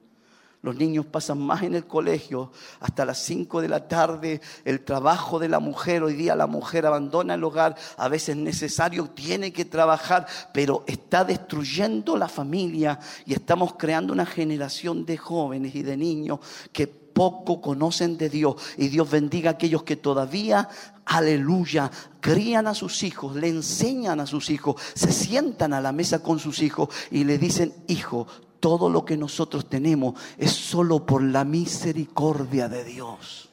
Los 0.63 0.75
niños 0.75 1.07
pasan 1.07 1.39
más 1.39 1.63
en 1.63 1.73
el 1.73 1.87
colegio 1.87 2.51
hasta 2.81 3.03
las 3.03 3.17
5 3.23 3.61
de 3.61 3.67
la 3.67 3.87
tarde. 3.87 4.41
El 4.63 4.81
trabajo 4.83 5.39
de 5.39 5.49
la 5.49 5.59
mujer, 5.59 6.03
hoy 6.03 6.13
día 6.13 6.35
la 6.35 6.45
mujer 6.45 6.85
abandona 6.85 7.33
el 7.33 7.43
hogar, 7.43 7.75
a 7.97 8.07
veces 8.07 8.37
necesario, 8.37 9.09
tiene 9.09 9.51
que 9.51 9.65
trabajar, 9.65 10.27
pero 10.53 10.83
está 10.85 11.25
destruyendo 11.25 12.15
la 12.15 12.27
familia 12.27 12.99
y 13.25 13.33
estamos 13.33 13.73
creando 13.73 14.13
una 14.13 14.27
generación 14.27 15.03
de 15.03 15.17
jóvenes 15.17 15.73
y 15.73 15.81
de 15.81 15.97
niños 15.97 16.39
que 16.71 16.85
poco 16.85 17.59
conocen 17.59 18.17
de 18.17 18.29
Dios. 18.29 18.55
Y 18.77 18.89
Dios 18.89 19.09
bendiga 19.09 19.49
a 19.49 19.53
aquellos 19.53 19.81
que 19.81 19.95
todavía, 19.95 20.69
aleluya, 21.05 21.89
crían 22.19 22.67
a 22.67 22.75
sus 22.75 23.01
hijos, 23.01 23.35
le 23.35 23.47
enseñan 23.47 24.19
a 24.19 24.27
sus 24.27 24.51
hijos, 24.51 24.79
se 24.93 25.11
sientan 25.11 25.73
a 25.73 25.81
la 25.81 25.91
mesa 25.91 26.21
con 26.21 26.37
sus 26.37 26.61
hijos 26.61 26.89
y 27.09 27.23
le 27.23 27.39
dicen, 27.39 27.73
hijo, 27.87 28.27
todo 28.61 28.89
lo 28.89 29.03
que 29.03 29.17
nosotros 29.17 29.67
tenemos 29.67 30.17
es 30.37 30.51
solo 30.51 31.05
por 31.05 31.21
la 31.21 31.43
misericordia 31.43 32.69
de 32.69 32.85
Dios. 32.85 33.49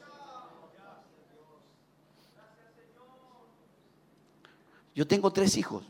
Yo 4.95 5.07
tengo 5.07 5.33
tres 5.33 5.57
hijos. 5.57 5.83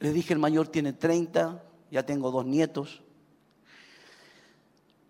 Le 0.00 0.12
dije, 0.12 0.34
el 0.34 0.38
mayor 0.40 0.68
tiene 0.68 0.92
30, 0.92 1.62
ya 1.90 2.04
tengo 2.04 2.30
dos 2.30 2.44
nietos. 2.44 3.02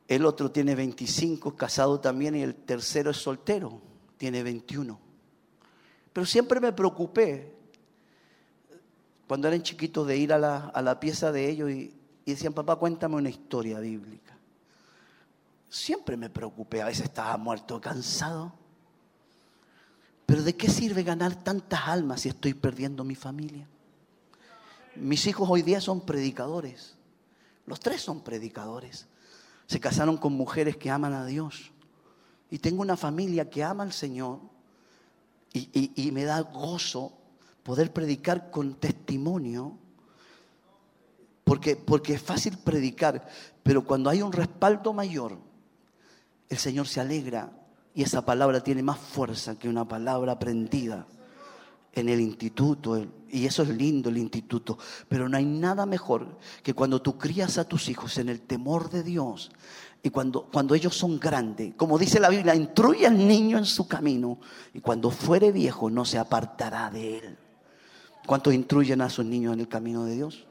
El 0.06 0.24
otro 0.24 0.52
tiene 0.52 0.74
25, 0.74 1.56
casado 1.56 1.98
también, 1.98 2.36
y 2.36 2.42
el 2.42 2.54
tercero 2.54 3.10
es 3.10 3.16
soltero, 3.16 3.80
tiene 4.16 4.42
21. 4.42 5.00
Pero 6.12 6.26
siempre 6.26 6.60
me 6.60 6.72
preocupé 6.72 7.52
cuando 9.26 9.48
eran 9.48 9.62
chiquitos 9.62 10.06
de 10.06 10.16
ir 10.16 10.32
a 10.32 10.38
la, 10.38 10.68
a 10.68 10.82
la 10.82 11.00
pieza 11.00 11.32
de 11.32 11.48
ellos 11.48 11.70
y, 11.70 11.95
y 12.26 12.32
decían, 12.32 12.52
papá, 12.52 12.74
cuéntame 12.74 13.14
una 13.14 13.30
historia 13.30 13.78
bíblica. 13.78 14.36
Siempre 15.68 16.16
me 16.16 16.28
preocupé, 16.28 16.82
a 16.82 16.86
veces 16.86 17.04
estaba 17.04 17.36
muerto, 17.36 17.80
cansado. 17.80 18.52
Pero 20.26 20.42
¿de 20.42 20.56
qué 20.56 20.68
sirve 20.68 21.04
ganar 21.04 21.36
tantas 21.44 21.86
almas 21.86 22.22
si 22.22 22.28
estoy 22.28 22.52
perdiendo 22.52 23.04
mi 23.04 23.14
familia? 23.14 23.68
Mis 24.96 25.24
hijos 25.28 25.48
hoy 25.48 25.62
día 25.62 25.80
son 25.80 26.00
predicadores. 26.00 26.96
Los 27.64 27.78
tres 27.78 28.02
son 28.02 28.22
predicadores. 28.22 29.06
Se 29.68 29.78
casaron 29.78 30.16
con 30.16 30.32
mujeres 30.32 30.76
que 30.76 30.90
aman 30.90 31.12
a 31.12 31.26
Dios. 31.26 31.70
Y 32.50 32.58
tengo 32.58 32.82
una 32.82 32.96
familia 32.96 33.48
que 33.48 33.62
ama 33.62 33.84
al 33.84 33.92
Señor. 33.92 34.40
Y, 35.52 35.92
y 35.94 36.10
me 36.10 36.24
da 36.24 36.40
gozo 36.40 37.12
poder 37.62 37.92
predicar 37.92 38.50
con 38.50 38.74
testimonio. 38.74 39.78
Porque, 41.46 41.76
porque 41.76 42.14
es 42.14 42.22
fácil 42.22 42.58
predicar, 42.58 43.24
pero 43.62 43.84
cuando 43.84 44.10
hay 44.10 44.20
un 44.20 44.32
respaldo 44.32 44.92
mayor, 44.92 45.38
el 46.48 46.58
Señor 46.58 46.88
se 46.88 47.00
alegra 47.00 47.52
y 47.94 48.02
esa 48.02 48.26
palabra 48.26 48.64
tiene 48.64 48.82
más 48.82 48.98
fuerza 48.98 49.56
que 49.56 49.68
una 49.68 49.86
palabra 49.86 50.32
aprendida 50.32 51.06
en 51.92 52.08
el 52.08 52.20
instituto. 52.20 53.06
Y 53.30 53.46
eso 53.46 53.62
es 53.62 53.68
lindo 53.68 54.08
el 54.08 54.18
instituto. 54.18 54.76
Pero 55.08 55.28
no 55.28 55.36
hay 55.36 55.44
nada 55.44 55.86
mejor 55.86 56.36
que 56.64 56.74
cuando 56.74 57.00
tú 57.00 57.16
crías 57.16 57.58
a 57.58 57.64
tus 57.64 57.88
hijos 57.88 58.18
en 58.18 58.28
el 58.28 58.40
temor 58.40 58.90
de 58.90 59.04
Dios. 59.04 59.52
Y 60.02 60.10
cuando, 60.10 60.48
cuando 60.52 60.74
ellos 60.74 60.96
son 60.96 61.20
grandes, 61.20 61.74
como 61.76 61.96
dice 61.96 62.18
la 62.18 62.28
Biblia, 62.28 62.56
instruye 62.56 63.06
al 63.06 63.24
niño 63.24 63.56
en 63.56 63.66
su 63.66 63.86
camino. 63.86 64.40
Y 64.74 64.80
cuando 64.80 65.12
fuere 65.12 65.52
viejo 65.52 65.90
no 65.90 66.04
se 66.04 66.18
apartará 66.18 66.90
de 66.90 67.18
él. 67.18 67.38
¿Cuántos 68.26 68.52
instruyen 68.52 69.00
a 69.00 69.10
sus 69.10 69.24
niños 69.24 69.52
en 69.52 69.60
el 69.60 69.68
camino 69.68 70.04
de 70.04 70.16
Dios? 70.16 70.44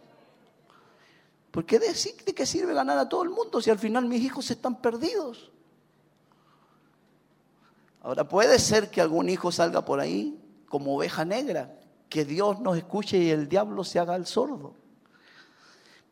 ¿Por 1.56 1.66
qué 1.66 1.80
decir 1.80 2.16
de 2.26 2.36
qué 2.36 2.46
sirve 2.46 2.74
ganar 2.74 2.98
a 2.98 3.08
todo 3.08 3.24
el 3.24 3.30
mundo 3.30 3.62
si 3.62 3.70
al 3.70 3.80
final 3.80 4.04
mis 4.08 4.22
hijos 4.22 4.52
están 4.52 4.82
perdidos? 4.82 5.54
Ahora 8.02 8.28
puede 8.28 8.60
ser 8.60 8.92
que 8.92 9.00
algún 9.00 9.30
hijo 9.30 9.54
salga 9.54 9.86
por 9.86 10.02
ahí 10.02 10.38
como 10.68 10.98
oveja 10.98 11.24
negra, 11.24 11.80
que 12.10 12.26
Dios 12.26 12.60
nos 12.60 12.76
escuche 12.76 13.18
y 13.18 13.30
el 13.30 13.48
diablo 13.48 13.86
se 13.86 14.00
haga 14.00 14.18
el 14.18 14.26
sordo. 14.26 14.74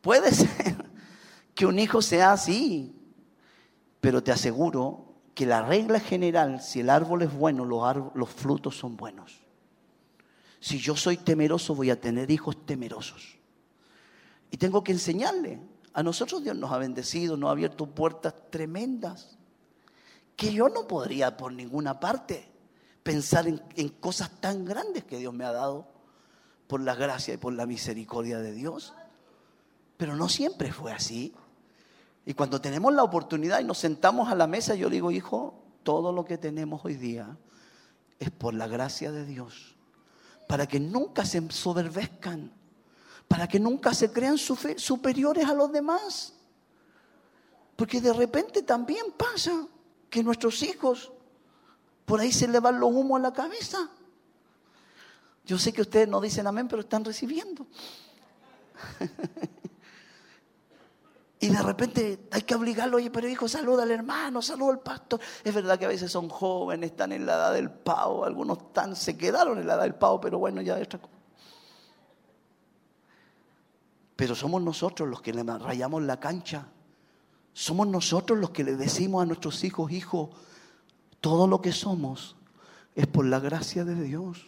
Puede 0.00 0.32
ser 0.32 0.76
que 1.54 1.66
un 1.66 1.78
hijo 1.78 2.00
sea 2.00 2.32
así, 2.32 2.96
pero 4.00 4.22
te 4.22 4.32
aseguro 4.32 5.12
que 5.34 5.44
la 5.44 5.60
regla 5.60 6.00
general, 6.00 6.62
si 6.62 6.80
el 6.80 6.88
árbol 6.88 7.20
es 7.20 7.34
bueno, 7.34 7.66
los, 7.66 7.82
los 8.14 8.30
frutos 8.30 8.78
son 8.78 8.96
buenos. 8.96 9.42
Si 10.58 10.78
yo 10.78 10.96
soy 10.96 11.18
temeroso, 11.18 11.74
voy 11.74 11.90
a 11.90 12.00
tener 12.00 12.30
hijos 12.30 12.64
temerosos. 12.64 13.43
Y 14.54 14.56
tengo 14.56 14.84
que 14.84 14.92
enseñarle. 14.92 15.58
A 15.94 16.04
nosotros 16.04 16.44
Dios 16.44 16.56
nos 16.56 16.70
ha 16.70 16.78
bendecido, 16.78 17.36
nos 17.36 17.48
ha 17.48 17.50
abierto 17.50 17.86
puertas 17.86 18.32
tremendas 18.50 19.36
que 20.36 20.52
yo 20.52 20.68
no 20.68 20.86
podría 20.86 21.36
por 21.36 21.52
ninguna 21.52 21.98
parte 21.98 22.48
pensar 23.02 23.48
en, 23.48 23.88
cosas 23.98 24.30
tan 24.40 24.64
grandes 24.64 25.02
que 25.02 25.18
Dios 25.18 25.34
me 25.34 25.44
ha 25.44 25.50
dado 25.50 25.88
por 26.68 26.80
la 26.80 26.94
gracia 26.94 27.34
y 27.34 27.36
por 27.36 27.52
la 27.52 27.66
misericordia 27.66 28.38
de 28.38 28.52
Dios. 28.52 28.94
Pero 29.96 30.14
no 30.14 30.28
siempre 30.28 30.72
fue 30.72 30.92
así. 30.92 31.34
Y 32.24 32.34
cuando 32.34 32.60
tenemos 32.60 32.94
la 32.94 33.02
oportunidad 33.02 33.58
y 33.58 33.64
nos 33.64 33.78
sentamos 33.78 34.28
a 34.28 34.36
la 34.36 34.46
mesa, 34.46 34.76
yo 34.76 34.88
digo, 34.88 35.10
hijo, 35.10 35.64
todo 35.82 36.12
lo 36.12 36.24
que 36.24 36.38
tenemos 36.38 36.84
hoy 36.84 36.94
día 36.94 37.36
es 38.20 38.30
por 38.30 38.54
la 38.54 38.68
gracia 38.68 39.10
de 39.10 39.26
Dios. 39.26 39.74
Para 40.46 40.68
que 40.68 40.78
nunca 40.78 41.24
se 41.24 41.42
soberbezcan. 41.50 42.52
Para 43.28 43.48
que 43.48 43.58
nunca 43.58 43.94
se 43.94 44.12
crean 44.12 44.38
superiores 44.38 45.46
a 45.46 45.54
los 45.54 45.72
demás. 45.72 46.34
Porque 47.76 48.00
de 48.00 48.12
repente 48.12 48.62
también 48.62 49.06
pasa 49.16 49.66
que 50.08 50.22
nuestros 50.22 50.62
hijos 50.62 51.10
por 52.04 52.20
ahí 52.20 52.32
se 52.32 52.46
le 52.46 52.60
van 52.60 52.78
los 52.78 52.92
humos 52.92 53.18
a 53.18 53.22
la 53.22 53.32
cabeza. 53.32 53.88
Yo 55.44 55.58
sé 55.58 55.72
que 55.72 55.82
ustedes 55.82 56.08
no 56.08 56.20
dicen 56.20 56.46
amén, 56.46 56.68
pero 56.68 56.82
están 56.82 57.04
recibiendo. 57.04 57.66
y 61.40 61.48
de 61.48 61.62
repente 61.62 62.28
hay 62.30 62.42
que 62.42 62.54
obligarlo, 62.54 62.96
oye, 62.96 63.10
pero 63.10 63.28
hijo, 63.28 63.48
saluda 63.48 63.82
al 63.82 63.90
hermano, 63.90 64.40
saluda 64.40 64.72
al 64.72 64.80
pastor. 64.80 65.20
Es 65.42 65.54
verdad 65.54 65.78
que 65.78 65.84
a 65.84 65.88
veces 65.88 66.10
son 66.10 66.28
jóvenes, 66.28 66.92
están 66.92 67.12
en 67.12 67.26
la 67.26 67.34
edad 67.34 67.54
del 67.54 67.70
pavo, 67.70 68.24
algunos 68.24 68.58
se 68.94 69.16
quedaron 69.16 69.58
en 69.58 69.66
la 69.66 69.74
edad 69.74 69.82
del 69.82 69.94
pavo, 69.94 70.20
pero 70.20 70.38
bueno, 70.38 70.62
ya 70.62 70.78
es 70.78 70.86
otra 70.86 71.00
cosa. 71.00 71.13
Pero 74.16 74.34
somos 74.34 74.62
nosotros 74.62 75.08
los 75.08 75.20
que 75.20 75.32
le 75.32 75.42
rayamos 75.42 76.02
la 76.02 76.20
cancha 76.20 76.68
somos 77.54 77.86
nosotros 77.86 78.38
los 78.38 78.50
que 78.50 78.64
le 78.64 78.74
decimos 78.74 79.22
a 79.22 79.26
nuestros 79.26 79.62
hijos, 79.62 79.92
hijo, 79.92 80.30
todo 81.20 81.46
lo 81.46 81.62
que 81.62 81.72
somos 81.72 82.36
es 82.96 83.06
por 83.06 83.24
la 83.24 83.38
gracia 83.38 83.84
de 83.84 83.94
Dios. 83.94 84.44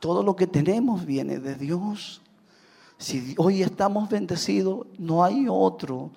Todo 0.00 0.22
lo 0.22 0.36
que 0.36 0.46
tenemos 0.46 1.06
viene 1.06 1.38
de 1.38 1.54
Dios. 1.54 2.20
Si 2.98 3.34
hoy 3.38 3.62
estamos 3.62 4.10
bendecidos, 4.10 4.86
no 4.98 5.24
hay 5.24 5.46
otro 5.48 6.10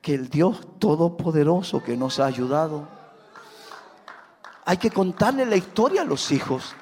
que 0.00 0.14
el 0.14 0.28
Dios 0.28 0.60
Todopoderoso 0.78 1.82
que 1.82 1.96
nos 1.96 2.20
ha 2.20 2.26
ayudado. 2.26 2.88
Hay 4.64 4.76
que 4.76 4.90
contarle 4.90 5.44
la 5.44 5.56
historia 5.56 6.02
a 6.02 6.04
los 6.04 6.30
hijos. 6.30 6.74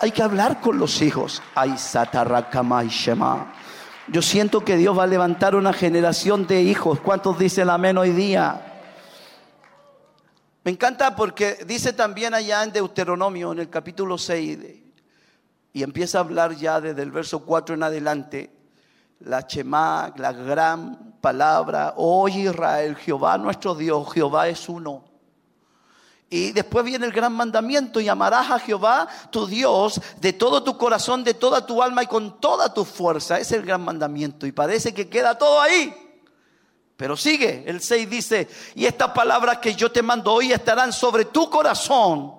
Hay 0.00 0.10
que 0.10 0.24
hablar 0.24 0.60
con 0.60 0.76
los 0.76 1.00
hijos. 1.02 1.40
Ay, 1.54 1.76
y 1.76 2.88
Shema. 2.88 3.52
Yo 4.12 4.20
siento 4.20 4.62
que 4.62 4.76
Dios 4.76 4.98
va 4.98 5.04
a 5.04 5.06
levantar 5.06 5.54
una 5.54 5.72
generación 5.72 6.46
de 6.46 6.60
hijos. 6.60 7.00
¿Cuántos 7.00 7.38
dicen 7.38 7.70
amén 7.70 7.96
hoy 7.96 8.10
día? 8.10 8.82
Me 10.62 10.70
encanta 10.70 11.16
porque 11.16 11.64
dice 11.66 11.94
también 11.94 12.34
allá 12.34 12.62
en 12.62 12.72
Deuteronomio, 12.72 13.52
en 13.52 13.60
el 13.60 13.70
capítulo 13.70 14.18
6, 14.18 14.58
y 15.72 15.82
empieza 15.82 16.18
a 16.18 16.20
hablar 16.20 16.54
ya 16.54 16.78
desde 16.78 17.00
el 17.00 17.10
verso 17.10 17.40
4 17.46 17.74
en 17.74 17.84
adelante, 17.84 18.50
la 19.20 19.46
Chema, 19.46 20.12
la 20.18 20.32
gran 20.32 21.14
palabra, 21.22 21.94
oye 21.96 22.40
Israel, 22.40 22.96
Jehová 22.96 23.38
nuestro 23.38 23.74
Dios, 23.74 24.12
Jehová 24.12 24.46
es 24.46 24.68
uno. 24.68 25.04
Y 26.32 26.52
después 26.52 26.82
viene 26.82 27.04
el 27.04 27.12
gran 27.12 27.34
mandamiento 27.34 28.00
y 28.00 28.08
amarás 28.08 28.50
a 28.50 28.58
Jehová 28.58 29.06
tu 29.30 29.46
Dios 29.46 30.00
de 30.18 30.32
todo 30.32 30.62
tu 30.62 30.78
corazón, 30.78 31.22
de 31.24 31.34
toda 31.34 31.66
tu 31.66 31.82
alma 31.82 32.04
y 32.04 32.06
con 32.06 32.40
toda 32.40 32.72
tu 32.72 32.86
fuerza. 32.86 33.38
Es 33.38 33.52
el 33.52 33.66
gran 33.66 33.82
mandamiento. 33.82 34.46
Y 34.46 34.52
parece 34.52 34.94
que 34.94 35.10
queda 35.10 35.36
todo 35.36 35.60
ahí. 35.60 35.94
Pero 36.96 37.18
sigue, 37.18 37.64
el 37.66 37.82
6 37.82 38.08
dice, 38.08 38.48
y 38.74 38.86
estas 38.86 39.10
palabras 39.10 39.58
que 39.58 39.74
yo 39.74 39.92
te 39.92 40.00
mando 40.00 40.32
hoy 40.32 40.52
estarán 40.52 40.94
sobre 40.94 41.26
tu 41.26 41.50
corazón 41.50 42.32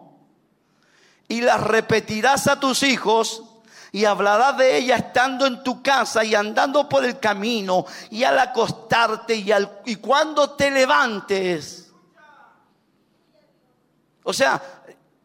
y 1.27 1.41
las 1.41 1.61
repetirás 1.61 2.47
a 2.47 2.59
tus 2.59 2.81
hijos 2.81 3.43
y 3.91 4.05
hablarás 4.05 4.57
de 4.57 4.75
ellas 4.75 5.01
estando 5.01 5.45
en 5.45 5.61
tu 5.61 5.83
casa 5.83 6.23
y 6.23 6.33
andando 6.33 6.89
por 6.89 7.05
el 7.05 7.19
camino 7.19 7.85
y 8.09 8.23
al 8.23 8.39
acostarte 8.39 9.35
y, 9.35 9.51
al, 9.51 9.81
y 9.85 9.97
cuando 9.97 10.49
te 10.49 10.71
levantes 10.71 11.82
o 14.23 14.33
sea, 14.33 14.61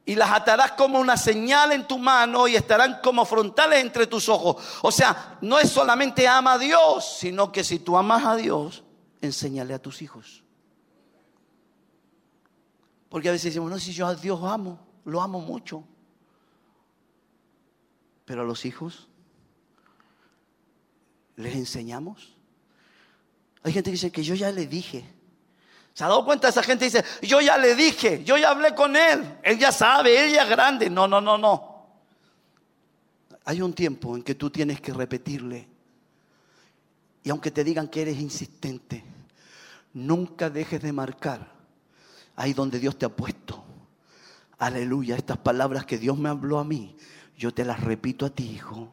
y 0.04 0.14
las 0.14 0.30
atarás 0.30 0.72
como 0.72 0.98
una 0.98 1.18
señal 1.18 1.72
en 1.72 1.86
tu 1.86 1.98
mano 1.98 2.48
y 2.48 2.56
estarán 2.56 3.00
como 3.02 3.26
frontales 3.26 3.80
entre 3.80 4.06
tus 4.06 4.28
ojos. 4.30 4.56
O 4.80 4.90
sea, 4.90 5.38
no 5.42 5.58
es 5.58 5.70
solamente 5.70 6.26
ama 6.26 6.54
a 6.54 6.58
Dios, 6.58 7.18
sino 7.18 7.52
que 7.52 7.62
si 7.62 7.78
tú 7.78 7.96
amas 7.96 8.24
a 8.24 8.34
Dios, 8.34 8.84
enséñale 9.20 9.74
a 9.74 9.78
tus 9.78 10.00
hijos. 10.00 10.44
Porque 13.10 13.28
a 13.28 13.32
veces 13.32 13.52
decimos, 13.52 13.70
no, 13.70 13.78
si 13.78 13.92
yo 13.92 14.06
a 14.06 14.14
Dios 14.14 14.40
amo, 14.44 14.80
lo 15.04 15.20
amo 15.20 15.40
mucho. 15.40 15.84
Pero 18.24 18.42
a 18.42 18.44
los 18.44 18.64
hijos, 18.64 19.08
¿les 21.36 21.54
enseñamos? 21.54 22.34
Hay 23.62 23.72
gente 23.72 23.90
que 23.90 23.96
dice 23.96 24.12
que 24.12 24.22
yo 24.22 24.34
ya 24.34 24.50
le 24.52 24.66
dije. 24.66 25.18
¿Se 25.98 26.04
ha 26.04 26.06
dado 26.06 26.24
cuenta? 26.24 26.48
Esa 26.48 26.62
gente 26.62 26.84
dice, 26.84 27.04
yo 27.22 27.40
ya 27.40 27.58
le 27.58 27.74
dije, 27.74 28.22
yo 28.22 28.36
ya 28.36 28.50
hablé 28.50 28.72
con 28.72 28.94
él, 28.94 29.36
él 29.42 29.58
ya 29.58 29.72
sabe, 29.72 30.26
él 30.26 30.32
ya 30.32 30.44
es 30.44 30.48
grande. 30.48 30.88
No, 30.88 31.08
no, 31.08 31.20
no, 31.20 31.36
no. 31.36 31.88
Hay 33.44 33.60
un 33.60 33.72
tiempo 33.72 34.14
en 34.14 34.22
que 34.22 34.36
tú 34.36 34.48
tienes 34.48 34.80
que 34.80 34.92
repetirle. 34.92 35.66
Y 37.24 37.30
aunque 37.30 37.50
te 37.50 37.64
digan 37.64 37.88
que 37.88 38.02
eres 38.02 38.16
insistente, 38.20 39.02
nunca 39.92 40.48
dejes 40.50 40.80
de 40.82 40.92
marcar 40.92 41.50
ahí 42.36 42.52
donde 42.52 42.78
Dios 42.78 42.96
te 42.96 43.04
ha 43.04 43.08
puesto. 43.08 43.64
Aleluya, 44.58 45.16
estas 45.16 45.38
palabras 45.38 45.84
que 45.84 45.98
Dios 45.98 46.16
me 46.16 46.28
habló 46.28 46.60
a 46.60 46.64
mí, 46.64 46.96
yo 47.36 47.52
te 47.52 47.64
las 47.64 47.80
repito 47.80 48.24
a 48.24 48.30
ti, 48.30 48.48
hijo, 48.48 48.92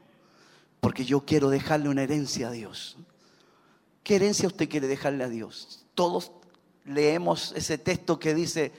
porque 0.79 1.05
yo 1.05 1.23
quiero 1.23 1.51
dejarle 1.51 1.87
una 1.87 2.01
herencia 2.01 2.47
a 2.47 2.51
Dios. 2.51 2.97
¿Qué 4.01 4.15
herencia 4.15 4.47
usted 4.47 4.67
quiere 4.67 4.87
dejarle 4.87 5.23
a 5.23 5.29
Dios? 5.29 5.85
Todos 5.93 6.34
leemos 6.85 7.51
ese 7.53 7.77
texto 7.77 8.19
que 8.19 8.33
dice, 8.33 8.71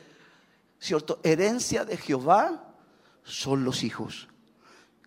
¿cierto? 0.78 1.20
Herencia 1.22 1.84
de 1.84 1.96
Jehová 1.96 2.74
son 3.22 3.64
los 3.64 3.82
hijos, 3.82 4.28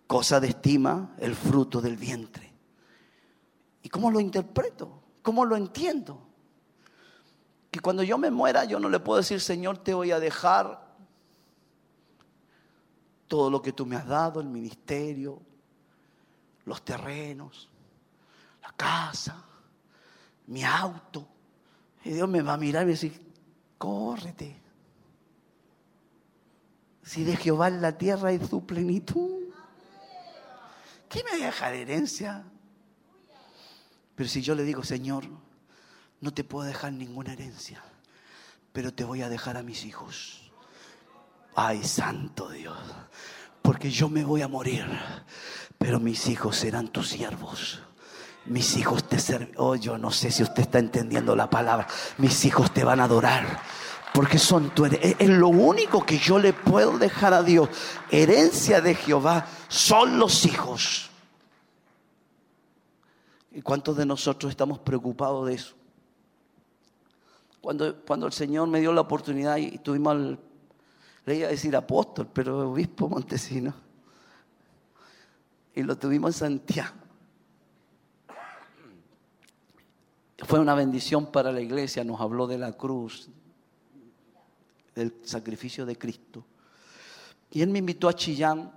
cosa 0.06 0.40
de 0.40 0.48
estima 0.48 1.14
el 1.18 1.34
fruto 1.34 1.80
del 1.80 1.96
vientre. 1.96 2.52
¿Y 3.82 3.88
cómo 3.88 4.10
lo 4.10 4.20
interpreto? 4.20 5.02
¿Cómo 5.22 5.44
lo 5.44 5.56
entiendo? 5.56 6.26
Que 7.70 7.80
cuando 7.80 8.02
yo 8.02 8.18
me 8.18 8.30
muera 8.30 8.64
yo 8.64 8.78
no 8.78 8.88
le 8.88 9.00
puedo 9.00 9.18
decir, 9.18 9.40
Señor, 9.40 9.78
te 9.78 9.94
voy 9.94 10.10
a 10.10 10.20
dejar 10.20 10.90
todo 13.26 13.48
lo 13.48 13.62
que 13.62 13.72
tú 13.72 13.86
me 13.86 13.96
has 13.96 14.06
dado, 14.06 14.40
el 14.40 14.48
ministerio, 14.48 15.40
los 16.64 16.84
terrenos, 16.84 17.70
la 18.60 18.72
casa, 18.72 19.44
mi 20.48 20.64
auto. 20.64 21.26
Y 22.04 22.10
Dios 22.10 22.28
me 22.28 22.42
va 22.42 22.54
a 22.54 22.56
mirar 22.56 22.82
y 22.82 22.86
me 22.86 22.92
decir, 22.92 23.20
córrete. 23.78 24.60
Si 27.02 27.24
de 27.24 27.36
Jehová 27.36 27.68
es 27.68 27.74
la 27.74 27.98
tierra 27.98 28.32
y 28.32 28.44
su 28.44 28.64
plenitud, 28.64 29.48
¿qué 31.08 31.24
me 31.24 31.44
deja 31.44 31.70
de 31.70 31.82
herencia? 31.82 32.44
Pero 34.14 34.28
si 34.28 34.42
yo 34.42 34.54
le 34.54 34.64
digo, 34.64 34.82
Señor, 34.82 35.24
no 36.20 36.32
te 36.32 36.44
puedo 36.44 36.66
dejar 36.66 36.92
ninguna 36.92 37.32
herencia, 37.32 37.82
pero 38.72 38.92
te 38.92 39.04
voy 39.04 39.22
a 39.22 39.28
dejar 39.28 39.56
a 39.56 39.62
mis 39.62 39.84
hijos. 39.84 40.52
Ay, 41.54 41.82
santo 41.82 42.50
Dios, 42.50 42.78
porque 43.62 43.90
yo 43.90 44.08
me 44.08 44.24
voy 44.24 44.42
a 44.42 44.48
morir, 44.48 44.86
pero 45.78 45.98
mis 45.98 46.28
hijos 46.28 46.56
serán 46.56 46.88
tus 46.88 47.08
siervos. 47.08 47.82
Mis 48.50 48.76
hijos 48.76 49.04
te 49.04 49.20
servirán. 49.20 49.54
Oh, 49.58 49.76
yo 49.76 49.96
no 49.96 50.10
sé 50.10 50.32
si 50.32 50.42
usted 50.42 50.62
está 50.62 50.80
entendiendo 50.80 51.36
la 51.36 51.48
palabra. 51.48 51.86
Mis 52.18 52.44
hijos 52.44 52.74
te 52.74 52.82
van 52.82 52.98
a 52.98 53.04
adorar. 53.04 53.62
Porque 54.12 54.40
son 54.40 54.70
tu 54.70 54.86
herencia. 54.86 55.14
Es 55.20 55.28
lo 55.28 55.46
único 55.46 56.04
que 56.04 56.18
yo 56.18 56.36
le 56.40 56.52
puedo 56.52 56.98
dejar 56.98 57.32
a 57.32 57.44
Dios. 57.44 57.68
Herencia 58.10 58.80
de 58.80 58.96
Jehová 58.96 59.46
son 59.68 60.18
los 60.18 60.44
hijos. 60.46 61.10
¿Y 63.52 63.62
cuántos 63.62 63.96
de 63.96 64.04
nosotros 64.04 64.50
estamos 64.50 64.80
preocupados 64.80 65.46
de 65.46 65.54
eso? 65.54 65.76
Cuando, 67.60 68.02
cuando 68.04 68.26
el 68.26 68.32
Señor 68.32 68.66
me 68.66 68.80
dio 68.80 68.92
la 68.92 69.02
oportunidad 69.02 69.58
y 69.58 69.78
tuvimos 69.78 70.10
al, 70.10 70.40
le 71.24 71.36
iba 71.36 71.46
a 71.46 71.50
decir 71.52 71.76
apóstol, 71.76 72.28
pero 72.32 72.68
obispo 72.72 73.08
montesino, 73.08 73.72
y 75.72 75.84
lo 75.84 75.96
tuvimos 75.96 76.34
en 76.34 76.58
Santiago. 76.58 76.99
Fue 80.46 80.58
una 80.58 80.74
bendición 80.74 81.26
para 81.30 81.52
la 81.52 81.60
iglesia, 81.60 82.02
nos 82.04 82.20
habló 82.20 82.46
de 82.46 82.58
la 82.58 82.72
cruz, 82.72 83.28
del 84.94 85.14
sacrificio 85.22 85.84
de 85.84 85.96
Cristo. 85.96 86.44
Y 87.50 87.62
él 87.62 87.70
me 87.70 87.78
invitó 87.78 88.08
a 88.08 88.14
Chillán. 88.14 88.72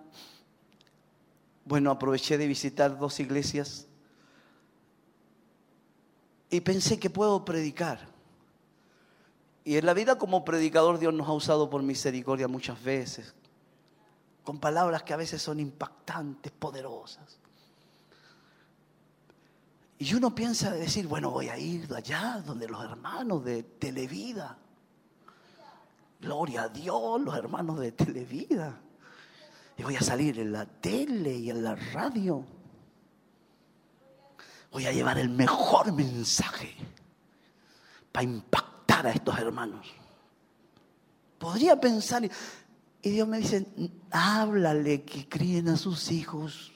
Bueno, 1.66 1.92
aproveché 1.92 2.38
de 2.38 2.48
visitar 2.48 2.98
dos 2.98 3.20
iglesias 3.20 3.88
y 6.50 6.62
pensé 6.62 7.00
que 7.00 7.10
puedo 7.10 7.46
predicar. 7.46 8.08
Y 9.64 9.78
en 9.78 9.86
la 9.86 9.94
vida 9.94 10.18
como 10.18 10.44
predicador 10.44 11.00
Dios 11.00 11.14
nos 11.14 11.28
ha 11.28 11.34
usado 11.34 11.70
por 11.70 11.82
misericordia 11.82 12.48
muchas 12.48 12.84
veces, 12.84 13.34
con 14.44 14.60
palabras 14.60 15.04
que 15.04 15.14
a 15.14 15.18
veces 15.18 15.42
son 15.42 15.60
impactantes, 15.60 16.52
poderosas. 16.52 17.40
Y 20.00 20.14
uno 20.16 20.34
piensa 20.34 20.72
de 20.72 20.80
decir, 20.80 21.08
bueno, 21.08 21.32
voy 21.32 21.50
a 21.50 21.58
ir 21.58 21.94
allá 21.94 22.42
donde 22.46 22.68
los 22.68 22.84
hermanos 22.84 23.46
de 23.46 23.64
Televida. 23.64 24.58
Gloria 26.20 26.64
a 26.64 26.70
Dios, 26.70 27.22
los 27.22 27.36
hermanos 27.36 27.80
de 27.80 27.92
Televida. 27.92 28.80
Y 29.78 29.84
voy 29.84 29.96
a 29.96 30.02
salir 30.02 30.40
en 30.40 30.52
la 30.52 30.66
tele 30.66 31.36
y 31.36 31.50
en 31.50 31.64
la 31.64 31.76
radio. 31.76 32.46
Voy 34.72 34.86
a 34.88 34.92
llevar 34.92 35.20
el 35.20 35.30
mejor 35.30 35.94
mensaje 35.94 36.76
para 38.12 38.24
impactar 38.24 39.08
a 39.08 39.12
estos 39.12 39.38
hermanos. 39.38 39.88
Podría 41.38 41.80
pensar, 41.80 42.24
y 43.02 43.10
Dios 43.10 43.28
me 43.28 43.38
dice, 43.38 43.68
háblale 44.12 45.04
que 45.04 45.30
críen 45.30 45.70
a 45.70 45.78
sus 45.78 46.12
hijos. 46.12 46.73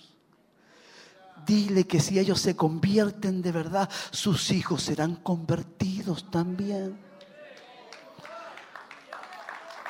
Dile 1.48 1.88
que 1.88 2.02
si 2.02 2.20
ellos 2.20 2.42
se 2.42 2.58
convierten 2.58 3.42
de 3.42 3.54
verdad, 3.54 3.90
sus 4.12 4.52
hijos 4.52 4.84
serán 4.84 5.16
convertidos 5.16 6.30
también. 6.30 7.00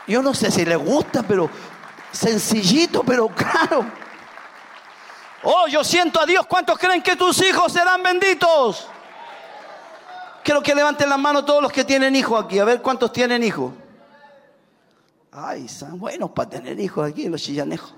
Yo 0.07 0.21
no 0.21 0.35
sé 0.35 0.51
si 0.51 0.63
le 0.63 0.75
gusta, 0.75 1.23
pero 1.23 1.49
sencillito, 2.11 3.03
pero 3.03 3.27
claro. 3.29 3.85
Oh, 5.41 5.67
yo 5.67 5.83
siento 5.83 6.21
a 6.21 6.27
Dios. 6.27 6.45
¿Cuántos 6.45 6.77
creen 6.77 7.01
que 7.01 7.15
tus 7.15 7.41
hijos 7.41 7.73
serán 7.73 8.03
benditos? 8.03 8.87
Quiero 10.43 10.61
que 10.61 10.75
levanten 10.75 11.09
las 11.09 11.19
manos 11.19 11.43
todos 11.43 11.63
los 11.63 11.71
que 11.71 11.83
tienen 11.83 12.15
hijos 12.15 12.45
aquí. 12.45 12.59
A 12.59 12.65
ver 12.65 12.83
cuántos 12.83 13.11
tienen 13.11 13.43
hijos. 13.43 13.73
Ay, 15.31 15.67
son 15.67 15.97
buenos 15.97 16.29
para 16.29 16.51
tener 16.51 16.79
hijos 16.79 17.09
aquí, 17.09 17.27
los 17.27 17.41
chillanejos. 17.41 17.95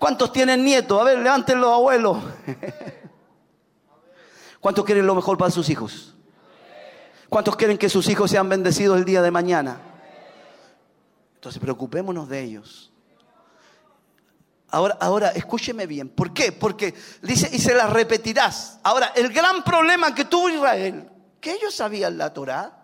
¿Cuántos 0.00 0.32
tienen 0.32 0.64
nietos? 0.64 0.98
A 0.98 1.04
ver, 1.04 1.18
levanten 1.18 1.60
los 1.60 1.70
abuelos. 1.70 2.16
¿Cuántos 4.60 4.82
quieren 4.86 5.06
lo 5.06 5.14
mejor 5.14 5.36
para 5.36 5.50
sus 5.50 5.68
hijos? 5.68 6.14
¿Cuántos 7.28 7.54
quieren 7.54 7.76
que 7.76 7.90
sus 7.90 8.08
hijos 8.08 8.30
sean 8.30 8.48
bendecidos 8.48 8.96
el 8.96 9.04
día 9.04 9.20
de 9.20 9.30
mañana? 9.30 9.78
Entonces 11.34 11.60
preocupémonos 11.60 12.30
de 12.30 12.40
ellos. 12.40 12.90
Ahora, 14.70 14.96
ahora, 15.02 15.32
escúcheme 15.32 15.86
bien. 15.86 16.08
¿Por 16.08 16.32
qué? 16.32 16.50
Porque 16.50 16.94
dice, 17.20 17.50
y 17.52 17.58
se 17.58 17.74
las 17.74 17.90
repetirás. 17.90 18.80
Ahora, 18.82 19.12
el 19.14 19.30
gran 19.30 19.62
problema 19.62 20.14
que 20.14 20.24
tuvo 20.24 20.48
Israel, 20.48 21.10
que 21.42 21.52
ellos 21.52 21.74
sabían 21.74 22.16
la 22.16 22.32
Torah, 22.32 22.79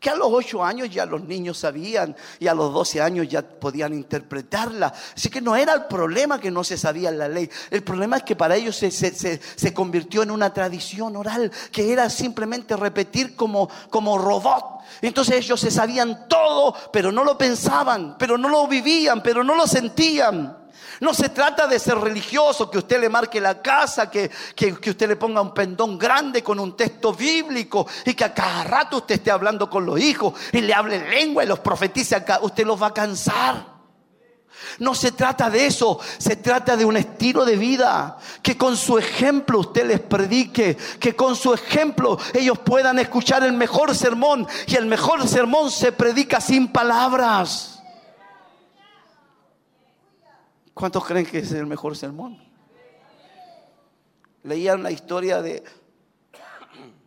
que 0.00 0.08
a 0.08 0.16
los 0.16 0.28
ocho 0.30 0.64
años 0.64 0.88
ya 0.88 1.04
los 1.04 1.22
niños 1.24 1.58
sabían 1.58 2.16
y 2.38 2.48
a 2.48 2.54
los 2.54 2.72
doce 2.72 3.02
años 3.02 3.28
ya 3.28 3.42
podían 3.42 3.92
interpretarla. 3.92 4.94
Así 5.14 5.28
que 5.28 5.42
no 5.42 5.54
era 5.54 5.74
el 5.74 5.84
problema 5.84 6.40
que 6.40 6.50
no 6.50 6.64
se 6.64 6.78
sabía 6.78 7.10
la 7.10 7.28
ley. 7.28 7.50
El 7.70 7.82
problema 7.82 8.16
es 8.16 8.22
que 8.22 8.34
para 8.34 8.56
ellos 8.56 8.76
se, 8.76 8.90
se, 8.90 9.12
se, 9.12 9.74
convirtió 9.74 10.22
en 10.22 10.30
una 10.30 10.54
tradición 10.54 11.16
oral, 11.16 11.52
que 11.70 11.92
era 11.92 12.08
simplemente 12.08 12.76
repetir 12.76 13.36
como, 13.36 13.68
como 13.90 14.16
robot. 14.16 14.80
Entonces 15.02 15.36
ellos 15.36 15.60
se 15.60 15.70
sabían 15.70 16.26
todo, 16.28 16.74
pero 16.90 17.12
no 17.12 17.22
lo 17.22 17.36
pensaban, 17.36 18.16
pero 18.18 18.38
no 18.38 18.48
lo 18.48 18.66
vivían, 18.66 19.22
pero 19.22 19.44
no 19.44 19.54
lo 19.54 19.66
sentían. 19.66 20.59
No 21.00 21.14
se 21.14 21.30
trata 21.30 21.66
de 21.66 21.78
ser 21.78 21.98
religioso, 21.98 22.70
que 22.70 22.76
usted 22.76 23.00
le 23.00 23.08
marque 23.08 23.40
la 23.40 23.62
casa, 23.62 24.10
que, 24.10 24.30
que, 24.54 24.90
usted 24.90 25.08
le 25.08 25.16
ponga 25.16 25.40
un 25.40 25.54
pendón 25.54 25.98
grande 25.98 26.42
con 26.42 26.60
un 26.60 26.76
texto 26.76 27.14
bíblico 27.14 27.86
y 28.04 28.12
que 28.12 28.24
a 28.24 28.34
cada 28.34 28.64
rato 28.64 28.98
usted 28.98 29.14
esté 29.14 29.30
hablando 29.30 29.70
con 29.70 29.86
los 29.86 29.98
hijos 29.98 30.34
y 30.52 30.60
le 30.60 30.74
hable 30.74 30.98
lengua 31.08 31.42
y 31.42 31.46
los 31.46 31.60
profetice 31.60 32.14
acá. 32.14 32.40
Usted 32.42 32.66
los 32.66 32.80
va 32.80 32.88
a 32.88 32.94
cansar. 32.94 33.80
No 34.78 34.94
se 34.94 35.12
trata 35.12 35.48
de 35.48 35.64
eso, 35.64 35.98
se 36.18 36.36
trata 36.36 36.76
de 36.76 36.84
un 36.84 36.98
estilo 36.98 37.46
de 37.46 37.56
vida. 37.56 38.18
Que 38.42 38.58
con 38.58 38.76
su 38.76 38.98
ejemplo 38.98 39.60
usted 39.60 39.86
les 39.86 40.00
predique, 40.00 40.76
que 40.98 41.16
con 41.16 41.34
su 41.34 41.54
ejemplo 41.54 42.18
ellos 42.34 42.58
puedan 42.58 42.98
escuchar 42.98 43.42
el 43.42 43.54
mejor 43.54 43.94
sermón 43.94 44.46
y 44.66 44.76
el 44.76 44.84
mejor 44.84 45.26
sermón 45.26 45.70
se 45.70 45.92
predica 45.92 46.42
sin 46.42 46.68
palabras. 46.68 47.79
¿Cuántos 50.80 51.04
creen 51.04 51.26
que 51.26 51.40
es 51.40 51.52
el 51.52 51.66
mejor 51.66 51.94
sermón? 51.94 52.38
Leían 54.44 54.82
la 54.82 54.90
historia 54.90 55.42
de, 55.42 55.62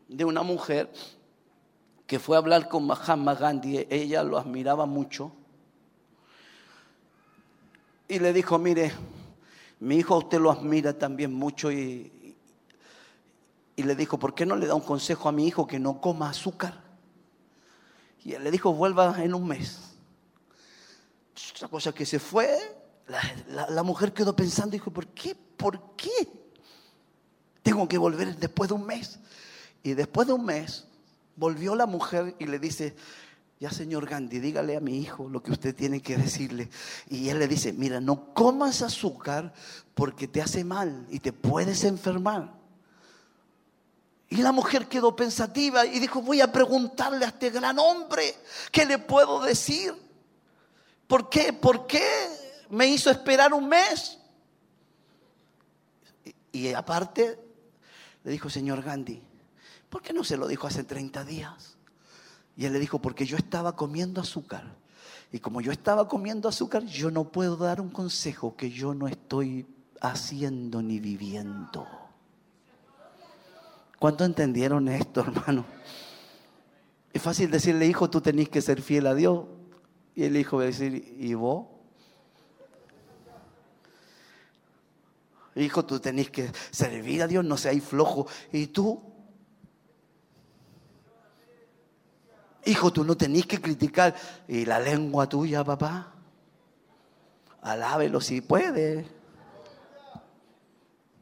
de 0.07 0.25
una 0.25 0.43
mujer 0.43 0.93
que 2.05 2.19
fue 2.19 2.35
a 2.35 2.39
hablar 2.39 2.69
con 2.69 2.85
Mahatma 2.85 3.33
Gandhi. 3.33 3.87
Ella 3.89 4.21
lo 4.21 4.37
admiraba 4.37 4.85
mucho. 4.85 5.33
Y 8.07 8.19
le 8.19 8.31
dijo, 8.31 8.59
mire, 8.59 8.91
mi 9.79 9.95
hijo 9.95 10.19
usted 10.19 10.39
lo 10.39 10.51
admira 10.51 10.93
también 10.95 11.33
mucho 11.33 11.71
y, 11.71 12.35
y 13.75 13.81
le 13.81 13.95
dijo, 13.95 14.19
¿por 14.19 14.35
qué 14.35 14.45
no 14.45 14.55
le 14.55 14.67
da 14.67 14.75
un 14.75 14.81
consejo 14.81 15.29
a 15.29 15.31
mi 15.31 15.47
hijo 15.47 15.65
que 15.65 15.79
no 15.79 15.99
coma 15.99 16.29
azúcar? 16.29 16.79
Y 18.23 18.33
él 18.33 18.43
le 18.43 18.51
dijo, 18.51 18.71
vuelva 18.71 19.15
en 19.23 19.33
un 19.33 19.47
mes. 19.47 19.95
Esa 21.55 21.67
cosa 21.67 21.91
que 21.91 22.05
se 22.05 22.19
fue, 22.19 22.82
la, 23.07 23.84
mujer 23.84 24.13
quedó 24.13 24.35
pensando 24.35 24.75
y 24.75 24.80
dijo, 24.80 24.91
¿por 24.91 25.07
qué? 25.07 25.35
¿Por 25.35 25.95
qué? 25.95 26.09
Tengo 27.61 27.88
que 27.88 27.97
volver 27.97 28.38
después 28.38 28.69
de 28.69 28.75
un 28.75 28.85
mes. 28.85 29.19
Y 29.84 29.93
después 29.93 30.27
de 30.27 30.34
un 30.34 30.45
mes 30.45 30.85
volvió 31.35 31.75
la 31.75 31.85
mujer 31.85 32.35
y 32.39 32.45
le 32.45 32.59
dice, 32.59 32.95
ya 33.59 33.69
señor 33.71 34.07
Gandhi, 34.07 34.39
dígale 34.39 34.75
a 34.77 34.80
mi 34.80 34.97
hijo 34.97 35.30
lo 35.30 35.43
que 35.43 35.51
usted 35.51 35.75
tiene 35.75 36.01
que 36.01 36.17
decirle. 36.17 36.69
Y 37.09 37.30
él 37.30 37.39
le 37.39 37.47
dice, 37.47 37.73
mira, 37.73 37.99
no 37.99 38.34
comas 38.34 38.81
azúcar 38.81 39.53
porque 39.93 40.27
te 40.27 40.41
hace 40.41 40.63
mal 40.63 41.05
y 41.09 41.19
te 41.19 41.34
puedes 41.34 41.84
enfermar. 41.84 42.53
Y 44.30 44.38
la 44.38 44.51
mujer 44.51 44.88
quedó 44.88 45.15
pensativa 45.15 45.85
y 45.85 45.99
dijo, 45.99 46.21
voy 46.21 46.41
a 46.41 46.51
preguntarle 46.51 47.25
a 47.25 47.27
este 47.27 47.51
gran 47.51 47.77
hombre, 47.77 48.35
¿qué 48.71 48.85
le 48.85 48.97
puedo 48.97 49.43
decir? 49.43 49.93
¿Por 51.07 51.30
qué? 51.30 51.53
¿Por 51.53 51.85
qué 51.85 52.03
me 52.73 52.87
hizo 52.87 53.11
esperar 53.11 53.53
un 53.53 53.69
mes. 53.69 54.17
Y, 56.51 56.73
aparte, 56.73 57.39
le 58.23 58.31
dijo, 58.31 58.49
señor 58.49 58.81
Gandhi, 58.81 59.21
¿por 59.89 60.01
qué 60.01 60.11
no 60.11 60.23
se 60.23 60.37
lo 60.37 60.47
dijo 60.47 60.65
hace 60.65 60.83
30 60.83 61.23
días? 61.23 61.77
Y 62.57 62.65
él 62.65 62.73
le 62.73 62.79
dijo, 62.79 62.99
porque 62.99 63.25
yo 63.25 63.37
estaba 63.37 63.75
comiendo 63.75 64.21
azúcar 64.21 64.75
Y 65.31 65.39
como 65.39 65.61
yo 65.61 65.71
estaba 65.71 66.07
comiendo 66.07 66.49
azúcar, 66.49 66.85
yo 66.85 67.09
no 67.09 67.31
puedo 67.31 67.57
dar 67.57 67.79
un 67.79 67.89
consejo 67.89 68.55
que 68.55 68.69
yo 68.69 68.93
no 68.93 69.07
estoy 69.07 69.67
haciendo 70.01 70.81
ni 70.81 70.99
viviendo. 70.99 71.87
¿Cuánto 73.99 74.25
entendieron 74.25 74.87
esto, 74.87 75.21
hermano? 75.21 75.65
Es 77.11 77.21
fácil 77.21 77.51
decirle, 77.51 77.85
hijo, 77.85 78.09
tú 78.09 78.19
tenés 78.19 78.49
que 78.49 78.61
ser 78.61 78.81
fiel 78.81 79.05
a 79.05 79.13
Dios. 79.13 79.45
Y 80.15 80.23
el 80.23 80.35
hijo 80.37 80.57
va 80.57 80.63
a 80.63 80.65
decir, 80.67 81.15
¿y 81.19 81.33
vos? 81.35 81.72
Hijo, 85.55 85.85
tú 85.85 85.99
tenés 85.99 86.30
que 86.30 86.51
servir 86.71 87.21
a 87.21 87.27
Dios, 87.27 87.45
no 87.45 87.57
seas 87.57 87.81
flojo. 87.84 88.27
¿Y 88.51 88.67
tú? 88.67 89.01
Hijo, 92.65 92.91
tú 92.91 93.03
no 93.03 93.15
tenés 93.15 93.45
que 93.45 93.61
criticar. 93.61 94.15
¿Y 94.47 94.65
la 94.65 94.80
lengua 94.80 95.27
tuya, 95.27 95.63
papá? 95.63 96.13
Alábelo 97.61 98.21
si 98.21 98.41
puede. 98.41 99.05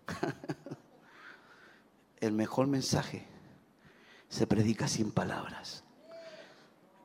El 2.20 2.34
mejor 2.34 2.68
mensaje 2.68 3.26
se 4.30 4.48
predica 4.48 4.88
sin 4.88 5.12
palabras. 5.12 5.84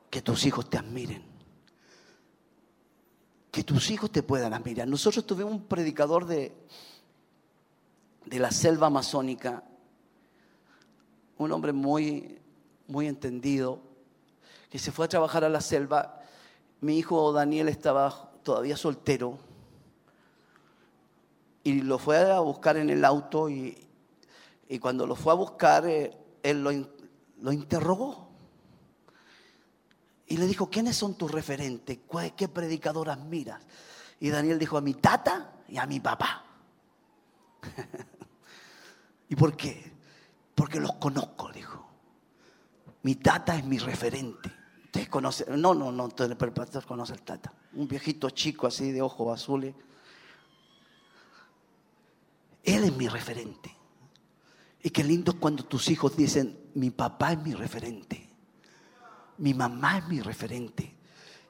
Que 0.09 0.21
tus 0.21 0.45
hijos 0.45 0.69
te 0.69 0.77
admiren. 0.77 1.23
Que 3.51 3.63
tus 3.63 3.89
hijos 3.89 4.11
te 4.11 4.23
puedan 4.23 4.53
admirar. 4.53 4.87
Nosotros 4.87 5.25
tuvimos 5.25 5.53
un 5.53 5.65
predicador 5.65 6.25
de, 6.25 6.55
de 8.29 8.39
la 8.39 8.51
selva 8.51 8.87
amazónica, 8.87 9.63
un 11.37 11.51
hombre 11.51 11.71
muy, 11.71 12.39
muy 12.87 13.07
entendido, 13.07 13.81
que 14.69 14.79
se 14.79 14.91
fue 14.91 15.05
a 15.05 15.09
trabajar 15.09 15.45
a 15.45 15.49
la 15.49 15.61
selva. 15.61 16.21
Mi 16.81 16.97
hijo 16.97 17.31
Daniel 17.31 17.69
estaba 17.69 18.33
todavía 18.43 18.75
soltero 18.75 19.37
y 21.63 21.81
lo 21.81 21.97
fue 21.99 22.31
a 22.31 22.39
buscar 22.39 22.75
en 22.77 22.89
el 22.89 23.05
auto 23.05 23.49
y, 23.49 23.77
cuando 24.81 25.07
lo 25.07 25.15
fue 25.15 25.31
a 25.31 25.35
buscar, 25.35 25.87
eh, 25.87 26.17
él 26.43 26.61
lo, 26.61 26.71
lo, 27.39 27.51
interrogó. 27.53 28.27
Y 30.27 30.35
le 30.35 30.45
dijo, 30.45 30.69
¿quiénes 30.69 30.97
son 30.97 31.15
tus 31.15 31.31
referentes? 31.31 31.99
¿Qué 32.35 32.49
predicador 32.49 33.09
admiras? 33.09 33.61
Y 34.19 34.29
Daniel 34.29 34.59
dijo, 34.59 34.77
a 34.77 34.81
mi 34.81 34.93
tata 34.95 35.53
y 35.69 35.77
a 35.77 35.85
mi 35.85 36.01
papá. 36.01 36.43
¿Y 39.29 39.35
por 39.35 39.55
qué? 39.55 39.91
Porque 40.55 40.79
los 40.79 40.93
conozco, 40.93 41.51
dijo. 41.51 41.85
Mi 43.03 43.15
tata 43.15 43.55
es 43.55 43.63
mi 43.63 43.77
referente. 43.77 44.51
Ustedes 44.85 45.09
conocen, 45.09 45.61
no, 45.61 45.73
no, 45.73 45.91
no, 45.91 46.09
el 46.17 46.35
pastor 46.53 46.85
conoce 46.85 47.13
al 47.13 47.21
tata. 47.21 47.53
Un 47.73 47.87
viejito 47.87 48.29
chico 48.29 48.67
así 48.67 48.91
de 48.91 49.01
ojos 49.01 49.39
azules. 49.39 49.75
Él 52.63 52.83
es 52.83 52.95
mi 52.95 53.07
referente. 53.07 53.75
Y 54.81 54.89
qué 54.89 55.03
lindo 55.03 55.31
es 55.31 55.37
cuando 55.37 55.63
tus 55.63 55.89
hijos 55.89 56.15
dicen, 56.15 56.57
mi 56.73 56.89
papá 56.89 57.33
es 57.33 57.41
mi 57.41 57.53
referente. 57.53 58.29
Mi 59.37 59.53
mamá 59.53 59.99
es 59.99 60.07
mi 60.07 60.19
referente. 60.19 60.96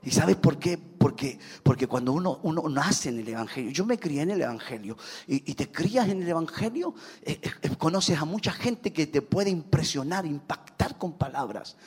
¿Y 0.04 0.12
sabes 0.12 0.36
por 0.36 0.58
qué? 0.58 0.78
Porque, 0.78 1.40
porque 1.64 1.88
cuando 1.88 2.14
uno, 2.14 2.40
uno 2.44 2.70
nace 2.70 3.10
en 3.10 3.20
el 3.20 3.28
Evangelio, 3.28 3.72
yo 3.72 3.86
me 3.86 4.00
crié 4.00 4.22
en 4.22 4.32
el 4.32 4.42
Evangelio, 4.42 4.98
y, 5.28 5.54
te 5.56 5.72
crías 5.72 6.08
en 6.08 6.22
el 6.22 6.30
Evangelio, 6.30 6.94
eh, 7.24 7.40
eh, 7.42 7.52
eh, 7.62 7.76
conoces 7.78 8.20
a 8.20 8.26
mucha 8.26 8.52
gente 8.52 8.94
que 8.94 9.08
te 9.08 9.22
puede 9.22 9.50
impresionar, 9.50 10.26
impactar 10.26 10.98
con 10.98 11.14
palabras, 11.14 11.78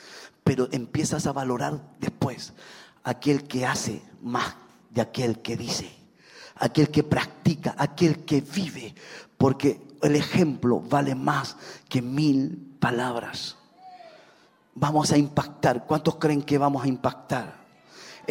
pero 0.43 0.67
empiezas 0.71 1.25
a 1.25 1.31
valorar 1.31 1.81
después 1.99 2.53
aquel 3.03 3.47
que 3.47 3.65
hace 3.65 4.01
más 4.21 4.55
de 4.89 5.01
aquel 5.01 5.41
que 5.41 5.55
dice, 5.55 5.89
aquel 6.55 6.89
que 6.89 7.03
practica, 7.03 7.75
aquel 7.77 8.25
que 8.25 8.41
vive, 8.41 8.93
porque 9.37 9.81
el 10.01 10.15
ejemplo 10.15 10.81
vale 10.81 11.15
más 11.15 11.55
que 11.87 12.01
mil 12.01 12.75
palabras. 12.79 13.57
Vamos 14.73 15.11
a 15.11 15.17
impactar. 15.17 15.85
¿Cuántos 15.85 16.15
creen 16.15 16.43
que 16.43 16.57
vamos 16.57 16.83
a 16.83 16.87
impactar? 16.87 17.60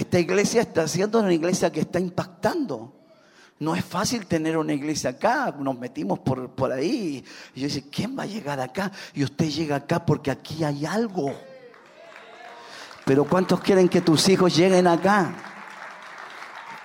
Esta 0.01 0.19
iglesia 0.19 0.63
está 0.63 0.89
siendo 0.89 1.21
una 1.21 1.31
iglesia 1.31 1.71
que 1.71 1.81
está 1.81 2.01
impactando. 2.01 2.91
No 3.59 3.75
es 3.75 3.85
fácil 3.85 4.25
tener 4.25 4.57
una 4.57 4.73
iglesia 4.73 5.11
acá, 5.11 5.55
nos 5.59 5.79
metimos 5.79 6.21
por, 6.21 6.53
por 6.53 6.73
ahí. 6.73 7.23
Y 7.55 7.61
yo 7.61 7.67
dice, 7.67 7.91
¿quién 7.91 8.19
va 8.19 8.23
a 8.23 8.27
llegar 8.27 8.59
acá? 8.61 8.91
Y 9.13 9.23
usted 9.23 9.51
llega 9.51 9.77
acá 9.77 10.07
porque 10.07 10.31
aquí 10.31 10.65
hay 10.65 10.87
algo. 10.87 11.39
Pero 13.05 13.27
¿cuántos 13.27 13.61
quieren 13.61 13.91
que 13.91 14.01
tus 14.01 14.27
hijos 14.31 14.57
lleguen 14.57 14.87
acá? 14.87 15.35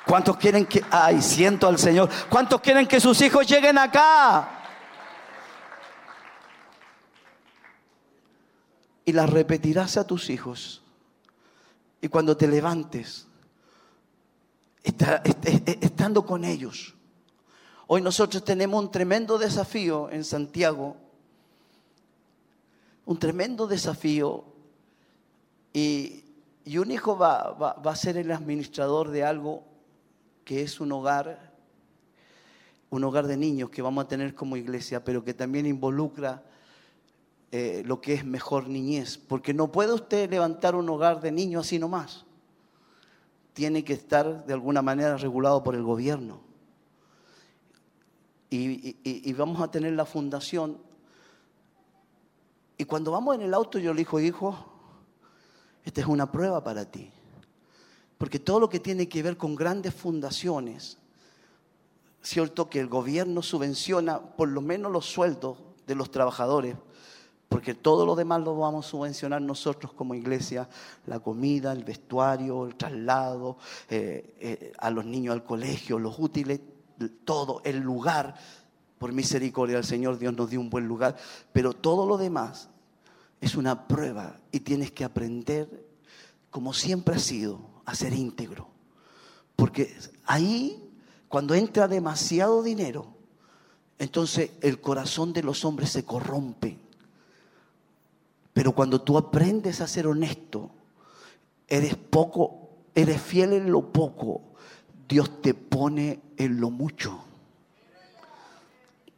¿Cuántos 0.05 0.35
quieren 0.35 0.65
que, 0.65 0.83
ay, 0.91 1.21
siento 1.21 1.69
al 1.69 1.79
Señor, 1.79 2.09
¿cuántos 2.29 2.59
quieren 2.59 2.85
que 2.85 2.99
sus 2.99 3.21
hijos 3.21 3.47
lleguen 3.47 3.77
acá? 3.77 4.49
Y 9.05 9.13
las 9.13 9.29
repetirás 9.29 9.95
a 9.95 10.05
tus 10.05 10.29
hijos 10.29 10.81
y 12.05 12.07
cuando 12.07 12.37
te 12.37 12.47
levantes, 12.47 13.25
estando 14.83 16.23
con 16.23 16.45
ellos. 16.45 16.93
Hoy 17.87 17.99
nosotros 17.99 18.45
tenemos 18.45 18.83
un 18.83 18.91
tremendo 18.91 19.39
desafío 19.39 20.11
en 20.11 20.23
Santiago, 20.23 20.97
un 23.07 23.17
tremendo 23.17 23.65
desafío, 23.65 24.45
y, 25.73 26.23
un 26.77 26.91
hijo 26.91 27.17
va, 27.17 27.53
va 27.53 27.91
a 27.91 27.95
ser 27.95 28.17
el 28.17 28.31
administrador 28.31 29.09
de 29.09 29.23
algo 29.23 29.63
que 30.43 30.61
es 30.61 30.79
un 30.79 30.91
hogar, 30.91 31.55
un 32.91 33.03
hogar 33.03 33.25
de 33.25 33.35
niños 33.35 33.71
que 33.71 33.81
vamos 33.81 34.05
a 34.05 34.07
tener 34.07 34.35
como 34.35 34.57
iglesia, 34.57 35.03
pero 35.03 35.23
que 35.23 35.33
también 35.33 35.65
involucra 35.65 36.43
eh, 37.57 37.83
lo 37.85 38.01
que 38.01 38.15
es 38.15 38.25
mejor 38.25 38.67
niñez, 38.67 39.17
porque 39.17 39.53
no 39.53 39.71
puede 39.71 39.93
usted 39.93 40.29
levantar 40.29 40.75
un 40.75 40.89
hogar 40.89 41.21
de 41.21 41.31
niños 41.31 41.65
así 41.65 41.79
nomás. 41.79 42.25
Tiene 43.53 43.85
que 43.85 43.93
estar 43.93 44.45
de 44.45 44.51
alguna 44.51 44.81
manera 44.81 45.15
regulado 45.15 45.63
por 45.63 45.73
el 45.73 45.81
gobierno. 45.81 46.41
Y, 48.49 49.31
vamos 49.31 49.61
a 49.61 49.71
tener 49.71 49.93
la 49.93 50.03
fundación. 50.03 50.79
Y 52.77 52.83
cuando 52.83 53.11
vamos 53.11 53.35
en 53.35 53.43
el 53.43 53.53
auto 53.53 53.79
yo 53.79 53.93
le 53.93 53.99
digo, 53.99 54.19
hijo, 54.19 54.57
esta 55.85 56.01
es 56.01 56.07
una 56.07 56.29
prueba 56.29 56.61
para 56.61 56.83
ti. 56.83 57.09
Porque 58.17 58.37
todo 58.37 58.59
lo 58.59 58.67
que 58.67 58.81
tiene 58.81 59.07
que 59.07 59.23
ver 59.23 59.37
con 59.37 59.55
grandes 59.55 59.93
fundaciones, 59.93 60.97
cierto 62.21 62.69
que 62.69 62.81
el 62.81 62.87
gobierno 62.87 63.41
subvenciona 63.41 64.19
por 64.19 64.49
lo 64.49 64.59
menos 64.59 64.91
los 64.91 65.05
sueldos 65.05 65.57
de 65.87 65.95
los 65.95 66.11
trabajadores, 66.11 66.75
porque 67.49 67.75
todo 67.75 68.05
lo 68.05 68.15
demás 68.15 68.41
lo 68.41 68.57
vamos 68.57 68.85
a 68.85 68.89
subvencionar 68.89 69.41
nosotros 69.41 69.93
como 69.93 70.15
iglesia, 70.15 70.67
la 71.05 71.19
comida, 71.19 71.71
el 71.71 71.83
vestuario, 71.83 72.65
el 72.65 72.75
traslado, 72.75 73.57
eh, 73.89 74.35
eh, 74.39 74.73
a 74.79 74.89
los 74.89 75.05
niños 75.05 75.33
al 75.33 75.43
colegio, 75.43 75.99
los 75.99 76.17
útiles, 76.17 76.59
todo, 77.23 77.61
el 77.63 77.79
lugar. 77.79 78.35
Por 78.97 79.11
misericordia 79.11 79.75
del 79.75 79.85
Señor 79.85 80.17
Dios 80.17 80.33
nos 80.33 80.49
dio 80.49 80.59
un 80.59 80.69
buen 80.69 80.87
lugar, 80.87 81.15
pero 81.51 81.73
todo 81.73 82.07
lo 82.07 82.17
demás 82.17 82.69
es 83.41 83.55
una 83.55 83.87
prueba 83.87 84.39
y 84.51 84.61
tienes 84.61 84.91
que 84.91 85.03
aprender, 85.03 85.85
como 86.49 86.73
siempre 86.73 87.15
ha 87.15 87.19
sido, 87.19 87.59
a 87.85 87.93
ser 87.93 88.13
íntegro. 88.13 88.69
Porque 89.55 89.95
ahí, 90.25 90.89
cuando 91.27 91.53
entra 91.53 91.87
demasiado 91.87 92.63
dinero, 92.63 93.13
entonces 93.99 94.51
el 94.61 94.81
corazón 94.81 95.31
de 95.31 95.43
los 95.43 95.63
hombres 95.63 95.91
se 95.91 96.03
corrompe 96.03 96.84
pero 98.55 98.71
cuando 98.71 99.01
tú 99.01 99.17
aprendes 99.17 99.81
a 99.81 99.87
ser 99.87 100.07
honesto, 100.07 100.71
eres 101.67 101.97
poco, 101.97 102.69
eres 102.95 103.21
fiel 103.21 103.51
en 103.51 103.69
lo 103.69 103.91
poco, 103.91 104.53
Dios 105.09 105.41
te 105.41 105.53
pone 105.53 106.21
en 106.37 106.61
lo 106.61 106.69
mucho. 106.69 107.19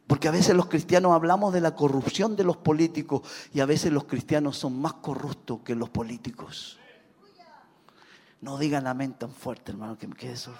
Porque 0.08 0.26
a 0.26 0.32
veces 0.32 0.56
los 0.56 0.66
cristianos 0.66 1.12
hablamos 1.12 1.52
de 1.52 1.60
la 1.60 1.76
corrupción 1.76 2.34
de 2.34 2.42
los 2.42 2.56
políticos 2.56 3.22
y 3.54 3.60
a 3.60 3.66
veces 3.66 3.92
los 3.92 4.06
cristianos 4.06 4.58
son 4.58 4.76
más 4.80 4.94
corruptos 4.94 5.60
que 5.60 5.76
los 5.76 5.88
políticos. 5.88 6.80
No 8.40 8.58
digan 8.58 8.88
amén 8.88 9.12
tan 9.12 9.30
fuerte, 9.30 9.70
hermano, 9.70 9.96
que, 9.96 10.08
que 10.08 10.32
eso. 10.32 10.52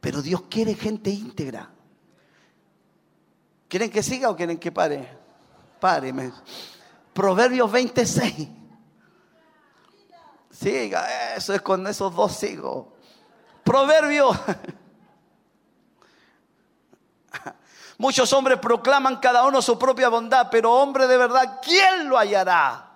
Pero 0.00 0.22
Dios 0.22 0.44
quiere 0.48 0.72
gente 0.72 1.10
íntegra. 1.10 1.74
¿Quieren 3.74 3.90
que 3.90 4.04
siga 4.04 4.30
o 4.30 4.36
quieren 4.36 4.56
que 4.56 4.70
pare? 4.70 5.18
Páreme. 5.80 6.30
Proverbios 7.12 7.72
26. 7.72 8.48
Siga, 10.48 11.34
eso 11.34 11.52
es 11.52 11.60
con 11.60 11.84
esos 11.88 12.14
dos 12.14 12.36
sigo. 12.36 12.96
Proverbios. 13.64 14.38
Muchos 17.98 18.32
hombres 18.32 18.60
proclaman 18.60 19.16
cada 19.16 19.44
uno 19.44 19.60
su 19.60 19.76
propia 19.76 20.08
bondad, 20.08 20.46
pero 20.52 20.72
hombre 20.72 21.08
de 21.08 21.16
verdad, 21.16 21.58
¿quién 21.60 22.08
lo 22.08 22.16
hallará? 22.16 22.92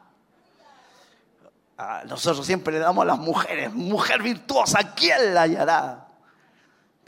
Ah, 1.77 2.05
nosotros 2.07 2.47
siempre 2.47 2.75
le 2.75 2.79
damos 2.79 3.03
a 3.03 3.07
las 3.07 3.19
mujeres, 3.19 3.75
mujer 3.75 4.23
virtuosa, 4.23 4.95
¿quién 4.95 5.35
la 5.35 5.43
hallará? 5.43 6.08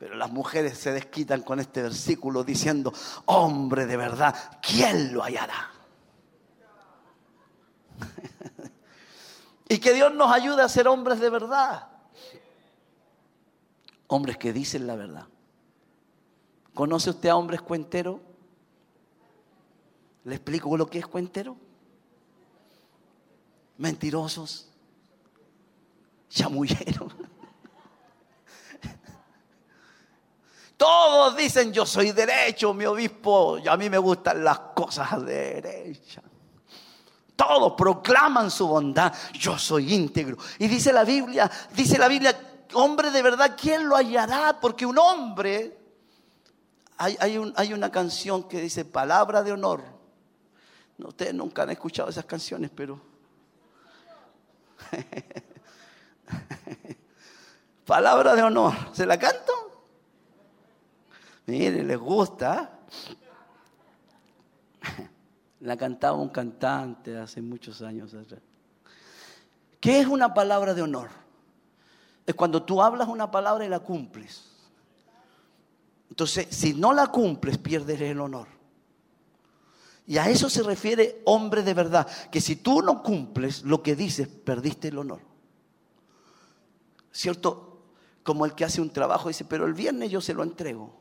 Pero 0.01 0.17
las 0.17 0.33
mujeres 0.33 0.77
se 0.79 0.91
desquitan 0.91 1.43
con 1.43 1.61
este 1.61 1.83
versículo 1.83 2.43
diciendo, 2.43 2.93
hombre 3.27 3.87
de 3.87 3.97
verdad, 3.97 4.35
¿quién 4.61 5.15
lo 5.15 5.23
hallará? 5.23 5.71
y 9.69 9.79
que 9.79 9.93
Dios 9.93 10.13
nos 10.13 10.33
ayude 10.33 10.63
a 10.63 10.69
ser 10.69 10.89
hombres 10.89 11.21
de 11.21 11.31
verdad. 11.31 11.87
Hombres 14.09 14.39
que 14.39 14.53
dicen 14.53 14.89
la 14.89 14.97
verdad. 14.97 15.29
¿Conoce 16.75 17.11
usted 17.11 17.29
a 17.29 17.37
hombres 17.37 17.61
cuenteros? 17.63 18.21
¿Le 20.25 20.35
explico 20.35 20.77
lo 20.77 20.87
que 20.89 20.99
es 20.99 21.07
cuentero? 21.07 21.57
mentirosos, 23.81 24.69
chamulleros. 26.29 27.13
Todos 30.81 31.37
dicen 31.37 31.75
yo 31.75 31.85
soy 31.85 32.13
derecho, 32.13 32.73
mi 32.73 32.87
obispo, 32.87 33.59
y 33.59 33.69
a 33.69 33.77
mí 33.77 33.91
me 33.91 33.99
gustan 33.99 34.43
las 34.43 34.59
cosas 34.75 35.23
derechas. 35.27 36.25
Todos 37.37 37.75
proclaman 37.77 38.51
su 38.51 38.67
bondad, 38.67 39.13
yo 39.35 39.59
soy 39.59 39.93
íntegro. 39.93 40.39
Y 40.59 40.69
dice 40.69 40.91
la 40.91 41.05
Biblia, 41.05 41.51
dice 41.75 41.99
la 41.99 42.09
Biblia, 42.09 42.35
hombre 42.73 43.11
de 43.11 43.21
verdad, 43.21 43.55
¿quién 43.61 43.87
lo 43.87 43.95
hallará? 43.95 44.59
Porque 44.59 44.87
un 44.87 44.97
hombre, 44.97 45.77
hay, 46.97 47.15
hay 47.21 47.75
una 47.75 47.93
canción 47.93 48.49
que 48.49 48.63
dice 48.63 48.87
palabra 48.87 49.43
de 49.43 49.53
honor. 49.53 49.85
No, 50.97 51.09
ustedes 51.09 51.35
nunca 51.35 51.65
han 51.65 51.71
escuchado 51.71 52.09
esas 52.09 52.25
canciones, 52.25 52.71
pero 52.75 52.99
Palabra 57.87 58.35
de 58.35 58.43
honor. 58.43 58.73
¿Se 58.93 59.05
la 59.05 59.19
canto? 59.19 59.70
Mire, 61.51 61.83
les 61.83 61.99
gusta. 61.99 62.79
La 65.61 65.77
cantaba 65.77 66.17
un 66.17 66.29
cantante 66.29 67.19
hace 67.19 67.43
muchos 67.43 67.83
años 67.83 68.15
atrás. 68.15 68.41
¿Qué 69.81 69.99
es 70.01 70.07
una 70.07 70.33
palabra 70.33 70.75
de 70.75 70.83
honor? 70.83 71.11
Es 72.25 72.37
cuando 72.37 72.63
tú 72.63 72.81
hablas 72.81 73.09
una 73.09 73.33
palabra 73.33 73.65
y 73.65 73.69
la 73.69 73.81
cumples. 73.81 74.45
Entonces, 76.09 76.47
si 76.51 76.73
no 76.73 76.93
la 76.93 77.09
cumples, 77.09 77.59
pierdes 77.59 78.01
el 78.01 78.21
honor. 78.21 78.47
Y 80.07 80.19
a 80.19 80.29
eso 80.29 80.49
se 80.49 80.63
refiere 80.63 81.21
hombre 81.25 81.63
de 81.63 81.75
verdad, 81.75 82.07
que 82.31 82.41
si 82.41 82.57
tú 82.57 82.81
no 82.81 83.03
cumples 83.03 83.65
lo 83.65 83.83
que 83.83 83.97
dices, 83.97 84.29
perdiste 84.29 84.89
el 84.89 84.99
honor. 84.99 85.21
¿Cierto? 87.11 87.83
Como 88.23 88.45
el 88.45 88.55
que 88.55 88.65
hace 88.65 88.81
un 88.81 88.91
trabajo 88.91 89.29
dice, 89.29 89.45
pero 89.45 89.67
el 89.67 89.75
viernes 89.75 90.11
yo 90.11 90.21
se 90.21 90.35
lo 90.35 90.45
entrego. 90.45 91.00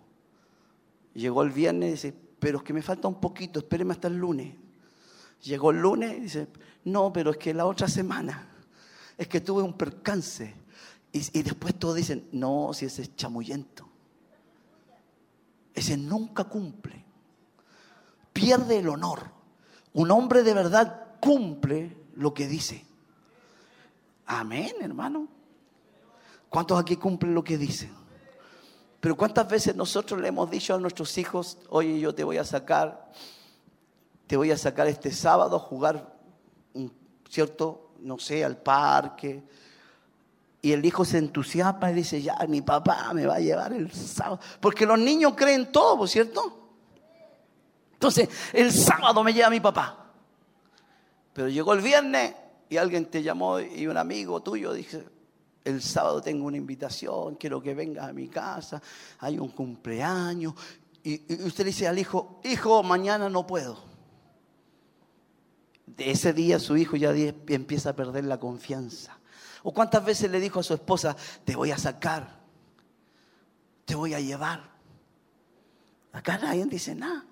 Llegó 1.14 1.44
el 1.44 1.52
viernes 1.52 1.90
y 1.90 1.91
dice, 1.91 2.15
pero 2.40 2.60
es 2.60 2.64
que 2.64 2.73
me 2.73 2.81
falta 2.81 3.07
un 3.07 3.19
poquito, 3.19 3.60
espéreme 3.60 3.94
hasta 3.94 4.07
el 4.07 4.18
lunes. 4.18 4.56
Llegó 5.44 5.72
el 5.72 5.81
lunes 5.81 6.18
y 6.18 6.22
dice, 6.22 6.48
no, 6.86 7.11
pero 7.11 7.31
es 7.31 7.38
que 7.38 7.53
la 7.53 7.65
otra 7.65 7.88
semana, 7.88 8.48
es 9.18 9.27
que 9.27 9.41
tuve 9.41 9.64
un 9.64 9.73
percance. 9.73 10.53
Y, 11.11 11.40
y 11.40 11.44
después 11.44 11.76
todos 11.76 11.95
dicen, 11.95 12.27
no, 12.31 12.72
si 12.73 12.86
ese 12.86 13.02
es 13.02 13.15
chamuyento. 13.15 13.88
Ese 15.73 15.98
nunca 15.98 16.44
cumple 16.44 17.10
pierde 18.40 18.80
el 18.80 18.88
honor. 18.88 19.31
Un 19.94 20.11
hombre 20.11 20.44
de 20.44 20.53
verdad 20.53 21.18
cumple 21.19 21.98
lo 22.15 22.34
que 22.34 22.48
dice. 22.48 22.86
Amén, 24.26 24.73
hermano. 24.81 25.27
¿Cuántos 26.49 26.80
aquí 26.80 26.95
cumplen 26.95 27.34
lo 27.34 27.44
que 27.44 27.57
dicen? 27.57 27.91
Pero 28.99 29.15
¿cuántas 29.15 29.47
veces 29.47 29.76
nosotros 29.76 30.19
le 30.19 30.27
hemos 30.27 30.49
dicho 30.51 30.76
a 30.76 30.80
nuestros 30.80 31.17
hijos, 31.17 31.57
oye, 31.69 31.99
yo 31.99 32.13
te 32.13 32.23
voy 32.23 32.38
a 32.38 32.43
sacar, 32.43 33.11
te 34.27 34.35
voy 34.35 34.51
a 34.51 34.57
sacar 34.57 34.88
este 34.88 35.11
sábado 35.11 35.55
a 35.55 35.59
jugar, 35.59 36.13
¿cierto? 37.30 37.91
No 37.99 38.19
sé, 38.19 38.43
al 38.43 38.57
parque. 38.57 39.43
Y 40.61 40.73
el 40.73 40.84
hijo 40.84 41.05
se 41.05 41.17
entusiasma 41.17 41.91
y 41.91 41.93
dice, 41.93 42.21
ya, 42.21 42.38
mi 42.49 42.61
papá 42.61 43.13
me 43.13 43.26
va 43.26 43.35
a 43.35 43.39
llevar 43.39 43.71
el 43.71 43.91
sábado. 43.93 44.39
Porque 44.59 44.85
los 44.85 44.99
niños 44.99 45.34
creen 45.35 45.71
todo, 45.71 46.05
¿cierto? 46.05 46.57
Entonces, 47.93 48.30
el 48.51 48.71
sábado 48.73 49.23
me 49.23 49.34
lleva 49.34 49.49
mi 49.49 49.61
papá. 49.61 50.07
Pero 51.34 51.47
llegó 51.47 51.73
el 51.73 51.81
viernes 51.81 52.35
y 52.67 52.76
alguien 52.76 53.05
te 53.05 53.23
llamó 53.23 53.61
y 53.61 53.88
un 53.88 53.95
amigo 53.95 54.41
tuyo 54.41 54.73
dice, 54.73 55.05
el 55.64 55.81
sábado 55.81 56.22
tengo 56.22 56.45
una 56.45 56.57
invitación, 56.57 57.36
quiero 57.36 57.61
que 57.61 57.73
vengas 57.73 58.07
a 58.07 58.14
mi 58.14 58.27
casa, 58.27 58.81
hay 59.19 59.38
un 59.38 59.49
cumpleaños. 59.49 60.53
Y, 61.03 61.44
usted 61.44 61.65
dice 61.65 61.88
al 61.88 61.99
hijo, 61.99 62.41
hijo, 62.44 62.84
mañana 62.84 63.30
no 63.30 63.45
puedo. 63.45 63.77
De 65.86 66.11
ese 66.11 66.34
día 66.34 66.60
su 66.60 66.77
hijo 66.77 66.95
ya 66.95 67.11
empieza 67.11 67.91
a 67.91 67.95
perder 67.95 68.26
la 68.26 68.40
confianza. 68.40 69.18
¿O 69.64 69.73
cuántas 69.73 70.06
veces 70.06 70.31
le 70.31 70.40
dijo 70.40 70.60
a 70.60 70.64
su 70.64 70.73
esposa, 70.73 71.15
te 71.44 71.56
voy 71.56 71.72
a 71.72 71.77
sacar, 71.77 72.40
te 73.86 73.95
voy 73.95 74.14
a 74.14 74.19
llevar? 74.19 74.69
Acá 76.11 76.38
nadie 76.38 76.65
dice 76.65 76.95
nada. 76.95 77.26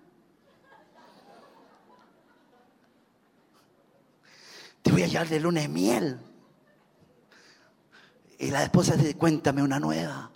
te 4.87 4.93
voy 4.93 5.03
a 5.03 5.07
llevar 5.07 5.27
de 5.27 5.39
luna 5.41 5.61
de 5.61 5.67
miel. 5.67 6.17
Y 8.37 8.51
la 8.51 8.63
esposa 8.63 8.95
dice, 8.95 9.15
cuéntame 9.15 9.63
una 9.63 9.79
nueva. 9.79 10.29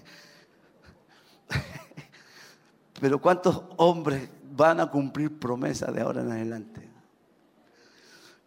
Pero 3.00 3.20
¿cuántos 3.20 3.62
hombres 3.76 4.28
van 4.52 4.80
a 4.80 4.90
cumplir 4.90 5.38
promesas 5.38 5.94
de 5.94 6.00
ahora 6.00 6.22
en 6.22 6.32
adelante? 6.32 6.88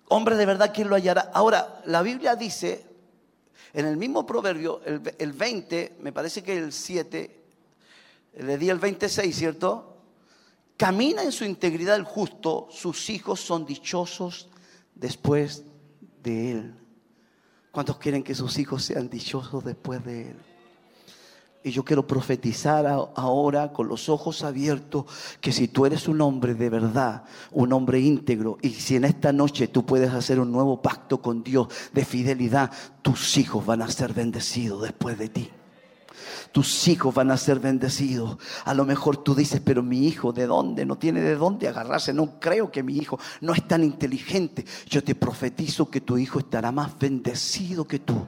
Hombre 0.10 0.36
de 0.36 0.45
verdad, 0.45 0.72
¿quién 0.73 0.90
lo 0.90 0.95
hallará? 0.95 1.31
Ahora, 1.34 1.81
la 1.86 2.02
Biblia 2.02 2.36
dice, 2.36 2.86
en 3.73 3.86
el 3.86 3.98
mismo 3.98 4.26
proverbio, 4.26 4.81
el, 4.86 5.02
el 5.18 5.34
20, 5.34 5.98
me 6.02 6.11
parece 6.11 6.44
que 6.44 6.57
el 6.57 6.73
7, 6.73 7.44
le 8.40 8.57
di 8.57 8.69
el 8.69 8.80
26, 8.80 9.36
¿cierto? 9.36 9.90
camina 10.80 11.23
en 11.23 11.34
su 11.34 11.44
integridad 11.44 11.98
el 11.98 12.06
justo, 12.06 12.69
sus 12.72 13.10
hijos 13.10 13.41
son 13.41 13.65
dichosos 13.65 14.48
después 15.00 15.66
de 16.24 16.52
él. 16.52 16.76
¿Cuántos 17.72 17.98
quieren 17.98 18.24
que 18.24 18.36
sus 18.36 18.58
hijos 18.58 18.84
sean 18.84 19.10
dichosos 19.10 19.64
después 19.64 20.04
de 20.04 20.32
él? 20.32 20.36
Y 21.62 21.72
yo 21.72 21.84
quiero 21.84 22.08
profetizar 22.08 22.86
ahora 22.88 23.74
con 23.74 23.90
los 23.90 24.08
ojos 24.08 24.44
abiertos 24.44 25.06
que 25.42 25.52
si 25.52 25.68
tú 25.68 25.86
eres 25.86 26.08
un 26.08 26.22
hombre 26.22 26.54
de 26.54 26.70
verdad, 26.70 27.26
un 27.52 27.74
hombre 27.74 28.00
íntegro, 28.00 28.58
y 28.62 28.70
si 28.70 28.96
en 28.96 29.04
esta 29.04 29.34
noche 29.34 29.68
tú 29.68 29.86
puedes 29.86 30.14
hacer 30.14 30.40
un 30.40 30.52
nuevo 30.52 30.82
pacto 30.82 31.22
con 31.22 31.44
Dios 31.44 31.68
de 31.94 32.06
fidelidad, 32.06 32.72
tus 33.02 33.38
hijos 33.38 33.66
van 33.66 33.82
a 33.82 33.92
ser 33.92 34.14
bendecidos 34.14 34.82
después 34.84 35.18
de 35.18 35.30
ti 35.30 35.50
tus 36.52 36.88
hijos 36.88 37.14
van 37.14 37.32
a 37.32 37.38
ser 37.38 37.60
bendecidos. 37.60 38.38
A 38.66 38.74
lo 38.74 38.86
mejor 38.86 39.18
tú 39.18 39.36
dices, 39.36 39.62
pero 39.64 39.84
mi 39.84 40.08
hijo, 40.08 40.34
¿de 40.34 40.48
dónde? 40.48 40.86
No 40.86 40.98
tiene 40.98 41.22
de 41.22 41.36
dónde 41.36 41.68
agarrarse. 41.68 42.14
No 42.14 42.40
creo 42.40 42.72
que 42.72 42.84
mi 42.84 42.98
hijo 42.98 43.20
no 43.42 43.54
es 43.54 43.68
tan 43.68 43.84
inteligente. 43.84 44.66
Yo 44.88 45.04
te 45.04 45.16
profetizo 45.16 45.90
que 45.90 46.02
tu 46.02 46.18
hijo 46.18 46.40
estará 46.40 46.72
más 46.72 46.98
bendecido 46.98 47.86
que 47.86 48.00
tú. 48.00 48.28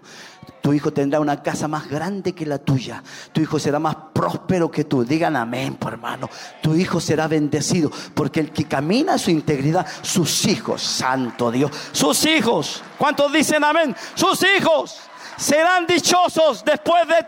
Tu 0.61 0.73
hijo 0.73 0.93
tendrá 0.93 1.19
una 1.19 1.41
casa 1.41 1.68
más 1.68 1.89
grande 1.89 2.34
que 2.34 2.45
la 2.45 2.60
tuya. 2.60 3.03
Tu 3.31 3.41
hijo 3.41 3.57
será 3.57 3.80
más 3.80 3.95
próspero 4.14 4.69
que 4.69 4.84
tú. 4.84 5.03
Digan 5.03 5.35
amén, 5.35 5.76
por 5.76 5.93
hermano. 5.93 6.30
Tu 6.61 6.76
hijo 6.76 6.99
será 6.99 7.27
bendecido. 7.27 7.91
Porque 8.14 8.39
el 8.39 8.52
que 8.52 8.65
camina 8.65 9.14
en 9.14 9.19
su 9.19 9.31
integridad, 9.31 9.88
sus 10.02 10.45
hijos, 10.45 10.81
santo 10.81 11.52
Dios, 11.52 11.72
sus 11.91 12.26
hijos. 12.26 12.84
¿Cuántos 12.98 13.34
dicen 13.34 13.64
amén? 13.64 13.95
Sus 14.14 14.43
hijos 14.57 14.99
serán 15.38 15.88
dichosos 15.88 16.64
después 16.64 17.07
de 17.07 17.23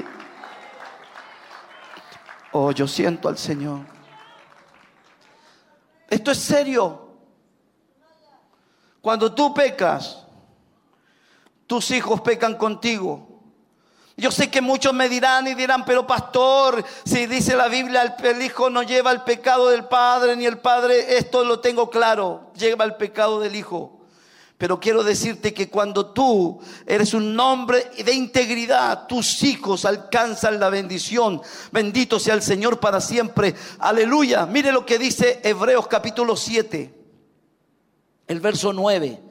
ti. 0.00 0.04
Oh, 2.52 2.72
yo 2.72 2.88
siento 2.88 3.28
al 3.28 3.38
Señor. 3.38 3.80
Esto 6.08 6.30
es 6.30 6.38
serio. 6.38 7.08
Cuando 9.00 9.32
tú 9.32 9.54
pecas, 9.54 10.24
tus 11.66 11.90
hijos 11.92 12.20
pecan 12.20 12.56
contigo. 12.56 13.28
Yo 14.16 14.30
sé 14.30 14.50
que 14.50 14.60
muchos 14.60 14.92
me 14.92 15.08
dirán 15.08 15.46
y 15.46 15.54
dirán, 15.54 15.84
pero 15.84 16.06
pastor, 16.06 16.84
si 17.04 17.26
dice 17.26 17.56
la 17.56 17.68
Biblia, 17.68 18.16
el 18.22 18.42
hijo 18.42 18.68
no 18.68 18.82
lleva 18.82 19.12
el 19.12 19.22
pecado 19.22 19.70
del 19.70 19.86
padre, 19.86 20.36
ni 20.36 20.44
el 20.44 20.58
padre, 20.58 21.16
esto 21.16 21.42
lo 21.44 21.60
tengo 21.60 21.88
claro, 21.88 22.50
lleva 22.54 22.84
el 22.84 22.96
pecado 22.96 23.40
del 23.40 23.56
hijo. 23.56 23.99
Pero 24.60 24.78
quiero 24.78 25.02
decirte 25.02 25.54
que 25.54 25.70
cuando 25.70 26.12
tú 26.12 26.60
eres 26.84 27.14
un 27.14 27.40
hombre 27.40 27.90
de 28.04 28.12
integridad, 28.12 29.06
tus 29.06 29.42
hijos 29.42 29.86
alcanzan 29.86 30.60
la 30.60 30.68
bendición. 30.68 31.40
Bendito 31.72 32.20
sea 32.20 32.34
el 32.34 32.42
Señor 32.42 32.78
para 32.78 33.00
siempre. 33.00 33.54
Aleluya. 33.78 34.44
Mire 34.44 34.70
lo 34.70 34.84
que 34.84 34.98
dice 34.98 35.40
Hebreos 35.42 35.86
capítulo 35.86 36.36
7, 36.36 36.94
el 38.26 38.40
verso 38.40 38.74
9. 38.74 39.22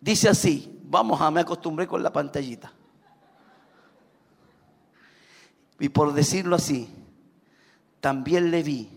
Dice 0.00 0.30
así, 0.30 0.80
vamos 0.84 1.20
a, 1.20 1.30
me 1.30 1.42
acostumbré 1.42 1.86
con 1.86 2.02
la 2.02 2.14
pantallita. 2.14 2.72
Y 5.78 5.90
por 5.90 6.14
decirlo 6.14 6.56
así, 6.56 6.88
también 8.00 8.50
le 8.50 8.62
vi 8.62 8.88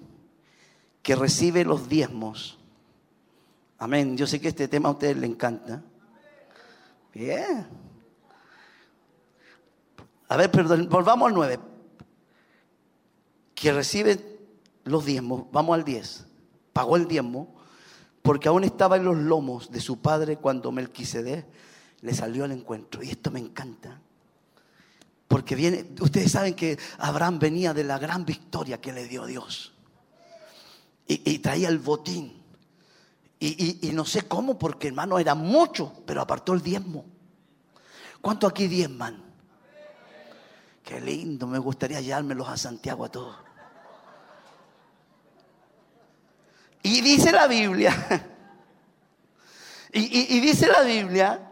que 1.02 1.18
recibe 1.18 1.65
los 1.65 1.90
diezmos 1.90 2.62
Amén. 3.77 4.15
Yo 4.17 4.27
sé 4.27 4.39
que 4.39 4.47
este 4.47 4.67
tema 4.67 4.89
a 4.89 4.93
ustedes 4.93 5.17
les 5.17 5.29
encanta. 5.29 5.83
Bien. 7.13 7.67
A 10.27 10.37
ver, 10.37 10.49
perdón, 10.49 10.87
volvamos 10.89 11.27
al 11.27 11.33
9. 11.35 11.59
Que 13.53 13.71
recibe 13.71 14.33
los 14.83 15.05
diezmos, 15.05 15.45
vamos 15.51 15.75
al 15.75 15.83
10. 15.83 16.25
Pagó 16.73 16.95
el 16.95 17.07
diezmo 17.07 17.55
porque 18.21 18.47
aún 18.47 18.63
estaba 18.63 18.95
en 18.95 19.03
los 19.03 19.17
lomos 19.17 19.69
de 19.69 19.81
su 19.81 20.01
padre 20.01 20.37
cuando 20.37 20.71
Melquisedec 20.71 21.45
le 22.01 22.13
salió 22.13 22.45
al 22.45 22.51
encuentro. 22.53 23.03
Y 23.03 23.09
esto 23.09 23.31
me 23.31 23.39
encanta. 23.39 23.99
Porque 25.27 25.55
viene, 25.55 25.85
ustedes 25.99 26.31
saben 26.31 26.53
que 26.53 26.77
Abraham 26.97 27.39
venía 27.39 27.73
de 27.73 27.83
la 27.83 27.99
gran 27.99 28.25
victoria 28.25 28.79
que 28.79 28.93
le 28.93 29.07
dio 29.07 29.25
Dios. 29.25 29.73
Y, 31.07 31.31
y 31.31 31.39
traía 31.39 31.69
el 31.69 31.79
botín. 31.79 32.43
Y, 33.45 33.91
no 33.91 34.06
sé 34.06 34.22
cómo, 34.22 34.57
porque 34.57 34.88
hermano 34.88 35.20
era 35.20 35.36
mucho, 35.36 35.91
pero 36.06 36.22
apartó 36.22 36.53
el 36.53 36.61
diezmo. 36.61 37.03
¿Cuánto 38.22 38.48
aquí 38.48 38.68
diezman? 38.68 39.22
Qué 40.82 41.02
lindo, 41.02 41.45
me 41.45 41.60
gustaría 41.60 41.99
llevármelos 41.99 42.48
a 42.48 42.56
Santiago 42.56 43.03
a 43.03 43.10
todos. 43.10 43.36
Y 46.84 47.02
dice 47.02 47.34
la 47.34 47.48
Biblia, 47.48 47.94
y, 49.91 50.40
dice 50.40 50.68
la 50.68 50.84
Biblia 50.84 51.52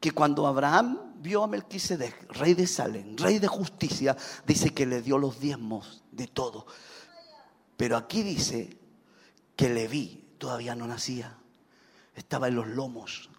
que 0.00 0.10
cuando 0.10 0.48
Abraham 0.48 0.98
vio 1.18 1.44
a 1.44 1.46
Melquisedec, 1.46 2.32
rey 2.32 2.54
de 2.54 2.66
Salem, 2.66 3.16
rey 3.16 3.38
de 3.38 3.46
justicia, 3.46 4.16
dice 4.44 4.74
que 4.74 4.84
le 4.84 5.00
dio 5.00 5.16
los 5.18 5.38
diezmos 5.38 6.02
de 6.10 6.26
todo. 6.26 6.66
Pero 7.76 7.96
aquí 7.96 8.24
dice 8.24 8.76
que 9.54 9.68
le 9.68 9.86
vi 9.86 10.23
todavía 10.44 10.74
no 10.74 10.86
nacía. 10.86 11.32
Estaba 12.14 12.48
en 12.48 12.56
los 12.56 12.66
lomos. 12.66 13.30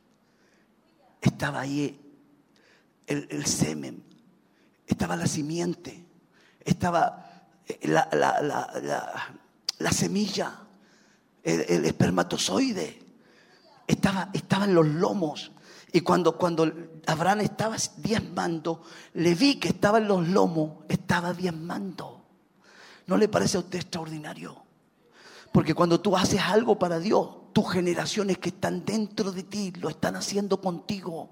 Estaba 1.22 1.60
ahí 1.60 2.02
el, 3.06 3.46
semen. 3.46 4.04
Estaba 4.88 5.16
la 5.16 5.28
simiente. 5.28 6.04
Estaba 6.62 7.46
eh, 7.68 7.88
la, 7.88 8.10
la, 9.78 9.92
semilla. 9.92 10.62
El, 11.44 11.86
espermatozoide. 11.86 13.00
Estaba, 13.86 14.32
estaba 14.34 14.66
en 14.66 14.74
los 14.74 14.88
lomos. 14.88 15.52
Y 15.92 16.02
cuando, 16.02 16.36
cuando 16.40 16.74
Abraham 17.06 17.42
estaba 17.42 17.76
diezmando, 17.98 18.82
le 19.14 19.36
vi 19.36 19.60
que 19.60 19.68
estaba 19.68 20.00
en 20.00 20.08
los 20.08 20.28
lomos, 20.28 20.84
estaba 20.90 21.36
diezmando. 21.36 22.26
¿No 23.06 23.16
le 23.16 23.28
parece 23.28 23.58
a 23.58 23.60
usted 23.60 23.78
extraordinario? 23.78 24.65
Porque 25.56 25.74
cuando 25.74 26.02
tú 26.02 26.18
haces 26.18 26.42
algo 26.42 26.78
para 26.78 27.00
Dios, 27.00 27.30
tus 27.54 27.72
generaciones 27.72 28.40
que 28.40 28.50
están 28.50 28.84
dentro 28.84 29.32
de 29.32 29.44
ti 29.44 29.72
lo 29.80 29.88
están 29.88 30.18
haciendo 30.18 30.60
contigo. 30.60 31.30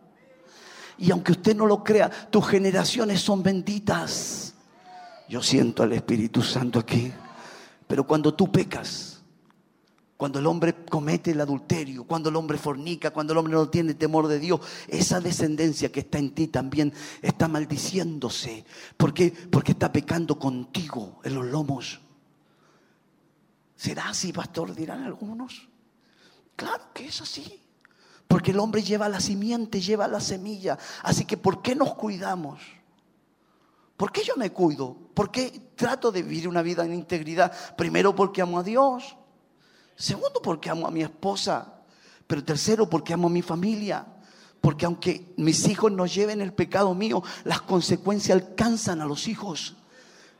Y 0.97 1.11
aunque 1.11 1.33
usted 1.33 1.53
no 1.53 1.65
lo 1.65 1.83
crea, 1.83 2.09
tus 2.29 2.47
generaciones 2.47 3.19
son 3.19 3.43
benditas. 3.43 4.53
Yo 5.27 5.43
siento 5.43 5.83
al 5.83 5.91
Espíritu 5.91 6.41
Santo 6.41 6.79
aquí. 6.79 7.11
Pero 7.85 8.07
cuando 8.07 8.33
tú 8.33 8.49
pecas, 8.49 9.21
cuando 10.15 10.39
el 10.39 10.47
hombre 10.47 10.85
comete 10.85 11.31
el 11.31 11.41
adulterio, 11.41 12.05
cuando 12.05 12.29
el 12.29 12.37
hombre 12.37 12.57
fornica, 12.57 13.11
cuando 13.11 13.33
el 13.33 13.39
hombre 13.39 13.55
no 13.55 13.67
tiene 13.67 13.93
temor 13.93 14.27
de 14.27 14.39
Dios, 14.39 14.61
esa 14.87 15.19
descendencia 15.19 15.91
que 15.91 15.99
está 15.99 16.17
en 16.17 16.33
ti 16.33 16.47
también 16.47 16.93
está 17.21 17.49
maldiciéndose. 17.49 18.63
¿Por 18.95 19.13
qué? 19.13 19.33
Porque 19.51 19.73
está 19.73 19.91
pecando 19.91 20.39
contigo 20.39 21.19
en 21.25 21.35
los 21.35 21.45
lomos. 21.47 22.02
¿Será 23.83 24.07
así, 24.07 24.31
pastor? 24.31 24.73
Dirán 24.73 25.03
algunos. 25.03 25.67
Claro 26.55 26.85
que 26.93 27.07
es 27.07 27.19
así. 27.19 27.61
Porque 28.29 28.51
el 28.51 28.59
hombre 28.59 28.81
lleva 28.81 29.09
la 29.09 29.19
simiente, 29.19 29.81
lleva 29.81 30.07
la 30.07 30.21
semilla. 30.21 30.77
Así 31.01 31.25
que 31.25 31.35
¿por 31.35 31.61
qué 31.61 31.75
nos 31.75 31.93
cuidamos? 31.95 32.61
¿Por 33.97 34.13
qué 34.13 34.23
yo 34.23 34.37
me 34.37 34.51
cuido? 34.53 34.95
¿Por 35.13 35.31
qué 35.31 35.73
trato 35.75 36.13
de 36.13 36.23
vivir 36.23 36.47
una 36.47 36.61
vida 36.61 36.85
en 36.85 36.93
integridad? 36.93 37.51
Primero 37.75 38.15
porque 38.15 38.41
amo 38.41 38.59
a 38.59 38.63
Dios. 38.63 39.17
Segundo 39.97 40.41
porque 40.41 40.69
amo 40.69 40.87
a 40.87 40.91
mi 40.91 41.01
esposa. 41.01 41.81
Pero 42.25 42.41
tercero 42.41 42.89
porque 42.89 43.11
amo 43.11 43.27
a 43.27 43.31
mi 43.31 43.41
familia. 43.41 44.07
Porque 44.61 44.85
aunque 44.85 45.33
mis 45.35 45.67
hijos 45.67 45.91
no 45.91 46.05
lleven 46.05 46.39
el 46.39 46.53
pecado 46.53 46.93
mío, 46.93 47.21
las 47.43 47.61
consecuencias 47.63 48.41
alcanzan 48.41 49.01
a 49.01 49.05
los 49.05 49.27
hijos. 49.27 49.75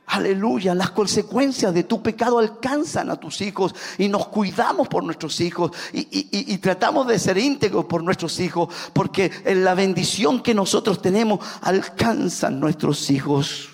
Aleluya, 0.06 0.74
las 0.74 0.90
consecuencias 0.90 1.72
de 1.72 1.84
tu 1.84 2.02
pecado 2.02 2.38
alcanzan 2.38 3.10
a 3.10 3.16
tus 3.16 3.40
hijos 3.40 3.74
y 3.96 4.08
nos 4.08 4.28
cuidamos 4.28 4.86
por 4.86 5.02
nuestros 5.02 5.40
hijos 5.40 5.70
y, 5.92 6.58
tratamos 6.58 7.06
de 7.06 7.18
ser 7.18 7.38
íntegros 7.38 7.86
por 7.86 8.02
nuestros 8.02 8.38
hijos 8.38 8.68
porque 8.92 9.30
la 9.44 9.74
bendición 9.74 10.42
que 10.42 10.54
nosotros 10.54 11.00
tenemos 11.00 11.40
alcanzan 11.62 12.60
nuestros 12.60 13.10
hijos. 13.10 13.70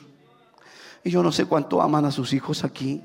Y 1.02 1.10
yo 1.10 1.22
no 1.22 1.32
sé 1.32 1.46
cuánto 1.46 1.82
aman 1.82 2.04
a 2.04 2.12
sus 2.12 2.32
hijos 2.32 2.62
aquí. 2.62 3.02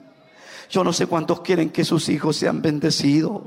Yo 0.69 0.83
no 0.83 0.93
sé 0.93 1.07
cuántos 1.07 1.41
quieren 1.41 1.69
que 1.69 1.85
sus 1.85 2.09
hijos 2.09 2.35
sean 2.37 2.61
bendecidos. 2.61 3.41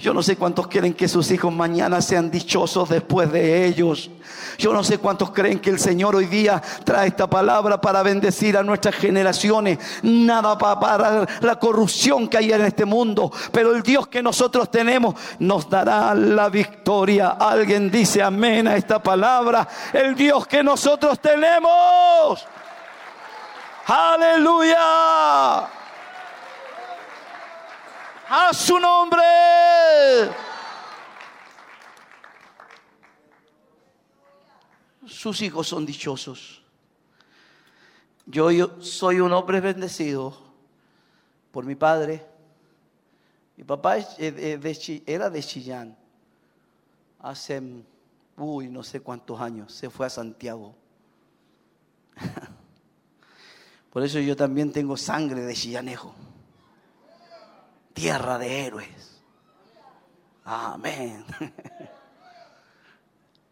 Yo 0.00 0.14
no 0.14 0.22
sé 0.22 0.36
cuántos 0.36 0.66
quieren 0.66 0.94
que 0.94 1.08
sus 1.08 1.30
hijos 1.30 1.52
mañana 1.52 2.00
sean 2.00 2.30
dichosos 2.30 2.88
después 2.88 3.30
de 3.30 3.66
ellos. 3.66 4.10
Yo 4.56 4.72
no 4.72 4.82
sé 4.82 4.96
cuántos 4.96 5.30
creen 5.30 5.58
que 5.58 5.68
el 5.68 5.78
Señor 5.78 6.16
hoy 6.16 6.24
día 6.24 6.62
trae 6.84 7.08
esta 7.08 7.28
palabra 7.28 7.82
para 7.82 8.02
bendecir 8.02 8.56
a 8.56 8.62
nuestras 8.62 8.94
generaciones. 8.94 9.78
Nada 10.02 10.56
para 10.56 10.80
parar 10.80 11.28
la 11.42 11.58
corrupción 11.58 12.28
que 12.28 12.38
hay 12.38 12.50
en 12.50 12.62
este 12.62 12.86
mundo. 12.86 13.30
Pero 13.52 13.74
el 13.76 13.82
Dios 13.82 14.08
que 14.08 14.22
nosotros 14.22 14.70
tenemos 14.70 15.16
nos 15.38 15.68
dará 15.68 16.14
la 16.14 16.48
victoria. 16.48 17.36
Alguien 17.38 17.90
dice 17.90 18.22
amén 18.22 18.68
a 18.68 18.76
esta 18.76 19.02
palabra. 19.02 19.68
El 19.92 20.14
Dios 20.14 20.46
que 20.46 20.62
nosotros 20.62 21.20
tenemos. 21.20 22.46
Aleluya 23.86 24.78
a 28.30 28.54
su 28.54 28.78
nombre. 28.78 29.20
Sus 35.04 35.42
hijos 35.42 35.66
son 35.66 35.84
dichosos. 35.84 36.62
Yo, 38.26 38.52
yo 38.52 38.80
soy 38.80 39.18
un 39.18 39.32
hombre 39.32 39.60
bendecido 39.60 40.38
por 41.50 41.64
mi 41.64 41.74
padre. 41.74 42.24
Mi 43.56 43.64
papá 43.64 43.96
era 43.98 45.28
de 45.28 45.42
Chillán. 45.42 45.96
Hace, 47.18 47.60
uy, 48.36 48.68
no 48.68 48.84
sé 48.84 49.00
cuántos 49.00 49.40
años. 49.40 49.72
Se 49.72 49.90
fue 49.90 50.06
a 50.06 50.10
Santiago. 50.10 50.76
Por 53.92 54.04
eso 54.04 54.20
yo 54.20 54.36
también 54.36 54.72
tengo 54.72 54.96
sangre 54.96 55.40
de 55.40 55.52
chillanejo 55.52 56.14
tierra 57.92 58.38
de 58.38 58.66
héroes. 58.66 59.22
Amén. 60.44 61.24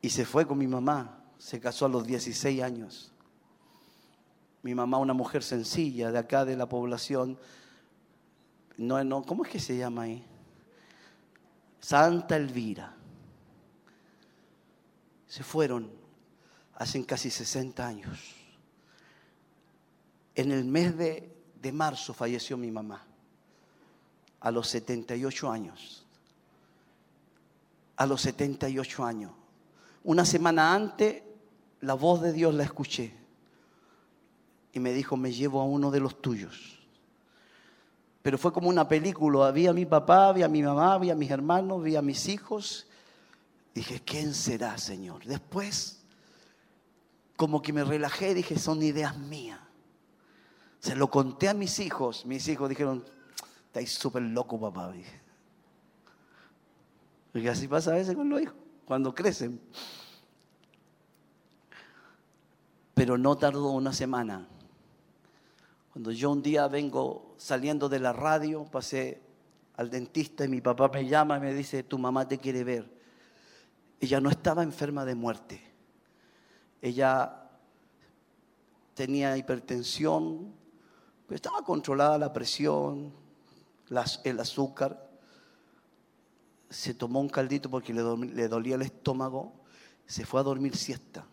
Y 0.01 0.11
se 0.11 0.25
fue 0.25 0.47
con 0.47 0.57
mi 0.57 0.69
mamá, 0.69 1.25
se 1.39 1.59
casó 1.59 1.87
a 1.87 1.89
los 1.89 2.07
16 2.07 2.63
años. 2.63 3.13
Mi 4.63 4.73
mamá, 4.73 4.97
una 4.99 5.13
mujer 5.13 5.43
sencilla 5.43 6.13
de 6.13 6.19
acá 6.19 6.45
de 6.45 6.57
la 6.57 6.69
población, 6.69 7.37
no, 8.77 9.03
no, 9.03 9.25
¿cómo 9.25 9.45
es 9.45 9.51
que 9.51 9.59
se 9.59 9.77
llama 9.77 10.03
ahí? 10.03 10.25
Santa 11.81 12.37
Elvira. 12.37 12.95
Se 15.27 15.43
fueron 15.43 15.91
hace 16.77 17.05
casi 17.05 17.29
60 17.29 17.85
años. 17.85 18.37
En 20.37 20.53
el 20.53 20.65
mes 20.65 20.97
de, 20.97 21.37
de 21.61 21.73
marzo 21.73 22.15
falleció 22.15 22.57
mi 22.57 22.71
mamá 22.71 23.05
a 24.41 24.51
los 24.51 24.69
78 24.69 25.51
años. 25.51 26.07
A 27.97 28.07
los 28.07 28.21
78 28.23 29.05
años. 29.05 29.33
Una 30.05 30.25
semana 30.25 30.75
antes, 30.75 31.23
la 31.81 31.95
voz 31.95 32.23
de 32.23 32.33
Dios 32.33 32.55
la 32.55 32.65
escuché. 32.65 33.13
Y 34.73 34.81
me 34.81 34.93
dijo, 34.93 35.17
me 35.17 35.33
llevo 35.33 35.61
a 35.61 35.65
uno 35.65 35.91
de 35.91 36.01
los 36.01 36.21
tuyos. 36.23 36.79
Pero 38.23 38.39
fue 38.39 38.53
como 38.53 38.69
una 38.69 38.87
película. 38.87 39.49
Había 39.49 39.73
mi 39.73 39.87
papá, 39.87 40.29
había 40.29 40.49
mi 40.49 40.63
mamá, 40.63 40.95
había 40.95 41.15
mis 41.15 41.31
hermanos, 41.31 41.81
había 41.81 42.03
mis 42.03 42.29
hijos. 42.29 42.87
Dije, 43.75 44.03
¿quién 44.05 44.35
será, 44.35 44.77
Señor? 44.79 45.25
Después, 45.25 46.01
como 47.37 47.63
que 47.63 47.73
me 47.73 47.85
relajé, 47.85 48.35
dije, 48.35 48.59
son 48.59 48.83
ideas 48.83 49.17
mías. 49.17 49.61
Se 50.81 50.95
lo 50.95 51.11
conté 51.11 51.49
a 51.49 51.55
mis 51.55 51.79
hijos. 51.79 52.27
Mis 52.27 52.47
hijos 52.49 52.69
dijeron, 52.69 53.05
estáis 53.69 53.93
súper 53.93 54.23
loco, 54.23 54.59
papá. 54.59 54.93
Porque 57.33 57.49
así 57.49 57.69
pasa 57.69 57.93
a 57.93 57.95
veces 57.95 58.17
con 58.17 58.29
los 58.29 58.41
hijos, 58.41 58.55
cuando 58.85 59.15
crecen. 59.15 59.61
Pero 62.95 63.17
no 63.17 63.37
tardó 63.37 63.71
una 63.71 63.93
semana. 63.93 64.49
Cuando 65.93 66.11
yo 66.11 66.31
un 66.31 66.43
día 66.43 66.67
vengo 66.67 67.35
saliendo 67.37 67.89
de 67.89 68.01
la 68.01 68.13
radio, 68.13 68.65
pasé 68.65 69.21
al 69.77 69.91
dentista 69.91 70.45
y 70.45 70.49
mi 70.49 70.61
papá 70.61 70.89
me 70.89 71.07
llama 71.07 71.37
y 71.37 71.41
me 71.41 71.55
dice, 71.55 71.83
tu 71.83 71.99
mamá 71.99 72.27
te 72.27 72.39
quiere 72.39 72.65
ver. 72.65 72.91
Ella 74.01 74.21
no 74.21 74.31
estaba 74.31 74.63
enferma 74.63 75.05
de 75.05 75.15
muerte. 75.15 75.63
Ella 76.81 77.49
tenía 78.95 79.37
hipertensión, 79.37 80.53
pero 81.27 81.37
estaba 81.37 81.63
controlada 81.63 82.19
la 82.19 82.33
presión, 82.33 83.13
el 84.25 84.41
azúcar. 84.41 85.09
Se 86.71 86.95
tomó 86.95 87.21
un 87.21 87.29
caldito 87.29 87.71
porque 87.71 87.95
le, 87.95 88.03
le 88.03 88.49
dolía 88.49 88.75
el 88.75 88.83
estómago, 88.83 89.53
se 90.07 90.27
fue 90.27 90.41
a 90.41 90.43
dormir 90.45 90.77
siesta. 90.77 91.27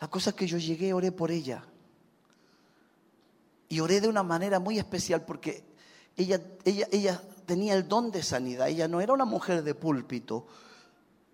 La 0.00 0.08
cosa 0.08 0.30
es 0.30 0.36
que 0.36 0.46
yo 0.46 0.58
llegué, 0.58 0.92
oré 0.92 1.12
por 1.12 1.30
ella. 1.30 1.64
Y 3.68 3.80
oré 3.80 4.00
de 4.00 4.08
una 4.08 4.22
manera 4.22 4.58
muy 4.60 4.78
especial 4.78 5.24
porque 5.24 5.64
ella, 6.16 6.40
ella, 6.64 6.88
ella 6.92 7.22
tenía 7.46 7.74
el 7.74 7.88
don 7.88 8.10
de 8.10 8.22
sanidad. 8.22 8.68
Ella 8.68 8.88
no 8.88 9.00
era 9.00 9.12
una 9.12 9.24
mujer 9.24 9.62
de 9.62 9.74
púlpito, 9.74 10.46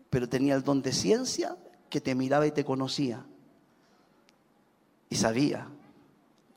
pero 0.09 0.29
tenía 0.29 0.55
el 0.55 0.63
don 0.63 0.83
de 0.83 0.93
ciencia 0.93 1.57
que 1.89 2.01
te 2.01 2.15
miraba 2.15 2.47
y 2.47 2.53
te 2.53 2.65
conocía. 2.65 3.25
Y 5.09 5.17
sabía 5.17 5.69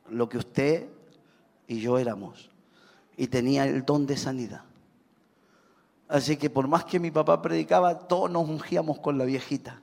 lo 0.10 0.30
que 0.30 0.38
usted 0.38 0.88
y 1.68 1.80
yo 1.80 1.98
éramos. 1.98 2.53
Y 3.18 3.28
tenía 3.28 3.66
el 3.66 3.86
don 3.86 4.06
de 4.06 4.18
sanidad. 4.18 4.64
Así 6.08 6.38
que 6.38 6.50
por 6.50 6.68
más 6.68 6.86
que 6.86 7.00
mi 7.00 7.12
papá 7.12 7.42
predicaba, 7.42 7.98
todos 7.98 8.30
nos 8.30 8.48
ungíamos 8.48 9.00
con 9.00 9.18
la 9.18 9.26
viejita. 9.26 9.82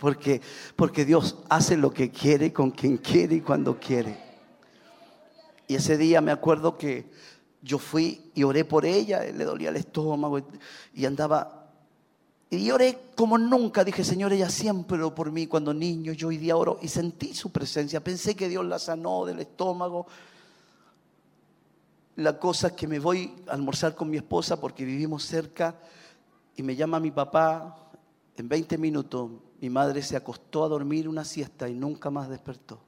Porque, 0.00 0.40
porque 0.76 1.04
Dios 1.04 1.38
hace 1.48 1.76
lo 1.76 1.92
que 1.92 2.10
quiere, 2.10 2.52
con 2.52 2.70
quien 2.70 2.96
quiere 2.96 3.36
y 3.36 3.40
cuando 3.40 3.78
quiere. 3.78 4.18
Y 5.68 5.76
ese 5.76 5.96
día 5.96 6.20
me 6.20 6.32
acuerdo 6.32 6.76
que 6.76 7.08
yo 7.62 7.78
fui 7.78 8.32
y 8.34 8.42
oré 8.42 8.64
por 8.64 8.84
ella, 8.84 9.22
le 9.22 9.44
dolía 9.44 9.68
el 9.68 9.76
estómago 9.76 10.40
y 10.94 11.04
andaba. 11.04 11.68
Y 12.50 12.68
oré 12.72 12.98
como 13.14 13.38
nunca, 13.38 13.84
dije, 13.84 14.02
Señor, 14.02 14.32
ella 14.32 14.50
siempre 14.50 14.96
oró 14.98 15.14
por 15.14 15.30
mí 15.30 15.46
cuando 15.46 15.72
niño, 15.72 16.12
yo 16.12 16.28
hoy 16.28 16.38
día 16.38 16.56
oro 16.56 16.78
y 16.82 16.88
sentí 16.88 17.34
su 17.34 17.52
presencia. 17.52 18.02
Pensé 18.02 18.34
que 18.34 18.48
Dios 18.48 18.64
la 18.64 18.80
sanó 18.80 19.24
del 19.24 19.38
estómago. 19.38 20.06
La 22.20 22.38
cosa 22.38 22.66
es 22.66 22.72
que 22.74 22.86
me 22.86 22.98
voy 22.98 23.34
a 23.48 23.52
almorzar 23.52 23.94
con 23.94 24.10
mi 24.10 24.18
esposa 24.18 24.60
porque 24.60 24.84
vivimos 24.84 25.24
cerca 25.24 25.80
y 26.54 26.62
me 26.62 26.76
llama 26.76 27.00
mi 27.00 27.10
papá. 27.10 27.90
En 28.36 28.46
20 28.46 28.76
minutos 28.76 29.30
mi 29.58 29.70
madre 29.70 30.02
se 30.02 30.16
acostó 30.16 30.62
a 30.62 30.68
dormir 30.68 31.08
una 31.08 31.24
siesta 31.24 31.66
y 31.66 31.72
nunca 31.72 32.10
más 32.10 32.28
despertó. 32.28 32.78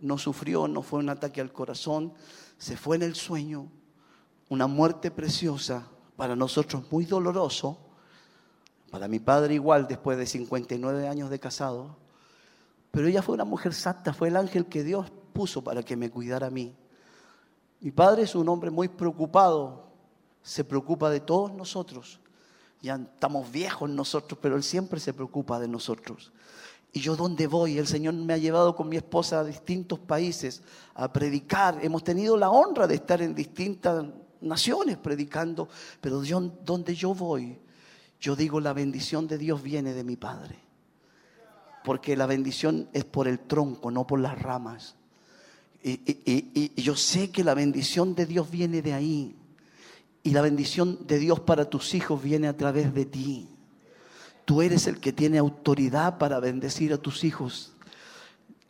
No 0.00 0.18
sufrió, 0.18 0.68
no 0.68 0.82
fue 0.82 0.98
un 0.98 1.08
ataque 1.08 1.40
al 1.40 1.50
corazón, 1.50 2.12
se 2.58 2.76
fue 2.76 2.96
en 2.96 3.04
el 3.04 3.14
sueño. 3.14 3.68
Una 4.50 4.66
muerte 4.66 5.10
preciosa, 5.10 5.88
para 6.14 6.36
nosotros 6.36 6.82
muy 6.90 7.06
doloroso, 7.06 7.78
para 8.90 9.08
mi 9.08 9.18
padre 9.18 9.54
igual 9.54 9.88
después 9.88 10.18
de 10.18 10.26
59 10.26 11.08
años 11.08 11.30
de 11.30 11.40
casado. 11.40 11.96
Pero 12.90 13.08
ella 13.08 13.22
fue 13.22 13.34
una 13.34 13.46
mujer 13.46 13.72
santa, 13.72 14.12
fue 14.12 14.28
el 14.28 14.36
ángel 14.36 14.66
que 14.66 14.84
Dios 14.84 15.10
puso 15.32 15.64
para 15.64 15.82
que 15.82 15.96
me 15.96 16.10
cuidara 16.10 16.48
a 16.48 16.50
mí. 16.50 16.76
Mi 17.84 17.92
padre 17.92 18.24
es 18.24 18.34
un 18.34 18.48
hombre 18.48 18.72
muy 18.72 18.88
preocupado, 18.88 19.84
se 20.42 20.64
preocupa 20.64 21.08
de 21.08 21.20
todos 21.20 21.52
nosotros 21.52 22.18
ya 22.84 22.96
estamos 22.96 23.50
viejos 23.50 23.88
nosotros, 23.88 24.38
pero 24.42 24.56
Él 24.56 24.62
siempre 24.62 25.00
se 25.00 25.14
preocupa 25.14 25.58
de 25.58 25.66
nosotros. 25.66 26.32
Y 26.92 27.00
yo 27.00 27.16
dónde 27.16 27.46
voy, 27.46 27.78
el 27.78 27.86
Señor 27.86 28.12
me 28.12 28.34
ha 28.34 28.36
llevado 28.36 28.76
con 28.76 28.90
mi 28.90 28.96
esposa 28.96 29.40
a 29.40 29.44
distintos 29.44 29.98
países 29.98 30.62
a 30.94 31.10
predicar. 31.10 31.78
Hemos 31.82 32.04
tenido 32.04 32.36
la 32.36 32.50
honra 32.50 32.86
de 32.86 32.96
estar 32.96 33.22
en 33.22 33.34
distintas 33.34 34.04
naciones 34.42 34.98
predicando, 34.98 35.66
pero 36.02 36.22
yo, 36.22 36.40
donde 36.40 36.94
yo 36.94 37.14
voy, 37.14 37.58
yo 38.20 38.36
digo 38.36 38.60
la 38.60 38.74
bendición 38.74 39.26
de 39.26 39.38
Dios 39.38 39.62
viene 39.62 39.94
de 39.94 40.04
mi 40.04 40.16
Padre. 40.16 40.58
Porque 41.84 42.16
la 42.16 42.26
bendición 42.26 42.90
es 42.92 43.06
por 43.06 43.28
el 43.28 43.40
tronco, 43.40 43.90
no 43.90 44.06
por 44.06 44.20
las 44.20 44.40
ramas. 44.40 44.94
Y, 45.84 46.72
yo 46.80 46.96
sé 46.96 47.30
que 47.30 47.44
la 47.44 47.52
bendición 47.52 48.14
de 48.14 48.24
Dios 48.24 48.50
viene 48.50 48.80
de 48.80 48.94
ahí. 48.94 49.36
Y 50.22 50.30
la 50.30 50.40
bendición 50.40 51.06
de 51.06 51.18
Dios 51.18 51.40
para 51.40 51.68
tus 51.68 51.94
hijos 51.94 52.22
viene 52.22 52.48
a 52.48 52.56
través 52.56 52.94
de 52.94 53.04
ti. 53.04 53.48
Tú 54.46 54.62
eres 54.62 54.86
el 54.86 54.98
que 54.98 55.12
tiene 55.12 55.36
autoridad 55.36 56.16
para 56.16 56.40
bendecir 56.40 56.94
a 56.94 56.98
tus 56.98 57.24
hijos. 57.24 57.72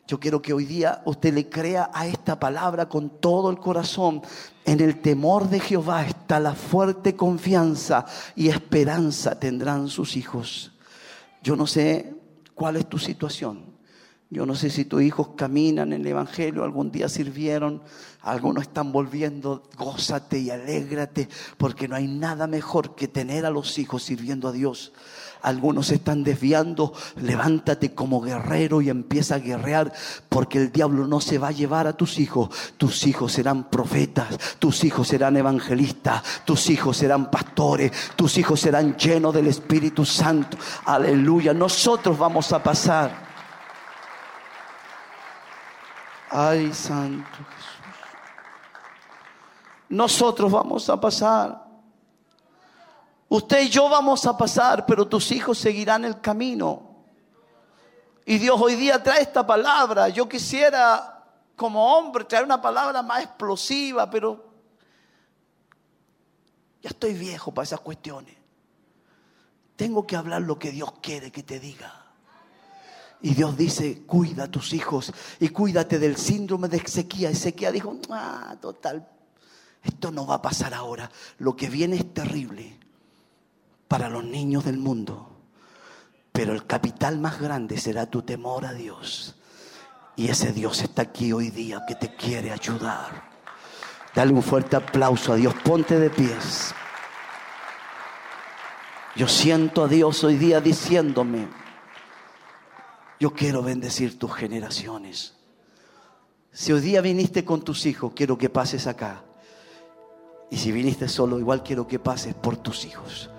Yo 0.07 0.19
quiero 0.19 0.41
que 0.41 0.53
hoy 0.53 0.65
día 0.65 1.01
usted 1.05 1.33
le 1.33 1.49
crea 1.49 1.89
a 1.93 2.05
esta 2.05 2.37
palabra 2.37 2.89
con 2.89 3.09
todo 3.21 3.49
el 3.49 3.57
corazón. 3.59 4.21
En 4.65 4.81
el 4.81 5.01
temor 5.01 5.49
de 5.49 5.61
Jehová 5.61 6.05
está 6.05 6.39
la 6.39 6.53
fuerte 6.53 7.15
confianza 7.15 8.05
y 8.35 8.49
esperanza 8.49 9.39
tendrán 9.39 9.87
sus 9.87 10.17
hijos. 10.17 10.73
Yo 11.41 11.55
no 11.55 11.65
sé 11.65 12.13
cuál 12.53 12.75
es 12.75 12.87
tu 12.87 12.99
situación. 12.99 13.74
Yo 14.35 14.45
no 14.45 14.53
sé 14.53 14.69
si 14.69 14.83
tus 14.83 15.01
hijos 15.01 15.29
caminan 15.37 15.93
en 15.93 16.01
el 16.01 16.07
Evangelio, 16.07 16.65
algún 16.65 16.91
día 16.91 17.07
sirvieron, 17.07 17.81
algunos 18.21 18.63
están 18.63 18.91
volviendo, 18.91 19.63
gózate 19.77 20.39
y 20.39 20.49
alégrate, 20.49 21.29
porque 21.57 21.87
no 21.87 21.95
hay 21.95 22.09
nada 22.09 22.45
mejor 22.45 22.95
que 22.95 23.07
tener 23.07 23.45
a 23.45 23.49
los 23.49 23.79
hijos 23.79 24.03
sirviendo 24.03 24.49
a 24.49 24.51
Dios. 24.51 24.91
Algunos 25.41 25.89
están 25.89 26.25
desviando, 26.25 26.91
levántate 27.15 27.95
como 27.95 28.19
guerrero 28.19 28.81
y 28.81 28.89
empieza 28.89 29.35
a 29.35 29.39
guerrear, 29.39 29.93
porque 30.27 30.57
el 30.57 30.69
diablo 30.69 31.07
no 31.07 31.21
se 31.21 31.37
va 31.37 31.47
a 31.47 31.51
llevar 31.51 31.87
a 31.87 31.93
tus 31.93 32.19
hijos. 32.19 32.49
Tus 32.75 33.07
hijos 33.07 33.31
serán 33.31 33.69
profetas, 33.69 34.57
tus 34.59 34.83
hijos 34.83 35.07
serán 35.07 35.37
evangelistas, 35.37 36.43
tus 36.43 36.69
hijos 36.69 36.97
serán 36.97 37.31
pastores, 37.31 37.93
tus 38.17 38.37
hijos 38.37 38.59
serán 38.59 38.97
llenos 38.97 39.33
del 39.33 39.47
Espíritu 39.47 40.03
Santo. 40.03 40.57
Aleluya, 40.83 41.53
nosotros 41.53 42.17
vamos 42.17 42.51
a 42.51 42.61
pasar. 42.61 43.24
Ay, 46.37 46.73
Santo 46.73 47.29
Jesús. 47.29 47.75
Nosotros 49.87 50.51
vamos 50.51 50.89
a 50.89 50.99
pasar. 50.99 51.65
Usted 53.29 53.61
y 53.61 53.69
yo 53.69 53.87
vamos 53.87 54.25
a 54.25 54.37
pasar, 54.37 54.85
pero 54.85 55.07
tus 55.07 55.31
hijos 55.31 55.57
seguirán 55.57 56.03
el 56.03 56.19
camino. 56.19 57.05
Y 58.25 58.37
Dios 58.37 58.59
hoy 58.59 58.75
día 58.75 59.01
trae 59.01 59.21
esta 59.21 59.47
palabra. 59.47 60.09
Yo 60.09 60.27
quisiera, 60.27 61.23
como 61.55 61.95
hombre, 61.97 62.25
traer 62.25 62.43
una 62.43 62.61
palabra 62.61 63.01
más 63.01 63.23
explosiva, 63.23 64.09
pero 64.09 64.43
ya 66.81 66.89
estoy 66.89 67.13
viejo 67.13 67.53
para 67.53 67.63
esas 67.63 67.79
cuestiones. 67.79 68.35
Tengo 69.77 70.05
que 70.05 70.17
hablar 70.17 70.41
lo 70.41 70.59
que 70.59 70.71
Dios 70.71 70.91
quiere 71.01 71.31
que 71.31 71.43
te 71.43 71.61
diga. 71.61 72.04
Y 73.21 73.33
Dios 73.33 73.57
dice, 73.57 74.03
cuida 74.05 74.43
a 74.45 74.51
tus 74.51 74.73
hijos 74.73 75.11
y 75.39 75.49
cuídate 75.49 75.99
del 75.99 76.17
síndrome 76.17 76.67
de 76.67 76.77
Ezequiel. 76.77 77.31
Ezequiel 77.31 77.73
dijo, 77.73 77.97
ah, 78.11 78.55
total, 78.61 79.07
esto 79.83 80.11
no 80.11 80.27
va 80.27 80.35
a 80.35 80.41
pasar 80.41 80.73
ahora. 80.73 81.09
Lo 81.39 81.55
que 81.55 81.69
viene 81.69 81.95
es 81.95 82.13
terrible 82.13 82.77
para 83.87 84.09
los 84.09 84.23
niños 84.23 84.65
del 84.65 84.77
mundo. 84.77 85.31
Pero 86.31 86.53
el 86.53 86.65
capital 86.65 87.19
más 87.19 87.39
grande 87.39 87.77
será 87.77 88.07
tu 88.07 88.21
temor 88.23 88.65
a 88.65 88.73
Dios. 88.73 89.35
Y 90.15 90.27
ese 90.27 90.53
Dios 90.53 90.81
está 90.81 91.03
aquí 91.03 91.31
hoy 91.33 91.49
día 91.49 91.83
que 91.87 91.95
te 91.95 92.15
quiere 92.15 92.51
ayudar. 92.51 93.29
Dale 94.13 94.33
un 94.33 94.43
fuerte 94.43 94.75
aplauso 94.75 95.33
a 95.33 95.35
Dios. 95.35 95.53
Ponte 95.63 95.99
de 95.99 96.09
pies. 96.09 96.73
Yo 99.15 99.27
siento 99.27 99.85
a 99.85 99.87
Dios 99.87 100.23
hoy 100.23 100.35
día 100.35 100.59
diciéndome, 100.59 101.47
yo 103.25 103.33
quiero 103.33 103.63
bendecir 103.63 104.19
tus 104.19 104.31
generaciones. 104.35 105.33
Si 106.51 106.71
hoy 106.71 106.79
día 106.79 107.01
viniste 107.01 107.43
con 107.43 107.63
tus 107.63 107.87
hijos, 107.87 108.11
quiero 108.15 108.37
que 108.37 108.51
pases 108.51 108.85
acá. 108.85 109.23
Y 110.51 110.57
si 110.57 110.71
viniste 110.71 111.07
solo, 111.07 111.39
igual 111.39 111.63
quiero 111.63 111.87
que 111.87 111.97
pases 111.97 112.35
por 112.35 112.55
tus 112.57 112.85
hijos. 112.85 113.31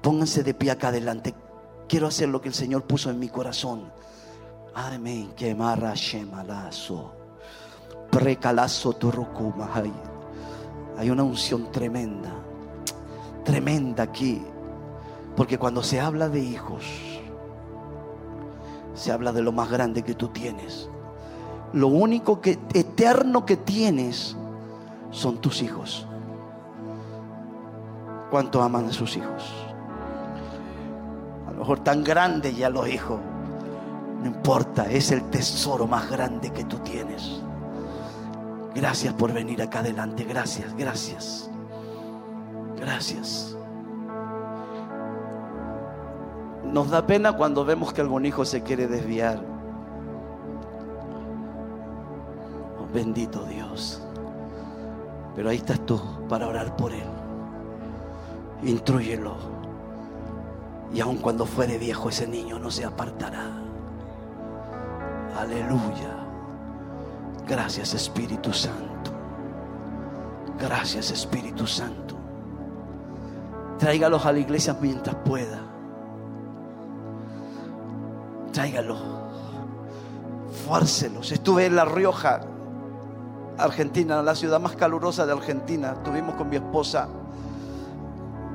Pónganse 0.00 0.42
de 0.42 0.54
pie 0.54 0.70
acá 0.70 0.88
adelante. 0.88 1.34
Quiero 1.90 2.06
hacer 2.06 2.30
lo 2.30 2.40
que 2.40 2.48
el 2.48 2.54
Señor 2.54 2.84
puso 2.84 3.10
en 3.10 3.18
mi 3.18 3.28
corazón. 3.28 3.92
Amén. 4.74 5.30
Hay 10.96 11.10
una 11.10 11.22
unción 11.22 11.70
tremenda. 11.70 12.32
Tremenda 13.44 14.04
aquí. 14.04 14.40
Porque 15.36 15.58
cuando 15.58 15.82
se 15.82 16.00
habla 16.00 16.30
de 16.30 16.40
hijos, 16.40 16.82
se 18.98 19.12
habla 19.12 19.32
de 19.32 19.42
lo 19.42 19.52
más 19.52 19.70
grande 19.70 20.02
que 20.02 20.14
tú 20.14 20.28
tienes. 20.28 20.88
Lo 21.72 21.88
único 21.88 22.40
que 22.40 22.58
eterno 22.74 23.46
que 23.46 23.56
tienes 23.56 24.36
son 25.10 25.38
tus 25.38 25.62
hijos. 25.62 26.06
¿Cuánto 28.30 28.62
aman 28.62 28.86
a 28.86 28.92
sus 28.92 29.16
hijos? 29.16 29.52
A 31.46 31.52
lo 31.52 31.58
mejor 31.58 31.80
tan 31.80 32.04
grandes 32.04 32.56
ya 32.56 32.68
los 32.68 32.88
hijos. 32.88 33.20
No 34.20 34.26
importa, 34.26 34.90
es 34.90 35.12
el 35.12 35.22
tesoro 35.30 35.86
más 35.86 36.10
grande 36.10 36.50
que 36.50 36.64
tú 36.64 36.78
tienes. 36.78 37.40
Gracias 38.74 39.14
por 39.14 39.32
venir 39.32 39.62
acá 39.62 39.80
adelante. 39.80 40.24
Gracias, 40.24 40.74
gracias. 40.76 41.50
Gracias. 42.76 43.57
Nos 46.72 46.90
da 46.90 47.06
pena 47.06 47.32
cuando 47.32 47.64
vemos 47.64 47.92
que 47.92 48.00
algún 48.00 48.26
hijo 48.26 48.44
se 48.44 48.62
quiere 48.62 48.86
desviar. 48.86 49.40
Bendito 52.92 53.44
Dios. 53.44 54.02
Pero 55.34 55.50
ahí 55.50 55.56
estás 55.56 55.84
tú 55.86 56.00
para 56.28 56.48
orar 56.48 56.76
por 56.76 56.92
él. 56.92 57.06
Intrúyelo. 58.62 59.36
Y 60.92 61.00
aun 61.00 61.18
cuando 61.18 61.44
fuere 61.46 61.78
viejo 61.78 62.08
ese 62.08 62.26
niño 62.26 62.58
no 62.58 62.70
se 62.70 62.84
apartará. 62.84 63.46
Aleluya. 65.38 66.16
Gracias 67.46 67.94
Espíritu 67.94 68.52
Santo. 68.52 69.12
Gracias 70.58 71.10
Espíritu 71.10 71.66
Santo. 71.66 72.16
Tráigalos 73.78 74.26
a 74.26 74.32
la 74.32 74.40
iglesia 74.40 74.76
mientras 74.80 75.14
pueda. 75.16 75.67
Tráigalos. 78.52 78.98
Fuárcelos. 80.64 81.32
Estuve 81.32 81.66
en 81.66 81.76
La 81.76 81.84
Rioja, 81.84 82.40
Argentina, 83.58 84.22
la 84.22 84.34
ciudad 84.34 84.60
más 84.60 84.76
calurosa 84.76 85.26
de 85.26 85.32
Argentina. 85.32 85.92
Estuvimos 85.92 86.34
con 86.36 86.48
mi 86.48 86.56
esposa 86.56 87.08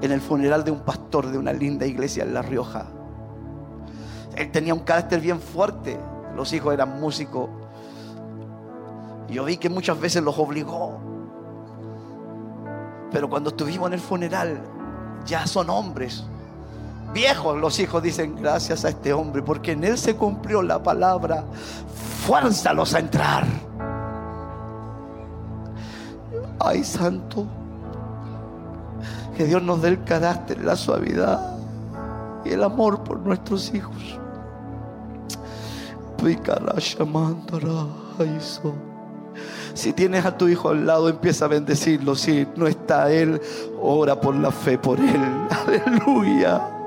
en 0.01 0.11
el 0.11 0.21
funeral 0.21 0.63
de 0.63 0.71
un 0.71 0.81
pastor 0.81 1.27
de 1.27 1.37
una 1.37 1.53
linda 1.53 1.85
iglesia 1.85 2.23
en 2.23 2.33
La 2.33 2.41
Rioja. 2.41 2.85
Él 4.35 4.51
tenía 4.51 4.73
un 4.73 4.81
carácter 4.81 5.21
bien 5.21 5.39
fuerte. 5.39 5.99
Los 6.35 6.51
hijos 6.53 6.73
eran 6.73 6.99
músicos. 6.99 7.49
Yo 9.29 9.45
vi 9.45 9.57
que 9.57 9.69
muchas 9.69 9.99
veces 9.99 10.23
los 10.23 10.37
obligó. 10.37 10.99
Pero 13.11 13.29
cuando 13.29 13.51
estuvimos 13.51 13.87
en 13.87 13.93
el 13.93 13.99
funeral, 13.99 14.61
ya 15.25 15.45
son 15.45 15.69
hombres. 15.69 16.25
Viejos 17.13 17.59
los 17.59 17.79
hijos 17.79 18.01
dicen 18.01 18.35
gracias 18.35 18.85
a 18.85 18.89
este 18.89 19.13
hombre, 19.13 19.43
porque 19.43 19.73
en 19.73 19.83
él 19.83 19.97
se 19.97 20.15
cumplió 20.15 20.61
la 20.63 20.81
palabra. 20.81 21.43
Fuérzalos 22.25 22.93
a 22.95 22.99
entrar. 22.99 23.45
Ay, 26.59 26.83
santo. 26.83 27.45
Que 29.37 29.45
Dios 29.45 29.61
nos 29.61 29.81
dé 29.81 29.89
el 29.89 30.03
carácter, 30.03 30.63
la 30.63 30.75
suavidad 30.75 31.57
y 32.45 32.49
el 32.51 32.63
amor 32.63 33.03
por 33.03 33.19
nuestros 33.19 33.73
hijos. 33.73 34.19
Si 39.73 39.91
tienes 39.93 40.25
a 40.25 40.37
tu 40.37 40.47
hijo 40.47 40.69
al 40.69 40.85
lado, 40.85 41.09
empieza 41.09 41.45
a 41.45 41.47
bendecirlo. 41.47 42.15
Si 42.15 42.47
no 42.55 42.67
está 42.67 43.11
él, 43.11 43.41
ora 43.81 44.19
por 44.19 44.35
la 44.35 44.51
fe 44.51 44.77
por 44.77 44.99
él. 44.99 45.47
Aleluya. 45.67 46.82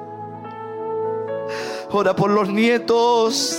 Ora 1.99 2.15
por 2.15 2.31
los 2.31 2.51
nietos. 2.51 3.57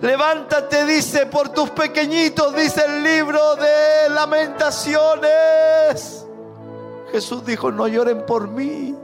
Levántate, 0.00 0.86
dice, 0.86 1.26
por 1.26 1.48
tus 1.48 1.70
pequeñitos, 1.70 2.54
dice 2.54 2.84
el 2.86 3.02
libro 3.02 3.56
de 3.56 4.08
lamentaciones. 4.10 6.24
Jesús 7.10 7.44
dijo, 7.44 7.72
no 7.72 7.88
lloren 7.88 8.24
por 8.24 8.46
mí. 8.46 8.94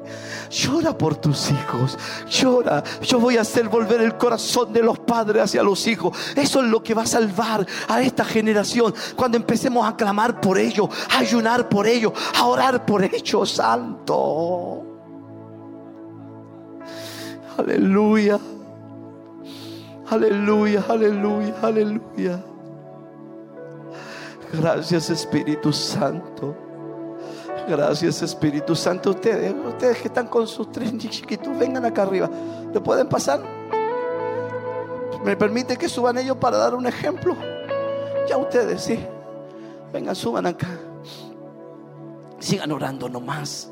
Llora 0.48 0.96
por 0.96 1.16
tus 1.16 1.50
hijos. 1.50 1.98
Llora. 2.30 2.84
Yo 3.00 3.18
voy 3.18 3.36
a 3.36 3.40
hacer 3.40 3.68
volver 3.68 4.00
el 4.00 4.16
corazón 4.16 4.72
de 4.72 4.80
los 4.80 5.00
padres 5.00 5.42
hacia 5.42 5.64
los 5.64 5.84
hijos. 5.88 6.16
Eso 6.36 6.60
es 6.60 6.66
lo 6.66 6.84
que 6.84 6.94
va 6.94 7.02
a 7.02 7.06
salvar 7.06 7.66
a 7.88 8.00
esta 8.00 8.24
generación. 8.24 8.94
Cuando 9.16 9.36
empecemos 9.36 9.84
a 9.84 9.96
clamar 9.96 10.40
por 10.40 10.56
ellos, 10.56 10.88
a 11.10 11.18
ayunar 11.18 11.68
por 11.68 11.88
ellos, 11.88 12.12
a 12.38 12.46
orar 12.46 12.86
por 12.86 13.02
ellos, 13.02 13.50
santo. 13.50 14.91
Aleluya. 17.56 18.38
Aleluya, 20.10 20.84
aleluya, 20.88 21.54
aleluya. 21.62 22.44
Gracias 24.52 25.08
Espíritu 25.08 25.72
Santo. 25.72 26.54
Gracias 27.66 28.20
Espíritu 28.22 28.76
Santo. 28.76 29.10
Ustedes, 29.10 29.54
ustedes 29.66 29.98
que 29.98 30.08
están 30.08 30.26
con 30.26 30.46
sus 30.46 30.70
tres 30.70 30.96
chiquitos, 30.98 31.58
vengan 31.58 31.84
acá 31.86 32.02
arriba. 32.02 32.28
¿Le 32.72 32.80
pueden 32.80 33.08
pasar? 33.08 33.40
¿Me 35.24 35.36
permite 35.36 35.76
que 35.76 35.88
suban 35.88 36.18
ellos 36.18 36.36
para 36.36 36.58
dar 36.58 36.74
un 36.74 36.86
ejemplo? 36.86 37.34
Ya 38.28 38.36
ustedes, 38.36 38.82
sí. 38.82 38.98
Vengan, 39.92 40.14
suban 40.14 40.46
acá. 40.46 40.68
Sigan 42.38 42.70
orando 42.72 43.08
nomás. 43.08 43.71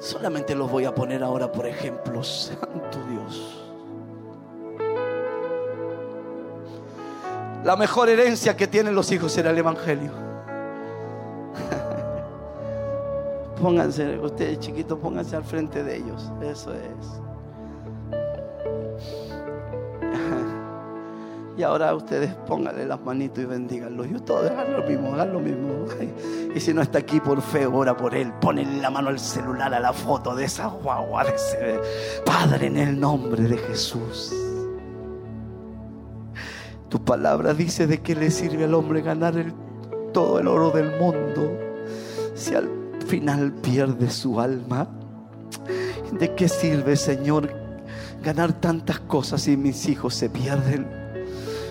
Solamente 0.00 0.54
los 0.54 0.70
voy 0.70 0.86
a 0.86 0.94
poner 0.94 1.22
ahora 1.22 1.52
por 1.52 1.66
ejemplo. 1.66 2.24
Santo 2.24 2.98
Dios. 3.08 3.58
La 7.64 7.76
mejor 7.76 8.08
herencia 8.08 8.56
que 8.56 8.66
tienen 8.66 8.94
los 8.94 9.12
hijos 9.12 9.32
será 9.32 9.50
el 9.50 9.58
Evangelio. 9.58 10.10
Pónganse, 13.60 14.18
ustedes 14.18 14.60
chiquitos, 14.60 14.98
pónganse 14.98 15.36
al 15.36 15.44
frente 15.44 15.84
de 15.84 15.98
ellos. 15.98 16.32
Eso 16.40 16.72
es. 16.72 17.20
Y 21.60 21.62
ahora 21.62 21.94
ustedes 21.94 22.34
pónganle 22.46 22.86
las 22.86 23.02
manitos 23.02 23.44
y 23.44 23.44
bendíganlo. 23.44 24.06
Y 24.06 24.18
todos 24.20 24.50
hagan 24.50 24.72
lo 24.72 24.82
mismo, 24.82 25.12
hagan 25.12 25.32
lo 25.34 25.40
mismo. 25.40 25.84
Y 26.54 26.58
si 26.58 26.72
no 26.72 26.80
está 26.80 27.00
aquí 27.00 27.20
por 27.20 27.42
fe, 27.42 27.66
ora 27.66 27.94
por 27.94 28.14
él. 28.14 28.32
Ponle 28.40 28.64
la 28.80 28.88
mano 28.88 29.10
al 29.10 29.20
celular 29.20 29.74
a 29.74 29.78
la 29.78 29.92
foto 29.92 30.34
de 30.34 30.46
esa 30.46 30.68
guagua. 30.68 31.26
Padre, 32.24 32.68
en 32.68 32.78
el 32.78 32.98
nombre 32.98 33.42
de 33.42 33.58
Jesús. 33.58 34.34
Tu 36.88 37.04
palabra 37.04 37.52
dice 37.52 37.86
de 37.86 38.00
qué 38.00 38.14
le 38.14 38.30
sirve 38.30 38.64
al 38.64 38.72
hombre 38.72 39.02
ganar 39.02 39.34
todo 40.14 40.40
el 40.40 40.48
oro 40.48 40.70
del 40.70 40.98
mundo 40.98 41.58
si 42.34 42.54
al 42.54 42.70
final 43.06 43.52
pierde 43.52 44.08
su 44.08 44.40
alma. 44.40 44.88
¿De 46.10 46.34
qué 46.34 46.48
sirve, 46.48 46.96
Señor, 46.96 47.52
ganar 48.22 48.54
tantas 48.54 48.98
cosas 49.00 49.42
si 49.42 49.58
mis 49.58 49.90
hijos 49.90 50.14
se 50.14 50.30
pierden? 50.30 50.99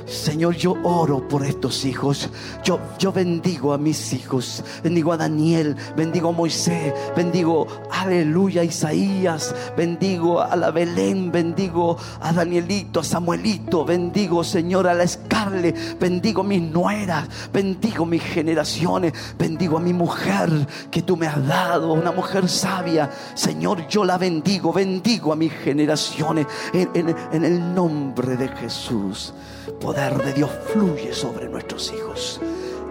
Señor, 0.10 0.56
yo 0.56 0.76
oro 0.84 1.28
por 1.28 1.46
estos 1.46 1.86
hijos. 1.86 2.30
Yo, 2.64 2.80
yo 2.98 3.12
bendigo 3.12 3.74
a 3.74 3.78
mis 3.78 4.12
hijos. 4.14 4.64
Bendigo 4.84 5.14
a 5.14 5.18
Daniel. 5.18 5.76
Bendigo 5.96 6.30
a 6.30 6.32
Moisés. 6.32 6.94
Bendigo, 7.16 7.68
aleluya, 7.92 8.62
a 8.62 8.64
Isaías. 8.64 9.54
Bendigo 9.78 10.42
a 10.42 10.56
la 10.56 10.72
Belén. 10.72 11.32
Bendigo 11.32 11.96
a 12.22 12.34
Danielito, 12.34 13.02
a 13.02 13.04
Samuelito. 13.04 13.86
Bendigo, 13.86 14.44
Señor, 14.44 14.88
a 14.88 14.96
la 14.96 15.08
Scarlett. 15.08 16.00
Bendigo 16.00 16.42
a 16.42 16.46
mis 16.46 16.62
nueras. 16.64 17.28
Bendigo 17.54 18.06
mis 18.06 18.24
generaciones. 18.24 19.14
Bendigo 19.38 19.78
a 19.78 19.82
mi 19.82 19.94
mujer 19.94 20.50
que 20.90 21.04
tú 21.04 21.18
me 21.18 21.28
has 21.28 21.46
dado. 21.48 21.94
Una 21.94 22.12
mujer 22.12 22.50
sabia. 22.50 23.12
Señor, 23.36 23.88
yo 23.88 24.04
la 24.04 24.18
bendigo. 24.18 24.74
Bendigo 24.74 25.34
a 25.34 25.36
mis 25.36 25.54
generaciones. 25.54 26.48
En, 26.74 26.90
en- 26.96 27.16
en 27.32 27.46
el 27.46 27.76
nombre 27.76 28.36
de 28.38 28.48
Jesús 28.48 29.34
poder 29.74 30.18
de 30.24 30.34
Dios 30.34 30.50
fluye 30.72 31.14
sobre 31.14 31.48
nuestros 31.48 31.92
hijos. 31.94 32.40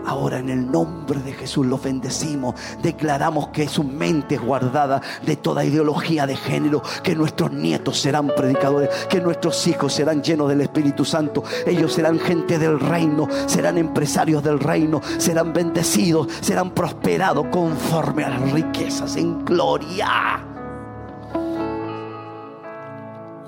Ahora 0.09 0.39
en 0.39 0.49
el 0.49 0.71
nombre 0.71 1.21
de 1.21 1.33
Jesús 1.35 1.67
los 1.67 1.83
bendecimos. 1.83 2.55
Declaramos 2.83 3.49
que 3.49 3.69
su 3.69 3.85
mente 3.85 4.37
es 4.37 4.41
guardada 4.41 5.03
de 5.27 5.37
toda 5.37 5.67
ideología 5.67 6.27
de 6.27 6.35
género. 6.35 6.83
Que 7.03 7.15
nuestros 7.15 7.53
nietos 7.53 8.01
serán 8.01 8.29
predicadores. 8.29 8.89
Que 9.11 9.21
nuestros 9.21 9.67
hijos 9.67 9.93
serán 9.93 10.23
llenos 10.23 10.49
del 10.49 10.63
Espíritu 10.63 11.05
Santo. 11.05 11.45
Ellos 11.67 11.93
serán 11.93 12.19
gente 12.19 12.59
del 12.59 12.81
reino. 12.81 13.29
Serán 13.45 13.77
empresarios 13.77 14.43
del 14.43 14.61
reino. 14.61 15.03
Serán 15.19 15.53
bendecidos. 15.53 16.29
Serán 16.41 16.71
prosperados 16.71 17.47
conforme 17.49 18.25
a 18.25 18.31
las 18.31 18.53
riquezas 18.53 19.15
en 19.17 19.45
gloria. 19.45 20.43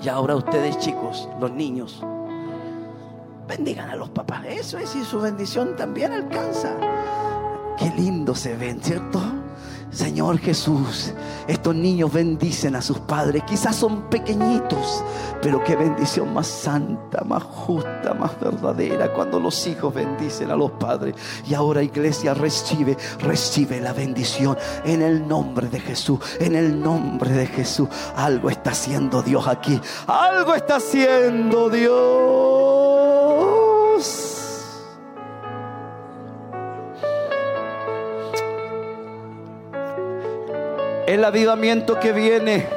Y 0.03 0.09
ahora 0.09 0.35
ustedes 0.35 0.77
chicos, 0.79 1.27
los 1.39 1.51
niños, 1.51 2.03
bendigan 3.51 3.89
a 3.89 3.95
los 3.97 4.09
papás. 4.09 4.45
Eso 4.47 4.77
es 4.77 4.95
y 4.95 5.03
su 5.03 5.19
bendición 5.19 5.75
también 5.75 6.13
alcanza. 6.13 6.73
Qué 7.77 7.91
lindo 7.97 8.33
se 8.33 8.55
ven, 8.55 8.81
¿cierto? 8.81 9.19
Señor 9.91 10.39
Jesús, 10.39 11.11
estos 11.49 11.75
niños 11.75 12.13
bendicen 12.13 12.77
a 12.77 12.81
sus 12.81 12.99
padres. 12.99 13.43
Quizás 13.43 13.75
son 13.75 14.03
pequeñitos, 14.03 15.03
pero 15.41 15.61
qué 15.65 15.75
bendición 15.75 16.33
más 16.33 16.47
santa, 16.47 17.25
más 17.25 17.43
justa, 17.43 18.13
más 18.13 18.39
verdadera 18.39 19.11
cuando 19.11 19.37
los 19.37 19.67
hijos 19.67 19.93
bendicen 19.93 20.49
a 20.49 20.55
los 20.55 20.71
padres. 20.71 21.15
Y 21.45 21.53
ahora 21.53 21.83
iglesia 21.83 22.33
recibe, 22.33 22.95
recibe 23.19 23.81
la 23.81 23.91
bendición 23.91 24.57
en 24.85 25.01
el 25.01 25.27
nombre 25.27 25.67
de 25.67 25.81
Jesús, 25.81 26.19
en 26.39 26.55
el 26.55 26.81
nombre 26.81 27.31
de 27.31 27.47
Jesús. 27.47 27.89
Algo 28.15 28.49
está 28.49 28.71
haciendo 28.71 29.21
Dios 29.21 29.45
aquí. 29.45 29.81
Algo 30.07 30.55
está 30.55 30.77
haciendo 30.77 31.69
Dios. 31.69 32.80
El 41.11 41.25
avivamiento 41.25 41.99
que 41.99 42.13
viene, 42.13 42.69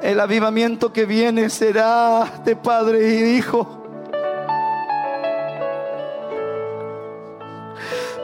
el 0.00 0.18
avivamiento 0.18 0.90
que 0.90 1.04
viene 1.04 1.50
será 1.50 2.26
de 2.46 2.56
padre 2.56 3.06
y 3.06 3.36
hijo. 3.36 3.84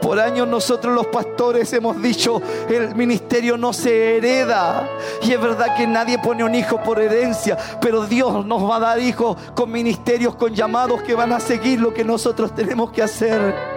Por 0.01 0.19
años 0.19 0.47
nosotros 0.47 0.95
los 0.95 1.05
pastores 1.05 1.71
hemos 1.73 2.01
dicho, 2.01 2.41
el 2.69 2.95
ministerio 2.95 3.55
no 3.55 3.71
se 3.71 4.17
hereda. 4.17 4.89
Y 5.21 5.31
es 5.31 5.39
verdad 5.39 5.77
que 5.77 5.85
nadie 5.85 6.17
pone 6.17 6.43
un 6.43 6.55
hijo 6.55 6.81
por 6.81 6.99
herencia, 6.99 7.59
pero 7.79 8.07
Dios 8.07 8.43
nos 8.47 8.67
va 8.67 8.77
a 8.77 8.79
dar 8.79 8.99
hijos 8.99 9.37
con 9.53 9.71
ministerios, 9.71 10.33
con 10.33 10.55
llamados 10.55 11.03
que 11.03 11.13
van 11.13 11.33
a 11.33 11.39
seguir 11.39 11.79
lo 11.79 11.93
que 11.93 12.03
nosotros 12.03 12.55
tenemos 12.55 12.91
que 12.91 13.03
hacer. 13.03 13.70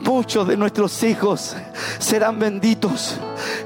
Muchos 0.00 0.48
de 0.48 0.56
nuestros 0.56 1.02
hijos 1.02 1.54
serán 1.98 2.38
benditos. 2.38 3.18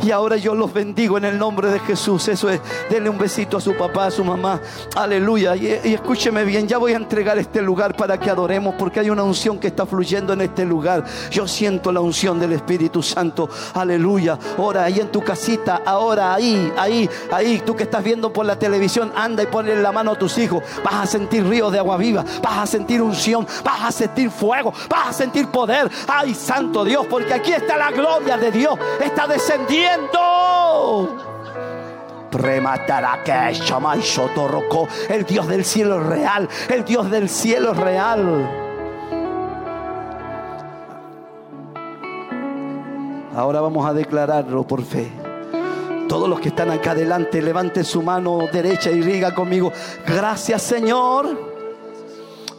Y 0.03 0.11
ahora 0.11 0.37
yo 0.37 0.55
los 0.55 0.73
bendigo 0.73 1.17
en 1.17 1.25
el 1.25 1.39
nombre 1.39 1.71
de 1.71 1.79
Jesús. 1.81 2.27
Eso 2.29 2.51
es, 2.51 2.61
denle 2.91 3.09
un 3.09 3.19
besito 3.19 3.57
a 3.57 3.61
su 3.61 3.75
papá, 3.77 4.07
a 4.07 4.11
su 4.11 4.25
mamá. 4.25 4.61
Aleluya. 4.97 5.55
Y, 5.57 5.95
escúcheme 5.95 6.45
bien, 6.45 6.67
ya 6.67 6.79
voy 6.79 6.93
a 6.93 6.97
entregar 6.97 7.39
este 7.39 7.63
lugar 7.63 7.97
para 7.97 8.19
que 8.19 8.31
adoremos 8.31 8.75
porque 8.77 9.01
hay 9.01 9.11
una 9.11 9.23
unción 9.23 9.59
que 9.59 9.69
está 9.69 9.87
fluyendo 9.87 10.33
en 10.33 10.41
este 10.41 10.65
lugar. 10.65 11.05
Yo 11.31 11.47
siento 11.47 11.93
la 11.93 12.01
unción 12.01 12.41
del 12.41 12.53
Espíritu 12.53 13.03
Santo. 13.03 13.49
Aleluya. 13.75 14.39
Ahora 14.59 14.85
ahí 14.85 15.01
en 15.01 15.09
tu 15.09 15.23
casita, 15.23 15.83
ahora 15.85 16.35
ahí, 16.35 16.73
ahí, 16.77 17.09
ahí, 17.31 17.63
tú 17.65 17.77
que 17.77 17.85
estás 17.85 18.03
viendo 18.03 18.33
por 18.33 18.45
la 18.45 18.59
televisión, 18.59 19.13
anda 19.15 19.43
y 19.43 19.47
ponle 19.47 19.81
la 19.81 19.93
mano 19.93 20.13
a 20.13 20.19
tus 20.19 20.37
hijos. 20.39 20.63
Vas 20.85 20.95
a 20.95 21.07
sentir 21.07 21.47
ríos 21.47 21.71
de 21.73 21.79
agua 21.79 21.97
viva, 21.97 22.25
vas 22.43 22.59
a 22.59 22.67
sentir 22.67 23.01
unción, 23.01 23.47
vas 23.65 23.85
a 23.85 23.93
sentir 23.93 24.31
fuego, 24.31 24.73
vas 24.89 25.09
a 25.09 25.13
sentir 25.13 25.49
poder. 25.49 25.91
Ay, 26.09 26.24
santo 26.33 26.85
Dios, 26.85 27.07
porque 27.11 27.35
aquí 27.35 27.53
está 27.53 27.77
la 27.77 27.91
gloria 27.91 28.39
de 28.39 28.53
Dios. 28.53 28.79
Está 29.01 29.27
descendiendo. 29.27 30.21
Rematará 32.31 33.23
que 33.23 33.33
El 35.09 35.25
Dios 35.25 35.49
del 35.49 35.65
cielo 35.65 36.01
real. 36.01 36.49
El 36.69 36.85
Dios 36.85 37.11
del 37.11 37.29
cielo 37.29 37.75
real. 37.75 38.63
Ahora 43.37 43.61
vamos 43.61 43.85
a 43.85 43.93
declararlo 43.93 44.65
por 44.65 44.85
fe. 44.85 45.11
Todos 46.09 46.29
los 46.29 46.39
que 46.39 46.51
están 46.51 46.71
acá 46.71 46.93
adelante, 46.93 47.43
levanten 47.43 47.85
su 47.85 48.01
mano 48.03 48.39
derecha 48.53 48.91
y 48.91 49.01
diga 49.01 49.35
conmigo, 49.35 49.73
gracias 50.07 50.63
Señor. 50.63 51.55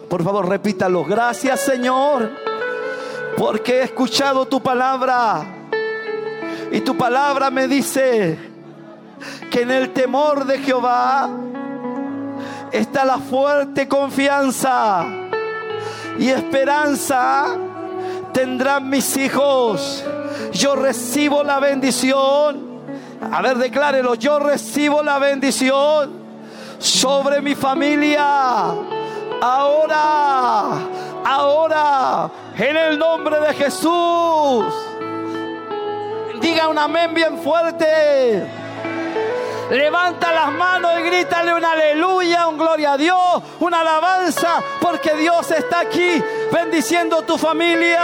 Por 0.09 0.23
favor, 0.23 0.49
repítalo, 0.49 1.05
gracias 1.05 1.61
Señor, 1.61 2.29
porque 3.37 3.79
he 3.79 3.83
escuchado 3.83 4.45
tu 4.45 4.61
palabra. 4.61 5.45
Y 6.71 6.81
tu 6.81 6.97
palabra 6.97 7.49
me 7.49 7.67
dice 7.67 8.37
que 9.51 9.61
en 9.61 9.71
el 9.71 9.91
temor 9.93 10.45
de 10.45 10.59
Jehová 10.59 11.29
está 12.71 13.05
la 13.05 13.17
fuerte 13.19 13.87
confianza 13.87 15.05
y 16.19 16.29
esperanza 16.29 17.57
tendrán 18.33 18.89
mis 18.89 19.15
hijos. 19.17 20.03
Yo 20.51 20.75
recibo 20.75 21.43
la 21.43 21.59
bendición. 21.59 22.75
A 23.31 23.41
ver, 23.41 23.57
declárelo. 23.57 24.15
Yo 24.15 24.39
recibo 24.39 25.03
la 25.03 25.19
bendición 25.19 26.11
sobre 26.79 27.41
mi 27.41 27.55
familia. 27.55 28.65
Ahora, 29.41 30.69
ahora, 31.25 32.29
en 32.57 32.77
el 32.77 32.99
nombre 32.99 33.39
de 33.41 33.53
Jesús. 33.55 34.65
Diga 36.39 36.67
un 36.69 36.77
amén 36.77 37.13
bien 37.13 37.39
fuerte. 37.39 38.45
Levanta 39.71 40.31
las 40.31 40.51
manos 40.51 40.91
y 40.99 41.03
grítale 41.03 41.53
un 41.53 41.65
aleluya, 41.65 42.47
un 42.47 42.57
gloria 42.57 42.93
a 42.93 42.97
Dios, 42.97 43.43
una 43.59 43.79
alabanza, 43.79 44.61
porque 44.79 45.15
Dios 45.15 45.49
está 45.49 45.79
aquí 45.79 46.23
bendiciendo 46.51 47.23
tu 47.23 47.35
familia. 47.37 47.99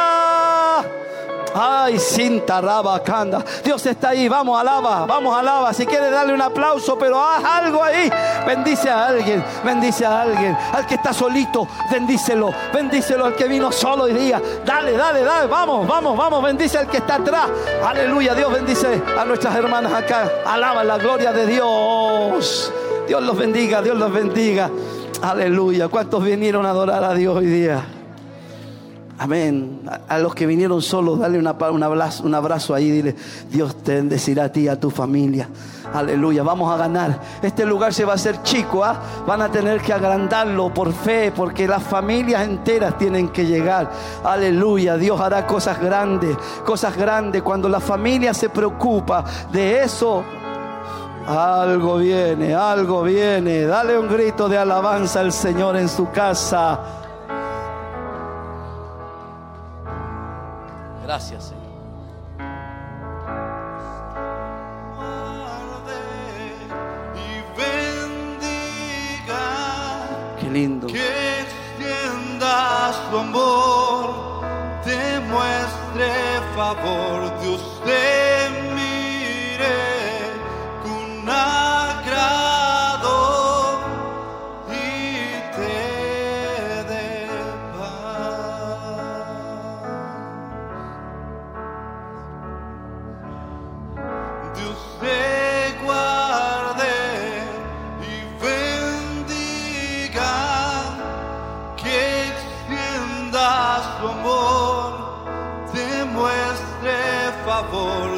Ay, 1.53 1.99
cinta 1.99 2.61
rabacanda. 2.61 3.43
Dios 3.63 3.85
está 3.85 4.09
ahí. 4.09 4.27
Vamos, 4.27 4.59
alaba. 4.59 5.05
Vamos, 5.05 5.37
alaba. 5.37 5.73
Si 5.73 5.85
quieres 5.85 6.11
darle 6.11 6.33
un 6.33 6.41
aplauso, 6.41 6.97
pero 6.97 7.21
haz 7.21 7.43
algo 7.43 7.83
ahí. 7.83 8.11
Bendice 8.45 8.89
a 8.89 9.07
alguien. 9.07 9.43
Bendice 9.63 10.05
a 10.05 10.21
alguien. 10.21 10.57
Al 10.73 10.85
que 10.85 10.95
está 10.95 11.13
solito, 11.13 11.67
bendícelo. 11.91 12.51
Bendícelo 12.73 13.25
al 13.25 13.35
que 13.35 13.47
vino 13.47 13.71
solo 13.71 14.07
y 14.07 14.13
día. 14.13 14.41
Dale, 14.65 14.93
dale, 14.93 15.23
dale. 15.23 15.47
Vamos, 15.47 15.87
vamos, 15.87 16.17
vamos. 16.17 16.43
Bendice 16.43 16.77
al 16.77 16.87
que 16.87 16.97
está 16.97 17.15
atrás. 17.15 17.49
Aleluya. 17.85 18.33
Dios 18.33 18.51
bendice 18.51 19.01
a 19.19 19.25
nuestras 19.25 19.55
hermanas 19.55 19.93
acá. 19.93 20.29
Alaba 20.45 20.83
la 20.83 20.97
gloria 20.97 21.31
de 21.33 21.47
Dios. 21.47 22.71
Dios 23.07 23.23
los 23.23 23.37
bendiga. 23.37 23.81
Dios 23.81 23.97
los 23.97 24.11
bendiga. 24.11 24.69
Aleluya. 25.21 25.87
¿Cuántos 25.89 26.23
vinieron 26.23 26.65
a 26.65 26.69
adorar 26.69 27.03
a 27.03 27.13
Dios 27.13 27.37
hoy 27.37 27.45
día? 27.45 28.00
Amén. 29.21 29.81
A, 30.09 30.17
los 30.17 30.33
que 30.33 30.47
vinieron 30.47 30.81
solos, 30.81 31.19
dale 31.19 31.37
un 31.37 31.45
abrazo, 31.83 32.23
un 32.23 32.33
abrazo 32.33 32.73
ahí. 32.73 32.89
Dile, 32.89 33.15
Dios 33.51 33.75
te 33.83 33.93
bendecirá 33.93 34.45
a 34.45 34.51
ti 34.51 34.61
y 34.61 34.67
a 34.67 34.79
tu 34.79 34.89
familia. 34.89 35.47
Aleluya. 35.93 36.41
Vamos 36.41 36.73
a 36.73 36.75
ganar. 36.75 37.19
Este 37.39 37.63
lugar 37.63 37.93
se 37.93 38.03
va 38.03 38.13
a 38.13 38.15
hacer 38.15 38.41
chico. 38.41 38.83
¿ah? 38.83 38.99
Van 39.27 39.43
a 39.43 39.51
tener 39.51 39.79
que 39.79 39.93
agrandarlo 39.93 40.73
por 40.73 40.91
fe, 40.91 41.31
porque 41.35 41.67
las 41.67 41.83
familias 41.83 42.41
enteras 42.47 42.97
tienen 42.97 43.29
que 43.29 43.45
llegar. 43.45 43.91
Aleluya. 44.23 44.97
Dios 44.97 45.21
hará 45.21 45.45
cosas 45.45 45.79
grandes. 45.79 46.35
Cosas 46.65 46.97
grandes. 46.97 47.43
Cuando 47.43 47.69
la 47.69 47.79
familia 47.79 48.33
se 48.33 48.49
preocupa 48.49 49.23
de 49.51 49.83
eso, 49.83 50.23
algo 51.27 51.97
viene, 51.97 52.55
algo 52.55 53.03
viene. 53.03 53.65
Dale 53.65 53.99
un 53.99 54.07
grito 54.07 54.49
de 54.49 54.57
alabanza 54.57 55.19
al 55.19 55.31
Señor 55.31 55.77
en 55.77 55.89
su 55.89 56.09
casa. 56.09 57.00
Gracias, 61.03 61.45
Señor. 61.45 61.71
Qué 70.39 70.49
lindo. 70.49 70.87
Que 70.87 71.41
extienda 71.41 72.93
su 73.09 73.17
amor, 73.17 74.41
te 74.83 75.19
muestre 75.21 76.41
favor, 76.55 77.31
Dios 77.41 77.61
te 77.85 78.49
mire 78.75 79.77
con 80.83 81.29
favor, 107.69 108.10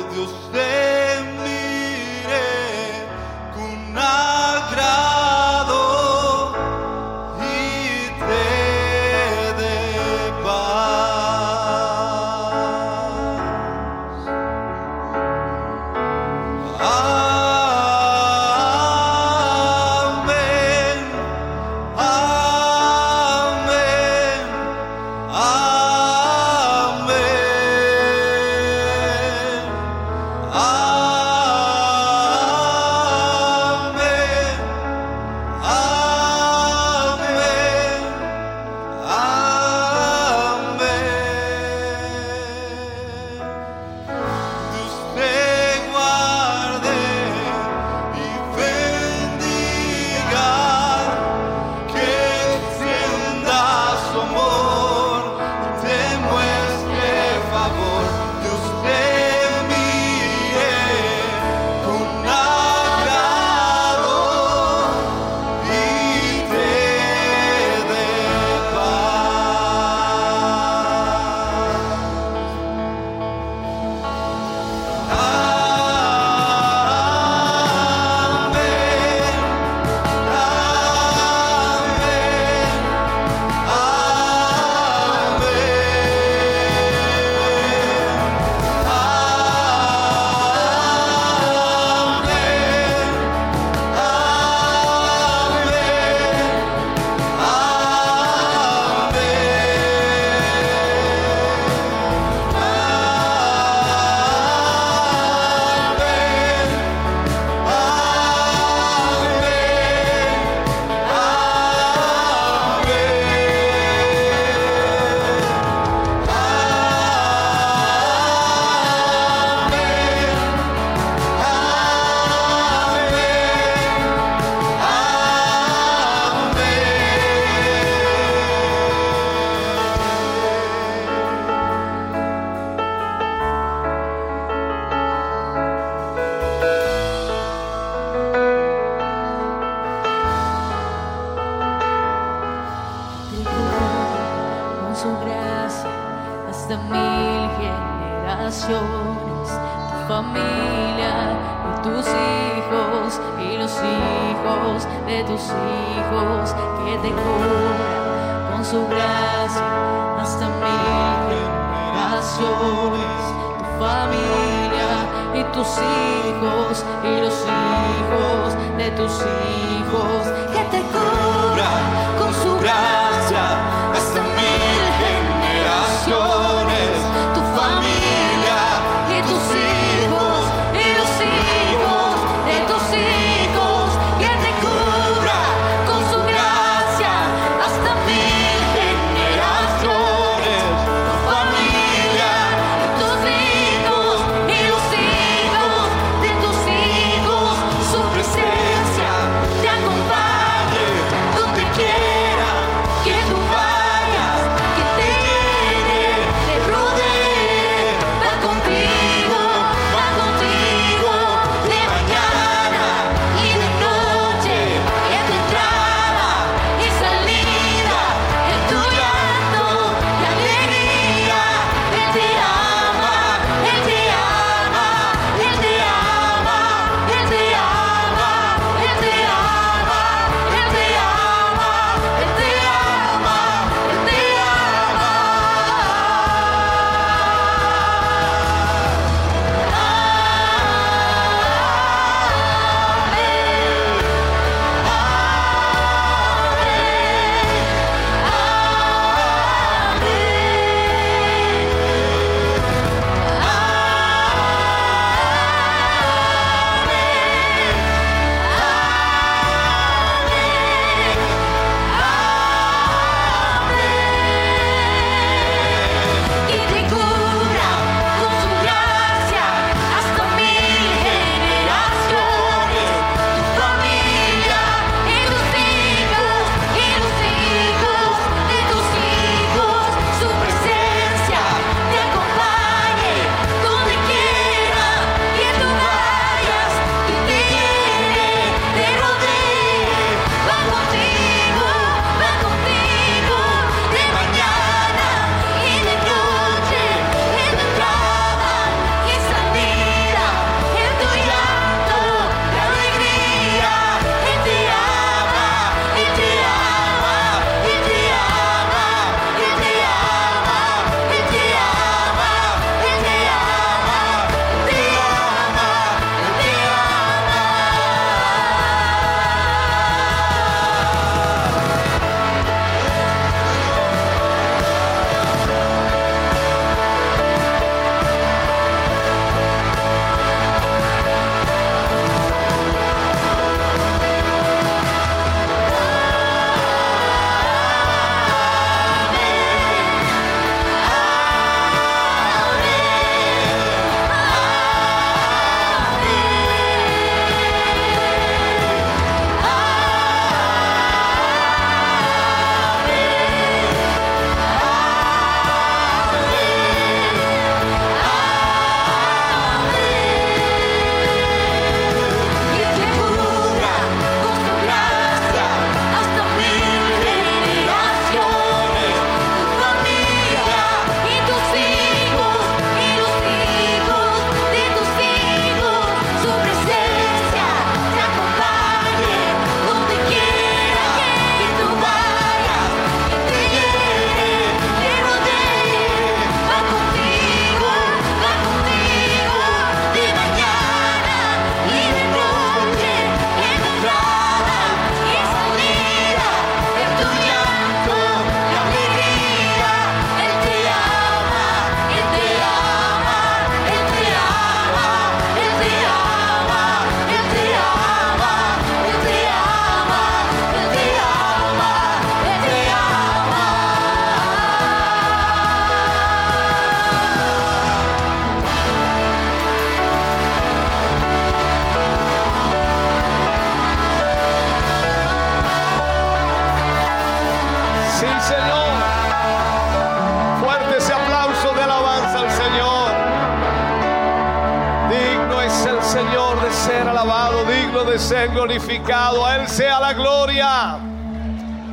ser 436.54 436.88
alabado, 436.88 437.44
digno 437.46 437.84
de 437.84 437.98
ser 437.98 438.30
glorificado. 438.30 439.26
A 439.26 439.38
Él 439.38 439.48
sea 439.48 439.80
la 439.80 439.94
gloria. 439.94 440.80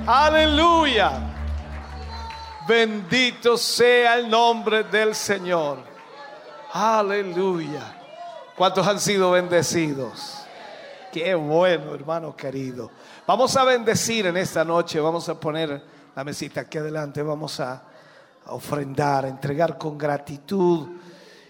Aleluya. 0.07 1.13
Bendito 2.67 3.57
sea 3.57 4.17
el 4.17 4.29
nombre 4.31 4.85
del 4.85 5.15
Señor. 5.15 5.79
Aleluya. 6.73 7.97
¿Cuántos 8.57 8.87
han 8.87 9.01
sido 9.01 9.33
bendecidos? 9.33 10.39
Qué 11.13 11.35
bueno, 11.35 11.95
hermano 11.95 12.35
querido. 12.35 12.91
Vamos 13.27 13.57
a 13.57 13.65
bendecir 13.65 14.27
en 14.27 14.37
esta 14.37 14.65
noche. 14.65 14.99
Vamos 15.01 15.29
a 15.29 15.39
poner 15.39 15.83
la 16.15 16.25
mesita 16.25 16.63
aquí 16.63 16.79
adelante. 16.79 17.23
Vamos 17.23 17.61
a, 17.61 17.83
a 18.47 18.53
ofrendar, 18.53 19.25
a 19.25 19.29
entregar 19.29 19.77
con 19.77 19.99
gratitud 19.99 20.89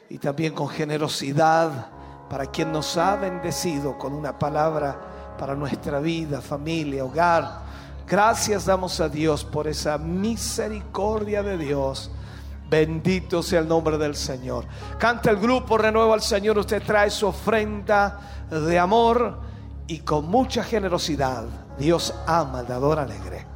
y 0.09 0.19
también 0.19 0.53
con 0.53 0.69
generosidad 0.69 2.00
para 2.31 2.47
quien 2.47 2.71
nos 2.73 2.97
ha 2.97 3.17
bendecido 3.17 3.99
con 3.99 4.15
una 4.15 4.39
palabra 4.39 4.97
para 5.37 5.57
nuestra 5.57 5.99
vida, 5.99 6.41
familia, 6.41 7.05
hogar. 7.05 7.63
Gracias 8.07 8.67
damos 8.67 9.01
a 9.01 9.09
Dios 9.09 9.45
por 9.45 9.67
esa 9.67 9.99
misericordia 9.99 11.43
de 11.43 11.59
Dios. 11.59 12.13
Bendito 12.69 13.43
sea 13.43 13.59
el 13.59 13.69
nombre 13.69 13.99
del 13.99 14.15
Señor. 14.15 14.65
Canta 14.97 15.31
el 15.31 15.39
grupo 15.39 15.77
Renuevo 15.77 16.15
al 16.15 16.23
Señor. 16.23 16.57
Usted 16.57 16.81
trae 16.85 17.11
su 17.11 17.27
ofrenda 17.27 18.21
de 18.49 18.79
amor 18.79 19.41
y 19.89 19.99
con 19.99 20.27
mucha 20.27 20.63
generosidad. 20.63 21.45
Dios 21.79 22.15
ama 22.29 22.61
al 22.61 22.69
dador 22.69 23.01
alegre. 23.01 23.50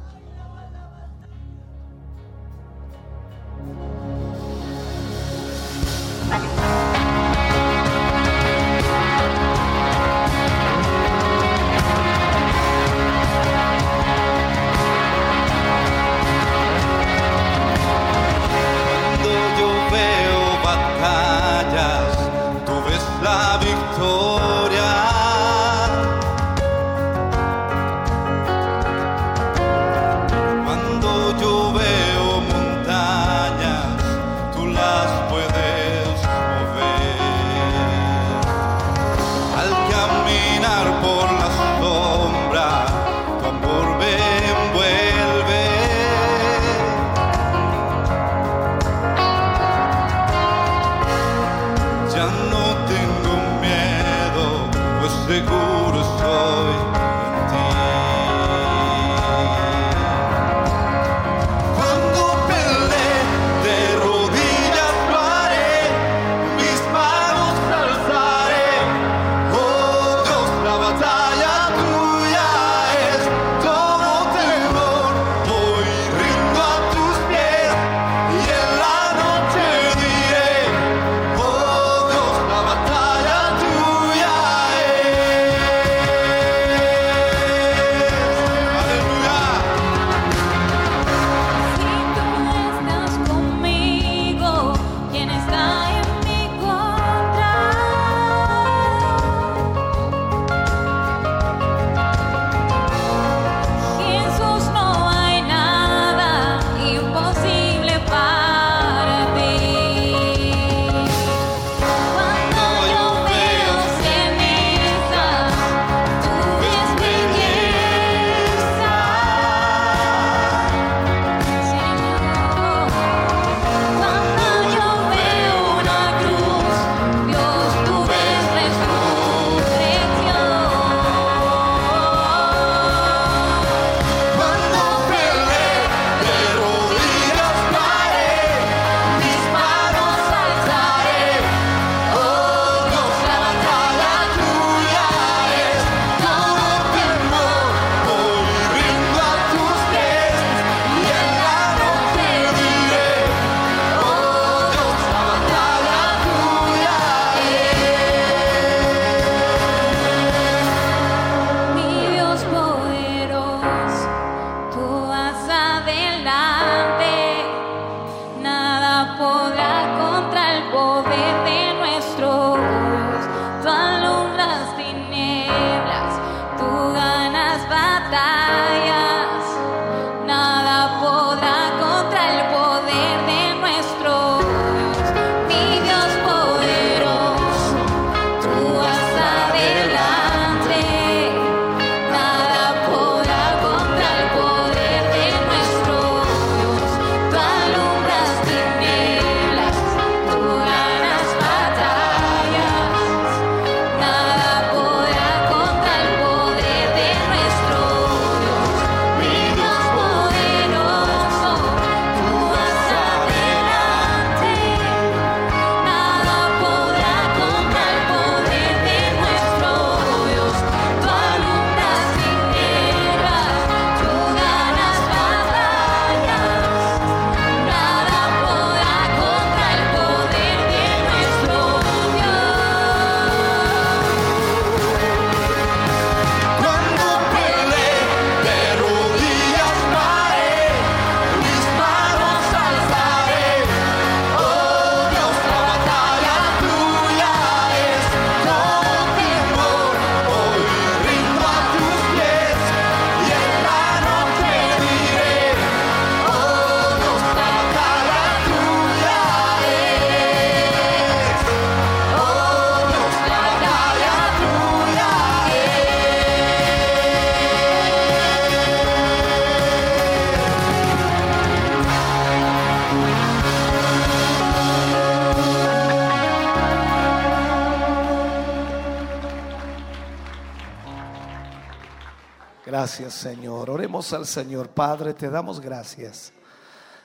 Gracias, 282.65 283.13
Señor. 283.13 283.69
Oremos 283.69 284.11
al 284.11 284.25
Señor. 284.25 284.69
Padre, 284.69 285.13
te 285.13 285.29
damos 285.29 285.61
gracias. 285.61 286.33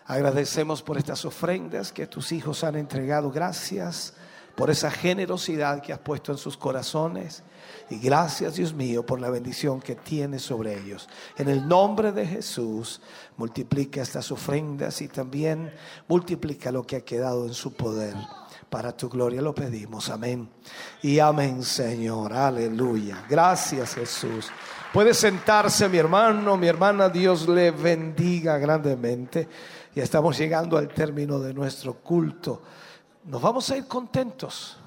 Agradecemos 0.07 0.83
por 0.83 0.97
estas 0.97 1.25
ofrendas 1.27 1.93
que 1.93 2.07
tus 2.07 2.33
hijos 2.33 2.65
han 2.65 2.77
entregado. 2.77 3.31
Gracias 3.31 4.15
por 4.57 4.71
esa 4.71 4.91
generosidad 4.91 5.83
que 5.83 5.93
has 5.93 5.99
puesto 5.99 6.33
en 6.33 6.39
sus 6.39 6.57
corazones. 6.57 7.43
Y 7.91 7.99
gracias, 7.99 8.55
Dios 8.55 8.73
mío, 8.73 9.05
por 9.05 9.21
la 9.21 9.29
bendición 9.29 9.81
que 9.83 9.97
tienes 9.97 10.43
sobre 10.43 10.79
ellos. 10.79 11.09
En 11.37 11.51
el 11.51 11.69
nombre 11.69 12.11
de 12.13 12.27
Jesús, 12.27 13.03
multiplica 13.37 14.01
estas 14.01 14.33
ofrendas 14.33 15.03
y 15.03 15.09
también 15.09 15.71
multiplica 16.09 16.73
lo 16.73 16.87
que 16.87 16.97
ha 16.97 17.05
quedado 17.05 17.47
en 17.47 17.53
su 17.53 17.75
poder. 17.75 18.15
Para 18.71 18.97
tu 18.97 19.11
gloria 19.11 19.43
lo 19.43 19.55
pedimos. 19.55 20.09
Amén. 20.09 20.49
Y 21.03 21.19
amén, 21.19 21.63
Señor. 21.63 22.33
Aleluya. 22.33 23.27
Gracias, 23.29 23.95
Jesús. 23.95 24.51
Puede 24.93 25.15
sentarse, 25.15 25.89
mi 25.89 25.99
hermano, 25.99 26.57
mi 26.57 26.67
hermana. 26.67 27.09
Dios 27.09 27.47
le 27.47 27.71
bendiga 27.71 28.59
grandemente. 28.59 29.49
Ya 29.95 30.03
estamos 30.03 30.37
llegando 30.37 30.77
al 30.77 30.89
término 30.89 31.39
de 31.39 31.55
nuestro 31.55 31.95
culto. 31.95 32.61
Nos 33.27 33.41
vamos 33.41 33.71
a 33.71 33.77
ir 33.77 33.87
contentos 33.87 34.79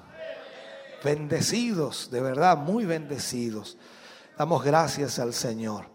bendecidos, 1.02 2.10
de 2.10 2.20
verdad, 2.20 2.58
muy 2.58 2.84
bendecidos. 2.84 3.78
Damos 4.36 4.62
gracias 4.62 5.18
al 5.18 5.32
Señor. 5.32 5.86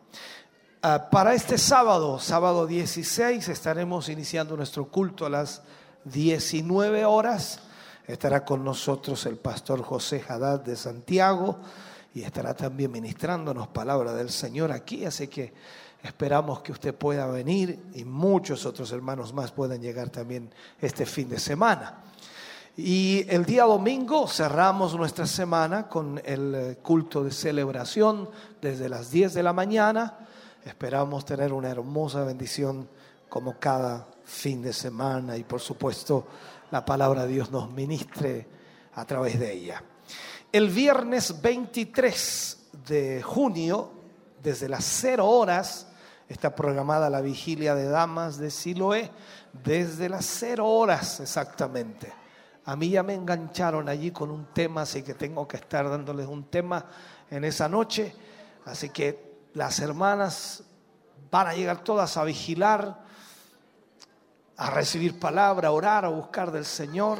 Ah, 0.81 1.09
para 1.11 1.35
este 1.35 1.59
sábado, 1.59 2.17
sábado 2.17 2.65
16, 2.65 3.47
estaremos 3.47 4.09
iniciando 4.09 4.57
nuestro 4.57 4.88
culto 4.88 5.27
a 5.27 5.29
las 5.29 5.61
19 6.05 7.05
horas. 7.05 7.59
Estará 8.07 8.43
con 8.43 8.63
nosotros 8.63 9.27
el 9.27 9.38
pastor 9.38 9.83
José 9.83 10.23
Haddad 10.27 10.61
de 10.61 10.75
Santiago 10.75 11.59
y 12.13 12.23
estará 12.23 12.53
también 12.53 12.91
ministrándonos 12.91 13.67
palabra 13.67 14.13
del 14.13 14.29
Señor 14.29 14.71
aquí. 14.71 15.05
Así 15.05 15.27
que 15.27 15.53
esperamos 16.03 16.61
que 16.61 16.71
usted 16.71 16.95
pueda 16.95 17.27
venir 17.27 17.79
y 17.93 18.03
muchos 18.05 18.65
otros 18.65 18.91
hermanos 18.91 19.33
más 19.33 19.51
puedan 19.51 19.81
llegar 19.81 20.09
también 20.09 20.49
este 20.81 21.05
fin 21.05 21.29
de 21.29 21.39
semana. 21.39 22.03
Y 22.77 23.25
el 23.27 23.45
día 23.45 23.65
domingo 23.65 24.27
cerramos 24.27 24.95
nuestra 24.95 25.25
semana 25.25 25.89
con 25.89 26.21
el 26.23 26.55
eh, 26.55 26.77
culto 26.81 27.23
de 27.23 27.31
celebración 27.31 28.29
desde 28.61 28.88
las 28.88 29.11
10 29.11 29.33
de 29.33 29.43
la 29.43 29.51
mañana. 29.51 30.19
Esperamos 30.63 31.25
tener 31.25 31.51
una 31.51 31.69
hermosa 31.69 32.23
bendición 32.23 32.88
como 33.27 33.59
cada 33.59 34.07
fin 34.23 34.61
de 34.61 34.71
semana 34.71 35.35
y 35.35 35.43
por 35.43 35.59
supuesto 35.59 36.25
la 36.71 36.85
palabra 36.85 37.23
de 37.23 37.33
Dios 37.33 37.51
nos 37.51 37.69
ministre 37.69 38.47
a 38.93 39.05
través 39.05 39.39
de 39.39 39.51
ella. 39.51 39.83
El 40.51 40.69
viernes 40.69 41.43
23 41.43 42.69
de 42.87 43.21
junio, 43.21 43.91
desde 44.41 44.67
las 44.67 44.83
0 44.83 45.23
horas, 45.23 45.85
está 46.27 46.55
programada 46.55 47.07
la 47.07 47.21
vigilia 47.21 47.75
de 47.75 47.87
damas 47.87 48.39
de 48.39 48.49
Siloé, 48.49 49.11
desde 49.53 50.09
las 50.09 50.25
0 50.25 50.67
horas 50.67 51.19
exactamente. 51.19 52.11
A 52.65 52.75
mí 52.75 52.89
ya 52.89 53.03
me 53.03 53.13
engancharon 53.13 53.87
allí 53.89 54.09
con 54.09 54.31
un 54.31 54.47
tema, 54.47 54.81
así 54.81 55.03
que 55.03 55.13
tengo 55.13 55.47
que 55.47 55.57
estar 55.57 55.87
dándoles 55.87 56.25
un 56.25 56.45
tema 56.45 56.83
en 57.29 57.43
esa 57.43 57.69
noche. 57.69 58.15
Así 58.65 58.89
que 58.89 59.49
las 59.53 59.77
hermanas 59.79 60.63
van 61.29 61.45
a 61.45 61.53
llegar 61.53 61.83
todas 61.83 62.17
a 62.17 62.23
vigilar, 62.23 63.05
a 64.57 64.69
recibir 64.71 65.19
palabra, 65.19 65.67
a 65.67 65.71
orar, 65.73 66.05
a 66.05 66.09
buscar 66.09 66.51
del 66.51 66.65
Señor. 66.65 67.19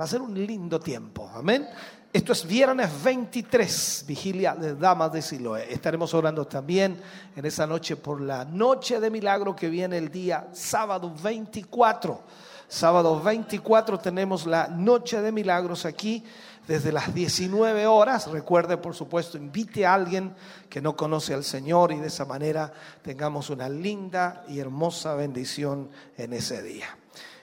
Va 0.00 0.04
a 0.04 0.06
ser 0.06 0.22
un 0.22 0.34
lindo 0.34 0.78
tiempo. 0.78 1.28
Amén. 1.34 1.68
Esto 2.14 2.32
es 2.32 2.46
viernes 2.46 2.90
23, 3.02 4.04
vigilia 4.06 4.54
de 4.54 4.76
Damas 4.76 5.12
de 5.12 5.20
Siloé. 5.20 5.72
Estaremos 5.72 6.14
orando 6.14 6.46
también 6.46 6.96
en 7.34 7.44
esa 7.44 7.66
noche 7.66 7.96
por 7.96 8.20
la 8.20 8.44
noche 8.44 9.00
de 9.00 9.10
milagro 9.10 9.56
que 9.56 9.68
viene 9.68 9.98
el 9.98 10.12
día 10.12 10.46
sábado 10.52 11.12
24 11.20 12.22
Sábado 12.68 13.20
24 13.20 13.98
tenemos 13.98 14.46
la 14.46 14.68
Noche 14.68 15.20
de 15.20 15.30
Milagros 15.30 15.84
aquí 15.84 16.24
desde 16.66 16.92
las 16.92 17.14
19 17.14 17.86
horas. 17.86 18.26
Recuerde, 18.28 18.78
por 18.78 18.94
supuesto, 18.94 19.36
invite 19.36 19.84
a 19.84 19.94
alguien 19.94 20.34
que 20.68 20.80
no 20.80 20.96
conoce 20.96 21.34
al 21.34 21.44
Señor 21.44 21.92
y 21.92 22.00
de 22.00 22.06
esa 22.06 22.24
manera 22.24 22.72
tengamos 23.02 23.50
una 23.50 23.68
linda 23.68 24.44
y 24.48 24.58
hermosa 24.60 25.14
bendición 25.14 25.90
en 26.16 26.32
ese 26.32 26.62
día. 26.62 26.86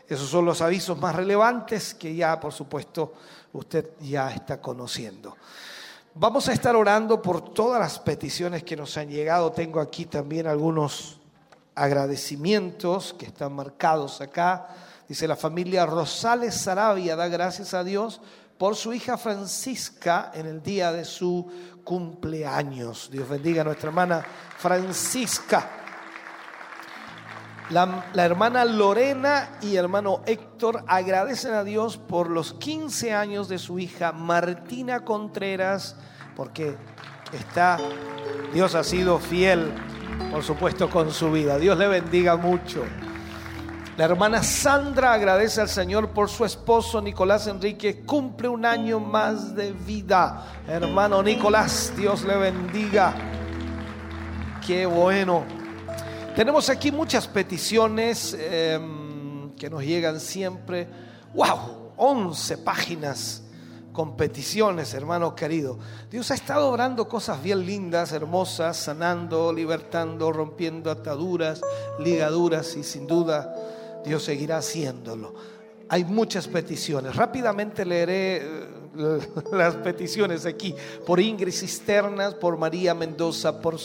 Esos 0.07 0.27
son 0.27 0.43
los 0.43 0.61
avisos 0.61 0.97
más 0.99 1.15
relevantes 1.15 1.93
que 1.93 2.13
ya, 2.13 2.37
por 2.39 2.51
supuesto, 2.51 3.13
usted 3.53 3.91
ya 4.01 4.31
está 4.31 4.61
conociendo. 4.61 5.35
Vamos 6.13 6.49
a 6.49 6.53
estar 6.53 6.75
orando 6.75 7.21
por 7.21 7.53
todas 7.53 7.79
las 7.79 7.99
peticiones 7.99 8.63
que 8.63 8.75
nos 8.75 8.97
han 8.97 9.09
llegado. 9.09 9.51
Tengo 9.51 9.79
aquí 9.79 10.05
también 10.05 10.45
algunos 10.45 11.19
agradecimientos 11.73 13.13
que 13.17 13.27
están 13.27 13.53
marcados 13.53 14.19
acá. 14.19 14.67
Dice 15.07 15.27
la 15.27 15.35
familia 15.35 15.85
Rosales 15.85 16.55
Sarabia 16.55 17.15
da 17.15 17.27
gracias 17.27 17.73
a 17.73 17.83
Dios 17.83 18.21
por 18.57 18.75
su 18.75 18.93
hija 18.93 19.17
Francisca 19.17 20.31
en 20.33 20.45
el 20.45 20.61
día 20.61 20.91
de 20.91 21.05
su 21.05 21.49
cumpleaños. 21.83 23.09
Dios 23.11 23.27
bendiga 23.27 23.61
a 23.61 23.65
nuestra 23.65 23.89
hermana 23.89 24.25
Francisca. 24.57 25.80
La, 27.71 28.03
hermana 28.15 28.65
Lorena 28.65 29.47
y 29.61 29.77
hermano 29.77 30.23
Héctor 30.25 30.83
agradecen 30.87 31.53
a 31.53 31.63
Dios 31.63 31.95
por 31.95 32.29
los 32.29 32.51
15 32.53 33.13
años 33.13 33.47
de 33.47 33.57
su 33.57 33.79
hija 33.79 34.11
Martina 34.11 35.05
Contreras, 35.05 35.95
porque 36.35 36.75
está, 37.31 37.77
Dios 38.53 38.75
ha 38.75 38.83
sido 38.83 39.19
fiel, 39.19 39.71
por 40.31 40.43
supuesto, 40.43 40.89
con 40.89 41.11
su 41.11 41.31
vida. 41.31 41.57
Dios 41.59 41.77
le 41.77 41.87
bendiga 41.87 42.35
mucho. 42.35 42.83
La 43.95 44.03
hermana 44.03 44.43
Sandra 44.43 45.13
agradece 45.13 45.61
al 45.61 45.69
Señor 45.69 46.09
por 46.09 46.27
su 46.27 46.43
esposo 46.43 47.01
Nicolás 47.01 47.47
Enrique. 47.47 48.01
Cumple 48.05 48.49
un 48.49 48.65
año 48.65 48.99
más 48.99 49.55
de 49.55 49.71
vida. 49.71 50.45
Hermano 50.67 51.23
Nicolás, 51.23 51.93
Dios 51.95 52.23
le 52.23 52.35
bendiga. 52.35 53.13
Qué 54.65 54.85
bueno. 54.85 55.60
Tenemos 56.35 56.69
aquí 56.69 56.93
muchas 56.93 57.27
peticiones 57.27 58.35
eh, 58.39 58.79
que 59.57 59.69
nos 59.69 59.83
llegan 59.83 60.19
siempre. 60.19 60.87
¡Wow! 61.33 61.91
11 61.97 62.57
páginas 62.59 63.43
con 63.91 64.15
peticiones, 64.15 64.93
hermano 64.93 65.35
querido. 65.35 65.77
Dios 66.09 66.31
ha 66.31 66.35
estado 66.35 66.69
obrando 66.69 67.09
cosas 67.09 67.43
bien 67.43 67.65
lindas, 67.65 68.13
hermosas, 68.13 68.77
sanando, 68.77 69.51
libertando, 69.51 70.31
rompiendo 70.31 70.89
ataduras, 70.89 71.61
ligaduras 71.99 72.77
y 72.77 72.83
sin 72.83 73.07
duda 73.07 73.53
Dios 74.05 74.23
seguirá 74.23 74.57
haciéndolo. 74.57 75.35
Hay 75.89 76.05
muchas 76.05 76.47
peticiones. 76.47 77.13
Rápidamente 77.13 77.83
leeré 77.83 78.37
eh, 78.37 78.67
las 79.51 79.75
peticiones 79.75 80.45
aquí. 80.45 80.73
Por 81.05 81.19
Ingrid 81.19 81.53
Cisternas, 81.53 82.35
por 82.35 82.57
María 82.57 82.93
Mendoza, 82.93 83.59
por 83.59 83.77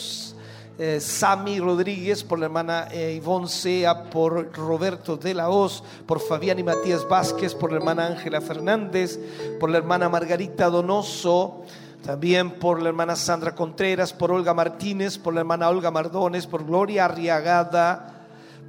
eh, 0.79 0.99
Sami 0.99 1.59
Rodríguez, 1.59 2.23
por 2.23 2.37
la 2.37 2.45
hermana 2.45 2.87
eh, 2.91 3.13
Ivonne 3.15 3.47
Sea, 3.47 4.03
por 4.03 4.51
Roberto 4.55 5.17
de 5.17 5.33
la 5.33 5.49
Hoz, 5.49 5.83
por 6.05 6.19
Fabián 6.19 6.59
y 6.59 6.63
Matías 6.63 7.07
Vázquez, 7.07 7.55
por 7.55 7.71
la 7.71 7.77
hermana 7.77 8.05
Ángela 8.05 8.41
Fernández, 8.41 9.19
por 9.59 9.69
la 9.69 9.79
hermana 9.79 10.09
Margarita 10.09 10.69
Donoso. 10.69 11.63
También 12.05 12.51
por 12.51 12.81
la 12.81 12.89
hermana 12.89 13.15
Sandra 13.15 13.53
Contreras, 13.53 14.13
por 14.13 14.31
Olga 14.31 14.53
Martínez, 14.53 15.17
por 15.17 15.33
la 15.33 15.41
hermana 15.41 15.67
Olga 15.67 15.91
Mardones, 15.91 16.47
por 16.47 16.63
Gloria 16.63 17.05
Arriagada, 17.05 18.17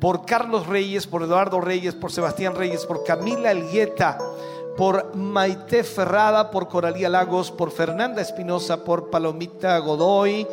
por 0.01 0.25
Carlos 0.25 0.67
Reyes, 0.67 1.07
por 1.07 1.23
Eduardo 1.23 1.61
Reyes, 1.61 1.95
por 1.95 2.11
Sebastián 2.11 2.57
Reyes, 2.57 2.85
por 2.87 3.05
Camila 3.05 3.53
Elgueta, 3.53 4.19
por 4.77 5.15
Maite 5.17 5.83
Ferrada, 5.83 6.51
por 6.51 6.69
Coralía 6.69 7.09
Lagos, 7.09 7.51
por 7.51 7.71
Fernanda 7.71 8.23
Espinosa, 8.23 8.85
por 8.85 9.11
Palomita 9.11 9.77
Godoy, 9.79 10.47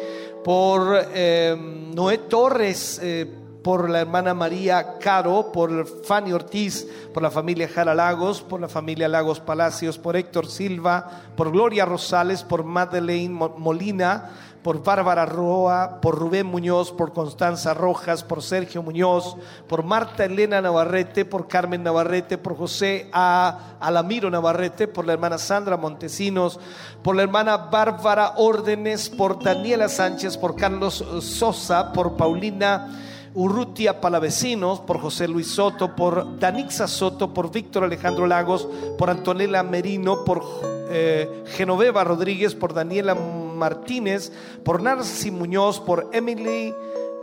por 0.46 0.96
eh, 1.16 1.58
Noé 1.96 2.20
Torres, 2.20 3.00
eh, 3.02 3.26
por 3.64 3.90
la 3.90 4.02
hermana 4.02 4.36
María 4.36 5.00
Caro, 5.00 5.52
por 5.52 5.88
Fanny 6.04 6.34
Ortiz, 6.34 6.88
por 7.12 7.24
la 7.24 7.32
familia 7.32 7.68
Jara 7.68 7.96
Lagos, 7.96 8.44
por 8.44 8.62
la 8.62 8.70
familia 8.70 9.08
Lagos 9.08 9.40
Palacios, 9.40 9.98
por 9.98 10.16
Héctor 10.16 10.46
Silva, 10.46 11.24
por 11.36 11.52
Gloria 11.52 11.84
Rosales, 11.84 12.44
por 12.44 12.64
Madeleine 12.64 13.34
Molina, 13.58 14.30
por 14.66 14.84
Bárbara 14.84 15.28
Roa, 15.28 16.00
por 16.02 16.18
Rubén 16.18 16.48
Muñoz, 16.48 16.92
por 16.92 17.14
Constanza 17.14 17.76
Rojas, 17.76 18.24
por 18.24 18.42
Sergio 18.42 18.82
Muñoz, 18.82 19.38
por 19.68 19.84
Marta 19.84 20.26
Elena 20.26 20.60
Navarrete, 20.60 21.24
por 21.24 21.48
Carmen 21.48 21.84
Navarrete, 21.84 22.40
por 22.40 22.58
José 22.58 23.08
A. 23.14 23.76
Alamiro 23.80 24.32
Navarrete, 24.32 24.88
por 24.88 25.06
la 25.06 25.14
hermana 25.14 25.38
Sandra 25.38 25.78
Montesinos, 25.78 26.60
por 27.04 27.16
la 27.16 27.22
hermana 27.22 27.58
Bárbara 27.58 28.34
Órdenes, 28.38 29.08
por 29.08 29.38
Daniela 29.38 29.88
Sánchez, 29.88 30.36
por 30.36 30.56
Carlos 30.56 31.06
Sosa, 31.22 31.94
por 31.94 32.18
Paulina. 32.18 33.02
Urrutia 33.38 34.00
Palavecinos, 34.00 34.80
por 34.80 34.98
José 35.02 35.28
Luis 35.28 35.48
Soto, 35.48 35.94
por 35.94 36.40
Danixa 36.40 36.88
Soto, 36.88 37.34
por 37.34 37.52
Víctor 37.52 37.84
Alejandro 37.84 38.28
Lagos, 38.28 38.66
por 38.98 39.10
Antonella 39.10 39.62
Merino, 39.62 40.24
por 40.24 40.42
eh, 40.90 41.44
Genoveva 41.48 42.06
Rodríguez, 42.06 42.56
por 42.56 42.74
Daniela 42.74 43.14
Martínez, 43.56 44.32
por 44.64 44.82
Narci 44.82 45.32
Muñoz, 45.32 45.80
por 45.80 46.10
Emily 46.14 46.74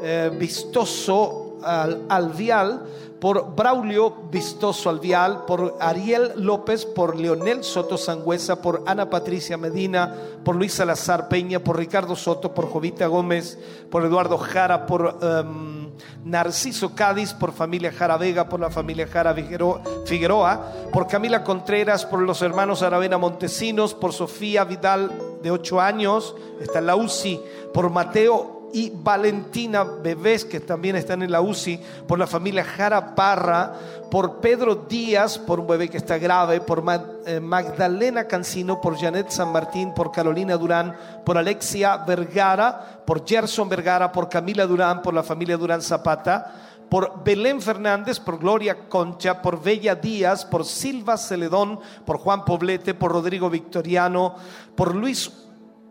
eh, 0.02 0.30
Vistoso 0.38 1.58
Al- 1.62 2.02
Alvial, 2.08 2.82
por 3.22 3.54
Braulio 3.54 4.12
Vistoso 4.32 4.90
Alvial, 4.90 5.44
por 5.46 5.76
Ariel 5.78 6.32
López, 6.34 6.84
por 6.84 7.14
Leonel 7.16 7.62
Soto 7.62 7.96
Sangüesa, 7.96 8.60
por 8.60 8.82
Ana 8.84 9.08
Patricia 9.10 9.56
Medina, 9.56 10.12
por 10.44 10.56
Luis 10.56 10.74
Salazar 10.74 11.28
Peña, 11.28 11.60
por 11.60 11.78
Ricardo 11.78 12.16
Soto, 12.16 12.52
por 12.52 12.68
Jovita 12.68 13.06
Gómez, 13.06 13.60
por 13.92 14.04
Eduardo 14.04 14.38
Jara, 14.38 14.86
por 14.86 15.18
em, 15.22 15.92
Narciso 16.24 16.96
Cádiz, 16.96 17.32
por 17.32 17.52
familia 17.52 17.92
Jara 17.92 18.16
Vega, 18.16 18.48
por 18.48 18.58
la 18.58 18.70
familia 18.70 19.06
Jara 19.06 19.32
Figuero- 19.32 19.80
Figueroa, 20.04 20.72
por 20.92 21.06
Camila 21.06 21.44
Contreras, 21.44 22.04
por 22.04 22.18
los 22.22 22.42
hermanos 22.42 22.82
Aravena 22.82 23.18
Montesinos, 23.18 23.94
por 23.94 24.12
Sofía 24.12 24.64
Vidal 24.64 25.12
de 25.44 25.52
8 25.52 25.80
años, 25.80 26.34
está 26.60 26.80
en 26.80 26.86
la 26.86 26.96
UCI, 26.96 27.40
por 27.72 27.88
Mateo 27.88 28.61
y 28.72 28.90
Valentina 28.94 29.84
Bebés, 29.84 30.44
que 30.44 30.60
también 30.60 30.96
están 30.96 31.22
en 31.22 31.30
la 31.30 31.40
UCI, 31.40 31.80
por 32.06 32.18
la 32.18 32.26
familia 32.26 32.64
Jara 32.64 33.14
Parra, 33.14 33.72
por 34.10 34.40
Pedro 34.40 34.74
Díaz, 34.74 35.38
por 35.38 35.60
un 35.60 35.66
bebé 35.66 35.88
que 35.88 35.96
está 35.96 36.18
grave, 36.18 36.60
por 36.60 36.82
eh, 37.26 37.40
Magdalena 37.40 38.26
Cancino, 38.26 38.80
por 38.80 38.98
Janet 38.98 39.30
San 39.30 39.52
Martín, 39.52 39.94
por 39.94 40.12
Carolina 40.12 40.56
Durán, 40.56 40.96
por 41.24 41.38
Alexia 41.38 41.96
Vergara, 41.98 43.02
por 43.06 43.26
Gerson 43.26 43.68
Vergara, 43.68 44.12
por 44.12 44.28
Camila 44.28 44.66
Durán, 44.66 45.02
por 45.02 45.14
la 45.14 45.22
familia 45.22 45.56
Durán 45.56 45.82
Zapata, 45.82 46.52
por 46.92 47.24
Belén 47.24 47.62
Fernández, 47.62 48.20
por 48.20 48.38
Gloria 48.38 48.86
Concha, 48.88 49.40
por 49.40 49.62
Bella 49.62 49.94
Díaz, 49.94 50.44
por 50.44 50.66
Silva 50.66 51.16
Celedón, 51.16 51.80
por 52.04 52.18
Juan 52.18 52.44
Poblete, 52.44 52.92
por 52.92 53.12
Rodrigo 53.12 53.48
Victoriano, 53.48 54.34
por 54.76 54.94
Luis 54.94 55.32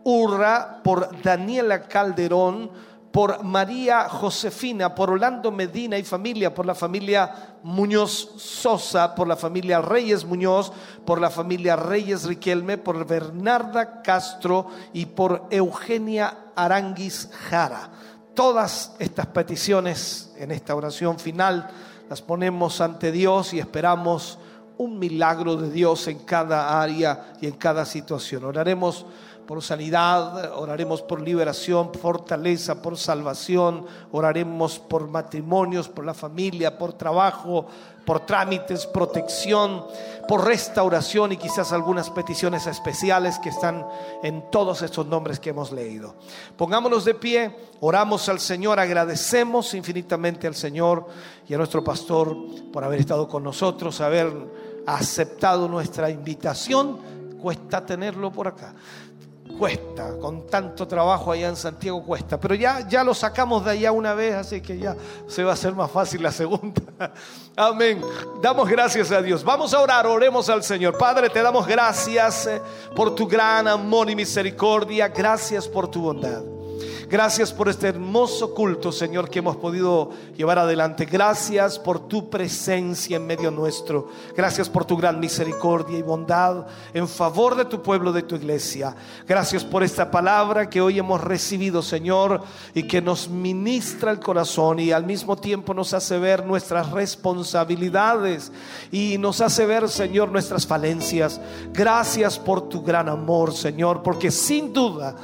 Urra, 0.04 0.80
por 0.82 1.22
Daniela 1.22 1.82
Calderón, 1.82 2.70
por 3.12 3.44
María 3.44 4.08
Josefina, 4.08 4.94
por 4.94 5.10
Orlando 5.10 5.52
Medina 5.52 5.98
y 5.98 6.02
familia, 6.02 6.54
por 6.54 6.64
la 6.64 6.74
familia 6.74 7.58
Muñoz 7.62 8.32
Sosa, 8.38 9.14
por 9.14 9.28
la 9.28 9.36
familia 9.36 9.82
Reyes 9.82 10.24
Muñoz, 10.24 10.72
por 11.04 11.20
la 11.20 11.28
familia 11.28 11.76
Reyes 11.76 12.24
Riquelme, 12.24 12.78
por 12.78 13.06
Bernarda 13.06 14.00
Castro 14.00 14.68
y 14.94 15.06
por 15.06 15.46
Eugenia 15.50 16.52
Aranguis 16.56 17.28
Jara. 17.50 17.90
Todas 18.34 18.96
estas 18.98 19.26
peticiones 19.26 20.32
en 20.38 20.50
esta 20.50 20.74
oración 20.74 21.18
final 21.18 21.68
las 22.08 22.22
ponemos 22.22 22.80
ante 22.80 23.12
Dios 23.12 23.52
y 23.52 23.58
esperamos 23.58 24.38
un 24.78 24.98
milagro 24.98 25.56
de 25.56 25.70
Dios 25.70 26.08
en 26.08 26.20
cada 26.20 26.80
área 26.80 27.34
y 27.42 27.46
en 27.46 27.52
cada 27.52 27.84
situación. 27.84 28.44
Oraremos 28.44 29.04
por 29.46 29.62
sanidad, 29.62 30.52
oraremos 30.56 31.02
por 31.02 31.20
liberación, 31.20 31.92
fortaleza, 31.94 32.80
por 32.80 32.96
salvación, 32.96 33.86
oraremos 34.12 34.78
por 34.78 35.08
matrimonios, 35.08 35.88
por 35.88 36.04
la 36.04 36.14
familia, 36.14 36.78
por 36.78 36.92
trabajo, 36.92 37.66
por 38.04 38.20
trámites, 38.20 38.86
protección, 38.86 39.84
por 40.28 40.44
restauración 40.44 41.32
y 41.32 41.36
quizás 41.36 41.72
algunas 41.72 42.10
peticiones 42.10 42.66
especiales 42.66 43.38
que 43.38 43.48
están 43.48 43.84
en 44.22 44.50
todos 44.50 44.82
estos 44.82 45.06
nombres 45.06 45.40
que 45.40 45.50
hemos 45.50 45.72
leído. 45.72 46.14
Pongámonos 46.56 47.04
de 47.04 47.14
pie, 47.14 47.54
oramos 47.80 48.28
al 48.28 48.40
Señor, 48.40 48.78
agradecemos 48.78 49.74
infinitamente 49.74 50.46
al 50.46 50.54
Señor 50.54 51.06
y 51.48 51.54
a 51.54 51.58
nuestro 51.58 51.82
pastor 51.82 52.36
por 52.72 52.84
haber 52.84 53.00
estado 53.00 53.28
con 53.28 53.42
nosotros, 53.42 54.00
haber 54.00 54.32
aceptado 54.86 55.68
nuestra 55.68 56.10
invitación. 56.10 57.12
Cuesta 57.40 57.84
tenerlo 57.84 58.30
por 58.30 58.46
acá 58.46 58.72
cuesta, 59.58 60.16
con 60.20 60.46
tanto 60.46 60.86
trabajo 60.86 61.32
allá 61.32 61.48
en 61.48 61.56
Santiago 61.56 62.02
cuesta, 62.02 62.38
pero 62.38 62.54
ya, 62.54 62.86
ya 62.88 63.04
lo 63.04 63.14
sacamos 63.14 63.64
de 63.64 63.72
allá 63.72 63.92
una 63.92 64.14
vez, 64.14 64.34
así 64.34 64.60
que 64.60 64.78
ya 64.78 64.96
se 65.26 65.44
va 65.44 65.50
a 65.50 65.54
hacer 65.54 65.74
más 65.74 65.90
fácil 65.90 66.22
la 66.22 66.32
segunda. 66.32 66.82
Amén. 67.56 68.02
Damos 68.40 68.68
gracias 68.68 69.10
a 69.10 69.20
Dios. 69.22 69.44
Vamos 69.44 69.74
a 69.74 69.80
orar, 69.80 70.06
oremos 70.06 70.48
al 70.48 70.62
Señor. 70.62 70.96
Padre, 70.98 71.28
te 71.30 71.42
damos 71.42 71.66
gracias 71.66 72.46
eh, 72.46 72.60
por 72.94 73.14
tu 73.14 73.26
gran 73.26 73.68
amor 73.68 74.10
y 74.10 74.16
misericordia, 74.16 75.08
gracias 75.08 75.68
por 75.68 75.88
tu 75.88 76.02
bondad. 76.02 76.42
Gracias 77.08 77.52
por 77.52 77.68
este 77.68 77.88
hermoso 77.88 78.54
culto, 78.54 78.90
Señor, 78.90 79.28
que 79.28 79.40
hemos 79.40 79.56
podido 79.56 80.10
llevar 80.36 80.58
adelante. 80.58 81.04
Gracias 81.04 81.78
por 81.78 82.08
tu 82.08 82.30
presencia 82.30 83.16
en 83.16 83.26
medio 83.26 83.50
nuestro. 83.50 84.08
Gracias 84.36 84.68
por 84.68 84.84
tu 84.84 84.96
gran 84.96 85.20
misericordia 85.20 85.98
y 85.98 86.02
bondad 86.02 86.66
en 86.94 87.06
favor 87.06 87.54
de 87.54 87.66
tu 87.66 87.82
pueblo, 87.82 88.12
de 88.12 88.22
tu 88.22 88.36
iglesia. 88.36 88.96
Gracias 89.26 89.64
por 89.64 89.82
esta 89.82 90.10
palabra 90.10 90.70
que 90.70 90.80
hoy 90.80 90.98
hemos 90.98 91.20
recibido, 91.20 91.82
Señor, 91.82 92.42
y 92.74 92.84
que 92.84 93.02
nos 93.02 93.28
ministra 93.28 94.10
el 94.10 94.20
corazón 94.20 94.78
y 94.78 94.92
al 94.92 95.04
mismo 95.04 95.36
tiempo 95.36 95.74
nos 95.74 95.92
hace 95.94 96.18
ver 96.18 96.46
nuestras 96.46 96.90
responsabilidades 96.92 98.52
y 98.90 99.18
nos 99.18 99.40
hace 99.40 99.66
ver, 99.66 99.88
Señor, 99.88 100.30
nuestras 100.30 100.66
falencias. 100.66 101.40
Gracias 101.72 102.38
por 102.38 102.68
tu 102.68 102.82
gran 102.82 103.08
amor, 103.08 103.54
Señor, 103.54 104.02
porque 104.02 104.30
sin 104.30 104.72
duda 104.72 105.14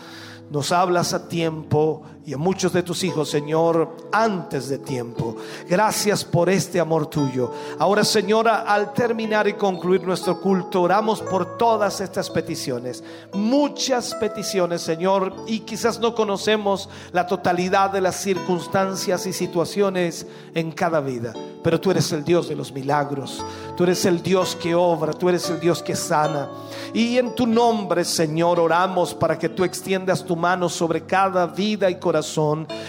nos 0.50 0.72
hablas 0.72 1.12
a 1.12 1.28
tiempo 1.28 2.02
y 2.28 2.34
a 2.34 2.36
muchos 2.36 2.74
de 2.74 2.82
tus 2.82 3.04
hijos, 3.04 3.30
Señor, 3.30 3.96
antes 4.12 4.68
de 4.68 4.76
tiempo. 4.76 5.34
Gracias 5.66 6.26
por 6.26 6.50
este 6.50 6.78
amor 6.78 7.06
tuyo. 7.06 7.50
Ahora, 7.78 8.04
Señora, 8.04 8.64
al 8.70 8.92
terminar 8.92 9.48
y 9.48 9.54
concluir 9.54 10.02
nuestro 10.02 10.38
culto, 10.38 10.82
oramos 10.82 11.22
por 11.22 11.56
todas 11.56 12.02
estas 12.02 12.28
peticiones. 12.28 13.02
Muchas 13.32 14.14
peticiones, 14.16 14.82
Señor, 14.82 15.32
y 15.46 15.60
quizás 15.60 16.00
no 16.00 16.14
conocemos 16.14 16.90
la 17.12 17.26
totalidad 17.26 17.88
de 17.88 18.02
las 18.02 18.16
circunstancias 18.16 19.24
y 19.24 19.32
situaciones 19.32 20.26
en 20.54 20.70
cada 20.72 21.00
vida. 21.00 21.32
Pero 21.64 21.80
tú 21.80 21.90
eres 21.90 22.12
el 22.12 22.24
Dios 22.24 22.48
de 22.48 22.56
los 22.56 22.72
milagros. 22.72 23.42
Tú 23.74 23.84
eres 23.84 24.04
el 24.04 24.22
Dios 24.22 24.54
que 24.54 24.74
obra. 24.74 25.14
Tú 25.14 25.30
eres 25.30 25.48
el 25.48 25.60
Dios 25.60 25.82
que 25.82 25.96
sana. 25.96 26.48
Y 26.92 27.18
en 27.18 27.34
tu 27.34 27.46
nombre, 27.46 28.04
Señor, 28.04 28.60
oramos 28.60 29.14
para 29.14 29.38
que 29.38 29.48
tú 29.48 29.64
extiendas 29.64 30.24
tu 30.24 30.36
mano 30.36 30.68
sobre 30.68 31.04
cada 31.04 31.46
vida 31.46 31.90
y 31.90 31.96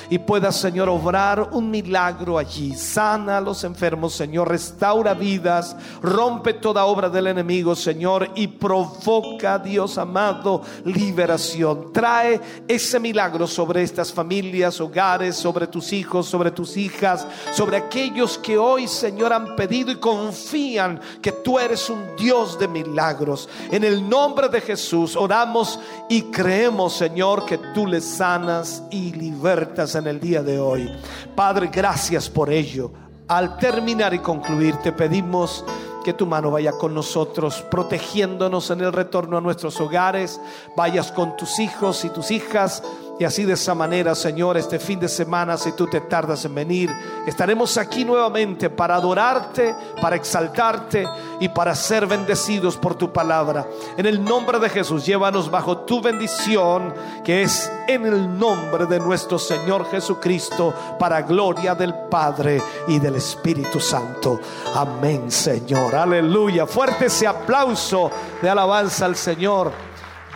y 0.10 0.20
puedas, 0.20 0.56
Señor, 0.56 0.90
obrar 0.90 1.50
un 1.52 1.70
milagro 1.70 2.38
allí. 2.38 2.76
Sana 2.76 3.38
a 3.38 3.42
los 3.42 3.64
enfermos, 3.64 4.14
Señor. 4.14 4.50
Restaura 4.50 5.14
vidas. 5.14 5.76
Rompe 6.02 6.54
toda 6.54 6.86
obra 6.86 7.10
del 7.10 7.28
enemigo, 7.28 7.76
Señor. 7.76 8.30
Y 8.36 8.48
provoca, 8.48 9.60
Dios 9.60 9.98
amado, 9.98 10.62
liberación. 10.86 11.94
Trae 11.94 12.40
ese 12.68 13.00
milagro 13.00 13.48
sobre 13.48 13.84
estas 13.84 14.12
familias, 14.12 14.80
hogares, 14.82 15.36
sobre 15.36 15.68
tus 15.68 15.94
hijos, 15.94 16.28
sobre 16.28 16.52
tus 16.52 16.78
hijas, 16.78 17.28
sobre 17.54 17.78
aquellos 17.78 18.38
que 18.38 18.58
hoy, 18.58 18.88
Señor, 18.88 19.34
han 19.34 19.56
pedido 19.56 19.92
y 19.92 19.96
confían 19.96 21.00
que 21.22 21.32
tú 21.32 21.60
eres 21.60 21.90
un 21.90 22.16
Dios 22.18 22.58
de 22.58 22.68
milagros. 22.68 23.48
En 23.72 23.84
el 23.84 24.08
nombre 24.08 24.50
de 24.50 24.62
Jesús 24.62 25.16
oramos 25.16 25.80
y 26.10 26.24
creemos, 26.24 26.94
Señor, 26.94 27.46
que 27.46 27.58
tú 27.74 27.86
les 27.86 28.06
sanas 28.06 28.84
y 28.90 29.12
libertas 29.20 29.96
en 29.96 30.08
el 30.08 30.20
día 30.20 30.42
de 30.42 30.60
hoy. 30.60 30.90
Padre, 31.36 31.70
gracias 31.72 32.30
por 32.30 32.52
ello. 32.52 32.92
Al 33.28 33.58
terminar 33.58 34.14
y 34.14 34.20
concluir, 34.20 34.78
te 34.78 34.92
pedimos 34.92 35.64
que 36.04 36.14
tu 36.14 36.26
mano 36.26 36.50
vaya 36.50 36.72
con 36.72 36.94
nosotros, 36.94 37.64
protegiéndonos 37.70 38.72
en 38.72 38.82
el 38.82 38.94
retorno 38.94 39.38
a 39.38 39.42
nuestros 39.42 39.80
hogares. 39.82 40.40
Vayas 40.76 41.12
con 41.12 41.36
tus 41.36 41.60
hijos 41.60 42.06
y 42.06 42.10
tus 42.10 42.32
hijas. 42.32 42.82
Y 43.20 43.26
así 43.26 43.44
de 43.44 43.54
esa 43.54 43.76
manera, 43.76 44.16
Señor, 44.16 44.56
este 44.56 44.80
fin 44.80 44.98
de 44.98 45.10
semana, 45.10 45.58
si 45.58 45.74
tú 45.74 45.88
te 45.88 46.00
tardas 46.00 46.46
en 46.46 46.56
venir, 46.56 46.90
estaremos 47.28 47.78
aquí 47.78 48.06
nuevamente 48.06 48.70
para 48.70 48.96
adorarte, 48.96 49.76
para 50.02 50.16
exaltarte 50.16 51.06
y 51.42 51.50
para 51.50 51.76
ser 51.76 52.08
bendecidos 52.08 52.78
por 52.78 52.96
tu 52.96 53.12
palabra. 53.12 53.68
En 53.98 54.06
el 54.06 54.24
nombre 54.24 54.58
de 54.58 54.70
Jesús, 54.70 55.06
llévanos 55.06 55.52
bajo 55.52 55.80
tu 55.80 56.02
bendición, 56.02 56.94
que 57.26 57.42
es 57.42 57.70
en 57.90 58.06
el 58.06 58.40
nombre 58.40 58.86
de 58.86 59.02
nuestro 59.02 59.38
Señor 59.38 59.92
Jesucristo, 59.92 60.74
para 60.98 61.22
gloria 61.24 61.76
del 61.76 61.94
Padre 62.10 62.64
y 62.88 63.00
del 63.00 63.16
Espíritu 63.16 63.82
Santo. 63.82 64.40
Amén, 64.74 65.30
Señor. 65.30 65.94
Aleluya. 65.94 66.66
Fuerte 66.66 67.08
ese 67.08 67.28
aplauso 67.28 68.10
de 68.42 68.50
alabanza 68.50 69.04
al 69.04 69.18
Señor. 69.18 69.74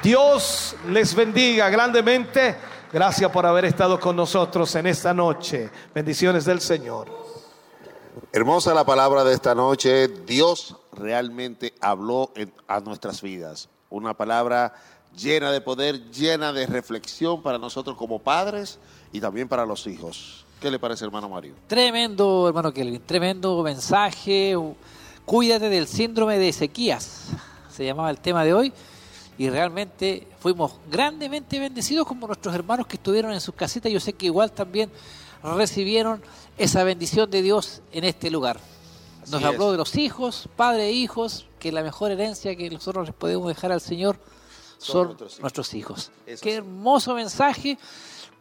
Dios 0.04 0.76
les 0.90 1.16
bendiga 1.16 1.70
grandemente. 1.70 2.73
Gracias 2.94 3.32
por 3.32 3.46
haber 3.46 3.66
estado 3.66 4.00
con 4.00 4.16
nosotros 4.16 4.74
en 4.76 4.86
esta 4.86 5.14
noche. 5.16 5.70
Bendiciones 5.96 6.46
del 6.46 6.62
Señor. 6.62 7.08
Hermosa 8.32 8.74
la 8.74 8.86
palabra 8.86 9.24
de 9.24 9.34
esta 9.34 9.56
noche. 9.56 10.08
Dios 10.08 10.76
realmente 10.92 11.74
habló 11.82 12.32
en- 12.36 12.54
a 12.68 12.80
nuestras 12.82 13.22
vidas. 13.22 13.68
Una 13.90 14.14
palabra 14.14 14.74
llena 15.16 15.52
de 15.52 15.62
poder, 15.62 16.12
llena 16.12 16.54
de 16.54 16.68
reflexión 16.68 17.42
para 17.42 17.58
nosotros 17.58 17.98
como 17.98 18.20
padres 18.20 18.78
y 19.12 19.20
también 19.20 19.48
para 19.48 19.66
los 19.66 19.88
hijos. 19.88 20.46
¿Qué 20.62 20.70
le 20.70 20.78
parece, 20.78 21.04
hermano 21.04 21.28
Mario? 21.30 21.56
Tremendo, 21.68 22.48
hermano 22.48 22.72
Kelvin, 22.72 23.02
tremendo 23.06 23.62
mensaje. 23.64 24.56
Cuídate 25.26 25.70
del 25.70 25.88
síndrome 25.88 26.38
de 26.38 26.50
Ezequías, 26.50 27.30
se 27.72 27.86
llamaba 27.86 28.10
el 28.12 28.20
tema 28.20 28.44
de 28.44 28.54
hoy. 28.54 28.74
Y 29.44 29.50
realmente 29.50 30.26
fuimos 30.40 30.76
grandemente 30.90 31.60
bendecidos 31.60 32.08
como 32.08 32.28
nuestros 32.28 32.56
hermanos 32.56 32.88
que 32.88 32.96
estuvieron 32.96 33.34
en 33.34 33.42
sus 33.42 33.54
casitas. 33.54 33.92
Yo 33.92 34.00
sé 34.00 34.14
que 34.14 34.28
igual 34.28 34.54
también 34.54 34.90
recibieron 35.44 36.24
esa 36.58 36.86
bendición 36.86 37.30
de 37.30 37.42
Dios 37.42 37.82
en 37.92 38.06
este 38.06 38.32
lugar. 38.32 38.62
Nos 39.24 39.34
Así 39.34 39.44
habló 39.44 39.66
es. 39.66 39.72
de 39.74 39.78
los 39.80 39.98
hijos, 39.98 40.48
padres 40.56 40.86
e 40.86 40.92
hijos, 40.94 41.46
que 41.60 41.74
la 41.74 41.84
mejor 41.84 42.12
herencia 42.12 42.56
que 42.56 42.70
nosotros 42.70 43.08
les 43.08 43.16
podemos 43.16 43.50
dejar 43.50 43.74
al 43.74 43.82
Señor 43.82 44.18
son, 44.78 45.08
nuestros 45.08 45.34
hijos. 45.34 45.42
nuestros 45.42 45.74
hijos. 45.74 46.12
Eso 46.26 46.42
Qué 46.42 46.54
hermoso 46.54 47.14
mensaje. 47.14 47.78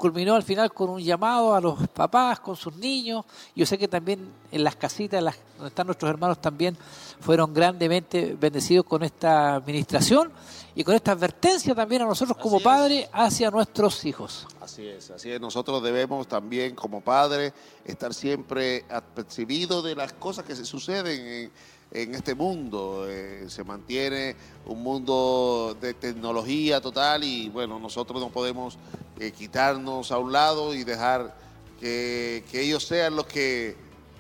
Culminó 0.02 0.34
al 0.34 0.42
final 0.42 0.72
con 0.74 0.90
un 0.90 1.00
llamado 1.00 1.54
a 1.54 1.60
los 1.60 1.86
papás, 1.90 2.40
con 2.40 2.56
sus 2.56 2.74
niños. 2.74 3.24
Yo 3.54 3.64
sé 3.64 3.78
que 3.78 3.86
también 3.86 4.32
en 4.50 4.64
las 4.64 4.74
casitas 4.74 5.18
en 5.20 5.26
las- 5.26 5.38
donde 5.54 5.68
están 5.68 5.86
nuestros 5.86 6.10
hermanos 6.10 6.40
también 6.40 6.76
fueron 7.20 7.54
grandemente 7.54 8.36
bendecidos 8.36 8.84
con 8.84 9.04
esta 9.04 9.54
administración 9.54 10.32
y 10.74 10.82
con 10.82 10.96
esta 10.96 11.12
advertencia 11.12 11.72
también 11.72 12.02
a 12.02 12.06
nosotros 12.06 12.36
como 12.36 12.58
padres 12.58 13.08
hacia 13.12 13.48
nuestros 13.52 14.04
hijos. 14.04 14.48
Así 14.60 14.84
es, 14.88 15.08
así 15.12 15.30
es. 15.30 15.40
Nosotros 15.40 15.80
debemos 15.80 16.26
también 16.26 16.74
como 16.74 17.00
padres 17.00 17.52
estar 17.84 18.12
siempre 18.12 18.84
apercibidos 18.90 19.84
de 19.84 19.94
las 19.94 20.12
cosas 20.14 20.44
que 20.44 20.56
se 20.56 20.64
suceden 20.64 21.24
en, 21.24 21.52
en 21.92 22.14
este 22.16 22.34
mundo. 22.34 23.06
Eh, 23.08 23.44
se 23.48 23.62
mantiene 23.62 24.34
un 24.66 24.82
mundo 24.82 25.76
de 25.80 25.94
tecnología 25.94 26.80
total 26.80 27.22
y 27.22 27.48
bueno, 27.50 27.78
nosotros 27.78 28.20
no 28.20 28.30
podemos 28.30 28.78
eh, 29.18 29.32
quitarnos 29.32 30.10
a 30.10 30.18
un 30.18 30.32
lado 30.32 30.74
y 30.74 30.84
dejar 30.84 31.34
que, 31.78 32.44
que 32.50 32.62
ellos 32.62 32.84
sean 32.84 33.16
los 33.16 33.26
que 33.26 33.76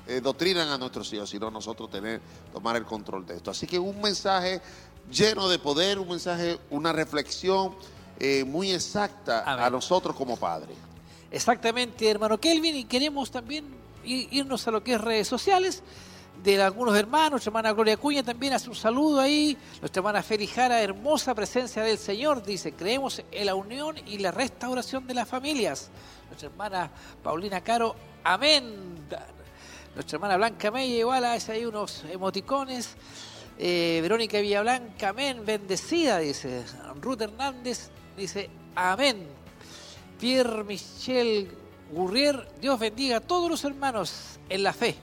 eh, 0.06 0.20
doctrinan 0.20 0.68
a 0.68 0.78
nuestros 0.78 1.12
hijos, 1.12 1.30
sino 1.30 1.50
nosotros 1.50 1.88
tener, 1.88 2.20
tomar 2.52 2.76
el 2.76 2.84
control 2.84 3.24
de 3.24 3.36
esto. 3.36 3.50
Así 3.50 3.66
que 3.66 3.78
un 3.78 4.00
mensaje 4.00 4.60
lleno 5.10 5.48
de 5.48 5.58
poder, 5.58 5.98
un 5.98 6.08
mensaje, 6.08 6.58
una 6.70 6.92
reflexión 6.92 7.74
eh, 8.18 8.44
muy 8.44 8.72
exacta 8.72 9.44
Amén. 9.46 9.64
a 9.64 9.70
nosotros 9.70 10.16
como 10.16 10.36
padres. 10.36 10.76
Exactamente, 11.30 12.10
hermano 12.10 12.38
Kelvin, 12.38 12.76
y 12.76 12.84
queremos 12.84 13.30
también 13.30 13.64
irnos 14.04 14.66
a 14.66 14.72
lo 14.72 14.82
que 14.82 14.94
es 14.94 15.00
redes 15.00 15.28
sociales 15.28 15.82
de 16.42 16.60
algunos 16.60 16.96
hermanos, 16.96 17.32
nuestra 17.32 17.50
hermana 17.50 17.72
Gloria 17.72 17.96
Cuña 17.96 18.22
también 18.22 18.52
hace 18.52 18.68
un 18.68 18.74
saludo 18.74 19.20
ahí, 19.20 19.56
nuestra 19.80 20.00
hermana 20.00 20.22
Feli 20.22 20.46
Jara, 20.46 20.80
hermosa 20.80 21.34
presencia 21.34 21.82
del 21.82 21.98
Señor, 21.98 22.42
dice, 22.42 22.72
creemos 22.72 23.22
en 23.30 23.46
la 23.46 23.54
unión 23.54 23.96
y 24.06 24.18
la 24.18 24.32
restauración 24.32 25.06
de 25.06 25.14
las 25.14 25.28
familias. 25.28 25.90
Nuestra 26.26 26.48
hermana 26.48 26.90
Paulina 27.22 27.60
Caro, 27.60 27.94
amén. 28.24 28.98
Nuestra 29.94 30.16
hermana 30.16 30.36
Blanca 30.36 30.70
Mella 30.70 30.94
igual 30.94 31.24
hace 31.26 31.52
ahí 31.52 31.64
unos 31.64 32.02
emoticones. 32.10 32.96
Eh, 33.58 34.00
Verónica 34.02 34.40
Villablanca, 34.40 35.10
amén, 35.10 35.44
bendecida, 35.44 36.18
dice. 36.18 36.64
Ruth 37.00 37.20
Hernández 37.20 37.90
dice, 38.16 38.50
amén. 38.74 39.28
Pierre 40.18 40.64
Michel 40.64 41.50
Gurrier, 41.92 42.48
Dios 42.60 42.80
bendiga 42.80 43.18
a 43.18 43.20
todos 43.20 43.50
los 43.50 43.64
hermanos 43.64 44.40
en 44.48 44.62
la 44.62 44.72
fe. 44.72 44.96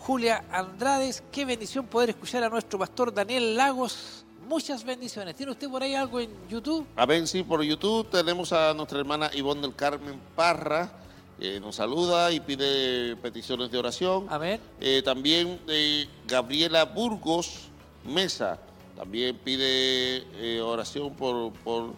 Julia 0.00 0.44
Andrades, 0.50 1.22
qué 1.30 1.44
bendición 1.44 1.86
poder 1.86 2.10
escuchar 2.10 2.42
a 2.42 2.48
nuestro 2.48 2.78
pastor 2.78 3.12
Daniel 3.12 3.54
Lagos. 3.54 4.24
Muchas 4.48 4.82
bendiciones. 4.82 5.36
¿Tiene 5.36 5.52
usted 5.52 5.68
por 5.68 5.82
ahí 5.82 5.94
algo 5.94 6.18
en 6.18 6.30
YouTube? 6.48 6.86
Amén, 6.96 7.26
sí, 7.26 7.42
por 7.42 7.62
YouTube 7.62 8.08
tenemos 8.10 8.50
a 8.52 8.72
nuestra 8.72 8.98
hermana 8.98 9.30
Ivonne 9.34 9.60
del 9.60 9.74
Carmen 9.74 10.18
Parra, 10.34 10.90
que 11.38 11.60
nos 11.60 11.76
saluda 11.76 12.32
y 12.32 12.40
pide 12.40 13.14
peticiones 13.16 13.70
de 13.70 13.78
oración. 13.78 14.26
Amén. 14.30 14.58
Eh, 14.80 15.02
también 15.04 15.60
eh, 15.68 16.08
Gabriela 16.26 16.86
Burgos 16.86 17.68
Mesa, 18.04 18.58
también 18.96 19.36
pide 19.36 20.24
eh, 20.36 20.62
oración 20.62 21.14
por, 21.14 21.52
por 21.52 21.92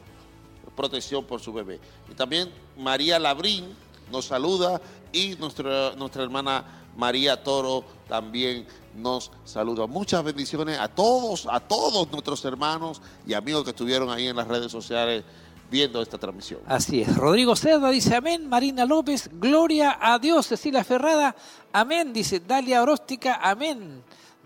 protección 0.74 1.24
por 1.24 1.40
su 1.40 1.52
bebé. 1.52 1.78
Y 2.10 2.14
también 2.14 2.50
María 2.76 3.20
Labrín 3.20 3.76
nos 4.10 4.26
saluda 4.26 4.80
y 5.12 5.36
nuestra, 5.36 5.94
nuestra 5.94 6.24
hermana 6.24 6.81
María 6.96 7.42
Toro 7.42 7.84
también 8.08 8.66
nos 8.94 9.30
saluda. 9.44 9.86
Muchas 9.86 10.22
bendiciones 10.22 10.78
a 10.78 10.88
todos, 10.88 11.46
a 11.50 11.60
todos 11.60 12.10
nuestros 12.10 12.44
hermanos 12.44 13.00
y 13.26 13.34
amigos 13.34 13.64
que 13.64 13.70
estuvieron 13.70 14.10
ahí 14.10 14.28
en 14.28 14.36
las 14.36 14.46
redes 14.46 14.70
sociales 14.70 15.24
viendo 15.70 16.02
esta 16.02 16.18
transmisión. 16.18 16.60
Así 16.66 17.00
es. 17.00 17.16
Rodrigo 17.16 17.56
Cerda 17.56 17.90
dice 17.90 18.14
amén. 18.14 18.48
Marina 18.48 18.84
López, 18.84 19.30
gloria 19.32 19.98
a 20.00 20.18
Dios. 20.18 20.46
Cecilia 20.46 20.84
Ferrada, 20.84 21.34
amén. 21.72 22.12
Dice 22.12 22.40
Dalia 22.40 22.82
Oróstica, 22.82 23.40
amén. 23.42 24.02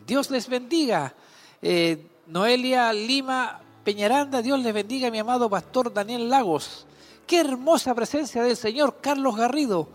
Dios 0.07 0.31
les 0.31 0.49
bendiga. 0.49 1.15
Eh, 1.61 2.07
Noelia 2.29 2.93
Lima 2.93 3.61
Peñaranda, 3.85 4.43
Dios 4.43 4.61
les 4.61 4.75
bendiga, 4.75 5.11
mi 5.11 5.19
amado 5.19 5.51
pastor 5.51 5.93
Daniel 5.93 6.29
Lagos. 6.29 6.87
Qué 7.27 7.41
hermosa 7.41 7.95
presencia 7.95 8.43
del 8.43 8.57
Señor 8.57 8.99
Carlos 9.01 9.37
Garrido. 9.37 9.89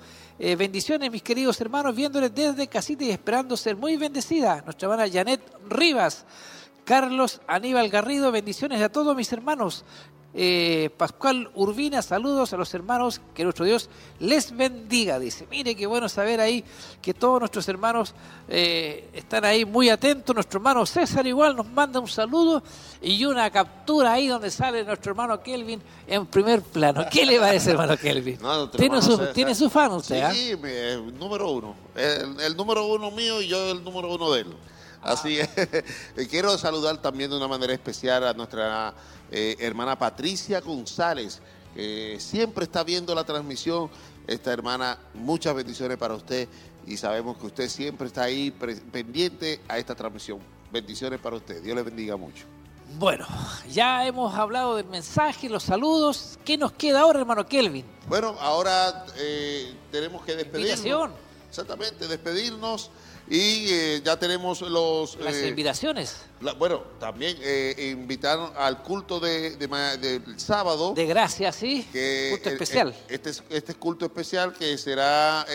Eh, 0.43 0.55
bendiciones, 0.55 1.11
mis 1.11 1.21
queridos 1.21 1.61
hermanos, 1.61 1.95
viéndoles 1.95 2.33
desde 2.33 2.65
casita 2.65 3.03
y 3.03 3.11
esperando 3.11 3.55
ser 3.55 3.75
muy 3.75 3.95
bendecida. 3.95 4.63
Nuestra 4.65 4.89
hermana 4.89 5.07
Janet 5.07 5.39
Rivas. 5.69 6.25
Carlos 6.83 7.41
Aníbal 7.45 7.89
Garrido, 7.89 8.31
bendiciones 8.31 8.81
a 8.81 8.89
todos 8.89 9.15
mis 9.15 9.31
hermanos. 9.31 9.85
Eh, 10.33 10.89
Pascual 10.95 11.49
Urbina, 11.55 12.01
saludos 12.01 12.53
a 12.53 12.57
los 12.57 12.73
hermanos, 12.73 13.19
que 13.33 13.43
nuestro 13.43 13.65
Dios 13.65 13.89
les 14.19 14.55
bendiga, 14.55 15.19
dice. 15.19 15.45
Mire 15.51 15.75
qué 15.75 15.85
bueno 15.85 16.07
saber 16.07 16.39
ahí 16.39 16.63
que 17.01 17.13
todos 17.13 17.39
nuestros 17.41 17.67
hermanos 17.67 18.15
eh, 18.47 19.09
están 19.13 19.43
ahí 19.43 19.65
muy 19.65 19.89
atentos. 19.89 20.33
Nuestro 20.33 20.59
hermano 20.59 20.85
César 20.85 21.27
igual 21.27 21.55
nos 21.57 21.67
manda 21.67 21.99
un 21.99 22.07
saludo 22.07 22.63
y 23.01 23.25
una 23.25 23.49
captura 23.51 24.13
ahí 24.13 24.27
donde 24.27 24.49
sale 24.51 24.85
nuestro 24.85 25.11
hermano 25.11 25.41
Kelvin 25.43 25.81
en 26.07 26.25
primer 26.27 26.61
plano. 26.61 27.05
¿Qué 27.11 27.25
le 27.25 27.37
parece, 27.37 27.71
hermano 27.71 27.97
Kelvin? 27.97 28.37
No, 28.41 28.69
¿Tiene, 28.69 28.97
hermano 28.97 29.01
su, 29.27 29.33
tiene 29.33 29.53
su 29.53 29.69
fan 29.69 29.91
usted, 29.91 30.21
¿ah? 30.21 30.31
Sí, 30.33 30.55
mi- 30.61 30.69
el 30.69 31.17
número 31.19 31.49
uno. 31.51 31.75
El, 31.93 32.39
el 32.39 32.55
número 32.55 32.85
uno 32.85 33.11
mío 33.11 33.41
y 33.41 33.47
yo 33.49 33.71
el 33.71 33.83
número 33.83 34.13
uno 34.13 34.31
de 34.31 34.41
él. 34.41 34.47
Así 35.01 35.39
es. 35.39 35.49
Quiero 36.29 36.57
saludar 36.57 37.01
también 37.01 37.29
de 37.29 37.37
una 37.37 37.47
manera 37.47 37.73
especial 37.73 38.27
a 38.27 38.33
nuestra 38.33 38.93
eh, 39.31 39.55
hermana 39.59 39.97
Patricia 39.97 40.59
González, 40.61 41.41
que 41.73 42.17
siempre 42.19 42.65
está 42.65 42.83
viendo 42.83 43.15
la 43.15 43.23
transmisión. 43.23 43.89
Esta 44.27 44.53
hermana, 44.53 44.99
muchas 45.15 45.55
bendiciones 45.55 45.97
para 45.97 46.13
usted 46.13 46.47
y 46.85 46.97
sabemos 46.97 47.37
que 47.37 47.47
usted 47.47 47.69
siempre 47.69 48.07
está 48.07 48.23
ahí 48.23 48.51
pendiente 48.51 49.59
a 49.67 49.77
esta 49.77 49.95
transmisión. 49.95 50.39
Bendiciones 50.71 51.19
para 51.19 51.35
usted. 51.35 51.61
Dios 51.61 51.75
le 51.75 51.81
bendiga 51.81 52.15
mucho. 52.15 52.45
Bueno, 52.97 53.25
ya 53.69 54.05
hemos 54.05 54.33
hablado 54.35 54.75
del 54.75 54.85
mensaje, 54.85 55.49
los 55.49 55.63
saludos. 55.63 56.37
¿Qué 56.45 56.57
nos 56.57 56.73
queda 56.73 57.01
ahora, 57.01 57.21
hermano 57.21 57.45
Kelvin? 57.45 57.85
Bueno, 58.07 58.35
ahora 58.39 59.05
eh, 59.17 59.73
tenemos 59.91 60.23
que 60.23 60.35
despedirnos. 60.35 60.79
Invitación. 60.79 61.11
Exactamente, 61.49 62.07
despedirnos 62.07 62.91
y 63.33 63.65
eh, 63.71 64.01
ya 64.03 64.19
tenemos 64.19 64.59
los... 64.59 65.15
Las 65.15 65.35
eh, 65.35 65.47
invitaciones 65.47 66.17
la- 66.41 66.51
bueno, 66.53 66.81
también 66.99 67.37
eh, 67.39 67.95
invitar 67.97 68.37
al 68.57 68.83
culto 68.83 69.21
de, 69.21 69.55
de 69.55 69.67
del 69.97 70.37
sábado. 70.37 70.93
de 70.93 71.05
gracia, 71.05 71.53
¿sí? 71.53 71.87
que, 71.93 72.31
Culto 72.31 72.49
especial. 72.49 72.93
este, 73.07 73.29
es- 73.29 73.43
este 73.49 73.71
es 73.71 73.77
culto 73.77 74.03
especial 74.05 74.51
que 74.53 74.77
será 74.77 75.45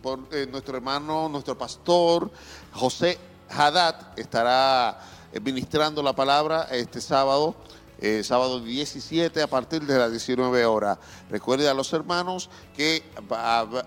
por 0.00 0.20
nuestro 0.48 0.76
hermano, 0.76 1.28
nuestro 1.28 1.58
pastor 1.58 2.30
José 2.72 3.18
Haddad, 3.50 4.16
estará 4.16 5.00
ministrando 5.42 6.00
la 6.02 6.14
palabra 6.14 6.68
este 6.70 7.00
sábado. 7.00 7.56
Eh, 8.00 8.22
sábado 8.22 8.60
17 8.60 9.42
a 9.42 9.46
partir 9.46 9.82
de 9.82 9.98
las 9.98 10.10
19 10.10 10.64
horas. 10.66 10.98
Recuerde 11.30 11.68
a 11.68 11.74
los 11.74 11.92
hermanos 11.92 12.48
que 12.76 13.02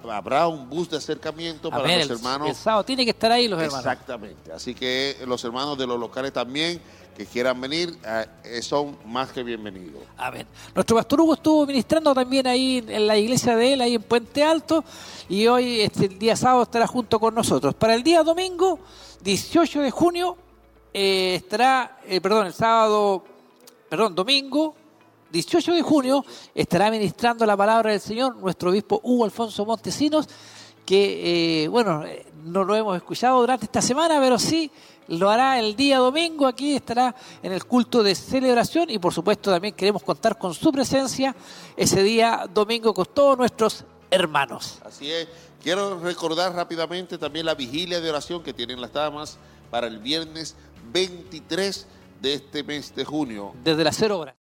habrá 0.09 0.47
un 0.47 0.69
bus 0.69 0.89
de 0.89 0.97
acercamiento 0.97 1.69
para 1.69 1.83
los 1.83 2.05
el, 2.05 2.11
hermanos. 2.11 2.49
el 2.49 2.55
sábado 2.55 2.83
tiene 2.83 3.05
que 3.05 3.11
estar 3.11 3.31
ahí 3.31 3.47
los 3.47 3.59
hermanos. 3.59 3.85
Exactamente. 3.85 4.51
Así 4.51 4.75
que 4.75 5.17
los 5.25 5.43
hermanos 5.43 5.77
de 5.77 5.87
los 5.87 5.99
locales 5.99 6.33
también 6.33 6.81
que 7.15 7.25
quieran 7.25 7.59
venir 7.59 7.97
eh, 8.43 8.61
son 8.61 8.97
más 9.05 9.31
que 9.31 9.43
bienvenidos. 9.43 10.01
Amén. 10.17 10.47
Nuestro 10.73 10.95
pastor 10.95 11.21
Hugo 11.21 11.33
estuvo 11.33 11.65
ministrando 11.65 12.13
también 12.13 12.47
ahí 12.47 12.83
en 12.87 13.07
la 13.07 13.17
iglesia 13.17 13.55
de 13.55 13.73
él, 13.73 13.81
ahí 13.81 13.95
en 13.95 14.03
Puente 14.03 14.43
Alto, 14.43 14.83
y 15.29 15.47
hoy, 15.47 15.81
este, 15.81 16.05
el 16.05 16.19
día 16.19 16.35
sábado, 16.35 16.63
estará 16.63 16.87
junto 16.87 17.19
con 17.19 17.35
nosotros. 17.35 17.75
Para 17.75 17.95
el 17.95 18.03
día 18.03 18.23
domingo, 18.23 18.79
18 19.21 19.81
de 19.81 19.91
junio, 19.91 20.37
eh, 20.93 21.35
estará, 21.35 21.99
eh, 22.05 22.19
perdón, 22.19 22.47
el 22.47 22.53
sábado, 22.53 23.23
perdón, 23.91 24.15
domingo, 24.15 24.73
18 25.33 25.73
de 25.73 25.81
junio, 25.81 26.23
estará 26.55 26.89
ministrando 26.89 27.45
la 27.45 27.57
palabra 27.57 27.91
del 27.91 27.99
Señor 27.99 28.37
nuestro 28.37 28.69
obispo 28.69 29.01
Hugo 29.03 29.25
Alfonso 29.25 29.65
Montesinos, 29.65 30.29
que, 30.85 31.63
eh, 31.63 31.67
bueno, 31.67 32.05
eh, 32.05 32.25
no 32.45 32.63
lo 32.63 32.73
hemos 32.73 32.95
escuchado 32.95 33.41
durante 33.41 33.65
esta 33.65 33.81
semana, 33.81 34.17
pero 34.21 34.39
sí 34.39 34.71
lo 35.09 35.29
hará 35.29 35.59
el 35.59 35.75
día 35.75 35.97
domingo, 35.97 36.47
aquí 36.47 36.73
estará 36.73 37.13
en 37.43 37.51
el 37.51 37.65
culto 37.65 38.01
de 38.01 38.15
celebración 38.15 38.89
y 38.89 38.97
por 38.97 39.13
supuesto 39.13 39.51
también 39.51 39.73
queremos 39.73 40.03
contar 40.03 40.37
con 40.37 40.53
su 40.53 40.71
presencia 40.71 41.35
ese 41.75 42.01
día 42.01 42.47
domingo 42.53 42.93
con 42.93 43.07
todos 43.07 43.37
nuestros 43.37 43.83
hermanos. 44.09 44.79
Así 44.85 45.11
es. 45.11 45.27
Quiero 45.61 45.99
recordar 45.99 46.55
rápidamente 46.55 47.17
también 47.17 47.45
la 47.45 47.55
vigilia 47.55 47.99
de 47.99 48.09
oración 48.09 48.41
que 48.41 48.53
tienen 48.53 48.79
las 48.79 48.93
damas 48.93 49.37
para 49.69 49.87
el 49.87 49.99
viernes 49.99 50.55
23 50.93 51.87
de 52.21 52.35
este 52.35 52.63
mes 52.63 52.93
de 52.95 53.03
junio. 53.03 53.53
desde 53.63 53.83
las 53.83 53.95
0 53.97 54.19
horas. 54.19 54.35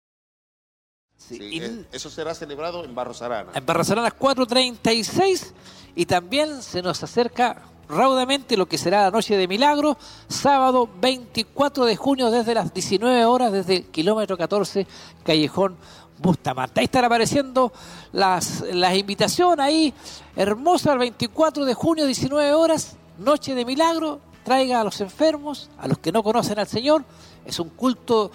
Sí, 1.17 1.37
Sí, 1.37 1.45
y- 1.53 1.61
eh, 1.63 1.85
eso 1.93 2.11
será 2.11 2.35
celebrado 2.35 2.85
en 2.85 2.95
Barros 2.95 3.23
Arana. 3.23 3.51
en 3.55 3.67
Barcelona 3.67 4.11
4.36 4.11 5.53
y 5.97 6.07
también 6.07 6.63
se 6.63 6.81
nos 6.83 7.03
acerca 7.03 7.63
raudamente 7.89 8.57
lo 8.57 8.67
que 8.67 8.79
será 8.79 9.03
la 9.05 9.11
noche 9.11 9.37
de 9.37 9.49
milagro, 9.49 9.97
sábado 10.29 10.89
24 11.01 11.85
de 11.87 11.97
junio 11.97 12.31
desde 12.31 12.55
las 12.55 12.73
19 12.73 13.25
horas, 13.25 13.51
desde 13.53 13.77
el 13.79 13.85
kilómetro 13.87 14.37
14, 14.37 14.87
Callejón 15.25 15.77
Bustamante. 16.19 16.81
Ahí 16.81 16.85
están 16.85 17.05
apareciendo 17.05 17.73
las, 18.13 18.61
las 18.73 18.95
invitaciones 18.97 19.65
ahí, 19.65 19.95
hermosa, 20.37 20.93
el 20.93 20.99
24 20.99 21.65
de 21.65 21.75
junio, 21.75 22.07
19 22.07 22.53
horas, 22.53 22.97
noche 23.19 23.55
de 23.55 23.65
milagro, 23.65 24.21
traiga 24.45 24.81
a 24.81 24.85
los 24.85 25.01
enfermos, 25.01 25.71
a 25.79 25.89
los 25.89 25.99
que 25.99 26.13
no 26.13 26.23
conocen 26.23 26.59
al 26.59 26.67
Señor, 26.69 27.05
es 27.49 27.59
un 27.59 27.71
culto 27.71 28.31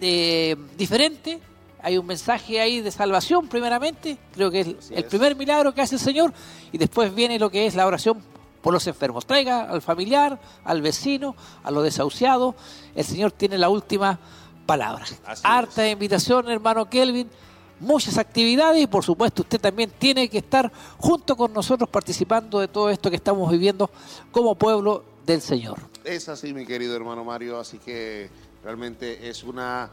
de- 0.00 0.56
diferente, 0.76 1.40
hay 1.80 1.96
un 1.96 2.06
mensaje 2.06 2.60
ahí 2.60 2.80
de 2.80 2.90
salvación 2.90 3.46
primeramente, 3.48 4.18
creo 4.32 4.50
que 4.50 4.60
es 4.60 4.66
Así 4.78 4.94
el 4.94 5.04
es. 5.04 5.04
primer 5.06 5.36
milagro 5.36 5.72
que 5.72 5.80
hace 5.80 5.94
el 5.94 6.00
Señor 6.00 6.32
y 6.72 6.78
después 6.78 7.14
viene 7.14 7.38
lo 7.38 7.50
que 7.50 7.66
es 7.66 7.74
la 7.76 7.86
oración 7.86 8.20
por 8.60 8.72
los 8.74 8.84
enfermos. 8.88 9.24
Traiga 9.26 9.70
al 9.70 9.80
familiar, 9.80 10.40
al 10.64 10.82
vecino, 10.82 11.36
a 11.62 11.70
los 11.70 11.84
desahuciados, 11.84 12.56
el 12.96 13.04
Señor 13.04 13.30
tiene 13.32 13.56
la 13.58 13.68
última 13.68 14.18
palabra. 14.66 15.04
Así 15.24 15.42
Harta 15.44 15.88
invitación, 15.88 16.50
hermano 16.50 16.90
Kelvin, 16.90 17.30
muchas 17.78 18.18
actividades 18.18 18.82
y 18.82 18.86
por 18.88 19.04
supuesto 19.04 19.42
usted 19.42 19.60
también 19.60 19.92
tiene 19.98 20.28
que 20.28 20.38
estar 20.38 20.70
junto 20.98 21.36
con 21.36 21.52
nosotros 21.52 21.88
participando 21.88 22.58
de 22.58 22.66
todo 22.66 22.90
esto 22.90 23.08
que 23.08 23.16
estamos 23.16 23.48
viviendo 23.52 23.88
como 24.32 24.56
pueblo 24.56 25.04
del 25.24 25.40
Señor. 25.40 25.78
Es 26.04 26.28
así, 26.28 26.52
mi 26.52 26.66
querido 26.66 26.96
hermano 26.96 27.22
Mario, 27.22 27.58
así 27.60 27.78
que 27.78 28.30
realmente 28.64 29.28
es 29.28 29.42
una 29.44 29.90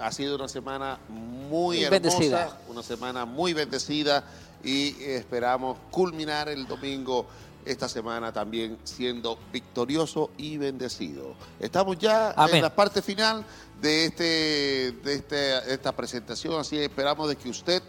ha 0.00 0.10
sido 0.10 0.36
una 0.36 0.48
semana 0.48 0.98
muy 1.10 1.84
hermosa, 1.84 1.90
Bendecida. 1.90 2.60
una 2.68 2.82
semana 2.82 3.26
muy 3.26 3.52
bendecida 3.52 4.24
y 4.64 4.96
esperamos 5.04 5.76
culminar 5.90 6.48
el 6.48 6.66
domingo 6.66 7.26
esta 7.64 7.86
semana 7.88 8.32
también 8.32 8.78
siendo 8.84 9.38
victorioso 9.52 10.30
y 10.38 10.56
bendecido. 10.56 11.34
Estamos 11.60 11.98
ya 11.98 12.30
Amén. 12.30 12.56
en 12.56 12.62
la 12.62 12.74
parte 12.74 13.02
final 13.02 13.44
de 13.82 14.06
este 14.06 14.92
de 15.04 15.14
este- 15.14 15.74
esta 15.74 15.92
presentación, 15.92 16.58
así 16.58 16.78
esperamos 16.78 17.28
de 17.28 17.36
que 17.36 17.50
usted 17.50 17.82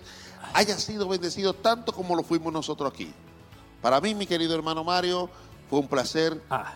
haya 0.54 0.78
sido 0.78 1.08
bendecido 1.08 1.54
tanto 1.54 1.94
como 1.94 2.16
lo 2.18 2.24
fuimos 2.24 2.52
nosotros 2.52 2.92
aquí. 2.94 3.14
Para 3.82 4.02
mí, 4.02 4.14
mi 4.14 4.26
querido 4.26 4.54
hermano 4.56 4.84
Mario, 4.84 5.30
fue 5.70 5.80
un 5.80 5.88
placer 5.88 6.42
Ah, 6.50 6.74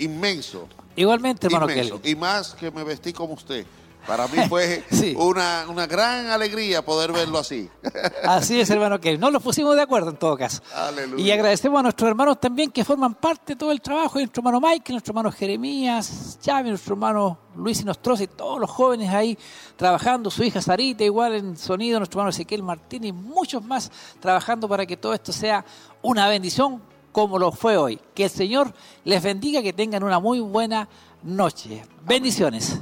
inmenso. 0.00 0.68
igualmente, 0.96 1.46
hermano 1.46 1.70
inmenso. 1.70 1.96
Kelvin. 2.00 2.12
Y 2.12 2.20
más 2.20 2.54
que 2.54 2.70
me 2.70 2.84
vestí 2.84 3.12
como 3.12 3.34
usted. 3.34 3.64
Para 4.06 4.26
mí 4.28 4.38
fue 4.48 4.82
Sí. 4.90 5.14
una, 5.14 5.66
una 5.68 5.86
gran 5.86 6.28
alegría 6.28 6.82
poder 6.82 7.12
verlo 7.12 7.38
así. 7.38 7.68
Así 8.24 8.58
es, 8.58 8.70
hermano. 8.70 8.98
No 9.18 9.30
nos 9.30 9.42
pusimos 9.42 9.76
de 9.76 9.82
acuerdo 9.82 10.08
en 10.10 10.16
todo 10.16 10.38
caso. 10.38 10.62
Aleluya. 10.74 11.22
Y 11.22 11.30
agradecemos 11.30 11.78
a 11.78 11.82
nuestros 11.82 12.08
hermanos 12.08 12.40
también 12.40 12.70
que 12.70 12.82
forman 12.82 13.14
parte 13.14 13.52
de 13.52 13.56
todo 13.56 13.70
el 13.70 13.82
trabajo, 13.82 14.18
nuestro 14.18 14.40
hermano 14.40 14.58
Michael, 14.58 14.94
nuestro 14.94 15.10
hermano 15.12 15.30
Jeremías, 15.30 16.38
Chávez, 16.40 16.70
nuestro 16.70 16.94
hermano 16.94 17.38
Luis 17.56 17.82
Inostroza 17.82 18.22
y 18.22 18.28
todos 18.28 18.58
los 18.58 18.70
jóvenes 18.70 19.10
ahí 19.10 19.36
trabajando, 19.76 20.30
su 20.30 20.42
hija 20.44 20.62
Sarita 20.62 21.04
igual 21.04 21.34
en 21.34 21.56
sonido, 21.58 21.98
nuestro 21.98 22.20
hermano 22.20 22.30
Ezequiel 22.30 22.62
Martínez 22.62 23.10
y 23.10 23.12
muchos 23.12 23.62
más 23.62 23.92
trabajando 24.18 24.66
para 24.66 24.86
que 24.86 24.96
todo 24.96 25.12
esto 25.12 25.30
sea 25.30 25.62
una 26.00 26.26
bendición 26.26 26.82
como 27.12 27.38
lo 27.38 27.52
fue 27.52 27.76
hoy. 27.76 28.00
Que 28.14 28.24
el 28.24 28.30
Señor 28.30 28.72
les 29.04 29.22
bendiga, 29.22 29.62
que 29.62 29.72
tengan 29.72 30.02
una 30.02 30.18
muy 30.18 30.40
buena 30.40 30.88
noche. 31.22 31.82
Bendiciones. 32.04 32.80